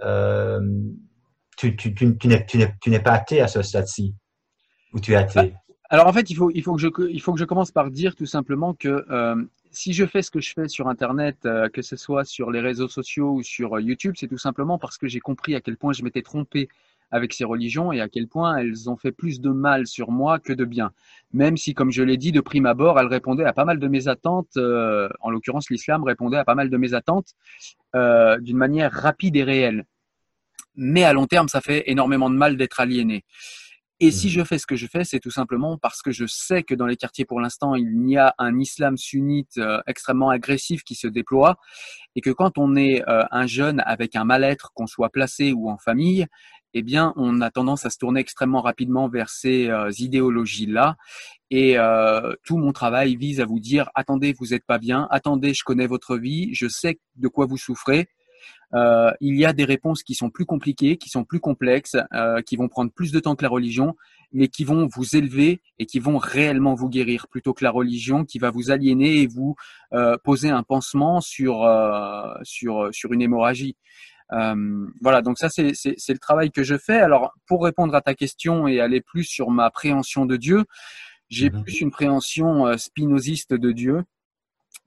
Euh, 0.00 0.60
Tu, 1.56 1.76
tu, 1.76 1.94
tu, 1.94 2.90
n'es 2.90 3.00
pas 3.00 3.12
athée 3.12 3.40
à 3.40 3.46
ce 3.46 3.62
stade-ci? 3.62 4.14
Ou 4.92 4.98
tu 4.98 5.12
es 5.12 5.16
athée? 5.16 5.54
Alors 5.90 6.08
en 6.08 6.12
fait, 6.12 6.28
il 6.30 6.34
faut 6.34 6.50
il 6.50 6.62
faut 6.62 6.74
que 6.74 6.80
je 6.80 6.88
il 7.10 7.20
faut 7.20 7.32
que 7.34 7.38
je 7.38 7.44
commence 7.44 7.70
par 7.70 7.90
dire 7.90 8.16
tout 8.16 8.26
simplement 8.26 8.74
que 8.74 9.04
euh, 9.10 9.36
si 9.70 9.92
je 9.92 10.04
fais 10.06 10.22
ce 10.22 10.30
que 10.30 10.40
je 10.40 10.52
fais 10.54 10.66
sur 10.66 10.88
Internet, 10.88 11.36
euh, 11.44 11.68
que 11.68 11.82
ce 11.82 11.96
soit 11.96 12.24
sur 12.24 12.50
les 12.50 12.60
réseaux 12.60 12.88
sociaux 12.88 13.30
ou 13.34 13.42
sur 13.42 13.78
YouTube, 13.78 14.14
c'est 14.18 14.28
tout 14.28 14.38
simplement 14.38 14.78
parce 14.78 14.98
que 14.98 15.06
j'ai 15.06 15.20
compris 15.20 15.54
à 15.54 15.60
quel 15.60 15.76
point 15.76 15.92
je 15.92 16.02
m'étais 16.02 16.22
trompé 16.22 16.68
avec 17.12 17.34
ces 17.34 17.44
religions 17.44 17.92
et 17.92 18.00
à 18.00 18.08
quel 18.08 18.26
point 18.26 18.56
elles 18.56 18.90
ont 18.90 18.96
fait 18.96 19.12
plus 19.12 19.40
de 19.40 19.50
mal 19.50 19.86
sur 19.86 20.10
moi 20.10 20.40
que 20.40 20.52
de 20.52 20.64
bien. 20.64 20.90
Même 21.32 21.56
si, 21.56 21.74
comme 21.74 21.92
je 21.92 22.02
l'ai 22.02 22.16
dit, 22.16 22.32
de 22.32 22.40
prime 22.40 22.66
abord, 22.66 22.98
elles 22.98 23.06
répondaient 23.06 23.44
à 23.44 23.52
pas 23.52 23.64
mal 23.64 23.78
de 23.78 23.86
mes 23.86 24.08
attentes, 24.08 24.56
euh, 24.56 25.08
en 25.20 25.30
l'occurrence 25.30 25.70
l'islam 25.70 26.02
répondait 26.02 26.38
à 26.38 26.44
pas 26.44 26.54
mal 26.54 26.70
de 26.70 26.76
mes 26.76 26.94
attentes 26.94 27.34
euh, 27.94 28.38
d'une 28.38 28.56
manière 28.56 28.90
rapide 28.90 29.36
et 29.36 29.44
réelle. 29.44 29.84
Mais 30.74 31.04
à 31.04 31.12
long 31.12 31.26
terme, 31.26 31.48
ça 31.48 31.60
fait 31.60 31.84
énormément 31.86 32.30
de 32.30 32.34
mal 32.34 32.56
d'être 32.56 32.80
aliéné. 32.80 33.24
Et 34.04 34.10
si 34.10 34.26
mmh. 34.26 34.30
je 34.30 34.44
fais 34.44 34.58
ce 34.58 34.66
que 34.66 34.74
je 34.74 34.88
fais, 34.88 35.04
c'est 35.04 35.20
tout 35.20 35.30
simplement 35.30 35.78
parce 35.78 36.02
que 36.02 36.10
je 36.10 36.26
sais 36.26 36.64
que 36.64 36.74
dans 36.74 36.86
les 36.86 36.96
quartiers, 36.96 37.24
pour 37.24 37.40
l'instant, 37.40 37.76
il 37.76 38.08
y 38.08 38.16
a 38.16 38.34
un 38.36 38.58
islam 38.58 38.96
sunnite 38.96 39.58
euh, 39.58 39.80
extrêmement 39.86 40.28
agressif 40.30 40.82
qui 40.82 40.96
se 40.96 41.06
déploie, 41.06 41.56
et 42.16 42.20
que 42.20 42.30
quand 42.30 42.58
on 42.58 42.74
est 42.74 43.08
euh, 43.08 43.22
un 43.30 43.46
jeune 43.46 43.80
avec 43.86 44.16
un 44.16 44.24
mal-être, 44.24 44.72
qu'on 44.74 44.88
soit 44.88 45.10
placé 45.10 45.52
ou 45.52 45.70
en 45.70 45.78
famille, 45.78 46.26
eh 46.74 46.82
bien, 46.82 47.12
on 47.16 47.40
a 47.40 47.50
tendance 47.50 47.84
à 47.86 47.90
se 47.90 47.98
tourner 47.98 48.20
extrêmement 48.20 48.60
rapidement 48.60 49.08
vers 49.08 49.28
ces 49.28 49.68
euh, 49.68 49.90
idéologies-là. 49.98 50.96
Et 51.50 51.78
euh, 51.78 52.32
tout 52.44 52.56
mon 52.56 52.72
travail 52.72 53.16
vise 53.16 53.40
à 53.40 53.44
vous 53.44 53.60
dire 53.60 53.90
attendez, 53.94 54.32
vous 54.32 54.48
n'êtes 54.48 54.64
pas 54.64 54.78
bien. 54.78 55.06
Attendez, 55.10 55.54
je 55.54 55.64
connais 55.64 55.86
votre 55.86 56.16
vie. 56.16 56.54
Je 56.54 56.68
sais 56.68 56.98
de 57.16 57.28
quoi 57.28 57.46
vous 57.46 57.58
souffrez. 57.58 58.08
Euh, 58.74 59.12
il 59.20 59.36
y 59.36 59.44
a 59.44 59.52
des 59.52 59.64
réponses 59.64 60.02
qui 60.02 60.14
sont 60.14 60.30
plus 60.30 60.46
compliquées, 60.46 60.96
qui 60.96 61.10
sont 61.10 61.24
plus 61.24 61.40
complexes, 61.40 61.96
euh, 62.14 62.40
qui 62.42 62.56
vont 62.56 62.68
prendre 62.68 62.90
plus 62.90 63.12
de 63.12 63.20
temps 63.20 63.36
que 63.36 63.42
la 63.42 63.50
religion, 63.50 63.94
mais 64.32 64.48
qui 64.48 64.64
vont 64.64 64.88
vous 64.94 65.16
élever 65.16 65.60
et 65.78 65.86
qui 65.86 65.98
vont 65.98 66.16
réellement 66.16 66.74
vous 66.74 66.88
guérir, 66.88 67.28
plutôt 67.28 67.52
que 67.52 67.64
la 67.64 67.70
religion 67.70 68.24
qui 68.24 68.38
va 68.38 68.50
vous 68.50 68.70
aliéner 68.70 69.20
et 69.20 69.26
vous 69.26 69.56
euh, 69.92 70.16
poser 70.24 70.48
un 70.48 70.62
pansement 70.62 71.20
sur 71.20 71.64
euh, 71.64 72.32
sur 72.42 72.88
sur 72.92 73.12
une 73.12 73.22
hémorragie. 73.22 73.76
Euh, 74.32 74.86
voilà, 75.00 75.22
donc 75.22 75.38
ça 75.38 75.48
c'est 75.50 75.72
le 75.72 76.18
travail 76.18 76.50
que 76.50 76.62
je 76.62 76.76
fais. 76.76 76.98
Alors 76.98 77.32
pour 77.46 77.64
répondre 77.64 77.94
à 77.94 78.00
ta 78.00 78.14
question 78.14 78.66
et 78.66 78.80
aller 78.80 79.00
plus 79.00 79.24
sur 79.24 79.50
ma 79.50 79.70
préhension 79.70 80.26
de 80.26 80.36
Dieu, 80.36 80.64
j'ai 81.28 81.50
mhm. 81.50 81.62
plus 81.62 81.80
une 81.80 81.90
préhension 81.90 82.66
euh, 82.66 82.76
spinoziste 82.76 83.54
de 83.54 83.72
Dieu 83.72 84.04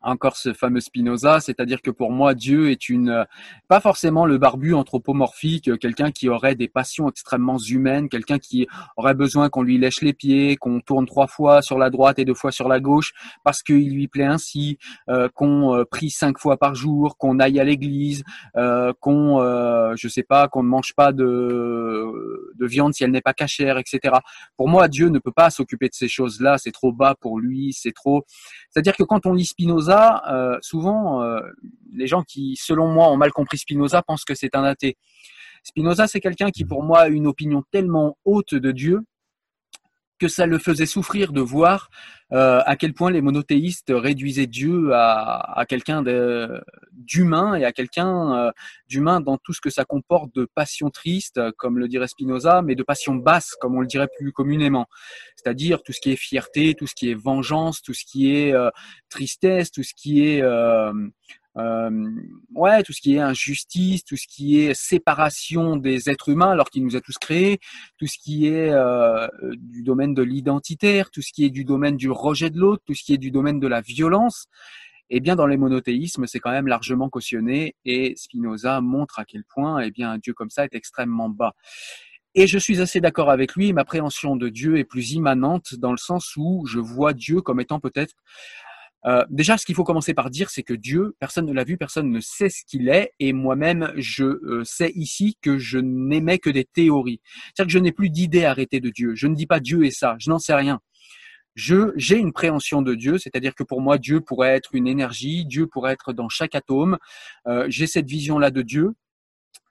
encore 0.05 0.38
ce 0.38 0.53
fameux 0.53 0.79
Spinoza, 0.79 1.39
c'est-à-dire 1.39 1.81
que 1.81 1.89
pour 1.89 2.11
moi, 2.11 2.36
Dieu 2.36 2.69
est 2.69 2.89
une, 2.89 3.09
euh, 3.09 3.23
pas 3.67 3.79
forcément 3.79 4.25
le 4.25 4.38
barbu 4.38 4.73
anthropomorphique, 4.73 5.67
euh, 5.67 5.77
quelqu'un 5.77 6.11
qui 6.11 6.29
aurait 6.29 6.55
des 6.55 6.67
passions 6.67 7.09
extrêmement 7.09 7.57
humaines, 7.57 8.07
quelqu'un 8.07 8.38
qui 8.38 8.67
aurait 8.97 9.15
besoin 9.15 9.49
qu'on 9.49 9.63
lui 9.63 9.77
lèche 9.77 10.01
les 10.01 10.13
pieds, 10.13 10.57
qu'on 10.57 10.79
tourne 10.79 11.05
trois 11.05 11.27
fois 11.27 11.61
sur 11.61 11.79
la 11.79 11.89
droite 11.89 12.19
et 12.19 12.25
deux 12.25 12.36
fois 12.36 12.51
sur 12.51 12.67
la 12.67 12.79
gauche 12.79 13.13
parce 13.43 13.63
qu'il 13.63 13.93
lui 13.93 14.07
plaît 14.07 14.25
ainsi, 14.25 14.77
euh, 15.09 15.27
qu'on 15.33 15.83
prie 15.89 16.09
cinq 16.09 16.38
fois 16.38 16.57
par 16.57 16.75
jour, 16.75 17.17
qu'on 17.17 17.39
aille 17.39 17.59
à 17.59 17.63
l'église, 17.63 18.23
qu'on, 18.99 19.39
je 19.95 20.07
sais 20.07 20.23
pas, 20.23 20.47
qu'on 20.47 20.63
ne 20.63 20.69
mange 20.69 20.93
pas 20.95 21.11
de, 21.11 22.53
de 22.57 22.65
viande 22.67 22.93
si 22.93 23.03
elle 23.03 23.11
n'est 23.11 23.21
pas 23.21 23.33
cachère, 23.33 23.77
etc. 23.77 24.15
Pour 24.57 24.69
moi, 24.69 24.88
Dieu 24.88 25.09
ne 25.09 25.19
peut 25.19 25.31
pas 25.31 25.49
s'occuper 25.49 25.88
de 25.88 25.93
ces 25.93 26.07
choses-là, 26.07 26.57
c'est 26.57 26.71
trop 26.71 26.91
bas 26.91 27.15
pour 27.19 27.39
lui, 27.39 27.73
c'est 27.73 27.93
trop. 27.93 28.25
C'est-à-dire 28.69 28.95
que 28.95 29.03
quand 29.03 29.25
on 29.25 29.33
lit 29.33 29.45
Spinoza 29.45 29.74
euh, 30.30 30.57
souvent, 30.61 31.21
euh, 31.23 31.39
les 31.93 32.07
gens 32.07 32.23
qui, 32.23 32.55
selon 32.59 32.88
moi, 32.88 33.09
ont 33.09 33.17
mal 33.17 33.32
compris 33.32 33.57
Spinoza 33.57 34.01
pensent 34.01 34.26
que 34.26 34.36
c'est 34.36 34.55
un 34.55 34.63
athée. 34.63 34.97
Spinoza, 35.63 36.07
c'est 36.07 36.19
quelqu'un 36.19 36.51
qui, 36.51 36.65
pour 36.65 36.84
moi, 36.84 37.01
a 37.01 37.07
une 37.07 37.28
opinion 37.28 37.63
tellement 37.71 38.17
haute 38.26 38.53
de 38.53 38.71
Dieu 38.71 39.01
que 40.20 40.28
ça 40.28 40.45
le 40.45 40.59
faisait 40.59 40.86
souffrir 40.86 41.34
de 41.34 41.41
voir 41.41 41.89
euh, 42.32 42.61
à 42.66 42.76
quel 42.76 42.93
point 42.93 43.11
les 43.11 43.22
monothéistes 43.22 43.91
réduisaient 43.95 44.47
Dieu 44.47 44.91
à, 44.93 45.63
quelqu'un 45.68 46.03
d'humain 46.91 47.55
et 47.55 47.66
à 47.66 47.72
quelqu'un 47.72 48.34
euh, 48.36 48.51
d'humain 48.88 49.22
dans 49.22 49.38
tout 49.38 49.53
ce 49.53 49.61
que 49.61 49.70
ça 49.70 49.86
comporte 49.86 50.34
de 50.34 50.47
passion 50.55 50.89
triste, 50.89 51.39
comme 51.57 51.78
le 51.78 51.88
dirait 51.88 52.07
Spinoza, 52.07 52.61
mais 52.61 52.76
de 52.76 52.84
passion 52.84 53.16
basse, 53.16 53.55
comme 53.59 53.76
on 53.76 53.82
le 53.82 53.88
dirait 53.88 54.09
plus 54.18 54.32
communément. 54.32 54.88
C'est-à-dire 55.36 55.84
tout 55.84 55.93
ce 55.93 55.99
qui 55.99 56.11
est 56.11 56.16
fierté, 56.16 56.74
tout 56.74 56.88
ce 56.88 56.95
qui 56.95 57.11
est 57.11 57.16
vengeance, 57.16 57.82
tout 57.82 57.93
ce 57.93 58.05
qui 58.05 58.36
est 58.36 58.53
euh, 58.53 58.70
tristesse, 59.09 59.72
tout 59.72 59.84
ce 59.84 59.93
qui 59.95 60.26
est 60.26 60.41
euh, 61.57 62.11
ouais, 62.53 62.83
tout 62.83 62.91
ce 62.91 63.01
qui 63.01 63.15
est 63.15 63.19
injustice, 63.19 64.03
tout 64.03 64.17
ce 64.17 64.27
qui 64.27 64.59
est 64.59 64.73
séparation 64.73 65.77
des 65.77 66.09
êtres 66.09 66.29
humains 66.29 66.51
alors 66.51 66.69
qu'il 66.69 66.83
nous 66.83 66.95
a 66.95 67.01
tous 67.01 67.17
créés, 67.17 67.59
tout 67.97 68.07
ce 68.07 68.17
qui 68.17 68.47
est 68.47 68.71
euh, 68.71 69.27
du 69.57 69.81
domaine 69.83 70.13
de 70.13 70.21
l'identitaire, 70.21 71.11
tout 71.11 71.21
ce 71.21 71.31
qui 71.31 71.45
est 71.45 71.49
du 71.49 71.63
domaine 71.63 71.95
du 71.95 72.09
rejet 72.09 72.49
de 72.49 72.59
l'autre, 72.59 72.83
tout 72.85 72.93
ce 72.93 73.03
qui 73.03 73.13
est 73.13 73.17
du 73.17 73.31
domaine 73.31 73.59
de 73.59 73.67
la 73.67 73.81
violence, 73.81 74.47
eh 75.09 75.19
bien 75.19 75.35
dans 75.35 75.47
les 75.47 75.57
monothéismes, 75.57 76.27
c'est 76.27 76.39
quand 76.39 76.51
même 76.51 76.67
largement 76.67 77.09
cautionné 77.09 77.75
et 77.85 78.15
Spinoza 78.17 78.81
montre 78.81 79.19
à 79.19 79.25
quel 79.25 79.43
point 79.43 79.79
eh 79.79 79.91
bien 79.91 80.11
un 80.11 80.17
Dieu 80.17 80.33
comme 80.33 80.49
ça 80.49 80.65
est 80.65 80.75
extrêmement 80.75 81.29
bas. 81.29 81.53
Et 82.37 82.47
je 82.47 82.57
suis 82.57 82.81
assez 82.81 82.99
d'accord 82.99 83.31
avec 83.31 83.55
lui, 83.55 83.71
ma 83.71 83.85
préhension 83.85 84.35
de 84.35 84.49
Dieu 84.49 84.77
est 84.77 84.83
plus 84.83 85.13
immanente 85.13 85.75
dans 85.75 85.91
le 85.91 85.97
sens 85.97 86.33
où 86.35 86.65
je 86.65 86.79
vois 86.79 87.13
Dieu 87.13 87.39
comme 87.39 87.61
étant 87.61 87.79
peut-être 87.79 88.13
euh, 89.05 89.23
déjà, 89.29 89.57
ce 89.57 89.65
qu'il 89.65 89.75
faut 89.75 89.83
commencer 89.83 90.13
par 90.13 90.29
dire, 90.29 90.49
c'est 90.49 90.63
que 90.63 90.73
Dieu, 90.73 91.15
personne 91.19 91.45
ne 91.45 91.53
l'a 91.53 91.63
vu, 91.63 91.77
personne 91.77 92.09
ne 92.09 92.19
sait 92.19 92.49
ce 92.49 92.63
qu'il 92.65 92.89
est, 92.89 93.11
et 93.19 93.33
moi-même, 93.33 93.93
je 93.97 94.23
euh, 94.23 94.63
sais 94.63 94.91
ici 94.95 95.37
que 95.41 95.59
je 95.59 95.77
n'émets 95.77 96.39
que 96.39 96.49
des 96.49 96.65
théories. 96.65 97.21
C'est-à-dire 97.53 97.67
que 97.67 97.73
je 97.73 97.79
n'ai 97.79 97.91
plus 97.91 98.09
d'idée 98.09 98.45
arrêtée 98.45 98.79
de 98.79 98.89
Dieu. 98.89 99.13
Je 99.15 99.27
ne 99.27 99.35
dis 99.35 99.45
pas 99.45 99.59
Dieu 99.59 99.85
est 99.85 99.91
ça, 99.91 100.15
je 100.19 100.29
n'en 100.29 100.39
sais 100.39 100.55
rien. 100.55 100.79
Je, 101.53 101.93
j'ai 101.95 102.17
une 102.17 102.33
préhension 102.33 102.81
de 102.81 102.95
Dieu, 102.95 103.17
c'est-à-dire 103.17 103.53
que 103.53 103.63
pour 103.63 103.79
moi, 103.79 103.97
Dieu 103.97 104.21
pourrait 104.21 104.55
être 104.55 104.73
une 104.73 104.87
énergie, 104.87 105.45
Dieu 105.45 105.67
pourrait 105.67 105.93
être 105.93 106.11
dans 106.11 106.27
chaque 106.27 106.55
atome. 106.55 106.97
Euh, 107.47 107.65
j'ai 107.69 107.87
cette 107.87 108.07
vision-là 108.07 108.49
de 108.49 108.61
Dieu. 108.61 108.93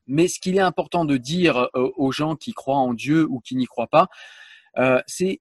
Mais 0.06 0.28
ce 0.28 0.38
qu'il 0.38 0.56
est 0.56 0.60
important 0.60 1.06
de 1.06 1.16
dire 1.16 1.70
aux 1.74 2.12
gens 2.12 2.36
qui 2.36 2.52
croient 2.52 2.76
en 2.76 2.92
Dieu 2.92 3.26
ou 3.30 3.40
qui 3.40 3.56
n'y 3.56 3.64
croient 3.64 3.86
pas, 3.86 4.08
c'est 5.06 5.40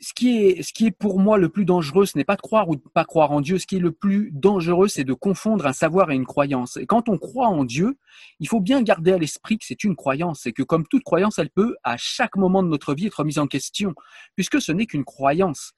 ce 0.00 0.14
qui 0.14 0.38
est, 0.38 0.62
ce 0.62 0.72
qui 0.72 0.86
est 0.86 0.90
pour 0.90 1.18
moi 1.18 1.36
le 1.36 1.48
plus 1.48 1.64
dangereux, 1.64 2.06
ce 2.06 2.16
n'est 2.16 2.24
pas 2.24 2.36
de 2.36 2.40
croire 2.40 2.68
ou 2.68 2.76
de 2.76 2.82
pas 2.94 3.04
croire 3.04 3.32
en 3.32 3.40
Dieu. 3.40 3.58
Ce 3.58 3.66
qui 3.66 3.76
est 3.76 3.80
le 3.80 3.92
plus 3.92 4.30
dangereux, 4.32 4.88
c'est 4.88 5.04
de 5.04 5.12
confondre 5.12 5.66
un 5.66 5.72
savoir 5.72 6.10
et 6.10 6.14
une 6.14 6.26
croyance. 6.26 6.76
Et 6.78 6.86
quand 6.86 7.08
on 7.08 7.18
croit 7.18 7.48
en 7.48 7.64
Dieu, 7.64 7.98
il 8.38 8.48
faut 8.48 8.60
bien 8.60 8.82
garder 8.82 9.12
à 9.12 9.18
l'esprit 9.18 9.58
que 9.58 9.64
c'est 9.66 9.84
une 9.84 9.96
croyance 9.96 10.46
et 10.46 10.52
que 10.52 10.62
comme 10.62 10.86
toute 10.86 11.04
croyance, 11.04 11.38
elle 11.38 11.50
peut 11.50 11.76
à 11.84 11.96
chaque 11.98 12.36
moment 12.36 12.62
de 12.62 12.68
notre 12.68 12.94
vie 12.94 13.06
être 13.06 13.24
mise 13.24 13.38
en 13.38 13.46
question, 13.46 13.94
puisque 14.36 14.60
ce 14.60 14.72
n'est 14.72 14.86
qu'une 14.86 15.04
croyance 15.04 15.72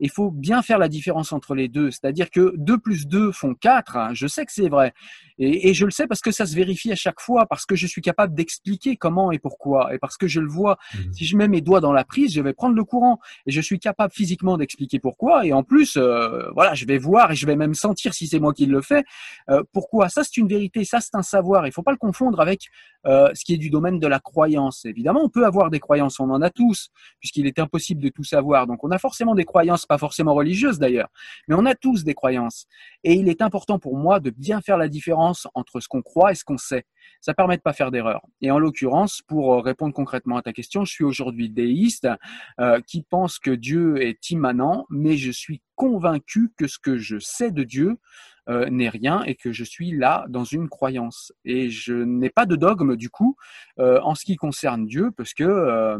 il 0.00 0.10
faut 0.10 0.30
bien 0.30 0.62
faire 0.62 0.78
la 0.78 0.88
différence 0.88 1.32
entre 1.32 1.54
les 1.54 1.68
deux. 1.68 1.90
C'est-à-dire 1.90 2.30
que 2.30 2.54
2 2.56 2.78
plus 2.78 3.06
2 3.06 3.32
font 3.32 3.54
4. 3.54 3.96
Hein. 3.96 4.10
Je 4.14 4.26
sais 4.26 4.44
que 4.44 4.52
c'est 4.52 4.68
vrai. 4.68 4.92
Et, 5.38 5.72
je 5.74 5.84
le 5.84 5.90
sais 5.90 6.06
parce 6.06 6.20
que 6.20 6.32
ça 6.32 6.46
se 6.46 6.56
vérifie 6.56 6.90
à 6.90 6.96
chaque 6.96 7.20
fois, 7.20 7.46
parce 7.46 7.64
que 7.64 7.76
je 7.76 7.86
suis 7.86 8.02
capable 8.02 8.34
d'expliquer 8.34 8.96
comment 8.96 9.30
et 9.30 9.38
pourquoi. 9.38 9.94
Et 9.94 9.98
parce 9.98 10.16
que 10.16 10.26
je 10.26 10.40
le 10.40 10.48
vois. 10.48 10.78
Mmh. 10.94 11.12
Si 11.12 11.24
je 11.24 11.36
mets 11.36 11.48
mes 11.48 11.60
doigts 11.60 11.80
dans 11.80 11.92
la 11.92 12.04
prise, 12.04 12.34
je 12.34 12.40
vais 12.40 12.52
prendre 12.52 12.74
le 12.74 12.84
courant. 12.84 13.20
Et 13.46 13.52
je 13.52 13.60
suis 13.60 13.78
capable 13.78 14.12
physiquement 14.12 14.56
d'expliquer 14.56 14.98
pourquoi. 14.98 15.46
Et 15.46 15.52
en 15.52 15.62
plus, 15.62 15.96
euh, 15.96 16.50
voilà, 16.54 16.74
je 16.74 16.86
vais 16.86 16.98
voir 16.98 17.30
et 17.30 17.36
je 17.36 17.46
vais 17.46 17.56
même 17.56 17.74
sentir 17.74 18.14
si 18.14 18.26
c'est 18.26 18.40
moi 18.40 18.52
qui 18.52 18.66
le 18.66 18.80
fais. 18.80 19.04
Euh, 19.50 19.62
pourquoi? 19.72 20.08
Ça, 20.08 20.24
c'est 20.24 20.36
une 20.36 20.48
vérité. 20.48 20.84
Ça, 20.84 21.00
c'est 21.00 21.14
un 21.14 21.22
savoir. 21.22 21.66
Il 21.66 21.70
ne 21.70 21.72
faut 21.72 21.82
pas 21.82 21.92
le 21.92 21.98
confondre 21.98 22.40
avec 22.40 22.66
euh, 23.06 23.30
ce 23.34 23.44
qui 23.44 23.54
est 23.54 23.58
du 23.58 23.70
domaine 23.70 23.98
de 23.98 24.06
la 24.06 24.18
croyance. 24.18 24.84
Évidemment, 24.84 25.20
on 25.24 25.28
peut 25.28 25.46
avoir 25.46 25.70
des 25.70 25.80
croyances. 25.80 26.18
On 26.20 26.30
en 26.30 26.42
a 26.42 26.50
tous, 26.50 26.90
puisqu'il 27.20 27.46
est 27.46 27.58
impossible 27.58 28.02
de 28.02 28.08
tout 28.08 28.24
savoir. 28.24 28.66
Donc, 28.66 28.82
on 28.82 28.90
a 28.90 28.98
forcément 28.98 29.34
des 29.34 29.44
croyances 29.44 29.86
pas 29.88 29.98
forcément 29.98 30.34
religieuses 30.34 30.78
d'ailleurs, 30.78 31.08
mais 31.48 31.54
on 31.54 31.66
a 31.66 31.74
tous 31.74 32.04
des 32.04 32.14
croyances. 32.14 32.66
Et 33.04 33.14
il 33.14 33.28
est 33.28 33.42
important 33.42 33.78
pour 33.78 33.96
moi 33.96 34.20
de 34.20 34.30
bien 34.30 34.60
faire 34.60 34.76
la 34.76 34.88
différence 34.88 35.48
entre 35.54 35.80
ce 35.80 35.88
qu'on 35.88 36.02
croit 36.02 36.32
et 36.32 36.34
ce 36.34 36.44
qu'on 36.44 36.58
sait. 36.58 36.84
Ça 37.20 37.34
permet 37.34 37.56
de 37.56 37.62
pas 37.62 37.72
faire 37.72 37.90
d'erreur. 37.90 38.20
Et 38.40 38.50
en 38.50 38.58
l'occurrence, 38.58 39.22
pour 39.26 39.54
euh, 39.54 39.60
répondre 39.60 39.94
concrètement 39.94 40.36
à 40.36 40.42
ta 40.42 40.52
question, 40.52 40.84
je 40.84 40.92
suis 40.92 41.04
aujourd'hui 41.04 41.50
déiste 41.50 42.08
euh, 42.60 42.80
qui 42.86 43.02
pense 43.02 43.38
que 43.38 43.50
Dieu 43.50 44.00
est 44.02 44.30
immanent, 44.30 44.86
mais 44.90 45.16
je 45.16 45.30
suis 45.30 45.62
convaincu 45.74 46.52
que 46.56 46.66
ce 46.66 46.78
que 46.78 46.98
je 46.98 47.18
sais 47.18 47.50
de 47.50 47.64
Dieu 47.64 47.96
euh, 48.48 48.68
n'est 48.70 48.88
rien 48.88 49.22
et 49.24 49.34
que 49.34 49.52
je 49.52 49.64
suis 49.64 49.90
là 49.90 50.26
dans 50.28 50.44
une 50.44 50.68
croyance. 50.68 51.32
Et 51.44 51.70
je 51.70 51.94
n'ai 51.94 52.30
pas 52.30 52.46
de 52.46 52.56
dogme 52.56 52.96
du 52.96 53.10
coup 53.10 53.36
en 53.78 54.14
ce 54.14 54.24
qui 54.24 54.36
concerne 54.36 54.86
Dieu, 54.86 55.10
parce 55.16 55.34
que 55.34 55.98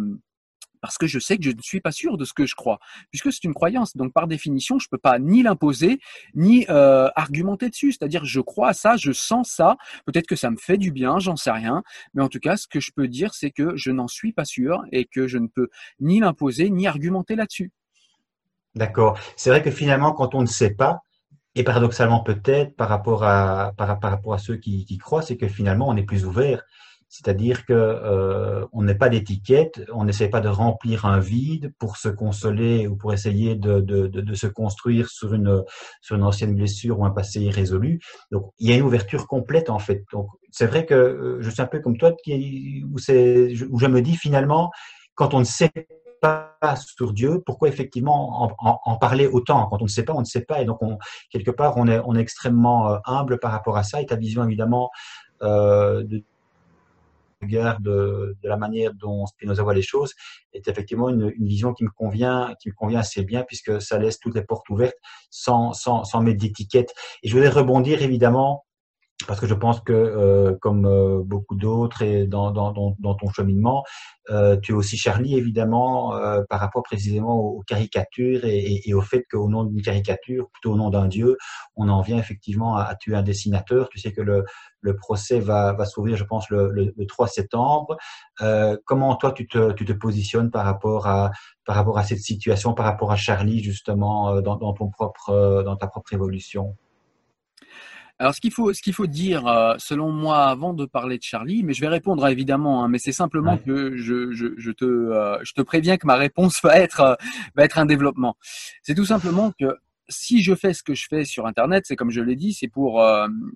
parce 0.81 0.99
que 0.99 1.07
je 1.07 1.19
sais 1.19 1.37
que 1.37 1.45
je 1.45 1.51
ne 1.51 1.61
suis 1.61 1.81
pas 1.81 1.93
sûr 1.93 2.17
de 2.17 2.25
ce 2.25 2.33
que 2.33 2.47
je 2.47 2.55
crois, 2.55 2.79
puisque 3.11 3.33
c'est 3.33 3.45
une 3.45 3.55
croyance. 3.55 3.97
Donc 3.97 4.13
par 4.13 4.27
définition, 4.27 4.79
je 4.79 4.87
ne 4.87 4.91
peux 4.91 4.99
pas 4.99 5.19
ni 5.19 5.43
l'imposer, 5.43 6.01
ni 6.35 6.67
euh, 6.69 7.09
argumenter 7.17 7.69
dessus. 7.69 7.93
C'est-à-dire, 7.93 8.25
je 8.25 8.41
crois 8.41 8.69
à 8.69 8.73
ça, 8.73 8.97
je 8.97 9.13
sens 9.13 9.51
ça, 9.51 9.77
peut-être 10.07 10.27
que 10.27 10.37
ça 10.37 10.51
me 10.51 10.57
fait 10.57 10.77
du 10.77 10.91
bien, 10.91 11.19
j'en 11.19 11.37
sais 11.37 11.51
rien, 11.51 11.83
mais 12.15 12.23
en 12.23 12.29
tout 12.29 12.41
cas, 12.41 12.57
ce 12.57 12.67
que 12.67 12.81
je 12.81 12.91
peux 12.95 13.09
dire, 13.09 13.35
c'est 13.35 13.51
que 13.51 13.77
je 13.77 13.91
n'en 13.91 14.09
suis 14.09 14.33
pas 14.33 14.45
sûr 14.45 14.83
et 14.93 15.05
que 15.05 15.27
je 15.27 15.39
ne 15.39 15.47
peux 15.47 15.69
ni 16.01 16.21
l'imposer, 16.21 16.71
ni 16.71 16.87
argumenter 16.87 17.37
là-dessus. 17.37 17.73
D'accord. 18.75 19.19
C'est 19.37 19.51
vrai 19.51 19.63
que 19.63 19.71
finalement, 19.71 20.13
quand 20.13 20.35
on 20.35 20.43
ne 20.43 20.47
sait 20.47 20.75
pas, 20.75 21.01
et 21.55 21.65
paradoxalement 21.65 22.21
peut-être 22.21 22.77
par 22.77 22.89
rapport 22.89 23.25
à, 23.25 23.73
ceux 24.39 24.57
qui 24.57 24.99
croient, 24.99 25.23
c'est 25.23 25.37
que 25.37 25.49
finalement, 25.49 25.89
on 25.89 25.97
est 25.97 26.05
plus 26.05 26.25
ouvert. 26.25 26.63
C'est-à-dire 27.09 27.65
que 27.65 27.73
euh, 27.73 28.67
on 28.73 28.83
n'est 28.83 28.95
pas 28.95 29.09
d'étiquette, 29.09 29.83
on 29.95 30.05
n'essaie 30.05 30.29
pas 30.29 30.41
de 30.41 30.49
remplir 30.49 31.07
un 31.07 31.19
vide 31.19 31.73
pour 31.79 31.97
se 31.97 32.09
consoler 32.09 32.87
ou 32.87 32.97
pour 32.97 33.13
essayer 33.13 33.55
de, 33.55 33.81
de, 33.81 34.07
de, 34.07 34.21
de, 34.21 34.35
se 34.35 34.47
construire 34.47 35.09
sur 35.09 35.33
une, 35.33 35.65
sur 36.03 36.17
une 36.17 36.23
ancienne 36.23 36.55
blessure 36.55 37.01
ou 37.01 37.07
un 37.07 37.11
passé 37.11 37.41
irrésolu. 37.41 38.01
Donc 38.31 38.53
il 38.59 38.69
y 38.69 38.73
a 38.73 38.77
une 38.77 38.83
ouverture 38.83 39.27
complète 39.27 39.71
en 39.71 39.79
fait. 39.79 40.05
Donc 40.13 40.29
c'est 40.51 40.67
vrai 40.67 40.85
que 40.85 40.95
euh, 40.95 41.39
je 41.41 41.49
suis 41.49 41.63
un 41.63 41.67
peu 41.67 41.81
comme 41.81 41.97
toi 41.97 42.13
qui, 42.23 42.85
où, 42.93 42.99
c'est, 42.99 43.55
où 43.71 43.79
je 43.79 43.87
me 43.87 44.03
dis 44.03 44.17
finalement 44.17 44.71
quand 45.15 45.35
on 45.35 45.41
ne 45.41 45.45
sait 45.45 45.73
pas 46.21 46.55
sur 46.77 47.13
Dieu, 47.13 47.43
pourquoi 47.45 47.69
effectivement 47.69 48.43
en, 48.43 48.53
en, 48.59 48.81
en, 48.85 48.97
parler 48.97 49.27
autant? 49.27 49.67
Quand 49.69 49.81
on 49.81 49.85
ne 49.85 49.89
sait 49.89 50.05
pas, 50.05 50.13
on 50.15 50.21
ne 50.21 50.25
sait 50.25 50.43
pas. 50.43 50.61
Et 50.61 50.65
donc, 50.65 50.83
on, 50.83 50.99
quelque 51.31 51.51
part, 51.51 51.77
on 51.77 51.87
est, 51.87 52.01
on 52.05 52.15
est 52.15 52.21
extrêmement 52.21 52.91
euh, 52.91 52.99
humble 53.05 53.39
par 53.39 53.53
rapport 53.53 53.77
à 53.77 53.83
ça. 53.83 54.01
Et 54.01 54.07
ta 54.07 54.17
vision, 54.17 54.45
évidemment, 54.45 54.91
euh, 55.43 56.03
de 56.05 56.23
de, 57.43 58.37
la 58.43 58.57
manière 58.57 58.95
dont 58.95 59.27
Spinoza 59.27 59.63
voit 59.63 59.75
les 59.75 59.83
choses 59.83 60.15
est 60.53 60.69
effectivement 60.69 61.09
une, 61.09 61.33
une, 61.37 61.47
vision 61.47 61.73
qui 61.73 61.85
me 61.85 61.91
convient, 61.91 62.55
qui 62.61 62.69
me 62.69 62.75
convient 62.75 63.01
assez 63.01 63.25
bien 63.25 63.45
puisque 63.45 63.81
ça 63.81 63.99
laisse 63.99 64.19
toutes 64.19 64.35
les 64.35 64.43
portes 64.43 64.69
ouvertes 64.71 64.97
sans, 65.31 65.73
sans, 65.73 66.05
sans 66.05 66.21
mettre 66.21 66.41
d'étiquette. 66.41 66.93
Et 67.23 67.29
je 67.29 67.35
voulais 67.35 67.49
rebondir 67.49 68.03
évidemment 68.03 68.65
parce 69.27 69.41
que 69.41 69.47
je 69.47 69.55
pense 69.55 69.81
que, 69.81 69.93
euh, 69.93 70.55
comme 70.61 70.87
euh, 70.87 71.23
beaucoup 71.25 71.57
d'autres 71.57 72.03
et 72.03 72.27
dans, 72.27 72.53
dans, 72.53 72.73
dans, 72.73 73.15
ton 73.15 73.29
cheminement, 73.31 73.85
euh, 74.31 74.57
tu 74.57 74.73
es 74.73 74.75
aussi 74.75 74.97
Charlie, 74.97 75.37
évidemment, 75.37 76.15
euh, 76.15 76.43
par 76.49 76.61
rapport 76.61 76.85
précisément 76.85 77.37
aux, 77.39 77.63
caricatures 77.63 78.45
et, 78.45 78.89
et, 78.89 78.95
au 78.95 79.01
fait 79.01 79.25
qu'au 79.29 79.49
nom 79.49 79.65
d'une 79.65 79.83
caricature, 79.83 80.49
plutôt 80.51 80.73
au 80.73 80.77
nom 80.77 80.91
d'un 80.91 81.09
dieu, 81.09 81.37
on 81.75 81.89
en 81.89 82.01
vient 82.01 82.19
effectivement 82.19 82.77
à, 82.77 82.95
tuer 82.95 83.17
un 83.17 83.23
dessinateur. 83.23 83.89
Tu 83.89 83.99
sais 83.99 84.13
que 84.13 84.23
le, 84.23 84.45
le 84.83 84.95
procès 84.95 85.41
va, 85.41 85.73
va 85.73 85.85
s'ouvrir, 85.85 86.17
je 86.17 86.25
pense, 86.25 86.49
le, 86.49 86.71
le, 86.71 86.95
le 86.97 87.07
3 87.07 87.27
septembre. 87.27 87.97
Euh, 88.41 88.77
comment 88.85 89.17
toi, 89.17 89.33
tu 89.33 89.49
te, 89.49 89.73
tu 89.73 89.85
te 89.85 89.93
positionnes 89.93 90.53
par 90.53 90.65
rapport, 90.65 91.09
à, 91.09 91.33
par 91.65 91.75
rapport 91.75 91.99
à 91.99 92.05
cette 92.05 92.21
situation, 92.21 92.73
par 92.73 92.87
rapport 92.87 93.11
à 93.11 93.17
Charlie, 93.17 93.65
justement, 93.65 94.41
dans, 94.43 94.57
dans, 94.57 94.73
ton 94.75 94.89
propre, 94.91 95.63
dans 95.65 95.77
ta 95.77 95.89
propre 95.89 96.13
évolution? 96.13 96.77
Alors, 98.21 98.35
ce 98.35 98.41
qu'il 98.41 98.53
faut, 98.53 98.73
ce 98.73 98.83
qu'il 98.83 98.95
faut 98.95 99.07
dire, 99.07 99.47
euh, 99.47 99.75
selon 99.79 100.11
moi, 100.11 100.47
avant 100.47 100.75
de 100.75 100.87
parler 100.87 101.19
de 101.19 101.23
Charlie, 101.23 101.63
mais 101.63 101.73
je 101.73 101.81
vais 101.81 101.89
répondre 101.89 102.27
évidemment, 102.27 102.83
hein, 102.83 102.89
mais 102.89 102.99
c'est 102.99 103.13
simplement 103.13 103.57
que 103.59 103.97
je, 103.97 104.33
je, 104.33 104.55
je 104.57 104.71
te, 104.73 104.85
euh, 104.85 105.39
je 105.45 105.53
te 105.53 105.63
préviens 105.63 105.97
que 105.99 106.07
ma 106.07 106.17
réponse 106.17 106.61
va 106.65 106.79
être, 106.81 107.01
euh, 107.01 107.15
va 107.55 107.65
être 107.65 107.79
un 107.79 107.87
développement. 107.87 108.37
C'est 108.83 108.97
tout 108.97 109.05
simplement 109.05 109.53
que 109.59 109.77
si 110.09 110.43
je 110.43 110.55
fais 110.55 110.73
ce 110.75 110.83
que 110.83 110.95
je 110.95 111.07
fais 111.09 111.25
sur 111.25 111.47
Internet, 111.47 111.85
c'est 111.87 111.95
comme 111.95 112.11
je 112.11 112.21
l'ai 112.21 112.35
dit, 112.35 112.55
c'est 112.55 112.67
pour, 112.67 113.05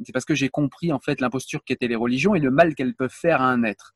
c'est 0.05 0.13
parce 0.13 0.27
que 0.27 0.35
j'ai 0.35 0.51
compris 0.51 0.93
en 0.93 1.01
fait 1.01 1.23
l'imposture 1.23 1.65
qu'étaient 1.65 1.89
les 1.89 1.97
religions 1.97 2.35
et 2.35 2.41
le 2.41 2.51
mal 2.51 2.75
qu'elles 2.75 2.95
peuvent 2.95 3.09
faire 3.11 3.41
à 3.41 3.47
un 3.47 3.63
être. 3.63 3.95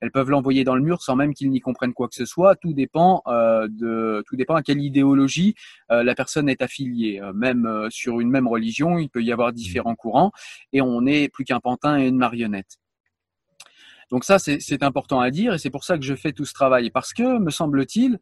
Elles 0.00 0.10
peuvent 0.10 0.30
l'envoyer 0.30 0.64
dans 0.64 0.74
le 0.74 0.82
mur 0.82 1.02
sans 1.02 1.16
même 1.16 1.34
qu'il 1.34 1.50
n'y 1.50 1.60
comprenne 1.60 1.92
quoi 1.92 2.08
que 2.08 2.14
ce 2.14 2.24
soit. 2.24 2.54
Tout 2.56 2.72
dépend 2.72 3.22
euh, 3.26 3.68
de, 3.68 4.22
tout 4.26 4.36
dépend 4.36 4.54
à 4.54 4.62
quelle 4.62 4.80
idéologie 4.80 5.54
euh, 5.90 6.02
la 6.02 6.14
personne 6.14 6.48
est 6.48 6.62
affiliée. 6.62 7.20
Euh, 7.20 7.32
même 7.32 7.88
sur 7.90 8.20
une 8.20 8.30
même 8.30 8.46
religion, 8.46 8.98
il 8.98 9.08
peut 9.08 9.22
y 9.22 9.32
avoir 9.32 9.52
différents 9.52 9.96
courants 9.96 10.32
et 10.72 10.80
on 10.80 11.02
n'est 11.02 11.28
plus 11.28 11.44
qu'un 11.44 11.60
pantin 11.60 11.98
et 11.98 12.06
une 12.06 12.16
marionnette. 12.18 12.78
Donc 14.10 14.24
ça, 14.24 14.38
c'est 14.38 14.82
important 14.82 15.20
à 15.20 15.30
dire 15.30 15.52
et 15.52 15.58
c'est 15.58 15.68
pour 15.68 15.84
ça 15.84 15.98
que 15.98 16.04
je 16.04 16.14
fais 16.14 16.32
tout 16.32 16.46
ce 16.46 16.54
travail. 16.54 16.90
Parce 16.90 17.12
que, 17.12 17.38
me 17.38 17.50
semble-t-il, 17.50 18.18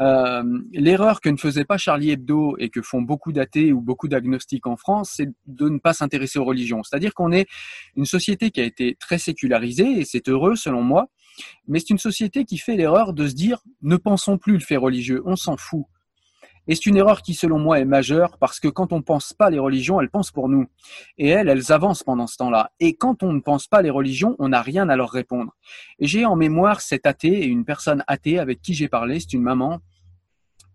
euh, 0.00 0.42
l'erreur 0.72 1.20
que 1.20 1.28
ne 1.28 1.36
faisait 1.36 1.64
pas 1.64 1.76
Charlie 1.76 2.10
Hebdo 2.10 2.56
et 2.58 2.70
que 2.70 2.80
font 2.82 3.02
beaucoup 3.02 3.32
d'athées 3.32 3.72
ou 3.72 3.80
beaucoup 3.80 4.08
d'agnostiques 4.08 4.66
en 4.66 4.76
France, 4.76 5.12
c'est 5.16 5.28
de 5.46 5.68
ne 5.68 5.78
pas 5.78 5.92
s'intéresser 5.92 6.38
aux 6.38 6.44
religions. 6.44 6.82
C'est-à-dire 6.82 7.14
qu'on 7.14 7.32
est 7.32 7.46
une 7.96 8.06
société 8.06 8.50
qui 8.50 8.60
a 8.60 8.64
été 8.64 8.96
très 8.98 9.18
sécularisée 9.18 10.00
et 10.00 10.04
c'est 10.04 10.28
heureux 10.28 10.56
selon 10.56 10.82
moi, 10.82 11.08
mais 11.68 11.78
c'est 11.78 11.90
une 11.90 11.98
société 11.98 12.44
qui 12.44 12.58
fait 12.58 12.76
l'erreur 12.76 13.12
de 13.12 13.28
se 13.28 13.34
dire 13.34 13.62
ne 13.82 13.96
pensons 13.96 14.38
plus 14.38 14.54
le 14.54 14.60
fait 14.60 14.76
religieux, 14.76 15.22
on 15.24 15.36
s'en 15.36 15.56
fout. 15.56 15.84
Et 16.68 16.74
c'est 16.74 16.86
une 16.86 16.96
erreur 16.96 17.22
qui, 17.22 17.34
selon 17.34 17.58
moi, 17.58 17.80
est 17.80 17.84
majeure 17.84 18.38
parce 18.38 18.60
que 18.60 18.68
quand 18.68 18.92
on 18.92 19.02
pense 19.02 19.32
pas 19.32 19.50
les 19.50 19.58
religions, 19.58 20.00
elles 20.00 20.10
pensent 20.10 20.30
pour 20.30 20.48
nous. 20.48 20.66
Et 21.18 21.28
elles, 21.28 21.48
elles 21.48 21.72
avancent 21.72 22.02
pendant 22.02 22.26
ce 22.26 22.36
temps-là. 22.36 22.70
Et 22.78 22.94
quand 22.94 23.22
on 23.22 23.32
ne 23.32 23.40
pense 23.40 23.66
pas 23.66 23.82
les 23.82 23.90
religions, 23.90 24.36
on 24.38 24.50
n'a 24.50 24.62
rien 24.62 24.88
à 24.88 24.96
leur 24.96 25.10
répondre. 25.10 25.52
Et 25.98 26.06
j'ai 26.06 26.24
en 26.24 26.36
mémoire 26.36 26.80
cet 26.80 27.06
athée 27.06 27.42
et 27.42 27.46
une 27.46 27.64
personne 27.64 28.04
athée 28.06 28.38
avec 28.38 28.62
qui 28.62 28.74
j'ai 28.74 28.88
parlé, 28.88 29.18
c'est 29.18 29.32
une 29.32 29.42
maman, 29.42 29.80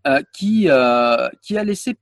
euh, 0.06 0.22
qui, 0.32 0.66
euh, 0.68 1.28
qui 1.42 1.58
a 1.58 1.64
laissé 1.64 1.96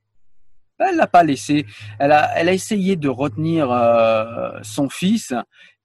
Elle 0.79 0.97
l'a 0.97 1.07
pas 1.07 1.23
laissé. 1.23 1.65
Elle 1.99 2.13
a, 2.13 2.37
elle 2.37 2.49
a 2.49 2.53
essayé 2.53 2.97
de 2.97 3.09
retenir 3.09 3.71
euh, 3.71 4.59
son 4.63 4.89
fils. 4.89 5.33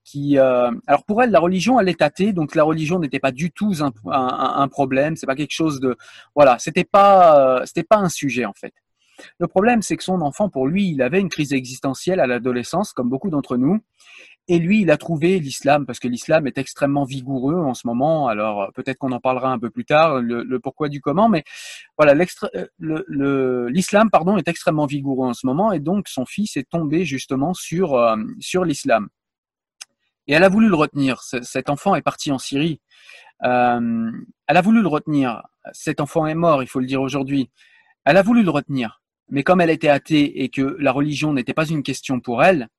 Qui, 0.03 0.37
euh, 0.39 0.71
alors 0.87 1.03
pour 1.05 1.21
elle, 1.21 1.29
la 1.29 1.39
religion, 1.39 1.79
elle 1.79 1.87
est 1.87 2.01
athée, 2.01 2.33
donc 2.33 2.55
la 2.55 2.63
religion 2.63 2.99
n'était 2.99 3.19
pas 3.19 3.31
du 3.31 3.51
tout 3.51 3.73
un, 3.81 4.67
problème. 4.67 5.15
C'est 5.15 5.27
pas 5.27 5.35
quelque 5.35 5.53
chose 5.53 5.79
de, 5.79 5.95
voilà, 6.35 6.57
c'était 6.59 6.83
pas, 6.83 7.59
euh, 7.59 7.65
c'était 7.65 7.83
pas 7.83 7.97
un 7.97 8.09
sujet 8.09 8.45
en 8.45 8.53
fait. 8.53 8.73
Le 9.39 9.47
problème, 9.47 9.81
c'est 9.81 9.97
que 9.97 10.03
son 10.03 10.21
enfant, 10.21 10.49
pour 10.49 10.67
lui, 10.67 10.89
il 10.89 11.01
avait 11.01 11.19
une 11.19 11.29
crise 11.29 11.53
existentielle 11.53 12.19
à 12.19 12.27
l'adolescence, 12.27 12.93
comme 12.93 13.09
beaucoup 13.09 13.29
d'entre 13.29 13.57
nous. 13.57 13.79
Et 14.47 14.57
lui, 14.57 14.81
il 14.81 14.91
a 14.91 14.97
trouvé 14.97 15.39
l'islam, 15.39 15.85
parce 15.85 15.99
que 15.99 16.07
l'islam 16.07 16.47
est 16.47 16.57
extrêmement 16.57 17.05
vigoureux 17.05 17.55
en 17.55 17.73
ce 17.73 17.85
moment. 17.85 18.27
Alors, 18.27 18.71
peut-être 18.73 18.97
qu'on 18.97 19.11
en 19.11 19.19
parlera 19.19 19.51
un 19.51 19.59
peu 19.59 19.69
plus 19.69 19.85
tard, 19.85 20.19
le, 20.19 20.59
pourquoi 20.59 20.89
du 20.89 20.99
comment, 20.99 21.29
mais 21.29 21.43
voilà, 21.97 22.13
l'islam, 22.79 24.09
pardon, 24.09 24.37
est 24.37 24.47
extrêmement 24.47 24.87
vigoureux 24.87 25.27
en 25.27 25.33
ce 25.33 25.45
moment, 25.45 25.71
et 25.71 25.79
donc 25.79 26.07
son 26.07 26.25
fils 26.25 26.57
est 26.57 26.67
tombé 26.69 27.05
justement 27.05 27.53
sur, 27.53 27.93
euh, 27.93 28.17
sur 28.39 28.65
l'islam. 28.65 29.09
Et 30.31 30.33
elle 30.33 30.45
a 30.45 30.49
voulu 30.49 30.69
le 30.69 30.75
retenir. 30.75 31.21
Cet 31.21 31.69
enfant 31.69 31.93
est 31.93 32.01
parti 32.01 32.31
en 32.31 32.39
Syrie. 32.39 32.79
Euh, 33.43 34.11
elle 34.47 34.57
a 34.57 34.61
voulu 34.61 34.81
le 34.81 34.87
retenir. 34.87 35.43
Cet 35.73 35.99
enfant 35.99 36.25
est 36.25 36.35
mort, 36.35 36.63
il 36.63 36.67
faut 36.67 36.79
le 36.79 36.85
dire 36.85 37.01
aujourd'hui. 37.01 37.51
Elle 38.05 38.15
a 38.15 38.21
voulu 38.21 38.41
le 38.41 38.49
retenir. 38.49 39.01
Mais 39.27 39.43
comme 39.43 39.59
elle 39.59 39.69
était 39.69 39.89
athée 39.89 40.41
et 40.41 40.47
que 40.47 40.77
la 40.79 40.93
religion 40.93 41.33
n'était 41.33 41.53
pas 41.53 41.67
une 41.67 41.83
question 41.83 42.21
pour 42.21 42.45
elle, 42.45 42.69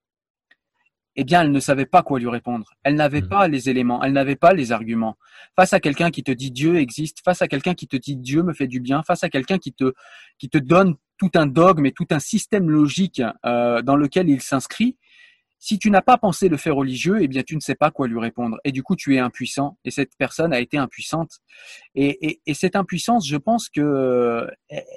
eh 1.15 1.25
bien, 1.25 1.43
elle 1.43 1.53
ne 1.53 1.61
savait 1.61 1.85
pas 1.85 2.03
quoi 2.03 2.19
lui 2.19 2.29
répondre. 2.31 2.73
Elle 2.85 2.95
n'avait 2.95 3.21
mmh. 3.21 3.29
pas 3.29 3.49
les 3.49 3.69
éléments, 3.69 4.03
elle 4.03 4.15
n'avait 4.15 4.35
pas 4.35 4.55
les 4.55 4.73
arguments. 4.73 5.19
Face 5.55 5.75
à 5.75 5.81
quelqu'un 5.81 6.11
qui 6.11 6.23
te 6.23 6.33
dit 6.33 6.53
Dieu 6.53 6.77
existe, 6.77 7.19
face 7.23 7.43
à 7.43 7.49
quelqu'un 7.49 7.75
qui 7.75 7.87
te 7.87 7.99
dit 7.99 8.17
Dieu 8.17 8.43
me 8.43 8.55
fait 8.55 8.67
du 8.67 8.81
bien, 8.81 9.03
face 9.03 9.25
à 9.25 9.29
quelqu'un 9.29 9.59
qui 9.59 9.75
te, 9.75 9.93
qui 10.39 10.49
te 10.49 10.57
donne 10.57 10.95
tout 11.19 11.31
un 11.35 11.45
dogme 11.45 11.85
et 11.85 11.93
tout 11.93 12.07
un 12.13 12.19
système 12.19 12.71
logique 12.71 13.21
euh, 13.45 13.83
dans 13.83 13.97
lequel 13.97 14.31
il 14.31 14.41
s'inscrit, 14.41 14.97
si 15.65 15.79
tu 15.79 15.93
n'as 15.93 16.03
pas 16.03 16.19
pensé 16.19 16.49
le 16.49 16.57
fait 16.57 16.71
religieux, 16.71 17.19
eh 17.21 17.29
bien, 17.29 17.45
tu 17.45 17.55
ne 17.55 17.61
sais 17.61 17.77
pas 17.77 17.93
quoi 17.93 18.09
lui 18.09 18.19
répondre. 18.19 18.59
Et 18.65 18.73
du 18.73 18.83
coup, 18.83 18.97
tu 18.97 19.15
es 19.15 19.21
impuissant. 19.21 19.79
Et 19.85 19.93
cette 19.93 20.17
personne 20.19 20.53
a 20.53 20.59
été 20.59 20.77
impuissante. 20.77 21.39
Et, 21.95 22.29
et, 22.29 22.41
et 22.47 22.55
cette 22.55 22.75
impuissance, 22.75 23.29
je 23.29 23.37
pense 23.37 23.69
que 23.69 24.49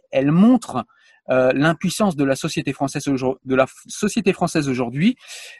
elle 0.09 0.31
montre 0.31 0.83
euh, 1.29 1.51
l'impuissance 1.53 2.15
de 2.15 2.23
la 2.23 2.35
société 2.35 2.71
française 2.73 3.05
de 3.05 3.55
la 3.55 3.65
société 3.87 4.31
française 4.33 4.67
aujourd'hui, 4.67 5.15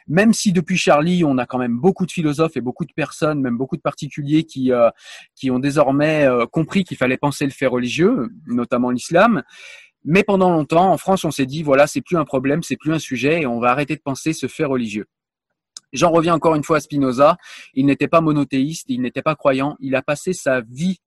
même 0.08 0.32
si 0.32 0.52
depuis 0.52 0.76
Charlie, 0.76 1.24
on 1.24 1.38
a 1.38 1.46
quand 1.46 1.58
même 1.58 1.78
beaucoup 1.78 2.06
de 2.06 2.10
philosophes 2.10 2.56
et 2.56 2.60
beaucoup 2.60 2.84
de 2.84 2.92
personnes, 2.92 3.40
même 3.40 3.56
beaucoup 3.56 3.76
de 3.76 3.82
particuliers 3.82 4.42
qui 4.42 4.72
euh, 4.72 4.90
qui 5.34 5.52
ont 5.52 5.60
désormais 5.60 6.24
euh, 6.24 6.46
compris 6.46 6.82
qu'il 6.82 6.96
fallait 6.96 7.16
penser 7.16 7.44
le 7.44 7.50
fait 7.52 7.66
religieux, 7.66 8.28
notamment 8.46 8.90
l'islam. 8.90 9.42
Mais 10.06 10.22
pendant 10.22 10.50
longtemps, 10.50 10.90
en 10.90 10.96
France, 10.96 11.24
on 11.24 11.30
s'est 11.30 11.46
dit 11.46 11.62
voilà, 11.62 11.86
c'est 11.86 12.00
plus 12.00 12.16
un 12.16 12.24
problème, 12.24 12.62
c'est 12.62 12.76
plus 12.76 12.92
un 12.92 12.98
sujet, 12.98 13.42
et 13.42 13.46
on 13.46 13.58
va 13.58 13.70
arrêter 13.70 13.96
de 13.96 14.00
penser 14.00 14.32
ce 14.32 14.46
fait 14.46 14.64
religieux. 14.64 15.06
J'en 15.92 16.10
reviens 16.10 16.34
encore 16.34 16.54
une 16.54 16.62
fois 16.62 16.78
à 16.78 16.80
Spinoza. 16.80 17.36
Il 17.74 17.86
n'était 17.86 18.08
pas 18.08 18.20
monothéiste, 18.20 18.86
il 18.88 19.02
n'était 19.02 19.22
pas 19.22 19.34
croyant. 19.34 19.76
Il 19.80 19.94
a 19.94 20.02
passé 20.02 20.32
sa 20.32 20.60
vie, 20.60 21.00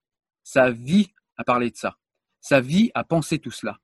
sa 0.44 0.70
vie 0.70 1.08
à 1.38 1.44
parler 1.44 1.70
de 1.72 1.78
ça, 1.78 1.96
sa 2.42 2.60
vie 2.60 2.92
à 2.94 3.04
penser 3.04 3.40
tout 3.40 3.52
cela 3.52 3.80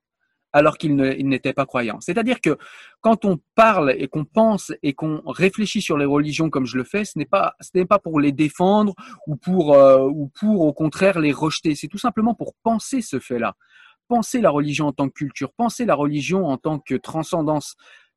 alors 0.56 0.78
qu'il 0.78 0.96
n'était 0.96 1.52
pas 1.52 1.66
croyant. 1.66 2.00
C'est-à-dire 2.00 2.40
que 2.40 2.56
quand 3.02 3.26
on 3.26 3.38
parle 3.54 3.94
et 3.98 4.08
qu'on 4.08 4.24
pense 4.24 4.72
et 4.82 4.94
qu'on 4.94 5.20
réfléchit 5.26 5.82
sur 5.82 5.98
les 5.98 6.06
religions 6.06 6.48
comme 6.48 6.64
je 6.64 6.78
le 6.78 6.84
fais, 6.84 7.04
ce 7.04 7.18
n'est 7.18 7.26
pas 7.26 7.98
pour 7.98 8.20
les 8.20 8.32
défendre 8.32 8.94
ou 9.26 9.36
pour 9.36 9.74
euh, 9.74 10.08
ou 10.08 10.28
pour 10.28 10.62
au 10.62 10.72
contraire 10.72 11.18
les 11.20 11.32
rejeter. 11.32 11.74
C'est 11.74 11.88
tout 11.88 11.98
simplement 11.98 12.34
pour 12.34 12.54
penser 12.62 13.02
ce 13.02 13.20
fait-là, 13.20 13.54
penser 14.08 14.40
la 14.40 14.50
religion 14.50 14.86
en 14.86 14.92
tant 14.92 15.08
que 15.08 15.14
culture, 15.14 15.52
penser 15.52 15.84
la 15.84 15.94
religion 15.94 16.46
en 16.46 16.56
tant 16.56 16.78
que 16.78 16.94
transcendance, 16.94 17.76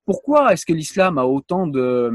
pourquoi 0.09 0.53
est-ce 0.53 0.65
que 0.65 0.73
l'islam 0.73 1.19
a 1.19 1.25
autant 1.25 1.67
de, 1.67 2.11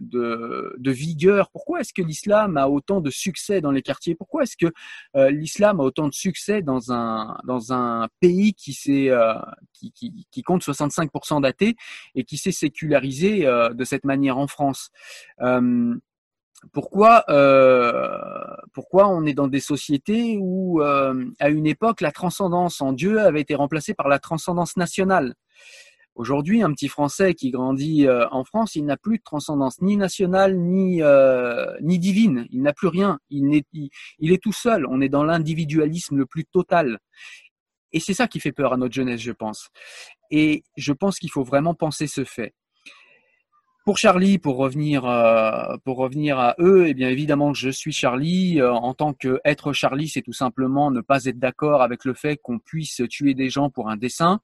de, 0.00 0.74
de 0.76 0.90
vigueur? 0.90 1.50
Pourquoi 1.50 1.80
est-ce 1.80 1.94
que 1.94 2.02
l'islam 2.02 2.58
a 2.58 2.68
autant 2.68 3.00
de 3.00 3.08
succès 3.08 3.62
dans 3.62 3.70
les 3.70 3.80
quartiers? 3.80 4.14
Pourquoi 4.14 4.42
est-ce 4.42 4.58
que 4.58 4.70
euh, 5.16 5.30
l'islam 5.30 5.80
a 5.80 5.84
autant 5.84 6.08
de 6.08 6.12
succès 6.12 6.60
dans 6.60 6.92
un, 6.92 7.38
dans 7.46 7.72
un 7.72 8.08
pays 8.20 8.52
qui, 8.52 9.08
euh, 9.08 9.32
qui, 9.72 9.92
qui, 9.92 10.26
qui, 10.30 10.42
compte 10.42 10.62
65% 10.62 11.40
d'athées 11.40 11.74
et 12.14 12.24
qui 12.24 12.36
s'est 12.36 12.52
sécularisé 12.52 13.46
euh, 13.46 13.70
de 13.70 13.84
cette 13.84 14.04
manière 14.04 14.36
en 14.36 14.46
France? 14.46 14.90
Euh, 16.64 16.68
pourquoi, 16.72 17.24
pourquoi 18.72 19.08
on 19.08 19.24
est 19.26 19.34
dans 19.34 19.48
des 19.48 19.60
sociétés 19.60 20.38
où, 20.40 20.80
à 20.80 21.48
une 21.48 21.66
époque, 21.66 22.00
la 22.00 22.12
transcendance 22.12 22.80
en 22.80 22.92
Dieu 22.92 23.20
avait 23.20 23.40
été 23.40 23.54
remplacée 23.54 23.94
par 23.94 24.08
la 24.08 24.18
transcendance 24.18 24.76
nationale? 24.76 25.34
Aujourd'hui, 26.18 26.62
un 26.62 26.72
petit 26.72 26.88
Français 26.88 27.34
qui 27.34 27.52
grandit 27.52 28.08
euh, 28.08 28.26
en 28.32 28.42
France, 28.42 28.74
il 28.74 28.84
n'a 28.84 28.96
plus 28.96 29.18
de 29.18 29.22
transcendance 29.22 29.80
ni 29.80 29.96
nationale 29.96 30.58
ni 30.58 31.00
euh, 31.00 31.72
ni 31.80 32.00
divine. 32.00 32.48
Il 32.50 32.62
n'a 32.62 32.72
plus 32.72 32.88
rien. 32.88 33.20
Il, 33.30 33.54
est 33.54 34.42
tout 34.42 34.52
seul. 34.52 34.84
On 34.86 35.00
est 35.00 35.08
dans 35.08 35.22
l'individualisme 35.22 36.16
le 36.16 36.26
plus 36.26 36.44
total. 36.44 36.98
Et 37.92 38.00
c'est 38.00 38.14
ça 38.14 38.26
qui 38.26 38.40
fait 38.40 38.50
peur 38.50 38.72
à 38.72 38.76
notre 38.76 38.94
jeunesse, 38.94 39.20
je 39.20 39.30
pense. 39.30 39.68
Et 40.32 40.64
je 40.76 40.92
pense 40.92 41.20
qu'il 41.20 41.30
faut 41.30 41.44
vraiment 41.44 41.74
penser 41.74 42.08
ce 42.08 42.24
fait. 42.24 42.52
Pour 43.88 43.96
Charlie, 43.96 44.36
pour 44.36 44.58
revenir, 44.58 45.06
euh, 45.06 45.78
pour 45.82 45.96
revenir 45.96 46.38
à 46.38 46.56
eux, 46.58 46.84
eh 46.86 46.92
bien 46.92 47.08
évidemment, 47.08 47.54
je 47.54 47.70
suis 47.70 47.90
Charlie. 47.90 48.60
Euh, 48.60 48.70
en 48.70 48.92
tant 48.92 49.14
que 49.14 49.40
être 49.46 49.72
Charlie, 49.72 50.10
c'est 50.10 50.20
tout 50.20 50.34
simplement 50.34 50.90
ne 50.90 51.00
pas 51.00 51.24
être 51.24 51.38
d'accord 51.38 51.80
avec 51.80 52.04
le 52.04 52.12
fait 52.12 52.36
qu'on 52.36 52.58
puisse 52.58 53.00
tuer 53.08 53.32
des 53.32 53.48
gens 53.48 53.70
pour 53.70 53.88
un 53.88 53.96
dessin, 53.96 54.40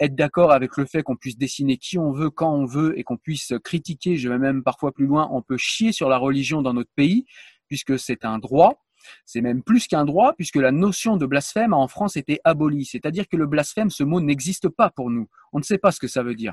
être 0.00 0.14
d'accord 0.14 0.52
avec 0.52 0.76
le 0.76 0.84
fait 0.84 1.02
qu'on 1.02 1.16
puisse 1.16 1.38
dessiner 1.38 1.78
qui 1.78 1.96
on 1.96 2.12
veut, 2.12 2.28
quand 2.28 2.54
on 2.54 2.66
veut, 2.66 2.98
et 2.98 3.04
qu'on 3.04 3.16
puisse 3.16 3.54
critiquer. 3.64 4.18
Je 4.18 4.28
vais 4.28 4.36
même 4.36 4.62
parfois 4.62 4.92
plus 4.92 5.06
loin. 5.06 5.30
On 5.32 5.40
peut 5.40 5.56
chier 5.56 5.92
sur 5.92 6.10
la 6.10 6.18
religion 6.18 6.60
dans 6.60 6.74
notre 6.74 6.92
pays, 6.94 7.24
puisque 7.68 7.98
c'est 7.98 8.26
un 8.26 8.38
droit. 8.38 8.84
C'est 9.24 9.40
même 9.40 9.62
plus 9.62 9.86
qu'un 9.86 10.04
droit, 10.04 10.34
puisque 10.34 10.56
la 10.56 10.72
notion 10.72 11.16
de 11.16 11.24
blasphème 11.24 11.72
en 11.72 11.88
France 11.88 12.18
était 12.18 12.40
abolie. 12.44 12.84
C'est-à-dire 12.84 13.28
que 13.28 13.38
le 13.38 13.46
blasphème, 13.46 13.88
ce 13.88 14.04
mot 14.04 14.20
n'existe 14.20 14.68
pas 14.68 14.90
pour 14.90 15.10
nous. 15.10 15.26
On 15.54 15.58
ne 15.58 15.64
sait 15.64 15.78
pas 15.78 15.90
ce 15.90 16.00
que 16.00 16.06
ça 16.06 16.22
veut 16.22 16.34
dire. 16.34 16.52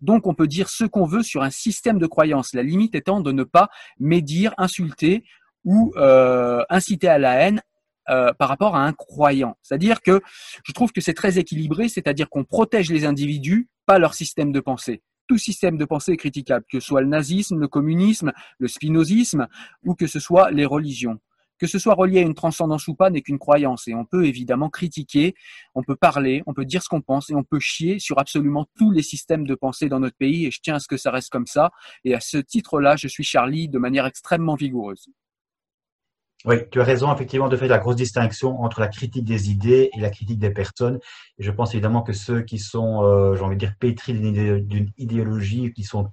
Donc 0.00 0.26
on 0.26 0.34
peut 0.34 0.46
dire 0.46 0.68
ce 0.68 0.84
qu'on 0.84 1.06
veut 1.06 1.22
sur 1.22 1.42
un 1.42 1.50
système 1.50 1.98
de 1.98 2.06
croyance, 2.06 2.54
la 2.54 2.62
limite 2.62 2.94
étant 2.94 3.20
de 3.20 3.32
ne 3.32 3.44
pas 3.44 3.68
médire, 3.98 4.54
insulter 4.58 5.24
ou 5.64 5.92
euh, 5.96 6.62
inciter 6.68 7.08
à 7.08 7.18
la 7.18 7.34
haine 7.34 7.62
euh, 8.08 8.32
par 8.34 8.48
rapport 8.48 8.76
à 8.76 8.84
un 8.84 8.92
croyant. 8.92 9.56
C'est-à-dire 9.62 10.00
que 10.02 10.20
je 10.64 10.72
trouve 10.72 10.92
que 10.92 11.00
c'est 11.00 11.14
très 11.14 11.38
équilibré, 11.38 11.88
c'est-à-dire 11.88 12.28
qu'on 12.28 12.44
protège 12.44 12.90
les 12.90 13.04
individus, 13.04 13.68
pas 13.84 13.98
leur 13.98 14.14
système 14.14 14.52
de 14.52 14.60
pensée. 14.60 15.02
Tout 15.26 15.38
système 15.38 15.76
de 15.76 15.84
pensée 15.84 16.12
est 16.12 16.16
critiquable, 16.16 16.64
que 16.70 16.78
ce 16.78 16.86
soit 16.86 17.00
le 17.00 17.08
nazisme, 17.08 17.58
le 17.58 17.66
communisme, 17.66 18.32
le 18.58 18.68
spinozisme 18.68 19.48
ou 19.82 19.94
que 19.94 20.06
ce 20.06 20.20
soit 20.20 20.52
les 20.52 20.66
religions 20.66 21.18
que 21.58 21.66
ce 21.66 21.78
soit 21.78 21.94
relié 21.94 22.18
à 22.18 22.22
une 22.22 22.34
transcendance 22.34 22.88
ou 22.88 22.94
pas, 22.94 23.10
n'est 23.10 23.22
qu'une 23.22 23.38
croyance. 23.38 23.88
Et 23.88 23.94
on 23.94 24.04
peut 24.04 24.26
évidemment 24.26 24.70
critiquer, 24.70 25.34
on 25.74 25.82
peut 25.82 25.96
parler, 25.96 26.42
on 26.46 26.54
peut 26.54 26.64
dire 26.64 26.82
ce 26.82 26.88
qu'on 26.88 27.00
pense 27.00 27.30
et 27.30 27.34
on 27.34 27.44
peut 27.44 27.60
chier 27.60 27.98
sur 27.98 28.18
absolument 28.18 28.66
tous 28.76 28.90
les 28.90 29.02
systèmes 29.02 29.46
de 29.46 29.54
pensée 29.54 29.88
dans 29.88 30.00
notre 30.00 30.16
pays. 30.16 30.46
Et 30.46 30.50
je 30.50 30.60
tiens 30.60 30.76
à 30.76 30.78
ce 30.78 30.88
que 30.88 30.96
ça 30.96 31.10
reste 31.10 31.30
comme 31.30 31.46
ça. 31.46 31.70
Et 32.04 32.14
à 32.14 32.20
ce 32.20 32.38
titre-là, 32.38 32.96
je 32.96 33.08
suis 33.08 33.24
Charlie 33.24 33.68
de 33.68 33.78
manière 33.78 34.06
extrêmement 34.06 34.54
vigoureuse. 34.54 35.08
Oui, 36.44 36.56
tu 36.70 36.80
as 36.80 36.84
raison, 36.84 37.12
effectivement, 37.12 37.48
de 37.48 37.56
faire 37.56 37.68
la 37.68 37.78
grosse 37.78 37.96
distinction 37.96 38.60
entre 38.62 38.80
la 38.80 38.88
critique 38.88 39.24
des 39.24 39.50
idées 39.50 39.90
et 39.96 40.00
la 40.00 40.10
critique 40.10 40.38
des 40.38 40.50
personnes. 40.50 41.00
Et 41.38 41.42
je 41.42 41.50
pense 41.50 41.74
évidemment 41.74 42.02
que 42.02 42.12
ceux 42.12 42.42
qui 42.42 42.58
sont, 42.58 43.02
euh, 43.02 43.34
j'ai 43.34 43.42
envie 43.42 43.56
de 43.56 43.60
dire, 43.60 43.74
pétris 43.80 44.12
d'une 44.12 44.92
idéologie, 44.96 45.72
qui 45.72 45.82
sont 45.82 46.12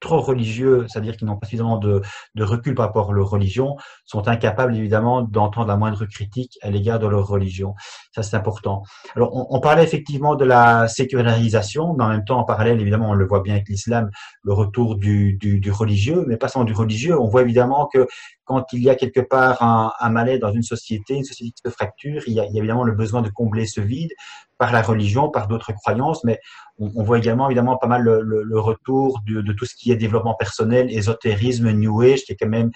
trop 0.00 0.20
religieux, 0.20 0.86
c'est-à-dire 0.88 1.16
qu'ils 1.16 1.26
n'ont 1.26 1.36
pas 1.36 1.46
suffisamment 1.46 1.78
de, 1.78 2.02
de, 2.34 2.44
recul 2.44 2.74
par 2.74 2.86
rapport 2.86 3.10
à 3.10 3.12
leur 3.12 3.30
religion, 3.30 3.76
sont 4.04 4.28
incapables 4.28 4.76
évidemment 4.76 5.22
d'entendre 5.22 5.68
la 5.68 5.76
moindre 5.76 6.04
critique 6.06 6.58
à 6.62 6.70
l'égard 6.70 6.98
de 6.98 7.06
leur 7.06 7.26
religion. 7.26 7.74
Ça, 8.14 8.22
c'est 8.22 8.36
important. 8.36 8.82
Alors, 9.14 9.30
on, 9.50 9.60
parlait 9.60 9.84
effectivement 9.84 10.36
de 10.36 10.44
la 10.44 10.86
sécularisation, 10.88 11.94
mais 11.94 12.04
en 12.04 12.08
même 12.08 12.24
temps, 12.24 12.38
en 12.38 12.44
parallèle, 12.44 12.80
évidemment, 12.80 13.10
on 13.10 13.14
le 13.14 13.26
voit 13.26 13.40
bien 13.40 13.54
avec 13.54 13.68
l'islam, 13.68 14.10
le 14.42 14.52
retour 14.52 14.96
du, 14.96 15.34
du, 15.34 15.60
du, 15.60 15.70
religieux, 15.70 16.24
mais 16.26 16.36
pas 16.36 16.48
seulement 16.48 16.66
du 16.66 16.74
religieux. 16.74 17.18
On 17.18 17.28
voit 17.28 17.42
évidemment 17.42 17.88
que 17.92 18.06
quand 18.44 18.64
il 18.72 18.82
y 18.82 18.90
a 18.90 18.94
quelque 18.94 19.20
part 19.20 19.62
un, 19.62 19.92
un 19.98 20.10
malaise 20.10 20.40
dans 20.40 20.52
une 20.52 20.62
société, 20.62 21.14
une 21.14 21.24
société 21.24 21.50
qui 21.50 21.62
se 21.64 21.72
fracture, 21.72 22.22
il 22.26 22.34
y 22.34 22.40
a 22.40 22.44
évidemment 22.44 22.84
le 22.84 22.92
besoin 22.92 23.22
de 23.22 23.30
combler 23.30 23.66
ce 23.66 23.80
vide 23.80 24.10
par 24.58 24.72
la 24.72 24.82
religion, 24.82 25.30
par 25.30 25.48
d'autres 25.48 25.72
croyances, 25.72 26.24
mais 26.24 26.38
on, 26.78 26.90
on, 26.94 27.02
voit 27.02 27.18
également 27.18 27.46
évidemment 27.48 27.76
pas 27.76 27.86
mal 27.86 28.02
le, 28.02 28.22
le, 28.22 28.42
le 28.42 28.60
retour 28.60 29.20
de, 29.26 29.40
de, 29.40 29.52
tout 29.52 29.66
ce 29.66 29.74
qui 29.74 29.92
est 29.92 29.96
développement 29.96 30.34
personnel, 30.34 30.90
ésotérisme, 30.90 31.70
New 31.72 32.00
Age, 32.00 32.22
qui 32.22 32.32
est 32.32 32.36
quand 32.36 32.48
même 32.48 32.70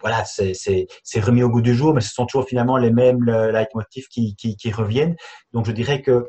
voilà, 0.00 0.24
c'est 0.24 0.86
remis 1.20 1.42
au 1.42 1.50
goût 1.50 1.60
du 1.60 1.74
jour, 1.74 1.92
mais 1.92 2.00
ce 2.00 2.12
sont 2.12 2.24
toujours 2.26 2.48
finalement 2.48 2.76
les 2.76 2.92
mêmes 2.92 3.24
leitmotifs 3.24 4.08
qui, 4.08 4.36
qui, 4.36 4.56
qui 4.56 4.70
reviennent. 4.70 5.16
Donc 5.52 5.66
je 5.66 5.72
dirais 5.72 6.02
que 6.02 6.28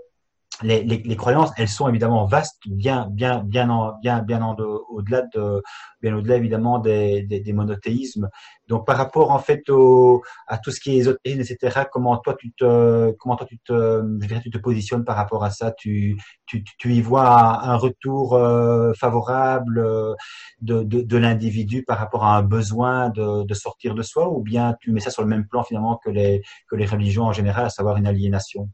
les, 0.61 0.83
les, 0.83 0.97
les, 0.97 1.15
croyances, 1.15 1.51
elles 1.57 1.69
sont 1.69 1.87
évidemment 1.87 2.25
vastes, 2.25 2.61
bien, 2.67 3.07
bien, 3.11 3.39
bien, 3.43 3.69
en, 3.69 3.97
bien, 4.01 4.21
bien 4.21 4.41
en 4.41 4.55
au-delà 4.89 5.23
de, 5.33 5.61
bien 6.01 6.15
au-delà 6.15 6.35
évidemment 6.35 6.79
des, 6.79 7.23
des, 7.23 7.39
des, 7.39 7.53
monothéismes. 7.53 8.29
Donc, 8.67 8.85
par 8.85 8.97
rapport 8.97 9.31
en 9.31 9.39
fait 9.39 9.69
au, 9.69 10.21
à 10.47 10.57
tout 10.57 10.71
ce 10.71 10.79
qui 10.79 10.91
est 10.91 10.97
ésotérisme, 10.97 11.41
etc., 11.41 11.85
comment 11.91 12.17
toi 12.17 12.35
tu 12.37 12.51
te, 12.53 13.11
comment 13.19 13.35
toi 13.35 13.47
tu 13.47 13.57
te, 13.59 13.73
je 14.21 14.27
dirais, 14.27 14.41
tu 14.41 14.49
te 14.49 14.57
positionnes 14.57 15.05
par 15.05 15.15
rapport 15.15 15.43
à 15.43 15.49
ça? 15.49 15.71
Tu, 15.71 16.17
tu, 16.45 16.63
tu 16.63 16.93
y 16.93 17.01
vois 17.01 17.27
un, 17.63 17.77
retour 17.77 18.35
euh, 18.35 18.93
favorable 18.93 19.79
euh, 19.79 20.13
de, 20.61 20.83
de, 20.83 21.01
de 21.01 21.17
l'individu 21.17 21.83
par 21.83 21.97
rapport 21.97 22.25
à 22.25 22.37
un 22.37 22.41
besoin 22.43 23.09
de, 23.09 23.43
de 23.43 23.53
sortir 23.53 23.95
de 23.95 24.01
soi, 24.01 24.29
ou 24.29 24.41
bien 24.41 24.75
tu 24.81 24.91
mets 24.91 24.99
ça 24.99 25.11
sur 25.11 25.21
le 25.21 25.29
même 25.29 25.47
plan 25.47 25.63
finalement 25.63 25.97
que 26.03 26.09
les, 26.09 26.41
que 26.69 26.75
les 26.75 26.85
religions 26.85 27.23
en 27.23 27.33
général, 27.33 27.65
à 27.65 27.69
savoir 27.69 27.97
une 27.97 28.07
aliénation? 28.07 28.69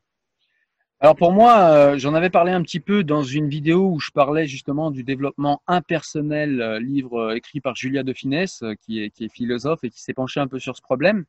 Alors 1.05 1.15
pour 1.15 1.33
moi, 1.33 1.69
euh, 1.69 1.99
j'en 1.99 2.15
avais 2.15 2.31
parlé 2.31 2.51
un 2.51 2.63
petit 2.63 2.79
peu 2.79 3.03
dans 3.03 3.21
une 3.21 3.47
vidéo 3.47 3.91
où 3.91 3.99
je 3.99 4.09
parlais 4.09 4.47
justement 4.47 4.89
du 4.89 5.03
développement 5.03 5.61
impersonnel, 5.67 6.59
euh, 6.59 6.79
livre 6.79 7.19
euh, 7.19 7.35
écrit 7.35 7.61
par 7.61 7.75
Julia 7.75 8.01
de 8.01 8.11
Finesse, 8.11 8.63
qui 8.81 9.03
est, 9.03 9.29
philosophe 9.31 9.83
et 9.83 9.91
qui 9.91 10.01
s'est 10.01 10.15
penchée 10.15 10.39
un 10.39 10.47
peu 10.47 10.57
sur 10.57 10.75
ce 10.75 10.81
problème. 10.81 11.25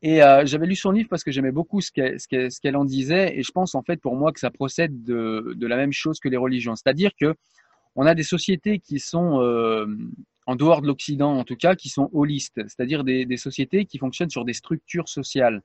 Et 0.00 0.18
j'avais 0.44 0.66
lu 0.66 0.76
son 0.76 0.92
livre 0.92 1.08
parce 1.08 1.24
que 1.24 1.32
j'aimais 1.32 1.50
beaucoup 1.50 1.80
ce 1.80 1.90
qu'elle, 1.90 2.76
en 2.76 2.84
disait, 2.84 3.36
et 3.36 3.42
je 3.42 3.50
pense 3.50 3.74
en 3.74 3.82
fait 3.82 4.00
pour 4.00 4.14
moi 4.14 4.32
que 4.32 4.38
ça 4.38 4.52
procède 4.52 5.02
de, 5.02 5.56
la 5.66 5.76
même 5.76 5.92
chose 5.92 6.20
que 6.20 6.28
les 6.28 6.36
religions, 6.36 6.76
c'est-à-dire 6.76 7.10
que 7.18 7.34
on 7.96 8.06
a 8.06 8.14
des 8.14 8.22
sociétés 8.22 8.78
qui 8.78 9.00
sont 9.00 9.40
en 10.46 10.56
dehors 10.56 10.82
de 10.82 10.86
l'Occident 10.86 11.36
en 11.36 11.42
tout 11.42 11.56
cas, 11.56 11.74
qui 11.74 11.88
sont 11.88 12.10
holistes, 12.12 12.60
c'est-à-dire 12.68 13.02
des 13.02 13.36
sociétés 13.38 13.86
qui 13.86 13.98
fonctionnent 13.98 14.30
sur 14.30 14.44
des 14.44 14.52
structures 14.52 15.08
sociales. 15.08 15.62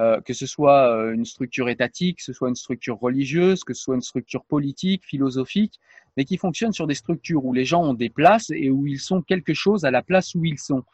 Euh, 0.00 0.18
que 0.22 0.32
ce 0.32 0.46
soit 0.46 0.96
euh, 0.96 1.12
une 1.12 1.26
structure 1.26 1.68
étatique, 1.68 2.18
que 2.18 2.24
ce 2.24 2.32
soit 2.32 2.48
une 2.48 2.54
structure 2.54 2.98
religieuse, 2.98 3.64
que 3.64 3.74
ce 3.74 3.82
soit 3.82 3.96
une 3.96 4.00
structure 4.00 4.46
politique, 4.46 5.04
philosophique, 5.04 5.78
mais 6.16 6.24
qui 6.24 6.38
fonctionne 6.38 6.72
sur 6.72 6.86
des 6.86 6.94
structures 6.94 7.44
où 7.44 7.52
les 7.52 7.66
gens 7.66 7.82
ont 7.82 7.92
des 7.92 8.08
places 8.08 8.48
et 8.50 8.70
où 8.70 8.86
ils 8.86 8.98
sont 8.98 9.20
quelque 9.20 9.52
chose 9.52 9.84
à 9.84 9.90
la 9.90 10.00
place 10.00 10.34
où 10.34 10.42
ils 10.46 10.58
sont. 10.58 10.84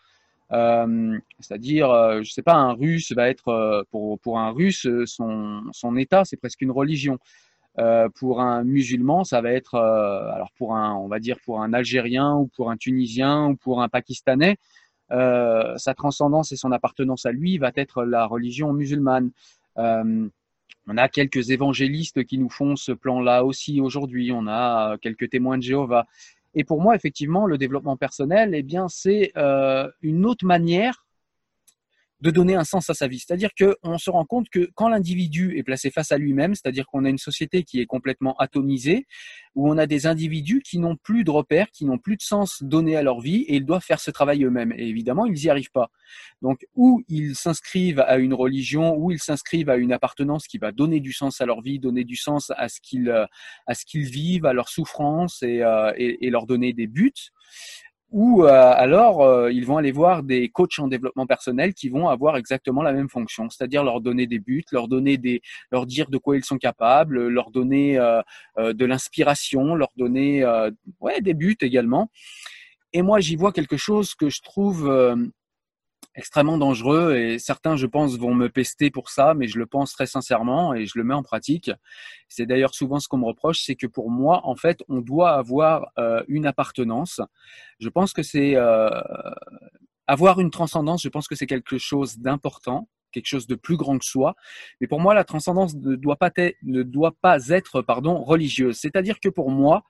Euh, 0.50 1.16
C'est-à-dire, 1.38 1.88
je 2.24 2.32
sais 2.32 2.42
pas, 2.42 2.54
un 2.54 2.72
Russe 2.72 3.12
va 3.12 3.28
être 3.28 3.86
pour 3.92 4.18
pour 4.18 4.40
un 4.40 4.50
Russe 4.50 4.88
son 5.04 5.62
son 5.72 5.96
État, 5.96 6.24
c'est 6.24 6.36
presque 6.36 6.62
une 6.62 6.72
religion. 6.72 7.18
Pour 8.14 8.40
un 8.40 8.64
musulman, 8.64 9.24
ça 9.24 9.40
va 9.42 9.52
être 9.52 9.74
alors 9.76 10.50
pour 10.56 10.74
un 10.74 10.94
on 10.94 11.08
va 11.08 11.18
dire 11.20 11.36
pour 11.44 11.62
un 11.62 11.72
Algérien 11.74 12.34
ou 12.34 12.46
pour 12.56 12.70
un 12.70 12.76
Tunisien 12.76 13.48
ou 13.48 13.56
pour 13.56 13.82
un 13.82 13.88
Pakistanais, 13.88 14.56
euh, 15.12 15.76
sa 15.76 15.94
transcendance 15.94 16.52
et 16.52 16.56
son 16.56 16.72
appartenance 16.72 17.26
à 17.26 17.32
lui 17.32 17.58
va 17.58 17.70
être 17.76 18.04
la 18.04 18.26
religion 18.26 18.72
musulmane. 18.72 19.30
Euh, 19.78 20.28
on 20.88 20.96
a 20.96 21.08
quelques 21.08 21.50
évangélistes 21.50 22.24
qui 22.24 22.38
nous 22.38 22.48
font 22.48 22.76
ce 22.76 22.92
plan-là 22.92 23.44
aussi 23.44 23.80
aujourd'hui. 23.80 24.30
On 24.32 24.46
a 24.46 24.96
quelques 24.98 25.30
témoins 25.30 25.58
de 25.58 25.62
Jéhovah. 25.62 26.06
Et 26.54 26.64
pour 26.64 26.80
moi, 26.80 26.94
effectivement, 26.94 27.46
le 27.46 27.58
développement 27.58 27.96
personnel, 27.96 28.54
eh 28.54 28.62
bien, 28.62 28.88
c'est 28.88 29.32
euh, 29.36 29.90
une 30.02 30.24
autre 30.24 30.46
manière 30.46 31.05
de 32.20 32.30
donner 32.30 32.54
un 32.54 32.64
sens 32.64 32.88
à 32.88 32.94
sa 32.94 33.08
vie. 33.08 33.18
C'est-à-dire 33.18 33.50
qu'on 33.58 33.98
se 33.98 34.10
rend 34.10 34.24
compte 34.24 34.48
que 34.48 34.70
quand 34.74 34.88
l'individu 34.88 35.56
est 35.58 35.62
placé 35.62 35.90
face 35.90 36.12
à 36.12 36.18
lui-même, 36.18 36.54
c'est-à-dire 36.54 36.86
qu'on 36.86 37.04
a 37.04 37.10
une 37.10 37.18
société 37.18 37.62
qui 37.62 37.80
est 37.80 37.86
complètement 37.86 38.34
atomisée, 38.38 39.06
où 39.54 39.70
on 39.70 39.76
a 39.76 39.86
des 39.86 40.06
individus 40.06 40.62
qui 40.62 40.78
n'ont 40.78 40.96
plus 40.96 41.24
de 41.24 41.30
repères, 41.30 41.70
qui 41.70 41.84
n'ont 41.84 41.98
plus 41.98 42.16
de 42.16 42.22
sens 42.22 42.62
donné 42.62 42.96
à 42.96 43.02
leur 43.02 43.20
vie, 43.20 43.42
et 43.48 43.56
ils 43.56 43.64
doivent 43.64 43.84
faire 43.84 44.00
ce 44.00 44.10
travail 44.10 44.44
eux-mêmes. 44.44 44.72
Et 44.76 44.88
évidemment, 44.88 45.26
ils 45.26 45.34
n'y 45.34 45.50
arrivent 45.50 45.72
pas. 45.72 45.90
Donc, 46.40 46.66
ou 46.74 47.02
ils 47.08 47.34
s'inscrivent 47.34 48.00
à 48.00 48.16
une 48.16 48.34
religion, 48.34 48.96
ou 48.96 49.10
ils 49.10 49.20
s'inscrivent 49.20 49.70
à 49.70 49.76
une 49.76 49.92
appartenance 49.92 50.46
qui 50.46 50.58
va 50.58 50.72
donner 50.72 51.00
du 51.00 51.12
sens 51.12 51.40
à 51.40 51.46
leur 51.46 51.60
vie, 51.60 51.78
donner 51.78 52.04
du 52.04 52.16
sens 52.16 52.50
à 52.56 52.68
ce 52.68 52.80
qu'ils 52.80 53.10
à 53.66 53.74
ce 53.74 53.84
qu'ils 53.84 54.04
vivent, 54.04 54.46
à 54.46 54.52
leur 54.52 54.68
souffrance, 54.68 55.42
et, 55.42 55.62
euh, 55.62 55.92
et 55.96 56.30
leur 56.30 56.46
donner 56.46 56.72
des 56.72 56.86
buts 56.86 57.12
ou 58.10 58.44
euh, 58.44 58.72
alors 58.76 59.22
euh, 59.22 59.50
ils 59.50 59.66
vont 59.66 59.78
aller 59.78 59.90
voir 59.90 60.22
des 60.22 60.48
coachs 60.48 60.78
en 60.78 60.86
développement 60.86 61.26
personnel 61.26 61.74
qui 61.74 61.88
vont 61.88 62.08
avoir 62.08 62.36
exactement 62.36 62.82
la 62.82 62.92
même 62.92 63.08
fonction, 63.08 63.50
c'est-à-dire 63.50 63.82
leur 63.82 64.00
donner 64.00 64.26
des 64.26 64.38
buts, 64.38 64.64
leur 64.70 64.86
donner 64.86 65.18
des, 65.18 65.42
leur 65.72 65.86
dire 65.86 66.08
de 66.08 66.18
quoi 66.18 66.36
ils 66.36 66.44
sont 66.44 66.58
capables, 66.58 67.26
leur 67.28 67.50
donner 67.50 67.98
euh, 67.98 68.22
de 68.58 68.84
l'inspiration, 68.84 69.74
leur 69.74 69.90
donner 69.96 70.44
ouais 71.00 71.20
des 71.20 71.34
buts 71.34 71.58
également. 71.60 72.10
Et 72.92 73.02
moi 73.02 73.20
j'y 73.20 73.36
vois 73.36 73.52
quelque 73.52 73.76
chose 73.76 74.14
que 74.14 74.28
je 74.28 74.40
trouve 74.40 74.88
extrêmement 76.16 76.58
dangereux 76.58 77.14
et 77.14 77.38
certains, 77.38 77.76
je 77.76 77.86
pense, 77.86 78.16
vont 78.16 78.34
me 78.34 78.48
pester 78.48 78.90
pour 78.90 79.10
ça, 79.10 79.34
mais 79.34 79.46
je 79.46 79.58
le 79.58 79.66
pense 79.66 79.92
très 79.92 80.06
sincèrement 80.06 80.74
et 80.74 80.86
je 80.86 80.92
le 80.96 81.04
mets 81.04 81.14
en 81.14 81.22
pratique. 81.22 81.70
C'est 82.28 82.46
d'ailleurs 82.46 82.74
souvent 82.74 82.98
ce 82.98 83.06
qu'on 83.06 83.18
me 83.18 83.26
reproche, 83.26 83.60
c'est 83.60 83.76
que 83.76 83.86
pour 83.86 84.10
moi, 84.10 84.40
en 84.44 84.56
fait, 84.56 84.82
on 84.88 85.00
doit 85.00 85.32
avoir 85.32 85.92
euh, 85.98 86.24
une 86.28 86.46
appartenance. 86.46 87.20
Je 87.78 87.88
pense 87.90 88.12
que 88.12 88.22
c'est 88.22 88.56
euh, 88.56 88.88
avoir 90.06 90.40
une 90.40 90.50
transcendance. 90.50 91.02
Je 91.02 91.08
pense 91.10 91.28
que 91.28 91.34
c'est 91.34 91.46
quelque 91.46 91.78
chose 91.78 92.18
d'important 92.18 92.88
quelque 93.12 93.26
chose 93.26 93.46
de 93.46 93.54
plus 93.54 93.78
grand 93.78 93.98
que 93.98 94.04
soi. 94.04 94.34
Mais 94.80 94.86
pour 94.86 95.00
moi, 95.00 95.14
la 95.14 95.24
transcendance 95.24 95.74
ne 95.74 95.96
doit 95.96 96.16
pas 96.16 96.30
être, 96.36 96.56
ne 96.62 96.82
doit 96.82 97.14
pas 97.22 97.48
être 97.48 97.80
pardon, 97.80 98.22
religieuse. 98.22 98.76
C'est-à-dire 98.76 99.20
que 99.20 99.30
pour 99.30 99.50
moi, 99.50 99.84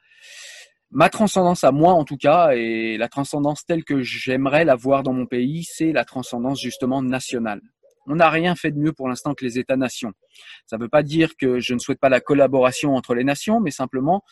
ma 0.91 1.09
transcendance 1.09 1.64
à 1.64 1.72
moi 1.72 1.93
en 1.93 2.05
tout 2.05 2.16
cas, 2.16 2.51
et 2.55 2.97
la 2.97 3.09
transcendance 3.09 3.64
telle 3.64 3.84
que 3.84 4.03
j'aimerais 4.03 4.64
la 4.64 4.76
voir 4.76 5.03
dans 5.03 5.12
mon 5.12 5.26
pays, 5.26 5.64
c'est 5.64 5.93
la 5.93 6.05
transcendance 6.05 6.61
justement 6.61 7.03
nationale. 7.03 7.61
On 8.07 8.16
n'a 8.16 8.30
rien 8.30 8.55
fait 8.55 8.70
de 8.70 8.78
mieux 8.78 8.93
pour 8.93 9.09
l'instant 9.09 9.34
que 9.34 9.45
les 9.45 9.59
États-nations. 9.59 10.12
Ça 10.66 10.76
ne 10.76 10.82
veut 10.82 10.89
pas 10.89 11.03
dire 11.03 11.37
que 11.37 11.59
je 11.59 11.74
ne 11.74 11.80
souhaite 11.80 11.99
pas 11.99 12.09
la 12.09 12.20
collaboration 12.20 12.95
entre 12.95 13.14
les 13.14 13.24
nations, 13.24 13.61
mais 13.61 13.72
simplement 13.72 14.22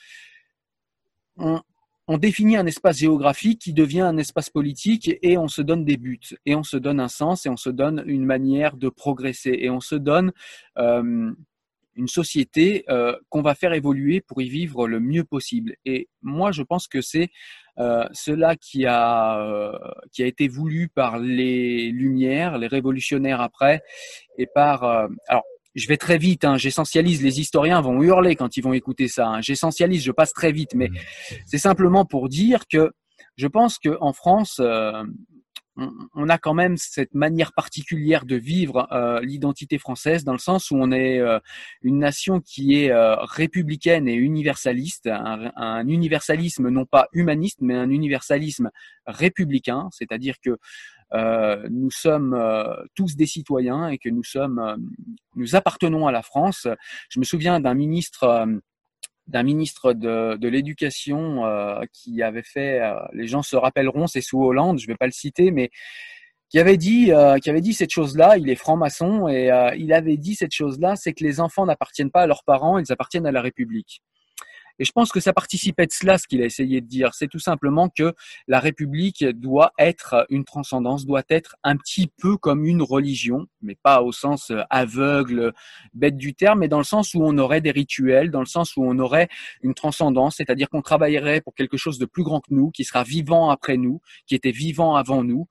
on, 1.37 2.19
définit 2.19 2.57
un 2.57 2.67
espace 2.67 2.99
géographique 2.99 3.61
qui 3.61 3.73
devient 3.73 4.03
un 4.03 4.17
espace 4.19 4.51
politique 4.51 5.11
et 5.23 5.37
on 5.37 5.49
se 5.49 5.63
donne 5.63 5.85
des 5.85 5.97
buts 5.97 6.21
et 6.47 6.55
on 6.55 6.63
se 6.63 6.77
donne 6.77 7.01
un 7.01 7.09
sens 7.09 7.47
et 7.47 7.49
on 7.49 7.57
se 7.57 7.71
donne 7.71 8.05
une 8.07 8.25
manière 8.25 8.77
de 8.77 8.89
progresser 8.89 9.57
et 9.59 9.71
on 9.71 9.81
se 9.81 9.97
donne 9.97 10.33
euh, 10.79 11.33
une 11.97 12.09
société 12.09 12.85
euh, 12.89 13.17
qu'on 13.29 13.43
va 13.43 13.55
faire 13.55 13.73
évoluer 13.73 14.21
pour 14.21 14.43
y 14.43 14.49
vivre 14.49 14.89
le 14.89 15.01
mieux 15.01 15.25
possible. 15.25 15.77
Et 15.85 16.09
moi, 16.23 16.53
je 16.53 16.63
pense 16.63 16.89
que 16.89 17.01
c'est 17.01 17.31
euh, 17.79 18.05
cela 18.13 18.55
qui 18.57 18.87
a 18.87 19.41
euh, 19.41 19.77
qui 20.13 20.23
a 20.23 20.27
été 20.27 20.47
voulu 20.47 20.89
par 20.89 21.19
les 21.19 21.91
Lumières, 21.91 22.59
les 22.59 22.69
révolutionnaires 22.69 23.41
après, 23.41 23.83
et 24.39 24.47
par 24.47 24.85
euh, 24.85 25.09
alors. 25.29 25.45
Je 25.77 25.89
vais 25.89 25.97
très 25.97 26.19
vite, 26.19 26.45
hein, 26.45 26.57
j'essentialise. 26.57 27.21
Les 27.21 27.41
historiens 27.41 27.81
vont 27.81 28.01
hurler 28.01 28.37
quand 28.37 28.57
ils 28.57 28.61
vont 28.63 28.75
écouter 28.75 29.09
ça. 29.09 29.27
Hein. 29.27 29.41
J'essentialise, 29.41 30.05
je 30.05 30.13
passe 30.13 30.33
très 30.33 30.53
vite, 30.53 30.73
mais 30.77 30.87
mmh. 30.87 30.95
c'est 31.47 31.59
simplement 31.59 32.05
pour 32.05 32.29
dire 32.29 32.69
que 32.71 32.93
je 33.37 33.49
pense 33.49 33.81
qu'en 33.81 34.13
France, 34.13 34.61
euh, 35.79 35.87
on 36.15 36.29
a 36.29 36.39
quand 36.39 36.55
même 36.55 36.77
cette 36.77 37.15
manière 37.15 37.53
particulière 37.53 38.25
de 38.25 38.37
vivre 38.37 38.87
euh, 38.93 39.21
l'identité 39.21 39.79
française 39.79 40.25
dans 40.25 40.33
le 40.33 40.39
sens 40.39 40.71
où 40.71 40.77
on 40.77 40.93
est 40.93 41.19
euh, 41.19 41.39
une 41.83 41.99
nation 41.99 42.41
qui 42.41 42.83
est 42.83 42.91
euh, 42.91 43.17
républicaine 43.17 44.09
et 44.09 44.15
universaliste, 44.15 45.09
un, 45.09 45.87
universalisme 45.89 46.69
non 46.69 46.87
pas 46.87 47.09
humaniste 47.13 47.59
mais 47.61 47.75
un 47.75 47.91
universalisme 47.91 48.71
républicain, 49.07 49.89
c'est-à-dire 49.91 50.37
que 50.41 50.57
nous 51.71 51.93
sommes 51.93 52.37
tous 52.97 53.15
des 53.15 53.27
citoyens 53.27 53.87
et 53.87 53.99
que 53.99 54.09
nous 54.09 54.25
sommes, 54.25 54.77
nous 55.37 55.55
appartenons 55.55 56.09
à 56.09 56.13
la 56.13 56.23
France. 56.23 56.67
Je 57.09 57.21
me 57.21 57.25
souviens 57.25 57.61
d'un 57.61 57.75
ministre 57.75 58.49
d'un 59.27 59.43
ministre 59.43 59.93
de, 59.93 60.37
de 60.37 60.49
l'éducation 60.49 61.47
euh, 61.47 61.83
qui 61.93 62.23
avait 62.23 62.43
fait, 62.43 62.81
euh, 62.81 62.95
les 63.13 63.27
gens 63.27 63.43
se 63.43 63.57
rappelleront, 63.57 64.07
c'est 64.07 64.21
sous 64.21 64.43
Hollande, 64.43 64.79
je 64.79 64.87
ne 64.87 64.93
vais 64.93 64.97
pas 64.97 65.07
le 65.07 65.13
citer, 65.13 65.51
mais 65.51 65.71
qui 66.51 66.59
avait 66.59 66.77
dit, 66.77 67.13
euh, 67.13 67.39
qui 67.39 67.51
avait 67.51 67.61
dit 67.61 67.75
cette 67.75 67.91
chose-là. 67.91 68.37
Il 68.37 68.51
est 68.51 68.55
franc-maçon 68.55 69.29
et 69.29 69.51
il 69.77 69.93
avait 69.93 70.17
dit 70.17 70.35
cette 70.35 70.53
chose-là, 70.53 70.95
c'est 70.97 71.13
que 71.13 71.25
les 71.25 71.41
enfants 71.41 71.67
n'appartiennent 71.67 72.11
pas 72.11 72.23
à 72.23 72.27
leurs 72.27 72.45
parents, 72.45 72.79
ils 72.79 72.93
appartiennent 72.93 73.27
à 73.27 73.33
la 73.33 73.41
République. 73.41 74.03
Et 74.79 74.85
je 74.85 74.93
pense 74.93 75.13
que 75.13 75.21
ça 75.21 75.33
participait 75.33 75.87
de 75.87 75.93
cela, 75.93 76.19
ce 76.19 76.27
qu'il 76.27 76.43
a 76.43 76.45
essayé 76.45 76.81
de 76.81 76.87
dire. 76.87 77.15
C'est 77.15 77.29
tout 77.29 77.39
simplement 77.39 77.89
que 77.89 78.13
la 78.49 78.61
République 78.61 79.25
doit 79.25 79.73
être 79.79 80.27
une 80.31 80.45
transcendance, 80.45 81.07
doit 81.07 81.23
être 81.29 81.57
un 81.63 81.77
petit 81.77 82.11
peu 82.21 82.37
comme 82.37 82.65
une 82.65 82.83
religion, 82.83 83.47
mais 83.63 83.77
pas 83.77 84.03
au 84.03 84.13
sens 84.13 84.53
aveugle, 84.71 85.53
bête 85.93 86.17
du 86.17 86.35
terme, 86.35 86.61
mais 86.61 86.69
dans 86.69 86.79
le 86.79 86.85
sens 86.85 87.15
où 87.15 87.21
on 87.23 87.37
aurait 87.39 87.61
des 87.61 87.71
rituels, 87.71 88.31
dans 88.31 88.41
le 88.41 88.47
sens 88.47 88.77
où 88.77 88.85
on 88.85 88.99
aurait 88.99 89.29
une 89.63 89.75
transcendance, 89.75 90.37
c'est-à-dire 90.37 90.69
qu'on 90.69 90.83
travaillerait 90.83 91.41
pour 91.41 91.55
quelque 91.55 91.77
chose 91.77 91.99
de 91.99 92.07
plus 92.07 92.23
grand 92.23 92.41
que 92.41 92.53
nous, 92.53 92.71
qui 92.71 92.85
sera 92.85 93.05
vivant 93.05 93.51
après 93.51 93.77
nous, 93.77 94.01
qui 94.27 94.35
était 94.35 94.51
vivant 94.51 94.97
avant 94.97 95.23
nous. 95.23 95.47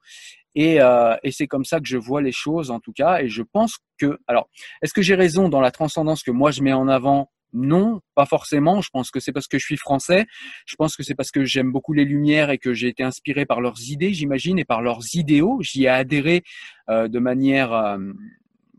Et, 0.55 0.81
euh, 0.81 1.15
et 1.23 1.31
c'est 1.31 1.47
comme 1.47 1.65
ça 1.65 1.79
que 1.79 1.87
je 1.87 1.97
vois 1.97 2.21
les 2.21 2.31
choses 2.31 2.69
en 2.69 2.79
tout 2.79 2.93
cas. 2.93 3.21
Et 3.21 3.29
je 3.29 3.41
pense 3.41 3.79
que, 3.97 4.19
alors, 4.27 4.49
est-ce 4.81 4.93
que 4.93 5.01
j'ai 5.01 5.15
raison 5.15 5.49
dans 5.49 5.61
la 5.61 5.71
transcendance 5.71 6.23
que 6.23 6.31
moi 6.31 6.51
je 6.51 6.61
mets 6.61 6.73
en 6.73 6.87
avant 6.87 7.31
non, 7.53 8.01
pas 8.15 8.25
forcément. 8.25 8.81
Je 8.81 8.89
pense 8.91 9.11
que 9.11 9.19
c'est 9.19 9.31
parce 9.31 9.47
que 9.47 9.59
je 9.59 9.65
suis 9.65 9.77
français. 9.77 10.25
Je 10.65 10.75
pense 10.75 10.95
que 10.95 11.03
c'est 11.03 11.15
parce 11.15 11.31
que 11.31 11.45
j'aime 11.45 11.71
beaucoup 11.71 11.93
les 11.93 12.05
Lumières 12.05 12.49
et 12.49 12.57
que 12.57 12.73
j'ai 12.73 12.87
été 12.87 13.03
inspiré 13.03 13.45
par 13.45 13.61
leurs 13.61 13.89
idées, 13.89 14.13
j'imagine, 14.13 14.59
et 14.59 14.65
par 14.65 14.81
leurs 14.81 15.15
idéaux. 15.15 15.59
J'y 15.61 15.83
ai 15.83 15.89
adhéré 15.89 16.43
euh, 16.89 17.07
de 17.07 17.19
manière, 17.19 17.71
euh, 17.73 17.97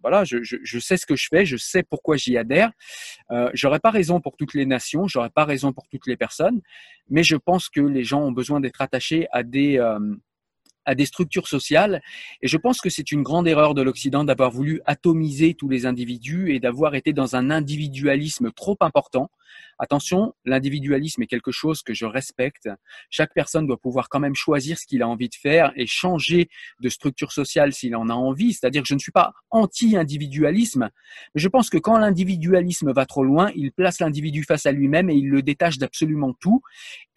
voilà, 0.05 0.25
je, 0.25 0.79
sais 0.81 0.99
ce 0.99 1.07
que 1.07 1.17
je 1.17 1.29
fais, 1.31 1.47
je 1.47 1.57
sais 1.57 1.83
pourquoi 1.83 2.17
j'y 2.17 2.37
adhère. 2.37 2.73
Euh, 3.31 3.51
j'aurais 3.55 3.81
pas 3.81 3.91
raison 3.91 4.21
pour 4.21 4.37
toutes 4.37 4.53
les 4.53 4.67
nations, 4.67 5.09
j'aurais 5.09 5.31
pas 5.31 5.47
raison 5.47 5.73
pour 5.73 5.89
toutes 5.89 6.07
les 6.07 6.17
personnes, 6.19 6.61
mais 7.09 7.23
je 7.23 7.37
pense 7.37 7.71
que 7.71 7.81
les 7.81 8.05
gens 8.05 8.21
ont 8.21 8.33
besoin 8.33 8.61
d'être 8.61 8.83
attachés 8.83 9.29
à 9.33 9.43
des 9.43 9.79
euh, 9.79 9.99
à 10.85 10.95
des 10.95 11.07
structures 11.07 11.49
sociales. 11.49 12.03
Et 12.43 12.49
je 12.49 12.57
pense 12.57 12.81
que 12.81 12.91
c'est 12.91 13.13
une 13.13 13.23
grande 13.23 13.49
erreur 13.49 13.75
de 13.75 13.83
l'Occident 13.83 14.25
d'avoir 14.25 14.51
voulu 14.51 14.81
atomiser 14.87 15.55
tous 15.55 15.69
les 15.69 15.87
individus 15.87 16.55
et 16.55 16.61
d'avoir 16.61 16.95
été 16.95 17.13
dans 17.13 17.37
un 17.37 17.51
individualisme 17.51 18.51
trop 18.53 18.77
important. 18.81 19.31
Attention, 19.79 20.35
l'individualisme 20.45 21.23
est 21.23 21.27
quelque 21.27 21.51
chose 21.51 21.83
que 21.83 21.95
je 21.95 22.07
respecte. 22.07 22.69
Chaque 23.11 23.35
personne 23.35 23.67
doit 23.67 23.77
pouvoir 23.77 24.09
quand 24.09 24.21
même 24.21 24.35
choisir 24.35 24.79
ce 24.79 24.87
qu'il 24.87 25.03
a 25.03 25.09
envie 25.09 25.29
de 25.29 25.35
faire 25.35 25.73
et 25.77 25.87
changer 25.87 26.49
de 26.81 26.89
structure 26.89 27.33
sociale 27.33 27.73
s'il 27.73 27.97
en 27.97 28.09
a 28.09 28.15
envie. 28.15 28.53
C'est-à-dire 28.53 28.83
que 28.83 28.89
je 28.89 28.95
ne 28.95 29.01
suis 29.01 29.13
pas 29.13 29.33
anti-individualisme, 29.51 30.91
mais 31.35 31.41
je 31.41 31.49
pense 31.49 31.71
que 31.71 31.79
quand 31.79 31.99
l'individualisme 31.99 32.93
va 32.93 33.07
trop 33.07 33.25
loin, 33.25 33.51
il 33.57 33.73
place 33.73 34.01
l'individu 34.01 34.45
face 34.45 34.67
à 34.67 34.73
lui-même 34.73 35.11
et 35.11 35.15
il 35.15 35.29
le 35.29 35.43
détache 35.43 35.79
d'absolument 35.79 36.35
tout. 36.35 36.63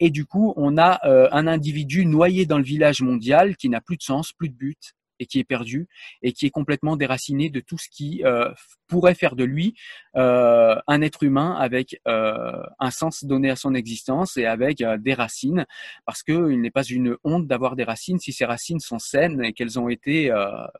Et 0.00 0.10
du 0.10 0.24
coup, 0.24 0.52
on 0.56 0.78
a 0.78 1.00
euh, 1.06 1.28
un 1.32 1.46
individu 1.46 2.06
noyé 2.06 2.46
dans 2.46 2.58
le 2.58 2.64
village 2.64 3.02
mondial 3.02 3.56
qui 3.58 3.68
n'a 3.68 3.80
plus 3.80 3.96
de 3.96 4.02
sens, 4.02 4.32
plus 4.32 4.48
de 4.48 4.54
but, 4.54 4.94
et 5.18 5.26
qui 5.26 5.38
est 5.38 5.44
perdu 5.44 5.88
et 6.22 6.32
qui 6.32 6.46
est 6.46 6.50
complètement 6.50 6.96
déraciné 6.96 7.50
de 7.50 7.60
tout 7.60 7.78
ce 7.78 7.88
qui 7.90 8.22
euh, 8.24 8.50
pourrait 8.86 9.14
faire 9.14 9.36
de 9.36 9.44
lui 9.44 9.74
euh, 10.16 10.76
un 10.86 11.02
être 11.02 11.22
humain 11.22 11.56
avec 11.58 12.00
euh, 12.06 12.62
un 12.78 12.90
sens 12.90 13.24
donné 13.24 13.50
à 13.50 13.56
son 13.56 13.74
existence 13.74 14.36
et 14.36 14.46
avec 14.46 14.82
des 15.00 15.14
racines, 15.14 15.66
parce 16.06 16.22
qu'il 16.22 16.60
n'est 16.60 16.70
pas 16.70 16.84
une 16.84 17.16
honte 17.24 17.46
d'avoir 17.46 17.76
des 17.76 17.84
racines 17.84 18.18
si 18.18 18.32
ces 18.32 18.44
racines 18.44 18.80
sont 18.80 18.98
saines 18.98 19.42
et 19.44 19.52
qu'elles 19.52 19.78
ont 19.78 19.88
été 19.88 20.32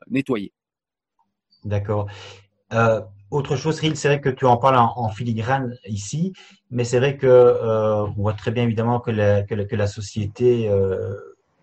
nettoyées. 0.07 0.53
D'accord. 1.63 2.07
Autre 3.31 3.55
chose, 3.55 3.77
Cyril, 3.77 3.95
c'est 3.95 4.07
vrai 4.07 4.21
que 4.21 4.29
tu 4.29 4.45
en 4.45 4.57
parles 4.57 4.77
en, 4.77 5.09
filigrane 5.09 5.75
ici, 5.85 6.33
mais 6.71 6.83
c'est 6.83 6.97
vrai 6.97 7.17
que 7.17 8.07
on 8.07 8.11
voit 8.11 8.33
très 8.33 8.51
bien 8.51 8.63
évidemment 8.63 8.99
que 8.99 9.11
la 9.11 9.87
société 9.87 10.69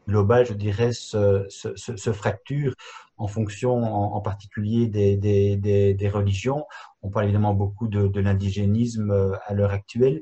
globale, 0.08 0.46
je 0.46 0.54
dirais, 0.54 0.92
se, 0.92 1.46
se, 1.48 2.12
fracture 2.12 2.74
en 3.16 3.26
fonction 3.26 3.82
en, 3.82 4.20
particulier 4.20 4.86
des, 4.86 5.16
des, 5.16 5.94
des, 5.94 6.08
religions. 6.08 6.64
On 7.02 7.10
parle 7.10 7.26
évidemment 7.26 7.54
beaucoup 7.54 7.88
de, 7.88 8.08
de 8.08 8.20
l'indigénisme 8.20 9.10
euh, 9.10 9.36
à 9.46 9.54
l'heure 9.54 9.72
actuelle. 9.72 10.20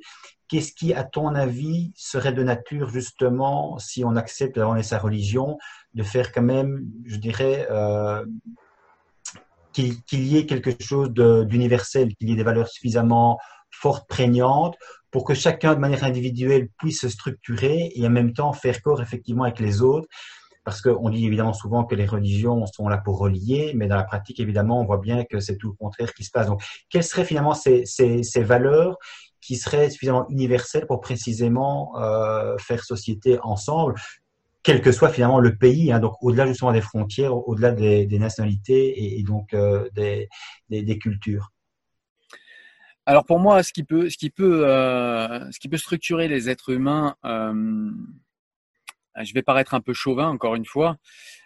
Qu'est-ce 0.49 0.73
qui, 0.73 0.95
à 0.95 1.05
ton 1.05 1.35
avis, 1.35 1.93
serait 1.97 2.33
de 2.33 2.43
nature 2.43 2.89
justement, 2.89 3.79
si 3.79 4.05
on 4.05 4.17
accepte 4.17 4.57
d'avoir 4.57 4.83
sa 4.85 4.99
religion, 4.99 5.59
de 5.95 6.03
faire 6.03 6.33
quand 6.33 6.43
même, 6.43 6.87
je 7.05 7.17
dirais, 7.17 7.67
euh, 7.71 8.25
qu'il 9.73 10.03
qu 10.05 10.17
y 10.17 10.37
ait 10.37 10.47
quelque 10.47 10.71
chose 10.83 11.11
d'universel, 11.11 12.15
qu'il 12.15 12.29
y 12.29 12.33
ait 12.33 12.37
des 12.37 12.45
valeurs 12.45 12.69
suffisamment 12.69 13.39
fortes, 13.71 14.09
prégnantes, 14.09 14.77
pour 15.15 15.25
que 15.25 15.35
chacun, 15.35 15.77
de 15.77 15.79
manière 15.79 16.03
individuelle, 16.03 16.69
puisse 16.77 17.03
se 17.03 17.09
structurer 17.09 17.93
et 17.95 18.05
en 18.05 18.11
même 18.11 18.33
temps 18.33 18.53
faire 18.53 18.83
corps 18.83 19.01
effectivement 19.01 19.45
avec 19.45 19.61
les 19.61 19.81
autres. 19.81 20.09
Parce 20.65 20.81
qu'on 20.81 21.09
dit 21.09 21.25
évidemment 21.25 21.53
souvent 21.53 21.85
que 21.85 21.95
les 21.95 22.05
religions 22.05 22.67
sont 22.67 22.89
là 22.89 22.99
pour 22.99 23.19
relier, 23.19 23.75
mais 23.77 23.87
dans 23.87 23.95
la 23.95 24.03
pratique, 24.03 24.41
évidemment, 24.41 24.81
on 24.81 24.85
voit 24.85 24.99
bien 24.99 25.23
que 25.23 25.39
c'est 25.39 25.57
tout 25.57 25.69
le 25.69 25.75
contraire 25.75 26.13
qui 26.15 26.25
se 26.25 26.33
passe. 26.33 26.49
Donc, 26.49 26.65
quelles 26.91 27.05
seraient 27.05 27.25
finalement 27.25 27.55
ces, 27.55 27.85
valeurs 28.39 28.97
qui 29.41 29.55
seraient 29.55 29.89
suffisamment 29.89 30.27
universelles 30.31 30.89
pour 30.89 31.01
précisément 31.01 31.93
euh, 32.01 32.59
faire 32.59 32.83
société 32.83 33.39
ensemble 33.45 33.95
quel 34.65 34.81
que 34.81 34.91
soit 34.91 35.11
finalement 35.11 35.39
le 35.39 35.57
pays, 35.57 35.93
hein, 35.93 36.01
donc 36.01 36.15
au-delà 36.23 36.47
justement 36.47 36.73
des 36.73 36.81
frontières, 36.81 37.37
au-delà 37.37 37.71
des, 37.71 38.19
nationalités 38.19 39.17
et, 39.17 39.23
donc 39.23 39.53
euh, 39.55 39.89
des, 39.95 40.99
cultures? 40.99 41.54
Alors 43.07 43.25
pour 43.27 43.39
moi, 43.39 43.63
ce 43.63 43.73
qui 43.73 43.85
peut, 43.85 44.09
ce 44.09 44.17
qui 44.17 44.31
peut, 44.31 44.67
euh, 44.67 45.51
ce 45.51 45.59
qui 45.59 45.69
peut 45.69 45.77
structurer 45.77 46.27
les 46.27 46.49
êtres 46.49 46.71
humains, 46.71 47.17
euh, 47.27 47.91
je 49.23 49.35
vais 49.35 49.43
paraître 49.43 49.75
un 49.75 49.81
peu 49.81 49.93
chauvin 49.93 50.29
encore 50.29 50.55
une 50.55 50.65
fois, 50.65 50.97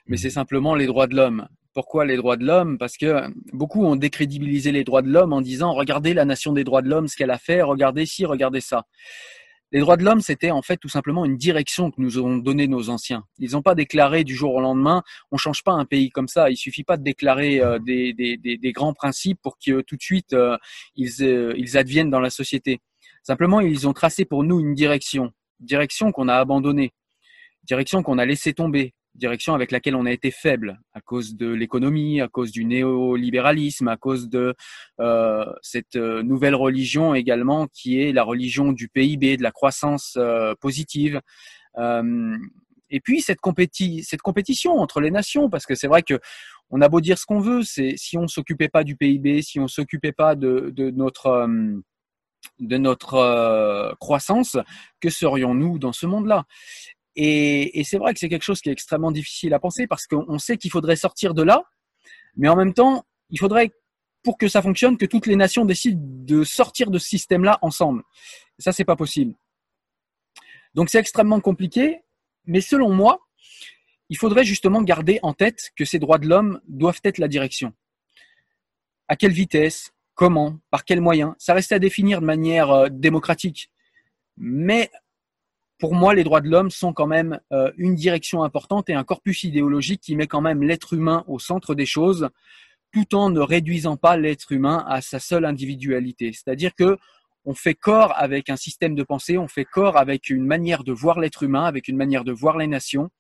mais 0.07 0.17
c'est 0.17 0.31
simplement 0.31 0.75
les 0.77 0.87
droits 0.87 1.09
de 1.09 1.17
l'homme. 1.17 1.49
Pourquoi 1.75 2.05
les 2.05 2.17
droits 2.17 2.37
de 2.37 2.45
l'homme? 2.45 2.79
Parce 2.79 2.97
que 2.97 3.25
beaucoup 3.53 3.85
ont 3.85 3.97
décrédibilisé 3.97 4.71
les 4.73 4.85
droits 4.85 5.03
de 5.03 5.11
l'homme 5.11 5.33
en 5.33 5.41
disant 5.41 5.73
regardez 5.73 6.15
la 6.15 6.25
nation 6.25 6.53
des 6.53 6.65
droits 6.65 6.83
de 6.83 6.89
l'homme, 6.89 7.09
ce 7.09 7.17
qu'elle 7.17 7.31
a 7.31 7.39
fait, 7.39 7.61
regardez 7.63 8.07
ci, 8.07 8.25
regardez 8.25 8.61
ça. 8.61 8.87
Les 9.71 9.81
droits 9.81 9.99
de 9.99 10.05
l'homme, 10.05 10.23
c'était 10.23 10.51
en 10.51 10.63
fait 10.63 10.79
tout 10.79 10.89
simplement 10.89 11.27
une 11.27 11.37
direction 11.37 11.91
que 11.91 12.01
nous 12.01 12.19
ont 12.19 12.39
donné 12.39 12.69
nos 12.69 12.89
anciens. 12.89 13.25
Ils 13.39 13.53
n'ont 13.53 13.63
pas 13.63 13.75
déclaré 13.75 14.25
du 14.25 14.35
jour 14.35 14.55
au 14.55 14.61
lendemain, 14.63 15.03
on 15.31 15.37
change 15.37 15.63
pas 15.63 15.73
un 15.73 15.85
pays 15.85 16.09
comme 16.09 16.29
ça. 16.29 16.49
Il 16.49 16.57
suffit 16.57 16.85
pas 16.85 16.97
de 16.97 17.03
déclarer 17.03 17.61
euh, 17.61 17.79
des, 17.79 18.73
grands 18.73 18.95
principes 18.95 19.39
pour 19.43 19.59
que 19.59 19.83
tout 19.83 19.97
de 19.97 20.03
suite 20.03 20.33
euh, 20.33 20.57
ils, 20.97 21.23
euh, 21.23 21.53
ils 21.59 21.77
adviennent 21.77 22.09
dans 22.09 22.21
la 22.21 22.31
société. 22.31 22.81
Simplement, 23.23 23.61
ils 23.61 23.87
ont 23.87 23.93
tracé 23.93 24.25
pour 24.25 24.43
nous 24.43 24.59
une 24.59 24.75
direction, 24.75 25.33
direction 25.61 26.13
qu'on 26.13 26.29
a 26.29 26.37
abandonnée, 26.37 26.95
direction 27.65 28.03
qu'on 28.03 28.17
a 28.17 28.25
laissé 28.25 28.55
tomber, 28.55 28.95
direction 29.19 29.55
avec 29.55 29.73
laquelle 29.73 29.97
on 29.97 30.07
a 30.07 30.13
été 30.13 30.31
faible 30.31 30.81
à 30.95 31.01
cause 31.01 31.37
de 31.37 31.49
l'économie, 31.49 32.21
à 32.21 32.29
cause 32.29 32.51
du 32.51 32.65
néolibéralisme, 32.65 33.89
à 33.89 33.97
cause 33.97 34.29
de 34.29 34.55
euh, 35.01 35.45
cette 35.61 35.97
euh, 35.97 36.23
nouvelle 36.23 36.55
religion 36.55 37.15
également 37.15 37.67
qui 37.67 38.01
est 38.01 38.13
la 38.13 38.23
religion 38.23 38.73
du 38.73 38.89
PIB, 38.89 39.37
de 39.37 39.43
la 39.43 39.53
croissance 39.53 40.17
euh, 40.17 40.55
positive. 40.61 41.21
Et 42.91 43.01
puis 43.01 43.21
cette, 43.21 43.41
compéti 43.41 44.03
cette 44.03 44.23
compétition 44.23 44.79
entre 44.79 45.01
les 45.01 45.11
nations, 45.11 45.51
parce 45.51 45.67
que 45.67 45.75
c'est 45.75 45.87
vrai 45.87 46.03
que 46.03 46.19
on 46.71 46.81
a 46.81 46.89
beau 46.89 47.01
dire 47.01 47.19
ce 47.19 47.27
qu'on 47.27 47.39
veut, 47.39 47.63
c'est 47.63 47.95
si 47.97 48.17
on 48.19 48.27
s'occupait 48.27 48.69
pas 48.69 48.83
du 48.83 48.97
PIB, 48.97 49.43
si 49.43 49.61
on 49.61 49.69
s'occupait 49.69 50.13
pas 50.13 50.35
de, 50.35 50.73
notre 50.91 51.49
de 52.59 52.77
notre 52.79 53.95
croissance, 54.01 54.57
que 55.01 55.11
serions-nous 55.11 55.79
dans 55.79 55.93
ce 55.93 56.07
monde-là? 56.07 56.47
Et, 57.21 57.83
c'est 57.83 57.99
vrai 57.99 58.15
que 58.15 58.21
c'est 58.21 58.29
quelque 58.29 58.45
chose 58.45 58.61
qui 58.61 58.69
est 58.69 58.73
extrêmement 58.73 59.11
difficile 59.11 59.53
à 59.53 59.59
penser 59.59 59.89
parce 59.89 60.07
qu'on 60.07 60.39
sait 60.39 60.57
qu'il 60.57 60.71
faudrait 60.71 60.95
sortir 60.95 61.35
de 61.35 61.43
là, 61.43 61.65
mais 62.37 62.49
en 62.49 62.55
même 62.55 62.73
temps, 62.73 63.05
il 63.31 63.41
faudrait, 63.41 63.73
pour 64.23 64.39
que 64.39 64.47
ça 64.47 64.63
fonctionne, 64.63 64.97
que 64.97 65.05
toutes 65.05 65.27
les 65.27 65.35
nations 65.35 65.65
décident 65.65 66.01
de 66.01 66.45
sortir 66.45 66.93
de 66.93 66.99
ce 66.99 67.09
système-là 67.09 67.59
ensemble. 67.61 68.05
Et 68.61 68.63
ça, 68.63 68.73
c'est 68.73 68.85
pas 68.85 68.95
possible. 68.95 69.35
Donc 70.75 70.91
c'est 70.91 71.01
extrêmement 71.01 71.41
compliqué, 71.41 72.03
mais 72.45 72.61
selon 72.61 72.95
moi, 72.95 73.19
il 74.11 74.17
faudrait 74.17 74.45
justement 74.45 74.81
garder 74.83 75.19
en 75.25 75.33
tête 75.33 75.71
que 75.75 75.85
ces 75.85 75.99
droits 75.99 76.19
de 76.19 76.29
l'homme 76.29 76.61
doivent 76.69 77.01
être 77.03 77.19
la 77.19 77.27
direction. 77.27 77.73
À 79.09 79.17
quelle 79.17 79.33
vitesse, 79.33 79.91
comment, 80.15 80.61
par 80.71 80.85
quels 80.85 81.01
moyens, 81.01 81.35
ça 81.39 81.53
reste 81.53 81.73
à 81.73 81.81
définir 81.81 82.21
de 82.21 82.27
manière 82.27 82.71
euh, 82.71 82.89
démocratique. 82.91 83.71
Mais 84.37 84.89
pour 85.79 85.95
moi, 85.95 86.15
les 86.15 86.25
droits 86.25 86.41
de 86.41 86.49
l'homme 86.49 86.71
sont 86.71 86.93
quand 86.93 87.07
même 87.07 87.41
euh, 87.53 87.71
une 87.77 87.95
direction 87.95 88.43
importante 88.43 88.91
et 88.91 88.95
un 88.95 89.05
corpus 89.05 89.45
idéologique 89.45 90.01
qui 90.01 90.17
met 90.17 90.27
quand 90.27 90.41
même 90.41 90.63
l'être 90.63 90.93
humain 90.93 91.25
au 91.29 91.39
centre 91.39 91.75
des 91.75 91.87
choses, 91.87 92.29
tout 92.93 93.15
en 93.15 93.31
ne 93.31 93.41
réduisant 93.41 93.97
pas 93.97 94.17
l'être 94.17 94.53
humain 94.53 94.85
à 94.89 95.01
sa 95.01 95.21
seule 95.21 95.45
individualité. 95.45 96.33
C'est-à-dire 96.33 96.75
que 96.75 96.99
on 97.45 97.55
fait 97.55 97.75
corps 97.75 98.13
avec 98.17 98.51
un 98.51 98.57
système 98.57 98.95
de 98.95 99.03
pensée, 99.05 99.39
on 99.39 99.49
fait 99.49 99.65
corps 99.65 99.97
avec 99.97 100.29
une 100.29 100.45
manière 100.45 100.85
de 100.85 100.93
voir 100.93 101.21
l'être 101.21 101.45
humain, 101.45 101.65
avec 101.65 101.89
une 101.89 101.97
manière 101.97 102.25
de 102.25 102.33
voir 102.33 102.59
les 102.59 102.67
nations, 102.67 103.11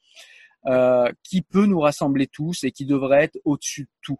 euh, 0.66 1.10
qui 1.22 1.42
peut 1.42 1.66
nous 1.66 1.80
rassembler 1.80 2.26
tous 2.26 2.64
et 2.64 2.72
qui 2.72 2.84
devrait 2.84 3.24
être 3.24 3.38
au-dessus 3.44 3.84
de 3.84 3.90
tout. 4.02 4.18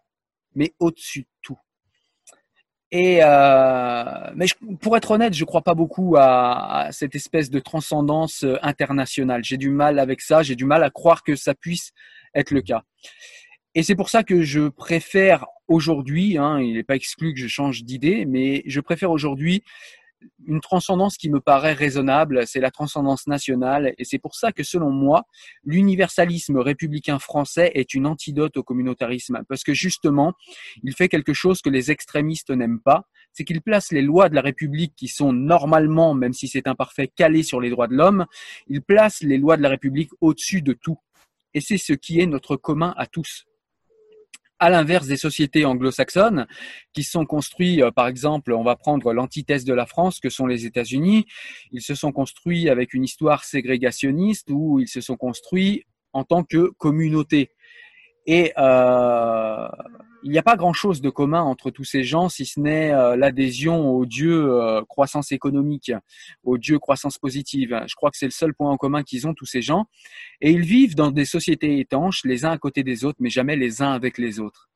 Mais 0.55 0.73
au-dessus 0.79 1.21
de 1.21 1.27
tout. 1.41 1.59
Et 2.91 3.19
euh, 3.21 4.03
mais 4.35 4.47
je, 4.47 4.55
pour 4.81 4.97
être 4.97 5.11
honnête, 5.11 5.33
je 5.33 5.45
crois 5.45 5.61
pas 5.61 5.75
beaucoup 5.75 6.15
à, 6.17 6.85
à 6.85 6.91
cette 6.91 7.13
espèce 7.15 7.51
de 7.51 7.59
transcendance 7.59 8.43
euh, 8.43 8.57
internationale. 8.63 9.43
J'ai 9.43 9.57
du 9.57 9.69
mal 9.69 9.99
avec 9.99 10.21
ça. 10.21 10.41
J'ai 10.41 10.55
du 10.55 10.65
mal 10.65 10.83
à 10.83 10.89
croire 10.89 11.23
que 11.23 11.35
ça 11.35 11.53
puisse 11.53 11.91
être 12.33 12.51
le 12.51 12.61
cas. 12.61 12.83
Et 13.75 13.83
c'est 13.83 13.95
pour 13.95 14.09
ça 14.09 14.23
que 14.23 14.41
je 14.41 14.67
préfère 14.67 15.45
aujourd'hui, 15.67 16.37
hein, 16.37 16.59
il 16.59 16.73
n'est 16.73 16.83
pas 16.83 16.95
exclu 16.95 17.33
que 17.33 17.39
je 17.39 17.47
change 17.47 17.83
d'idée, 17.83 18.25
mais 18.25 18.63
je 18.65 18.79
préfère 18.79 19.11
aujourd'hui 19.11 19.63
une 20.45 20.61
transcendance 20.61 21.17
qui 21.17 21.29
me 21.29 21.39
paraît 21.39 21.73
raisonnable, 21.73 22.45
c'est 22.47 22.59
la 22.59 22.71
transcendance 22.71 23.27
nationale, 23.27 23.93
et 23.97 24.03
c'est 24.03 24.17
pour 24.17 24.35
ça 24.35 24.51
que 24.51 24.63
selon 24.63 24.89
moi, 24.89 25.25
l'universalisme 25.63 26.57
républicain 26.57 27.19
français 27.19 27.71
est 27.75 27.93
une 27.93 28.05
antidote 28.05 28.57
au 28.57 28.63
communautarisme, 28.63 29.43
parce 29.47 29.63
que 29.63 29.73
justement, 29.73 30.33
il 30.83 30.93
fait 30.93 31.09
quelque 31.09 31.33
chose 31.33 31.61
que 31.61 31.69
les 31.69 31.91
extrémistes 31.91 32.49
n'aiment 32.49 32.81
pas, 32.81 33.05
c'est 33.31 33.43
qu'il 33.43 33.61
place 33.61 33.91
les 33.91 34.01
lois 34.01 34.29
de 34.29 34.35
la 34.35 34.41
République 34.41 34.93
qui 34.95 35.07
sont 35.07 35.33
normalement, 35.33 36.13
même 36.13 36.33
si 36.33 36.47
c'est 36.47 36.67
imparfait, 36.67 37.07
calées 37.07 37.43
sur 37.43 37.61
les 37.61 37.69
droits 37.69 37.87
de 37.87 37.95
l'homme, 37.95 38.25
il 38.67 38.81
place 38.81 39.21
les 39.21 39.37
lois 39.37 39.57
de 39.57 39.61
la 39.61 39.69
République 39.69 40.09
au-dessus 40.19 40.61
de 40.61 40.73
tout. 40.73 40.99
Et 41.53 41.61
c'est 41.61 41.77
ce 41.77 41.93
qui 41.93 42.19
est 42.19 42.27
notre 42.27 42.55
commun 42.55 42.93
à 42.97 43.07
tous 43.07 43.45
à 44.59 44.69
l'inverse 44.69 45.07
des 45.07 45.17
sociétés 45.17 45.65
anglo-saxonnes 45.65 46.47
qui 46.93 47.03
sont 47.03 47.25
construits, 47.25 47.81
euh, 47.81 47.91
par 47.91 48.07
exemple, 48.07 48.53
on 48.53 48.63
va 48.63 48.75
prendre 48.75 49.13
l'antithèse 49.13 49.65
de 49.65 49.73
la 49.73 49.85
France 49.85 50.19
que 50.19 50.29
sont 50.29 50.47
les 50.47 50.65
États-Unis. 50.65 51.25
Ils 51.71 51.81
se 51.81 51.95
sont 51.95 52.11
construits 52.11 52.69
avec 52.69 52.93
une 52.93 53.03
histoire 53.03 53.43
ségrégationniste 53.43 54.49
où 54.51 54.79
ils 54.79 54.87
se 54.87 55.01
sont 55.01 55.17
construits 55.17 55.85
en 56.13 56.23
tant 56.23 56.43
que 56.43 56.71
communauté. 56.77 57.51
Et 58.25 58.51
euh, 58.57 59.67
il 60.23 60.31
n'y 60.31 60.37
a 60.37 60.43
pas 60.43 60.55
grand-chose 60.55 61.01
de 61.01 61.09
commun 61.09 61.41
entre 61.41 61.71
tous 61.71 61.83
ces 61.83 62.03
gens, 62.03 62.29
si 62.29 62.45
ce 62.45 62.59
n'est 62.59 62.91
euh, 62.91 63.15
l'adhésion 63.15 63.89
au 63.89 64.05
Dieu 64.05 64.51
euh, 64.51 64.83
croissance 64.83 65.31
économique, 65.31 65.91
au 66.43 66.57
Dieu 66.57 66.79
croissance 66.79 67.17
positive. 67.17 67.83
Je 67.87 67.95
crois 67.95 68.11
que 68.11 68.17
c'est 68.17 68.25
le 68.25 68.31
seul 68.31 68.53
point 68.53 68.69
en 68.69 68.77
commun 68.77 69.03
qu'ils 69.03 69.27
ont 69.27 69.33
tous 69.33 69.45
ces 69.45 69.61
gens. 69.61 69.85
Et 70.41 70.51
ils 70.51 70.61
vivent 70.61 70.95
dans 70.95 71.11
des 71.11 71.25
sociétés 71.25 71.79
étanches, 71.79 72.21
les 72.25 72.45
uns 72.45 72.51
à 72.51 72.57
côté 72.57 72.83
des 72.83 73.05
autres, 73.05 73.17
mais 73.19 73.29
jamais 73.29 73.55
les 73.55 73.81
uns 73.81 73.91
avec 73.91 74.17
les 74.17 74.39
autres. 74.39 74.69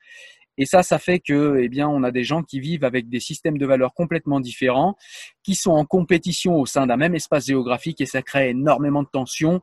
Et 0.57 0.65
ça, 0.65 0.83
ça 0.83 0.99
fait 0.99 1.19
que, 1.19 1.57
eh 1.59 1.67
bien, 1.67 1.87
on 1.87 2.03
a 2.03 2.11
des 2.11 2.23
gens 2.23 2.43
qui 2.43 2.59
vivent 2.59 2.83
avec 2.83 3.09
des 3.09 3.19
systèmes 3.19 3.57
de 3.57 3.65
valeurs 3.65 3.93
complètement 3.95 4.39
différents, 4.39 4.95
qui 5.43 5.55
sont 5.55 5.71
en 5.71 5.83
compétition 5.83 6.59
au 6.59 6.67
sein 6.67 6.85
d'un 6.85 6.97
même 6.97 7.15
espace 7.15 7.47
géographique, 7.47 8.01
et 8.01 8.05
ça 8.05 8.21
crée 8.21 8.49
énormément 8.49 9.01
de 9.01 9.09
tensions 9.11 9.61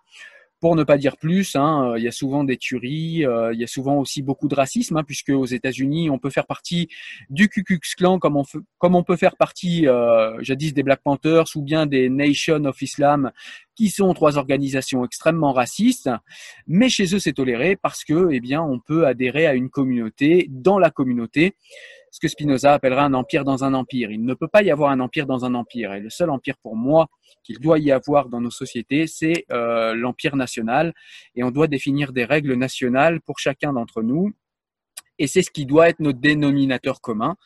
pour 0.60 0.76
ne 0.76 0.84
pas 0.84 0.98
dire 0.98 1.16
plus, 1.16 1.56
hein, 1.56 1.92
euh, 1.92 1.98
il 1.98 2.04
y 2.04 2.08
a 2.08 2.12
souvent 2.12 2.44
des 2.44 2.58
tueries, 2.58 3.24
euh, 3.24 3.52
il 3.54 3.58
y 3.58 3.64
a 3.64 3.66
souvent 3.66 3.96
aussi 3.96 4.20
beaucoup 4.22 4.46
de 4.46 4.54
racisme, 4.54 4.98
hein, 4.98 5.04
puisque 5.04 5.30
aux 5.30 5.46
États-Unis, 5.46 6.10
on 6.10 6.18
peut 6.18 6.30
faire 6.30 6.46
partie 6.46 6.88
du 7.30 7.48
Ku 7.48 7.64
Klux 7.64 7.80
Klan 7.96 8.18
comme 8.18 8.36
on, 8.36 8.44
comme 8.78 8.94
on 8.94 9.02
peut 9.02 9.16
faire 9.16 9.36
partie, 9.36 9.88
euh, 9.88 10.36
jadis, 10.42 10.74
des 10.74 10.82
Black 10.82 11.00
Panthers 11.02 11.46
ou 11.56 11.62
bien 11.62 11.86
des 11.86 12.10
Nation 12.10 12.64
of 12.66 12.80
Islam, 12.82 13.32
qui 13.74 13.88
sont 13.88 14.12
trois 14.12 14.36
organisations 14.36 15.04
extrêmement 15.04 15.52
racistes. 15.52 16.10
Mais 16.66 16.90
chez 16.90 17.14
eux, 17.14 17.18
c'est 17.18 17.32
toléré 17.32 17.76
parce 17.76 18.04
que, 18.04 18.28
eh 18.30 18.40
bien, 18.40 18.62
on 18.62 18.78
peut 18.78 19.06
adhérer 19.06 19.46
à 19.46 19.54
une 19.54 19.70
communauté 19.70 20.46
dans 20.50 20.78
la 20.78 20.90
communauté 20.90 21.54
ce 22.10 22.18
que 22.18 22.28
Spinoza 22.28 22.74
appellera 22.74 23.04
un 23.04 23.14
empire 23.14 23.44
dans 23.44 23.64
un 23.64 23.74
empire. 23.74 24.10
Il 24.10 24.24
ne 24.24 24.34
peut 24.34 24.48
pas 24.48 24.62
y 24.62 24.70
avoir 24.70 24.90
un 24.90 25.00
empire 25.00 25.26
dans 25.26 25.44
un 25.44 25.54
empire. 25.54 25.94
Et 25.94 26.00
le 26.00 26.10
seul 26.10 26.30
empire 26.30 26.56
pour 26.62 26.76
moi 26.76 27.06
qu'il 27.44 27.58
doit 27.58 27.78
y 27.78 27.92
avoir 27.92 28.28
dans 28.28 28.40
nos 28.40 28.50
sociétés, 28.50 29.06
c'est 29.06 29.44
euh, 29.52 29.94
l'empire 29.94 30.36
national. 30.36 30.92
Et 31.34 31.44
on 31.44 31.50
doit 31.50 31.68
définir 31.68 32.12
des 32.12 32.24
règles 32.24 32.54
nationales 32.54 33.20
pour 33.20 33.38
chacun 33.38 33.72
d'entre 33.72 34.02
nous. 34.02 34.32
Et 35.18 35.26
c'est 35.26 35.42
ce 35.42 35.50
qui 35.50 35.66
doit 35.66 35.88
être 35.88 36.00
notre 36.00 36.18
dénominateur 36.18 37.00
commun. 37.00 37.36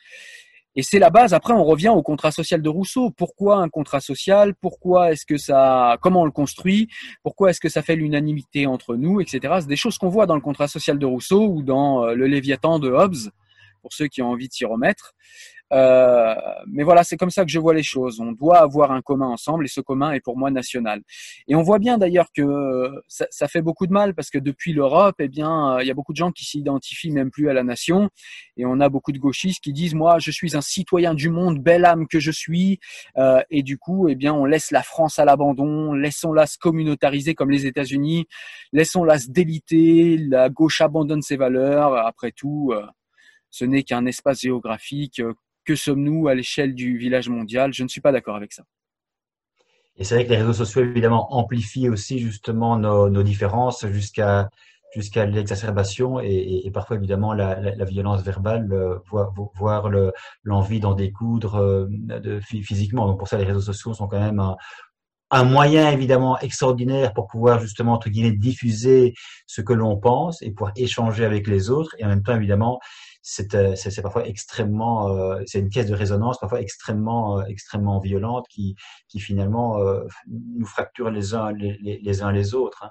Et 0.77 0.83
c'est 0.83 0.99
la 0.99 1.11
base. 1.11 1.35
Après, 1.35 1.53
on 1.53 1.62
revient 1.62 1.91
au 1.91 2.03
contrat 2.03 2.33
social 2.33 2.61
de 2.61 2.69
Rousseau. 2.69 3.11
Pourquoi 3.11 3.59
un 3.59 3.69
contrat 3.69 4.01
social? 4.01 4.55
Pourquoi 4.61 5.12
est-ce 5.12 5.25
que 5.25 5.37
ça 5.37 5.99
Comment 6.01 6.23
on 6.23 6.25
le 6.25 6.33
construit? 6.33 6.89
Pourquoi 7.23 7.51
est-ce 7.51 7.61
que 7.61 7.69
ça 7.69 7.83
fait 7.83 7.95
l'unanimité 7.95 8.67
entre 8.67 8.97
nous, 8.97 9.21
etc. 9.21 9.55
C'est 9.61 9.69
des 9.69 9.77
choses 9.77 9.99
qu'on 9.99 10.09
voit 10.09 10.27
dans 10.27 10.35
le 10.35 10.41
contrat 10.41 10.67
social 10.67 10.99
de 10.99 11.07
Rousseau 11.07 11.47
ou 11.47 11.62
dans 11.62 12.05
euh, 12.05 12.15
le 12.15 12.27
Léviathan 12.27 12.81
de 12.81 12.91
Hobbes 12.91 13.31
pour 13.85 13.93
ceux 13.93 14.09
qui 14.09 14.22
ont 14.22 14.30
envie 14.30 14.49
de 14.49 14.55
s'y 14.55 14.64
remettre. 14.64 15.12
Euh, 15.72 16.35
mais 16.66 16.85
voilà, 16.85 17.05
c'est 17.05 17.16
comme 17.16 17.30
ça 17.30 17.45
que 17.45 17.51
je 17.51 17.59
vois 17.59 17.74
les 17.74 17.82
choses. 17.82 18.20
On 18.20 18.32
doit 18.32 18.59
avoir 18.59 18.93
un 18.93 19.03
commun 19.03 19.26
ensemble 19.26 19.64
et 19.64 19.68
ce 19.68 19.80
commun 19.80 20.12
est 20.12 20.20
pour 20.20 20.39
moi 20.39 20.51
national. 20.51 21.03
Et 21.49 21.55
on 21.55 21.62
voit 21.62 21.78
bien 21.78 21.99
d'ailleurs 21.99 22.28
que 22.35 22.91
ça, 23.09 23.26
ça, 23.30 23.49
fait 23.49 23.61
beaucoup 23.61 23.87
de 23.87 23.93
mal 23.93 24.14
parce 24.14 24.30
que 24.30 24.39
depuis 24.39 24.72
l'Europe, 24.72 25.16
eh 25.18 25.28
bien, 25.28 25.78
il 25.80 25.87
y 25.87 25.91
a 25.91 25.95
beaucoup 25.95 26.12
de 26.12 26.16
gens 26.16 26.32
qui 26.32 26.45
s'identifient 26.45 27.11
même 27.11 27.30
plus 27.30 27.49
à 27.49 27.53
la 27.53 27.64
nation 27.64 28.09
et 28.57 28.64
on 28.64 28.78
a 28.80 28.89
beaucoup 28.89 29.12
de 29.12 29.18
gauchistes 29.18 29.62
qui 29.62 29.72
disent 29.72 29.95
moi, 29.95 30.18
je 30.18 30.30
suis 30.30 30.57
un 30.57 30.61
citoyen 30.61 31.12
du 31.12 31.28
monde, 31.28 31.59
belle 31.59 31.85
âme 31.85 32.07
que 32.07 32.20
je 32.20 32.30
suis. 32.30 32.78
Euh, 33.18 33.43
et 33.51 33.62
du 33.62 33.78
coup, 33.78 34.09
eh 34.09 34.14
bien, 34.14 34.32
on 34.32 34.45
laisse 34.45 34.70
la 34.70 34.82
France 34.82 35.18
à 35.18 35.24
l'abandon, 35.24 35.93
laissons-la 35.93 36.47
se 36.47 36.59
communautariser 36.59 37.35
comme 37.35 37.51
les 37.51 37.66
États-Unis, 37.66 38.26
laissons-la 38.72 39.18
se 39.18 39.30
déliter. 39.30 40.18
La 40.18 40.49
gauche 40.51 40.80
abandonne 40.80 41.22
ses 41.22 41.37
valeurs. 41.37 41.95
Après 41.95 42.32
tout. 42.32 42.72
Euh, 42.72 42.85
ce 43.55 43.64
n'est 43.64 43.84
qu'un 43.84 44.05
espace 44.05 44.40
géographique. 44.40 45.20
Euh, 45.20 45.32
que 45.64 45.76
sommes-nous 45.76 46.26
à 46.26 46.34
l'échelle 46.34 46.74
du 46.74 46.98
village 46.98 47.28
mondial? 47.28 47.72
Je 47.72 47.84
ne 47.84 47.88
suis 47.88 48.00
pas 48.00 48.11
d'accord 48.11 48.34
avec 48.34 48.52
ça. 48.52 48.64
Et 49.96 50.02
c'est 50.02 50.16
vrai 50.16 50.24
que 50.24 50.30
les 50.30 50.38
réseaux 50.38 50.52
sociaux, 50.52 50.82
évidemment, 50.82 51.32
amplifient 51.32 51.88
aussi 51.88 52.18
justement 52.18 52.76
nos, 52.76 53.22
différences 53.22 53.86
jusqu'à 53.86 54.50
jusqu'à 54.92 55.24
l'exacerbation 55.24 56.20
et, 56.20 56.68
parfois, 56.72 56.96
évidemment, 56.96 57.32
la, 57.32 57.84
violence 57.84 58.22
verbale, 58.22 58.72
euh, 58.72 58.98
voire, 59.55 59.88
l'envie 60.42 60.80
d'en 60.80 60.94
découdre 60.94 61.57
euh, 61.57 61.86
de, 61.88 62.40
physiquement. 62.40 63.07
Donc 63.07 63.18
pour 63.18 63.28
ça, 63.28 63.38
les 63.38 63.44
réseaux 63.44 63.61
sociaux 63.61 63.94
sont 63.94 64.09
quand 64.09 64.20
même 64.20 64.40
un, 64.40 64.57
un 65.30 65.44
moyen 65.44 65.90
évidemment 65.90 66.38
extraordinaire 66.38 67.12
pour 67.12 67.26
pouvoir 67.26 67.61
justement 67.61 67.94
entre 67.94 68.09
guillemets 68.09 68.36
diffuser 68.36 69.14
ce 69.46 69.62
que 69.62 69.72
l'on 69.72 69.96
pense 69.96 70.42
et 70.42 70.50
pouvoir 70.52 70.72
échanger 70.76 71.24
avec 71.24 71.46
les 71.48 71.70
autres 71.70 71.94
et 71.98 72.05
en 72.05 72.09
même 72.09 72.22
temps 72.22 72.36
évidemment 72.36 72.78
c'est 73.25 74.03
parfois 74.03 74.27
extrêmement, 74.27 75.09
euh, 75.09 75.41
c'est 75.47 75.59
une 75.59 75.70
caisse 75.70 75.87
de 75.87 75.95
résonance 75.95 76.39
parfois 76.39 76.61
extrêmement, 76.61 77.41
euh, 77.41 77.45
extrêmement 77.45 77.99
violente 77.99 78.47
qui, 78.51 78.77
qui 79.09 79.18
finalement 79.18 79.79
nous 80.29 80.66
fracture 80.66 81.11
les 81.11 81.35
uns 81.35 81.51
les, 81.53 81.79
les, 82.03 82.22
uns 82.22 82.33
les 82.33 82.55
autres. 82.55 82.85
Hein. 82.85 82.91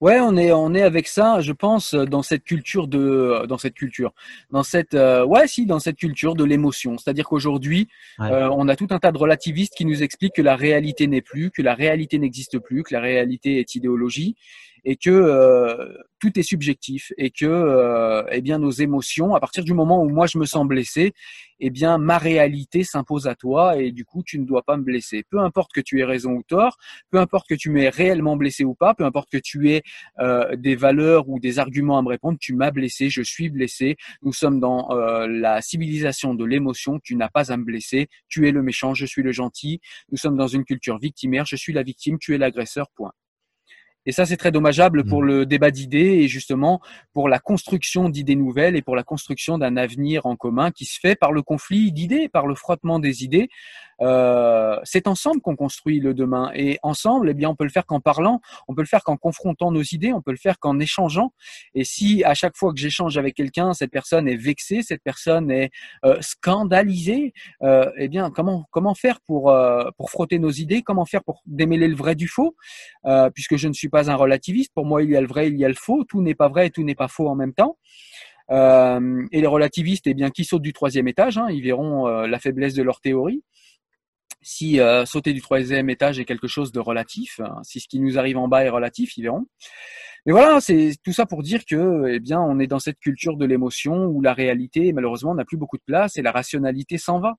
Ouais, 0.00 0.18
on 0.18 0.34
est 0.38 0.50
on 0.50 0.72
est 0.74 0.80
avec 0.80 1.06
ça, 1.08 1.42
je 1.42 1.52
pense, 1.52 1.94
dans 1.94 2.22
cette 2.22 2.44
culture 2.44 2.88
de 2.88 3.44
dans 3.46 3.58
cette 3.58 3.74
culture, 3.74 4.14
dans 4.50 4.62
cette 4.62 4.94
ouais 4.94 5.46
si 5.46 5.66
dans 5.66 5.78
cette 5.78 5.96
culture 5.96 6.34
de 6.34 6.44
l'émotion. 6.44 6.96
C'est-à-dire 6.96 7.26
qu'aujourd'hui, 7.28 7.86
on 8.18 8.68
a 8.68 8.76
tout 8.76 8.88
un 8.90 8.98
tas 8.98 9.12
de 9.12 9.18
relativistes 9.18 9.74
qui 9.74 9.84
nous 9.84 10.02
expliquent 10.02 10.36
que 10.36 10.42
la 10.42 10.56
réalité 10.56 11.06
n'est 11.06 11.20
plus, 11.20 11.50
que 11.50 11.60
la 11.60 11.74
réalité 11.74 12.18
n'existe 12.18 12.58
plus, 12.58 12.82
que 12.82 12.94
la 12.94 13.00
réalité 13.00 13.58
est 13.60 13.74
idéologie 13.74 14.36
et 14.84 14.96
que 14.96 15.10
euh, 15.10 15.92
tout 16.18 16.38
est 16.38 16.42
subjectif 16.42 17.12
et 17.16 17.30
que 17.30 17.46
euh, 17.46 18.22
eh 18.30 18.40
bien 18.40 18.58
nos 18.58 18.70
émotions 18.70 19.34
à 19.34 19.40
partir 19.40 19.64
du 19.64 19.74
moment 19.74 20.02
où 20.02 20.08
moi 20.08 20.26
je 20.26 20.38
me 20.38 20.44
sens 20.44 20.66
blessé 20.66 21.12
eh 21.60 21.70
bien 21.70 21.98
ma 21.98 22.18
réalité 22.18 22.84
s'impose 22.84 23.26
à 23.26 23.34
toi 23.34 23.76
et 23.76 23.92
du 23.92 24.04
coup 24.04 24.22
tu 24.24 24.38
ne 24.38 24.44
dois 24.44 24.62
pas 24.62 24.76
me 24.76 24.82
blesser 24.82 25.24
peu 25.28 25.40
importe 25.40 25.72
que 25.72 25.80
tu 25.80 26.00
aies 26.00 26.04
raison 26.04 26.32
ou 26.32 26.42
tort 26.42 26.76
peu 27.10 27.18
importe 27.18 27.48
que 27.48 27.54
tu 27.54 27.70
m'aies 27.70 27.88
réellement 27.88 28.36
blessé 28.36 28.64
ou 28.64 28.74
pas 28.74 28.94
peu 28.94 29.04
importe 29.04 29.30
que 29.30 29.38
tu 29.38 29.70
aies 29.70 29.82
euh, 30.18 30.56
des 30.56 30.76
valeurs 30.76 31.28
ou 31.28 31.40
des 31.40 31.58
arguments 31.58 31.98
à 31.98 32.02
me 32.02 32.08
répondre. 32.08 32.38
Tu 32.40 32.54
m'as 32.54 32.70
blessé 32.70 33.10
je 33.10 33.22
suis 33.22 33.48
blessé. 33.48 33.96
Nous 34.22 34.32
sommes 34.32 34.60
dans 34.60 34.88
la 35.26 35.60
civilisation 35.62 36.34
de 36.34 36.44
l'émotion. 36.44 36.98
Tu 37.02 37.16
n'as 37.16 37.28
pas 37.28 37.52
à 37.52 37.56
me 37.56 37.64
blesser. 37.64 38.08
Tu 38.28 38.48
es 38.48 38.52
le 38.52 38.62
méchant 38.62 38.94
je 38.94 39.06
suis 39.06 39.22
le 39.22 39.32
gentil. 39.32 39.80
Nous 40.10 40.18
sommes 40.18 40.36
dans 40.36 40.46
une 40.46 40.64
culture 40.64 40.98
victimaire. 40.98 41.44
Je 41.44 41.56
suis 41.56 41.72
la 41.72 41.82
victime 41.82 42.18
tu 42.18 42.34
es 42.34 42.38
l'agresseur 42.38 42.88
point. 42.90 43.12
Et 44.06 44.12
ça, 44.12 44.24
c'est 44.24 44.38
très 44.38 44.50
dommageable 44.50 45.04
pour 45.04 45.22
mm. 45.22 45.26
le 45.26 45.46
débat 45.46 45.70
d'idées 45.70 46.20
et 46.22 46.28
justement 46.28 46.80
pour 47.12 47.28
la 47.28 47.38
construction 47.38 48.08
d'idées 48.08 48.34
nouvelles 48.34 48.76
et 48.76 48.82
pour 48.82 48.96
la 48.96 49.02
construction 49.02 49.58
d'un 49.58 49.76
avenir 49.76 50.24
en 50.24 50.36
commun 50.36 50.70
qui 50.70 50.86
se 50.86 50.98
fait 50.98 51.16
par 51.16 51.32
le 51.32 51.42
conflit 51.42 51.92
d'idées, 51.92 52.28
par 52.28 52.46
le 52.46 52.54
frottement 52.54 52.98
des 52.98 53.24
idées. 53.24 53.48
Euh, 54.02 54.78
c'est 54.84 55.06
ensemble 55.06 55.40
qu'on 55.40 55.56
construit 55.56 56.00
le 56.00 56.14
demain 56.14 56.50
et 56.54 56.78
ensemble, 56.82 57.30
eh 57.30 57.34
bien, 57.34 57.50
on 57.50 57.54
peut 57.54 57.64
le 57.64 57.70
faire 57.70 57.86
qu'en 57.86 58.00
parlant, 58.00 58.40
on 58.68 58.74
peut 58.74 58.82
le 58.82 58.86
faire 58.86 59.02
qu'en 59.04 59.16
confrontant 59.16 59.70
nos 59.70 59.82
idées, 59.82 60.12
on 60.12 60.22
peut 60.22 60.30
le 60.30 60.36
faire 60.36 60.58
qu'en 60.58 60.78
échangeant. 60.78 61.32
Et 61.74 61.84
si 61.84 62.24
à 62.24 62.34
chaque 62.34 62.56
fois 62.56 62.72
que 62.72 62.80
j'échange 62.80 63.18
avec 63.18 63.34
quelqu'un, 63.34 63.72
cette 63.74 63.90
personne 63.90 64.28
est 64.28 64.36
vexée, 64.36 64.82
cette 64.82 65.02
personne 65.02 65.50
est 65.50 65.70
euh, 66.04 66.16
scandalisée, 66.20 67.32
euh, 67.62 67.90
eh 67.96 68.08
bien, 68.08 68.30
comment 68.30 68.66
comment 68.70 68.94
faire 68.94 69.20
pour 69.20 69.50
euh, 69.50 69.90
pour 69.96 70.10
frotter 70.10 70.38
nos 70.38 70.50
idées? 70.50 70.82
Comment 70.82 71.04
faire 71.04 71.22
pour 71.24 71.42
démêler 71.46 71.88
le 71.88 71.96
vrai 71.96 72.14
du 72.14 72.28
faux? 72.28 72.56
Euh, 73.06 73.30
Puisque 73.30 73.56
je 73.56 73.68
ne 73.68 73.72
suis 73.72 73.88
pas 73.88 74.10
un 74.10 74.14
relativiste, 74.14 74.72
pour 74.74 74.86
moi, 74.86 75.02
il 75.02 75.10
y 75.10 75.16
a 75.16 75.20
le 75.20 75.26
vrai, 75.26 75.48
il 75.48 75.58
y 75.58 75.64
a 75.64 75.68
le 75.68 75.74
faux. 75.74 76.04
Tout 76.04 76.22
n'est 76.22 76.34
pas 76.34 76.48
vrai 76.48 76.66
et 76.68 76.70
tout 76.70 76.82
n'est 76.82 76.94
pas 76.94 77.08
faux 77.08 77.28
en 77.28 77.34
même 77.34 77.54
temps. 77.54 77.76
Euh, 78.50 79.24
et 79.30 79.40
les 79.40 79.46
relativistes, 79.46 80.06
eh 80.06 80.14
bien, 80.14 80.30
qui 80.30 80.44
sautent 80.44 80.62
du 80.62 80.72
troisième 80.72 81.06
étage, 81.06 81.38
hein, 81.38 81.46
ils 81.50 81.62
verront 81.62 82.06
la 82.08 82.38
faiblesse 82.40 82.74
de 82.74 82.82
leur 82.82 83.00
théorie 83.00 83.42
si 84.42 84.80
euh, 84.80 85.04
sauter 85.04 85.32
du 85.32 85.40
troisième 85.40 85.90
étage 85.90 86.18
est 86.18 86.24
quelque 86.24 86.48
chose 86.48 86.72
de 86.72 86.80
relatif, 86.80 87.40
hein, 87.40 87.60
si 87.62 87.80
ce 87.80 87.88
qui 87.88 88.00
nous 88.00 88.18
arrive 88.18 88.38
en 88.38 88.48
bas 88.48 88.64
est 88.64 88.68
relatif, 88.68 89.16
ils 89.16 89.22
verront. 89.22 89.46
Mais 90.26 90.32
voilà, 90.32 90.60
c'est 90.60 90.92
tout 91.02 91.12
ça 91.12 91.24
pour 91.24 91.42
dire 91.42 91.64
que, 91.64 92.08
eh 92.08 92.20
bien, 92.20 92.40
on 92.40 92.58
est 92.58 92.66
dans 92.66 92.78
cette 92.78 92.98
culture 92.98 93.36
de 93.36 93.46
l'émotion 93.46 94.04
où 94.06 94.20
la 94.20 94.34
réalité, 94.34 94.92
malheureusement, 94.92 95.34
n'a 95.34 95.44
plus 95.44 95.56
beaucoup 95.56 95.78
de 95.78 95.82
place 95.82 96.16
et 96.16 96.22
la 96.22 96.32
rationalité 96.32 96.98
s'en 96.98 97.20
va. 97.20 97.36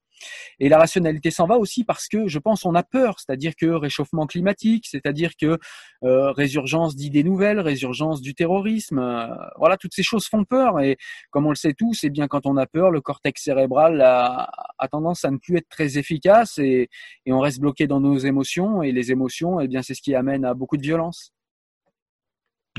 Et 0.60 0.70
la 0.70 0.78
rationalité 0.80 1.32
s'en 1.32 1.48
va 1.48 1.58
aussi 1.58 1.84
parce 1.84 2.08
que, 2.08 2.28
je 2.28 2.40
pense, 2.40 2.66
on 2.66 2.74
a 2.76 2.84
peur, 2.84 3.20
c'est-à-dire 3.20 3.54
que 3.56 3.68
réchauffement 3.68 4.26
climatique, 4.26 4.86
c'est-à-dire 4.88 5.32
que 5.40 5.60
euh, 6.04 6.32
résurgence 6.32 6.96
d'idées 6.96 7.24
nouvelles, 7.24 7.60
résurgence 7.60 8.22
du 8.22 8.34
terrorisme, 8.34 9.00
euh, 9.00 9.28
voilà, 9.58 9.78
toutes 9.78 9.94
ces 9.94 10.04
choses 10.04 10.26
font 10.26 10.44
peur. 10.44 10.80
Et 10.80 10.98
comme 11.30 11.46
on 11.46 11.50
le 11.50 11.56
sait 11.56 11.74
tous, 11.74 12.04
eh 12.04 12.10
bien, 12.10 12.28
quand 12.28 12.46
on 12.46 12.58
a 12.58 12.66
peur, 12.66 12.92
le 12.92 13.02
cortex 13.02 13.44
cérébral 13.44 14.02
a, 14.02 14.50
tendance 14.92 15.24
à 15.24 15.32
ne 15.32 15.38
plus 15.38 15.58
être 15.58 15.70
très 15.70 15.98
efficace 15.98 16.58
et, 16.58 16.90
et 17.26 17.32
on 17.34 17.40
reste 17.40 17.60
bloqué 17.60 17.88
dans 17.88 18.02
nos 18.02 18.18
émotions. 18.18 18.82
Et 18.82 18.92
les 18.92 19.12
émotions, 19.12 19.60
eh 19.60 19.68
bien, 19.68 19.82
c'est 19.82 19.94
ce 19.94 20.02
qui 20.02 20.16
amène 20.16 20.46
à 20.46 20.54
beaucoup 20.54 20.78
de 20.78 20.84
violence. 20.84 21.34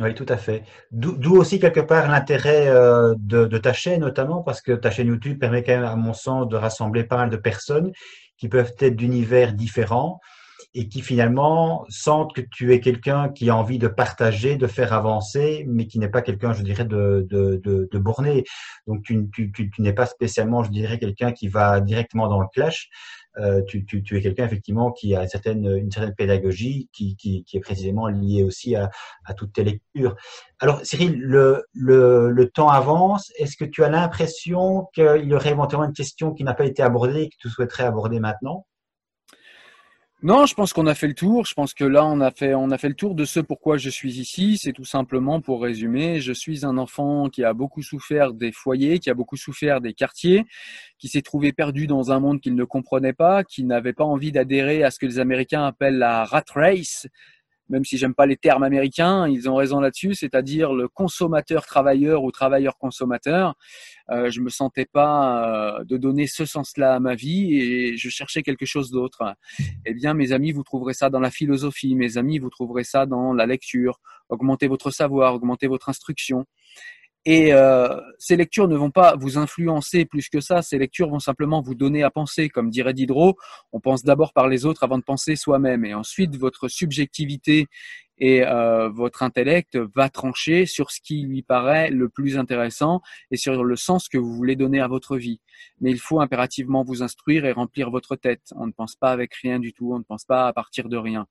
Oui, 0.01 0.15
tout 0.15 0.27
à 0.29 0.39
fait. 0.39 0.65
D'où 0.91 1.37
aussi 1.37 1.61
quelque 1.61 1.81
part 1.81 2.09
l'intérêt 2.09 2.67
euh, 2.69 3.15
de, 3.19 3.45
de, 3.45 3.59
ta 3.59 3.75
chaîne 3.75 4.01
notamment, 4.01 4.43
parce 4.43 4.63
que 4.63 4.73
ta 4.73 4.91
chaîne 4.91 5.09
YouTube 5.09 5.39
permet 5.39 5.63
quand 5.63 5.73
même, 5.73 5.85
à 5.85 5.97
mon 5.97 6.15
sens, 6.15 6.49
de 6.49 6.57
rassembler 6.57 7.05
pas 7.05 7.19
mal 7.19 7.29
de 7.29 7.37
personnes 7.37 7.93
qui 8.39 8.49
peuvent 8.49 8.73
être 8.81 8.97
d'univers 8.97 9.53
différents 9.53 10.19
et 10.75 10.89
qui 10.89 11.03
finalement 11.03 11.85
sentent 11.91 12.35
que 12.35 12.41
tu 12.41 12.73
es 12.73 12.81
quelqu'un 12.81 13.29
qui 13.29 13.51
a 13.51 13.57
envie 13.57 13.79
de 13.79 13.89
partager, 13.89 14.57
de 14.57 14.67
faire 14.67 14.95
avancer, 14.95 15.67
mais 15.69 15.87
qui 15.87 15.99
n'est 15.99 16.09
pas 16.09 16.23
quelqu'un, 16.23 16.55
je 16.55 16.63
dirais, 16.63 16.87
de, 16.87 17.27
de, 17.29 17.61
de, 17.63 17.89
de 17.93 17.99
borné. 17.99 18.45
Donc 18.87 19.03
tu, 19.03 19.29
tu, 19.31 19.53
tu, 19.53 19.71
tu 19.71 19.83
n'es 19.83 19.93
pas 19.93 20.07
spécialement, 20.07 20.63
je 20.65 20.71
dirais, 20.71 20.99
quelqu'un 20.99 21.33
qui 21.33 21.49
va 21.49 21.81
directement 21.81 22.29
dans 22.29 22.41
le 22.41 22.49
clash. 22.49 22.89
Euh, 23.39 23.63
tu, 23.63 23.85
tu, 23.87 24.03
tu, 24.03 24.19
es 24.19 24.21
quelqu'un 24.21 24.45
effectivement 24.45 24.93
qui 24.93 25.15
a 25.17 25.23
une 25.23 25.29
certaine, 25.29 25.67
une 25.67 25.91
certaine 25.91 26.15
pédagogie 26.15 26.91
qui, 26.93 27.17
qui, 27.17 27.45
qui 27.45 27.57
est 27.57 27.61
précisément 27.61 28.07
liée 28.09 28.43
aussi 28.43 28.77
à, 28.77 28.91
à, 29.25 29.33
toutes 29.33 29.55
tes 29.55 29.65
lectures. 29.65 30.17
Alors 30.61 30.85
Cyril, 30.85 31.19
le, 31.19 31.65
le, 31.73 32.31
le 32.31 32.51
temps 32.51 32.69
avance. 32.69 33.33
Est-ce 33.39 33.57
que 33.57 33.65
tu 33.65 33.85
as 33.85 33.89
l'impression 33.89 34.89
qu'il 34.95 35.25
y 35.25 35.35
aurait 35.35 35.51
éventuellement 35.51 35.87
une 35.87 35.95
question 35.95 36.33
qui 36.35 36.45
n'a 36.45 36.55
pas 36.55 36.67
été 36.67 36.83
abordée 36.83 37.23
et 37.23 37.29
que 37.31 37.37
tu 37.39 37.49
souhaiterais 37.49 37.85
aborder 37.85 38.21
maintenant? 38.21 38.67
Non, 40.25 40.47
je 40.47 40.55
pense 40.55 40.73
qu'on 40.73 40.87
a 40.87 40.95
fait 40.95 41.09
le 41.09 41.15
tour. 41.15 41.47
Je 41.47 41.55
pense 41.55 41.75
que 41.75 41.85
là, 41.85 42.05
on 42.05 42.21
a 42.21 42.31
fait, 42.31 42.55
on 42.55 42.71
a 42.71 42.79
fait 42.79 42.89
le 42.89 42.95
tour 42.95 43.17
de 43.17 43.25
ce 43.25 43.41
pourquoi 43.41 43.77
je 43.77 43.91
suis 43.91 44.21
ici. 44.21 44.57
C'est 44.57 44.73
tout 44.73 44.85
simplement, 44.85 45.41
pour 45.41 45.61
résumer, 45.61 46.21
je 46.21 46.33
suis 46.33 46.65
un 46.65 46.79
enfant 46.79 47.29
qui 47.29 47.43
a 47.43 47.53
beaucoup 47.55 47.83
souffert 47.83 48.33
des 48.33 48.53
foyers, 48.53 49.01
qui 49.01 49.11
a 49.11 49.15
beaucoup 49.15 49.37
souffert 49.37 49.81
des 49.81 49.95
quartiers, 49.95 50.45
qui 50.99 51.09
s'est 51.09 51.23
trouvé 51.23 51.53
perdu 51.53 51.89
dans 51.89 52.13
un 52.13 52.21
monde 52.21 52.41
qu'il 52.41 52.55
ne 52.55 52.63
comprenait 52.63 53.13
pas, 53.13 53.43
qui 53.43 53.65
n'avait 53.65 53.93
pas 53.93 54.05
envie 54.05 54.31
d'adhérer 54.31 54.85
à 54.85 54.93
ce 54.93 55.01
que 55.01 55.07
les 55.07 55.19
Américains 55.19 55.65
appellent 55.65 55.99
la 55.99 56.25
rat 56.25 56.45
race, 56.55 57.09
même 57.73 57.85
si 57.87 57.97
j'aime 57.97 58.15
pas 58.15 58.27
les 58.27 58.37
termes 58.37 58.63
américains, 58.63 59.27
ils 59.27 59.49
ont 59.49 59.57
raison 59.57 59.81
là-dessus, 59.81 60.15
c'est-à-dire 60.15 60.75
le 60.75 60.89
consommateur 60.89 61.65
travailleur 61.65 62.23
ou 62.23 62.31
travailleur 62.31 62.77
consommateur. 62.77 63.55
Euh, 64.11 64.31
je 64.31 64.41
me 64.41 64.51
sentais 64.51 64.85
pas 64.85 65.79
euh, 65.79 65.85
de 65.85 65.97
donner 65.97 66.27
ce 66.27 66.45
sens-là 66.45 66.95
à 66.95 67.01
ma 67.01 67.15
vie 67.15 67.57
et 67.57 67.97
je 67.97 68.09
cherchais 68.11 68.43
quelque 68.43 68.67
chose 68.67 68.91
d'autre. 68.91 69.35
Eh 69.87 69.95
bien, 69.95 70.13
mes 70.13 70.33
amis, 70.33 70.53
vous 70.53 70.63
trouverez 70.63 70.93
ça 70.93 71.09
dans 71.09 71.21
la 71.21 71.31
philosophie, 71.31 71.95
mes 71.95 72.19
amis, 72.19 72.39
vous 72.39 72.51
trouverez 72.51 72.85
ça 72.85 73.07
dans 73.07 73.33
la 73.33 73.47
lecture. 73.47 74.01
Augmentez 74.29 74.69
votre 74.69 74.91
savoir, 74.91 75.35
augmentez 75.35 75.67
votre 75.67 75.89
instruction. 75.89 76.47
Et 77.25 77.53
euh, 77.53 78.01
ces 78.19 78.37
lectures 78.37 78.67
ne 78.67 78.77
vont 78.77 78.91
pas 78.91 79.15
vous 79.17 79.39
influencer 79.39 80.05
plus 80.05 80.29
que 80.29 80.41
ça, 80.41 80.61
ces 80.61 80.79
lectures 80.79 81.09
vont 81.09 81.21
simplement 81.21 81.63
vous 81.63 81.75
donner 81.75 82.03
à 82.03 82.11
penser. 82.11 82.49
Comme 82.49 82.69
dirait 82.69 82.95
Diderot, 82.95 83.37
on 83.73 83.81
pense 83.81 84.03
d'abord 84.03 84.33
par 84.33 84.49
les 84.49 84.67
autres 84.67 84.83
avant 84.83 84.99
de 84.99 85.05
penser 85.05 85.37
soi-même. 85.37 85.85
Et 85.85 85.95
ensuite, 85.95 86.37
votre 86.37 86.67
subjectivité 86.69 87.69
et 88.23 88.47
euh, 88.47 88.89
votre 88.89 89.25
intellect 89.25 89.77
va 89.97 90.09
trancher 90.09 90.65
sur 90.65 90.93
ce 90.93 91.01
qui 91.01 91.23
lui 91.23 91.43
paraît 91.43 91.91
le 91.91 92.09
plus 92.09 92.39
intéressant 92.39 93.03
et 93.33 93.37
sur 93.37 93.65
le 93.65 93.75
sens 93.75 94.09
que 94.09 94.17
vous 94.17 94.33
voulez 94.33 94.55
donner 94.55 94.81
à 94.81 94.87
votre 94.87 95.17
vie. 95.17 95.41
Mais 95.81 95.91
il 95.91 95.99
faut 95.99 96.21
impérativement 96.21 96.85
vous 96.85 97.03
instruire 97.03 97.45
et 97.47 97.51
remplir 97.51 97.91
votre 97.91 98.15
tête. 98.15 98.53
On 98.55 98.69
ne 98.69 98.73
pense 98.73 98.95
pas 98.95 99.11
avec 99.11 99.35
rien 99.35 99.59
du 99.59 99.73
tout, 99.73 99.93
on 99.93 99.99
ne 99.99 100.05
pense 100.05 100.25
pas 100.25 100.47
à 100.47 100.53
partir 100.53 100.89
de 100.89 100.97
rien. 100.97 101.27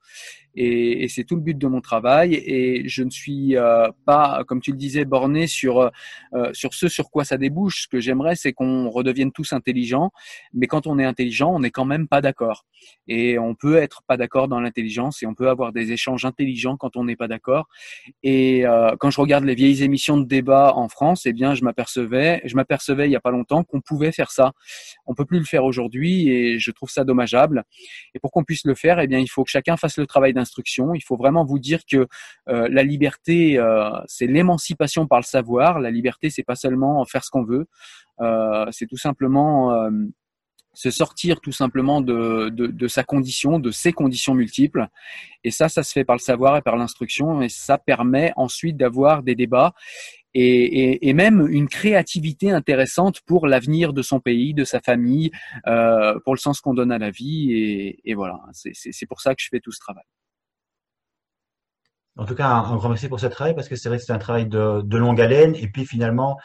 Et, 0.53 1.05
et 1.05 1.07
c'est 1.07 1.23
tout 1.23 1.37
le 1.37 1.41
but 1.41 1.57
de 1.57 1.67
mon 1.67 1.79
travail. 1.79 2.33
Et 2.33 2.85
je 2.89 3.03
ne 3.03 3.09
suis 3.09 3.55
euh, 3.55 3.87
pas, 4.05 4.43
comme 4.45 4.59
tu 4.59 4.71
le 4.71 4.77
disais, 4.77 5.05
borné 5.05 5.47
sur 5.47 5.79
euh, 6.33 6.49
sur 6.51 6.73
ce 6.73 6.89
sur 6.89 7.09
quoi 7.09 7.23
ça 7.23 7.37
débouche. 7.37 7.83
Ce 7.83 7.87
que 7.87 8.01
j'aimerais, 8.01 8.35
c'est 8.35 8.51
qu'on 8.51 8.89
redevienne 8.89 9.31
tous 9.31 9.53
intelligents. 9.53 10.11
Mais 10.53 10.67
quand 10.67 10.87
on 10.87 10.99
est 10.99 11.05
intelligent, 11.05 11.55
on 11.55 11.59
n'est 11.59 11.71
quand 11.71 11.85
même 11.85 12.09
pas 12.09 12.19
d'accord. 12.19 12.65
Et 13.07 13.39
on 13.39 13.55
peut 13.55 13.77
être 13.77 14.03
pas 14.03 14.17
d'accord 14.17 14.49
dans 14.49 14.59
l'intelligence 14.59 15.23
et 15.23 15.25
on 15.25 15.35
peut 15.35 15.47
avoir 15.47 15.71
des 15.71 15.93
échanges 15.93 16.25
intelligents 16.25 16.77
quand 16.81 16.97
on 16.97 17.05
n'est 17.05 17.15
pas 17.15 17.27
d'accord. 17.27 17.69
Et 18.23 18.65
euh, 18.65 18.95
quand 18.99 19.11
je 19.11 19.21
regarde 19.21 19.45
les 19.45 19.55
vieilles 19.55 19.83
émissions 19.83 20.17
de 20.17 20.25
débat 20.25 20.73
en 20.75 20.89
France, 20.89 21.25
eh 21.25 21.33
bien, 21.33 21.53
je 21.53 21.63
m'apercevais, 21.63 22.41
je 22.43 22.55
m'apercevais 22.55 23.07
il 23.07 23.11
y 23.11 23.15
a 23.15 23.21
pas 23.21 23.31
longtemps 23.31 23.63
qu'on 23.63 23.79
pouvait 23.79 24.11
faire 24.11 24.31
ça. 24.31 24.51
On 25.05 25.13
peut 25.13 25.25
plus 25.25 25.39
le 25.39 25.45
faire 25.45 25.63
aujourd'hui 25.63 26.29
et 26.29 26.59
je 26.59 26.71
trouve 26.71 26.89
ça 26.89 27.03
dommageable. 27.03 27.63
Et 28.15 28.19
pour 28.19 28.31
qu'on 28.31 28.43
puisse 28.43 28.65
le 28.65 28.75
faire, 28.75 28.99
eh 28.99 29.07
bien, 29.07 29.19
il 29.19 29.27
faut 29.27 29.43
que 29.43 29.51
chacun 29.51 29.77
fasse 29.77 29.97
le 29.97 30.07
travail 30.07 30.33
d'instruction. 30.33 30.93
Il 30.95 31.01
faut 31.01 31.15
vraiment 31.15 31.45
vous 31.45 31.59
dire 31.59 31.81
que 31.89 32.07
euh, 32.49 32.67
la 32.69 32.83
liberté, 32.83 33.57
euh, 33.57 33.91
c'est 34.07 34.27
l'émancipation 34.27 35.07
par 35.07 35.19
le 35.19 35.25
savoir. 35.25 35.79
La 35.79 35.91
liberté, 35.91 36.29
c'est 36.29 36.43
pas 36.43 36.55
seulement 36.55 37.05
faire 37.05 37.23
ce 37.23 37.29
qu'on 37.29 37.43
veut. 37.43 37.67
Euh, 38.21 38.65
c'est 38.71 38.87
tout 38.87 38.97
simplement 38.97 39.73
euh, 39.73 39.89
se 40.73 40.89
sortir 40.89 41.41
tout 41.41 41.51
simplement 41.51 42.01
de, 42.01 42.49
de, 42.49 42.87
sa 42.87 43.03
condition, 43.03 43.59
de 43.59 43.71
ses 43.71 43.91
conditions 43.91 44.33
multiples. 44.33 44.87
Et 45.43 45.51
ça, 45.51 45.69
ça 45.69 45.83
se 45.83 45.91
fait 45.91 46.05
par 46.05 46.15
le 46.15 46.21
savoir 46.21 46.57
et 46.57 46.61
par 46.61 46.77
l'instruction, 46.77 47.41
et 47.41 47.49
ça 47.49 47.77
permet 47.77 48.31
ensuite 48.35 48.77
d'avoir 48.77 49.23
des 49.23 49.35
débats 49.35 49.73
et, 50.33 51.09
et, 51.09 51.13
même 51.13 51.45
une 51.49 51.67
créativité 51.67 52.51
intéressante 52.51 53.19
pour 53.21 53.47
l'avenir 53.47 53.91
de 53.91 54.01
son 54.01 54.21
pays, 54.21 54.53
de 54.53 54.63
sa 54.63 54.79
famille, 54.79 55.31
euh, 55.67 56.17
pour 56.23 56.33
le 56.33 56.39
sens 56.39 56.61
qu'on 56.61 56.73
donne 56.73 56.91
à 56.91 56.97
la 56.97 57.11
vie. 57.11 57.51
Et, 57.51 58.09
et 58.09 58.13
voilà, 58.13 58.39
c'est 58.53 59.05
pour 59.07 59.19
ça 59.19 59.35
que 59.35 59.41
je 59.41 59.49
fais 59.49 59.59
tout 59.59 59.73
ce 59.73 59.79
travail. 59.79 60.05
En 62.17 62.25
tout 62.25 62.35
cas, 62.35 62.47
un, 62.47 62.63
un 62.63 62.75
grand 62.77 62.89
merci 62.89 63.09
pour 63.09 63.19
ce 63.19 63.27
travail 63.27 63.55
parce 63.55 63.67
que 63.67 63.75
c'est 63.75 63.89
vrai 63.89 63.97
que 63.97 64.03
c'est 64.03 64.13
un 64.13 64.19
travail 64.19 64.47
de, 64.47 64.81
de 64.81 64.97
longue 64.97 65.19
haleine. 65.19 65.55
Et 65.55 65.67
puis 65.67 65.85
finalement, 65.85 66.37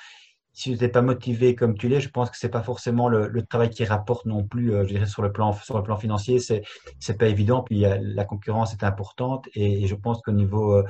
si 0.56 0.74
tu 0.74 0.82
n'es 0.82 0.88
pas 0.88 1.02
motivé 1.02 1.54
comme 1.54 1.76
tu 1.76 1.86
l'es, 1.86 2.00
je 2.00 2.08
pense 2.08 2.30
que 2.30 2.38
c'est 2.38 2.48
pas 2.48 2.62
forcément 2.62 3.10
le, 3.10 3.28
le, 3.28 3.44
travail 3.44 3.68
qui 3.68 3.84
rapporte 3.84 4.24
non 4.24 4.42
plus, 4.42 4.72
euh, 4.72 4.84
je 4.84 4.94
dirais 4.94 5.04
sur 5.04 5.20
le 5.20 5.30
plan 5.30 5.52
sur 5.52 5.76
le 5.76 5.82
plan 5.82 5.98
financier, 5.98 6.38
c'est 6.38 6.62
c'est 6.98 7.18
pas 7.18 7.26
évident. 7.26 7.62
Puis 7.62 7.84
la 8.00 8.24
concurrence 8.24 8.72
est 8.72 8.82
importante 8.82 9.46
et, 9.54 9.84
et 9.84 9.86
je 9.86 9.94
pense 9.94 10.22
qu'au 10.22 10.32
niveau 10.32 10.76
euh, 10.76 10.84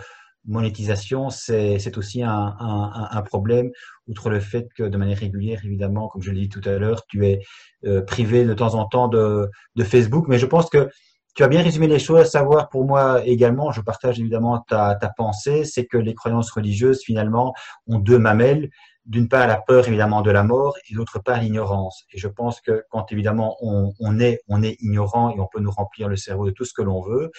monétisation, 0.45 1.31
c'est 1.31 1.99
aussi 1.99 2.23
un, 2.23 2.55
un, 2.61 3.09
un, 3.11 3.23
problème, 3.23 3.73
outre 4.07 4.31
le 4.31 4.39
fait 4.39 4.69
que 4.77 4.85
de 4.85 4.97
manière 4.97 5.19
régulière, 5.19 5.61
évidemment, 5.65 6.07
comme 6.07 6.23
je 6.23 6.31
l'ai 6.31 6.43
dit 6.43 6.49
tout 6.49 6.61
à 6.65 6.79
l'heure, 6.79 7.05
tu 7.09 7.27
es 7.27 7.41
euh, 7.87 8.03
privé 8.03 8.45
de 8.45 8.55
temps 8.55 8.75
en 8.75 8.87
temps 8.87 9.09
de, 9.09 9.51
de 9.75 9.83
Facebook. 9.83 10.27
Mais 10.29 10.39
je 10.39 10.47
pense 10.47 10.71
que 10.71 10.89
tu 11.35 11.43
as 11.43 11.49
bien 11.49 11.63
résumé 11.63 11.89
les 11.89 11.99
choses, 11.99 12.21
à 12.21 12.25
savoir 12.25 12.69
pour 12.69 12.85
moi 12.85 13.27
également, 13.27 13.73
je 13.73 13.81
partage 13.81 14.21
évidemment 14.21 14.61
ta, 14.61 14.95
ta 14.95 15.09
pensée, 15.09 15.65
c'est 15.65 15.87
que 15.87 15.99
les 15.99 16.15
croyances 16.15 16.53
religieuses, 16.53 17.03
finalement, 17.03 17.53
ont 17.89 17.99
deux 17.99 18.21
mamelles 18.21 18.71
d'une 19.07 19.29
part 19.29 19.47
la 19.47 19.57
peur 19.57 19.87
évidemment 19.87 20.21
de 20.21 20.31
la 20.31 20.43
mort 20.43 20.77
et 20.91 20.95
d'autre 20.95 21.21
part 21.21 21.41
l'ignorance. 21.41 22.05
Et 22.13 22.19
je 22.19 22.29
pense 22.29 22.61
que 22.61 22.85
quand 22.91 23.11
évidemment 23.13 23.57
on, 23.61 23.93
on, 24.01 24.19
est 24.19 24.41
on 24.49 24.63
est 24.63 24.77
ignorant 24.81 25.31
et 25.31 25.41
on 25.41 25.47
peut 25.47 25.61
nous 25.61 25.71
remplir 25.71 26.09
le 26.09 26.17
cerveau 26.17 26.47
de 26.47 26.51
tout 26.51 26.65
ce 26.65 26.75
que 26.75 26.83
l'on 26.83 27.01
veut, 27.03 27.31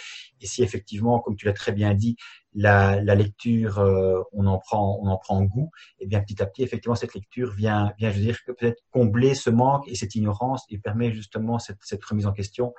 et 0.42 0.48
si 0.48 0.64
effectivement, 0.64 1.20
comme 1.20 1.36
tu 1.36 1.46
l'as 1.46 1.54
très 1.54 1.74
bien 1.74 1.94
dit, 1.94 2.16
la, 2.54 3.02
la 3.02 3.16
lecture 3.16 3.80
euh, 3.80 4.22
on 4.32 4.48
en 4.48 4.58
prend 4.58 4.98
on 5.02 5.08
en 5.08 5.18
prend 5.18 5.44
goût, 5.44 5.70
et 6.00 6.06
eh 6.06 6.08
bien 6.08 6.22
petit 6.22 6.42
à 6.42 6.46
petit 6.46 6.64
effectivement 6.64 6.96
cette 6.96 7.14
lecture 7.14 7.52
vient 7.52 7.94
vient 8.00 8.10
je 8.10 8.18
veux 8.18 8.24
dire 8.24 8.38
peut-être 8.48 8.82
combler 8.92 9.36
ce 9.36 9.50
manque 9.50 9.88
et 9.88 9.96
cette 9.96 10.16
ignorance 10.16 10.66
et 10.70 10.78
permet 10.80 11.12
justement 11.12 11.60
cette, 11.60 11.80
cette 11.82 12.04
remise 12.04 12.26
en 12.26 12.32
question 12.32 12.74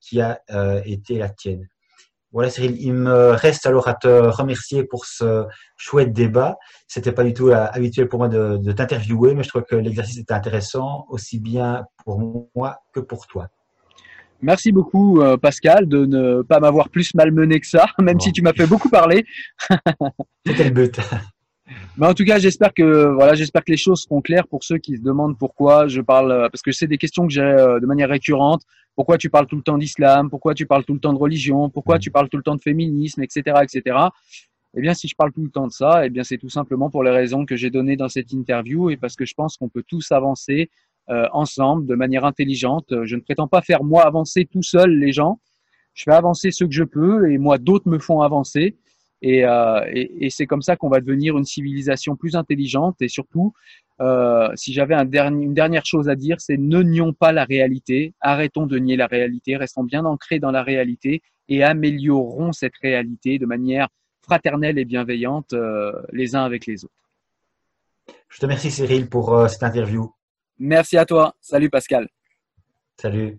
qui 0.00 0.20
a 0.20 0.42
euh, 0.50 0.82
été 0.84 1.16
la 1.16 1.30
tienne. 1.30 1.68
Voilà 2.32 2.48
Cyril, 2.48 2.76
il 2.80 2.94
me 2.94 3.32
reste 3.32 3.66
alors 3.66 3.88
à 3.88 3.94
te 3.94 4.06
remercier 4.08 4.84
pour 4.84 5.04
ce 5.04 5.44
chouette 5.76 6.12
débat. 6.12 6.56
C'était 6.88 7.12
pas 7.12 7.24
du 7.24 7.34
tout 7.34 7.48
euh, 7.48 7.66
habituel 7.72 8.08
pour 8.08 8.18
moi 8.18 8.28
de, 8.28 8.56
de 8.56 8.72
t'interviewer, 8.72 9.34
mais 9.34 9.42
je 9.42 9.50
trouve 9.50 9.64
que 9.64 9.76
l'exercice 9.76 10.18
était 10.18 10.32
intéressant, 10.32 11.06
aussi 11.10 11.38
bien 11.38 11.84
pour 12.04 12.48
moi 12.54 12.78
que 12.92 13.00
pour 13.00 13.26
toi. 13.26 13.48
Merci 14.40 14.72
beaucoup 14.72 15.20
euh, 15.20 15.36
Pascal 15.36 15.86
de 15.86 16.04
ne 16.04 16.42
pas 16.42 16.58
m'avoir 16.58 16.88
plus 16.88 17.14
malmené 17.14 17.60
que 17.60 17.66
ça, 17.66 17.86
même 17.98 18.16
bon. 18.16 18.20
si 18.20 18.32
tu 18.32 18.42
m'as 18.42 18.52
fait 18.52 18.66
beaucoup 18.66 18.88
parler. 18.88 19.24
C'était 20.46 20.64
le 20.64 20.70
but. 20.70 20.98
Mais 21.96 22.06
en 22.06 22.14
tout 22.14 22.24
cas, 22.24 22.38
j'espère 22.38 22.72
que 22.74 23.12
voilà, 23.14 23.34
j'espère 23.34 23.64
que 23.64 23.70
les 23.70 23.76
choses 23.76 24.02
seront 24.02 24.20
claires 24.20 24.46
pour 24.46 24.64
ceux 24.64 24.78
qui 24.78 24.96
se 24.96 25.02
demandent 25.02 25.38
pourquoi 25.38 25.88
je 25.88 26.00
parle, 26.00 26.32
euh, 26.32 26.48
parce 26.48 26.62
que 26.62 26.72
c'est 26.72 26.86
des 26.86 26.98
questions 26.98 27.26
que 27.26 27.32
j'ai 27.32 27.40
de 27.42 27.86
manière 27.86 28.08
récurrente. 28.08 28.62
Pourquoi 28.94 29.18
tu 29.18 29.30
parles 29.30 29.46
tout 29.46 29.56
le 29.56 29.62
temps 29.62 29.78
d'islam? 29.78 30.28
Pourquoi 30.28 30.54
tu 30.54 30.66
parles 30.66 30.84
tout 30.84 30.94
le 30.94 31.00
temps 31.00 31.12
de 31.12 31.18
religion? 31.18 31.70
Pourquoi 31.70 31.98
tu 31.98 32.10
parles 32.10 32.28
tout 32.28 32.36
le 32.36 32.42
temps 32.42 32.56
de 32.56 32.60
féminisme, 32.60 33.22
etc., 33.22 33.56
etc. 33.62 33.96
Eh 34.74 34.80
bien, 34.80 34.94
si 34.94 35.08
je 35.08 35.14
parle 35.14 35.32
tout 35.32 35.42
le 35.42 35.50
temps 35.50 35.66
de 35.66 35.72
ça, 35.72 36.06
eh 36.06 36.10
bien, 36.10 36.24
c'est 36.24 36.38
tout 36.38 36.48
simplement 36.48 36.90
pour 36.90 37.02
les 37.02 37.10
raisons 37.10 37.44
que 37.44 37.56
j'ai 37.56 37.70
données 37.70 37.96
dans 37.96 38.08
cette 38.08 38.32
interview 38.32 38.90
et 38.90 38.96
parce 38.96 39.16
que 39.16 39.24
je 39.24 39.34
pense 39.34 39.56
qu'on 39.56 39.68
peut 39.68 39.84
tous 39.86 40.12
avancer 40.12 40.70
euh, 41.10 41.26
ensemble 41.32 41.86
de 41.86 41.94
manière 41.94 42.24
intelligente. 42.24 42.94
Je 43.04 43.16
ne 43.16 43.20
prétends 43.20 43.48
pas 43.48 43.60
faire 43.60 43.82
moi 43.82 44.06
avancer 44.06 44.46
tout 44.50 44.62
seul 44.62 44.98
les 44.98 45.12
gens. 45.12 45.40
Je 45.94 46.04
fais 46.04 46.12
avancer 46.12 46.50
ceux 46.50 46.66
que 46.66 46.72
je 46.72 46.84
peux 46.84 47.30
et 47.30 47.38
moi 47.38 47.58
d'autres 47.58 47.88
me 47.88 47.98
font 47.98 48.22
avancer. 48.22 48.76
Et, 49.22 49.44
euh, 49.44 49.80
et, 49.92 50.26
et 50.26 50.30
c'est 50.30 50.46
comme 50.46 50.62
ça 50.62 50.76
qu'on 50.76 50.88
va 50.88 51.00
devenir 51.00 51.38
une 51.38 51.44
civilisation 51.44 52.16
plus 52.16 52.34
intelligente 52.34 52.96
et 53.00 53.08
surtout 53.08 53.54
euh, 54.00 54.48
si 54.56 54.72
j'avais 54.72 54.94
un 54.94 55.06
une 55.06 55.54
dernière 55.54 55.86
chose 55.86 56.08
à 56.08 56.16
dire, 56.16 56.40
c'est 56.40 56.56
ne 56.56 56.82
nions 56.82 57.12
pas 57.12 57.30
la 57.30 57.44
réalité, 57.44 58.14
arrêtons 58.20 58.66
de 58.66 58.78
nier 58.78 58.96
la 58.96 59.06
réalité, 59.06 59.56
restons 59.56 59.84
bien 59.84 60.04
ancrés 60.04 60.40
dans 60.40 60.50
la 60.50 60.64
réalité 60.64 61.22
et 61.48 61.62
améliorons 61.62 62.52
cette 62.52 62.76
réalité 62.82 63.38
de 63.38 63.46
manière 63.46 63.88
fraternelle 64.22 64.78
et 64.78 64.84
bienveillante 64.84 65.52
euh, 65.52 65.92
les 66.12 66.34
uns 66.34 66.44
avec 66.44 66.66
les 66.66 66.84
autres. 66.84 66.94
Je 68.28 68.38
te 68.38 68.46
remercie 68.46 68.72
Cyril 68.72 69.08
pour 69.08 69.48
cette 69.48 69.62
interview. 69.62 70.12
Merci 70.58 70.96
à 70.96 71.04
toi. 71.04 71.34
Salut 71.40 71.70
Pascal. 71.70 72.08
Salut. 73.00 73.38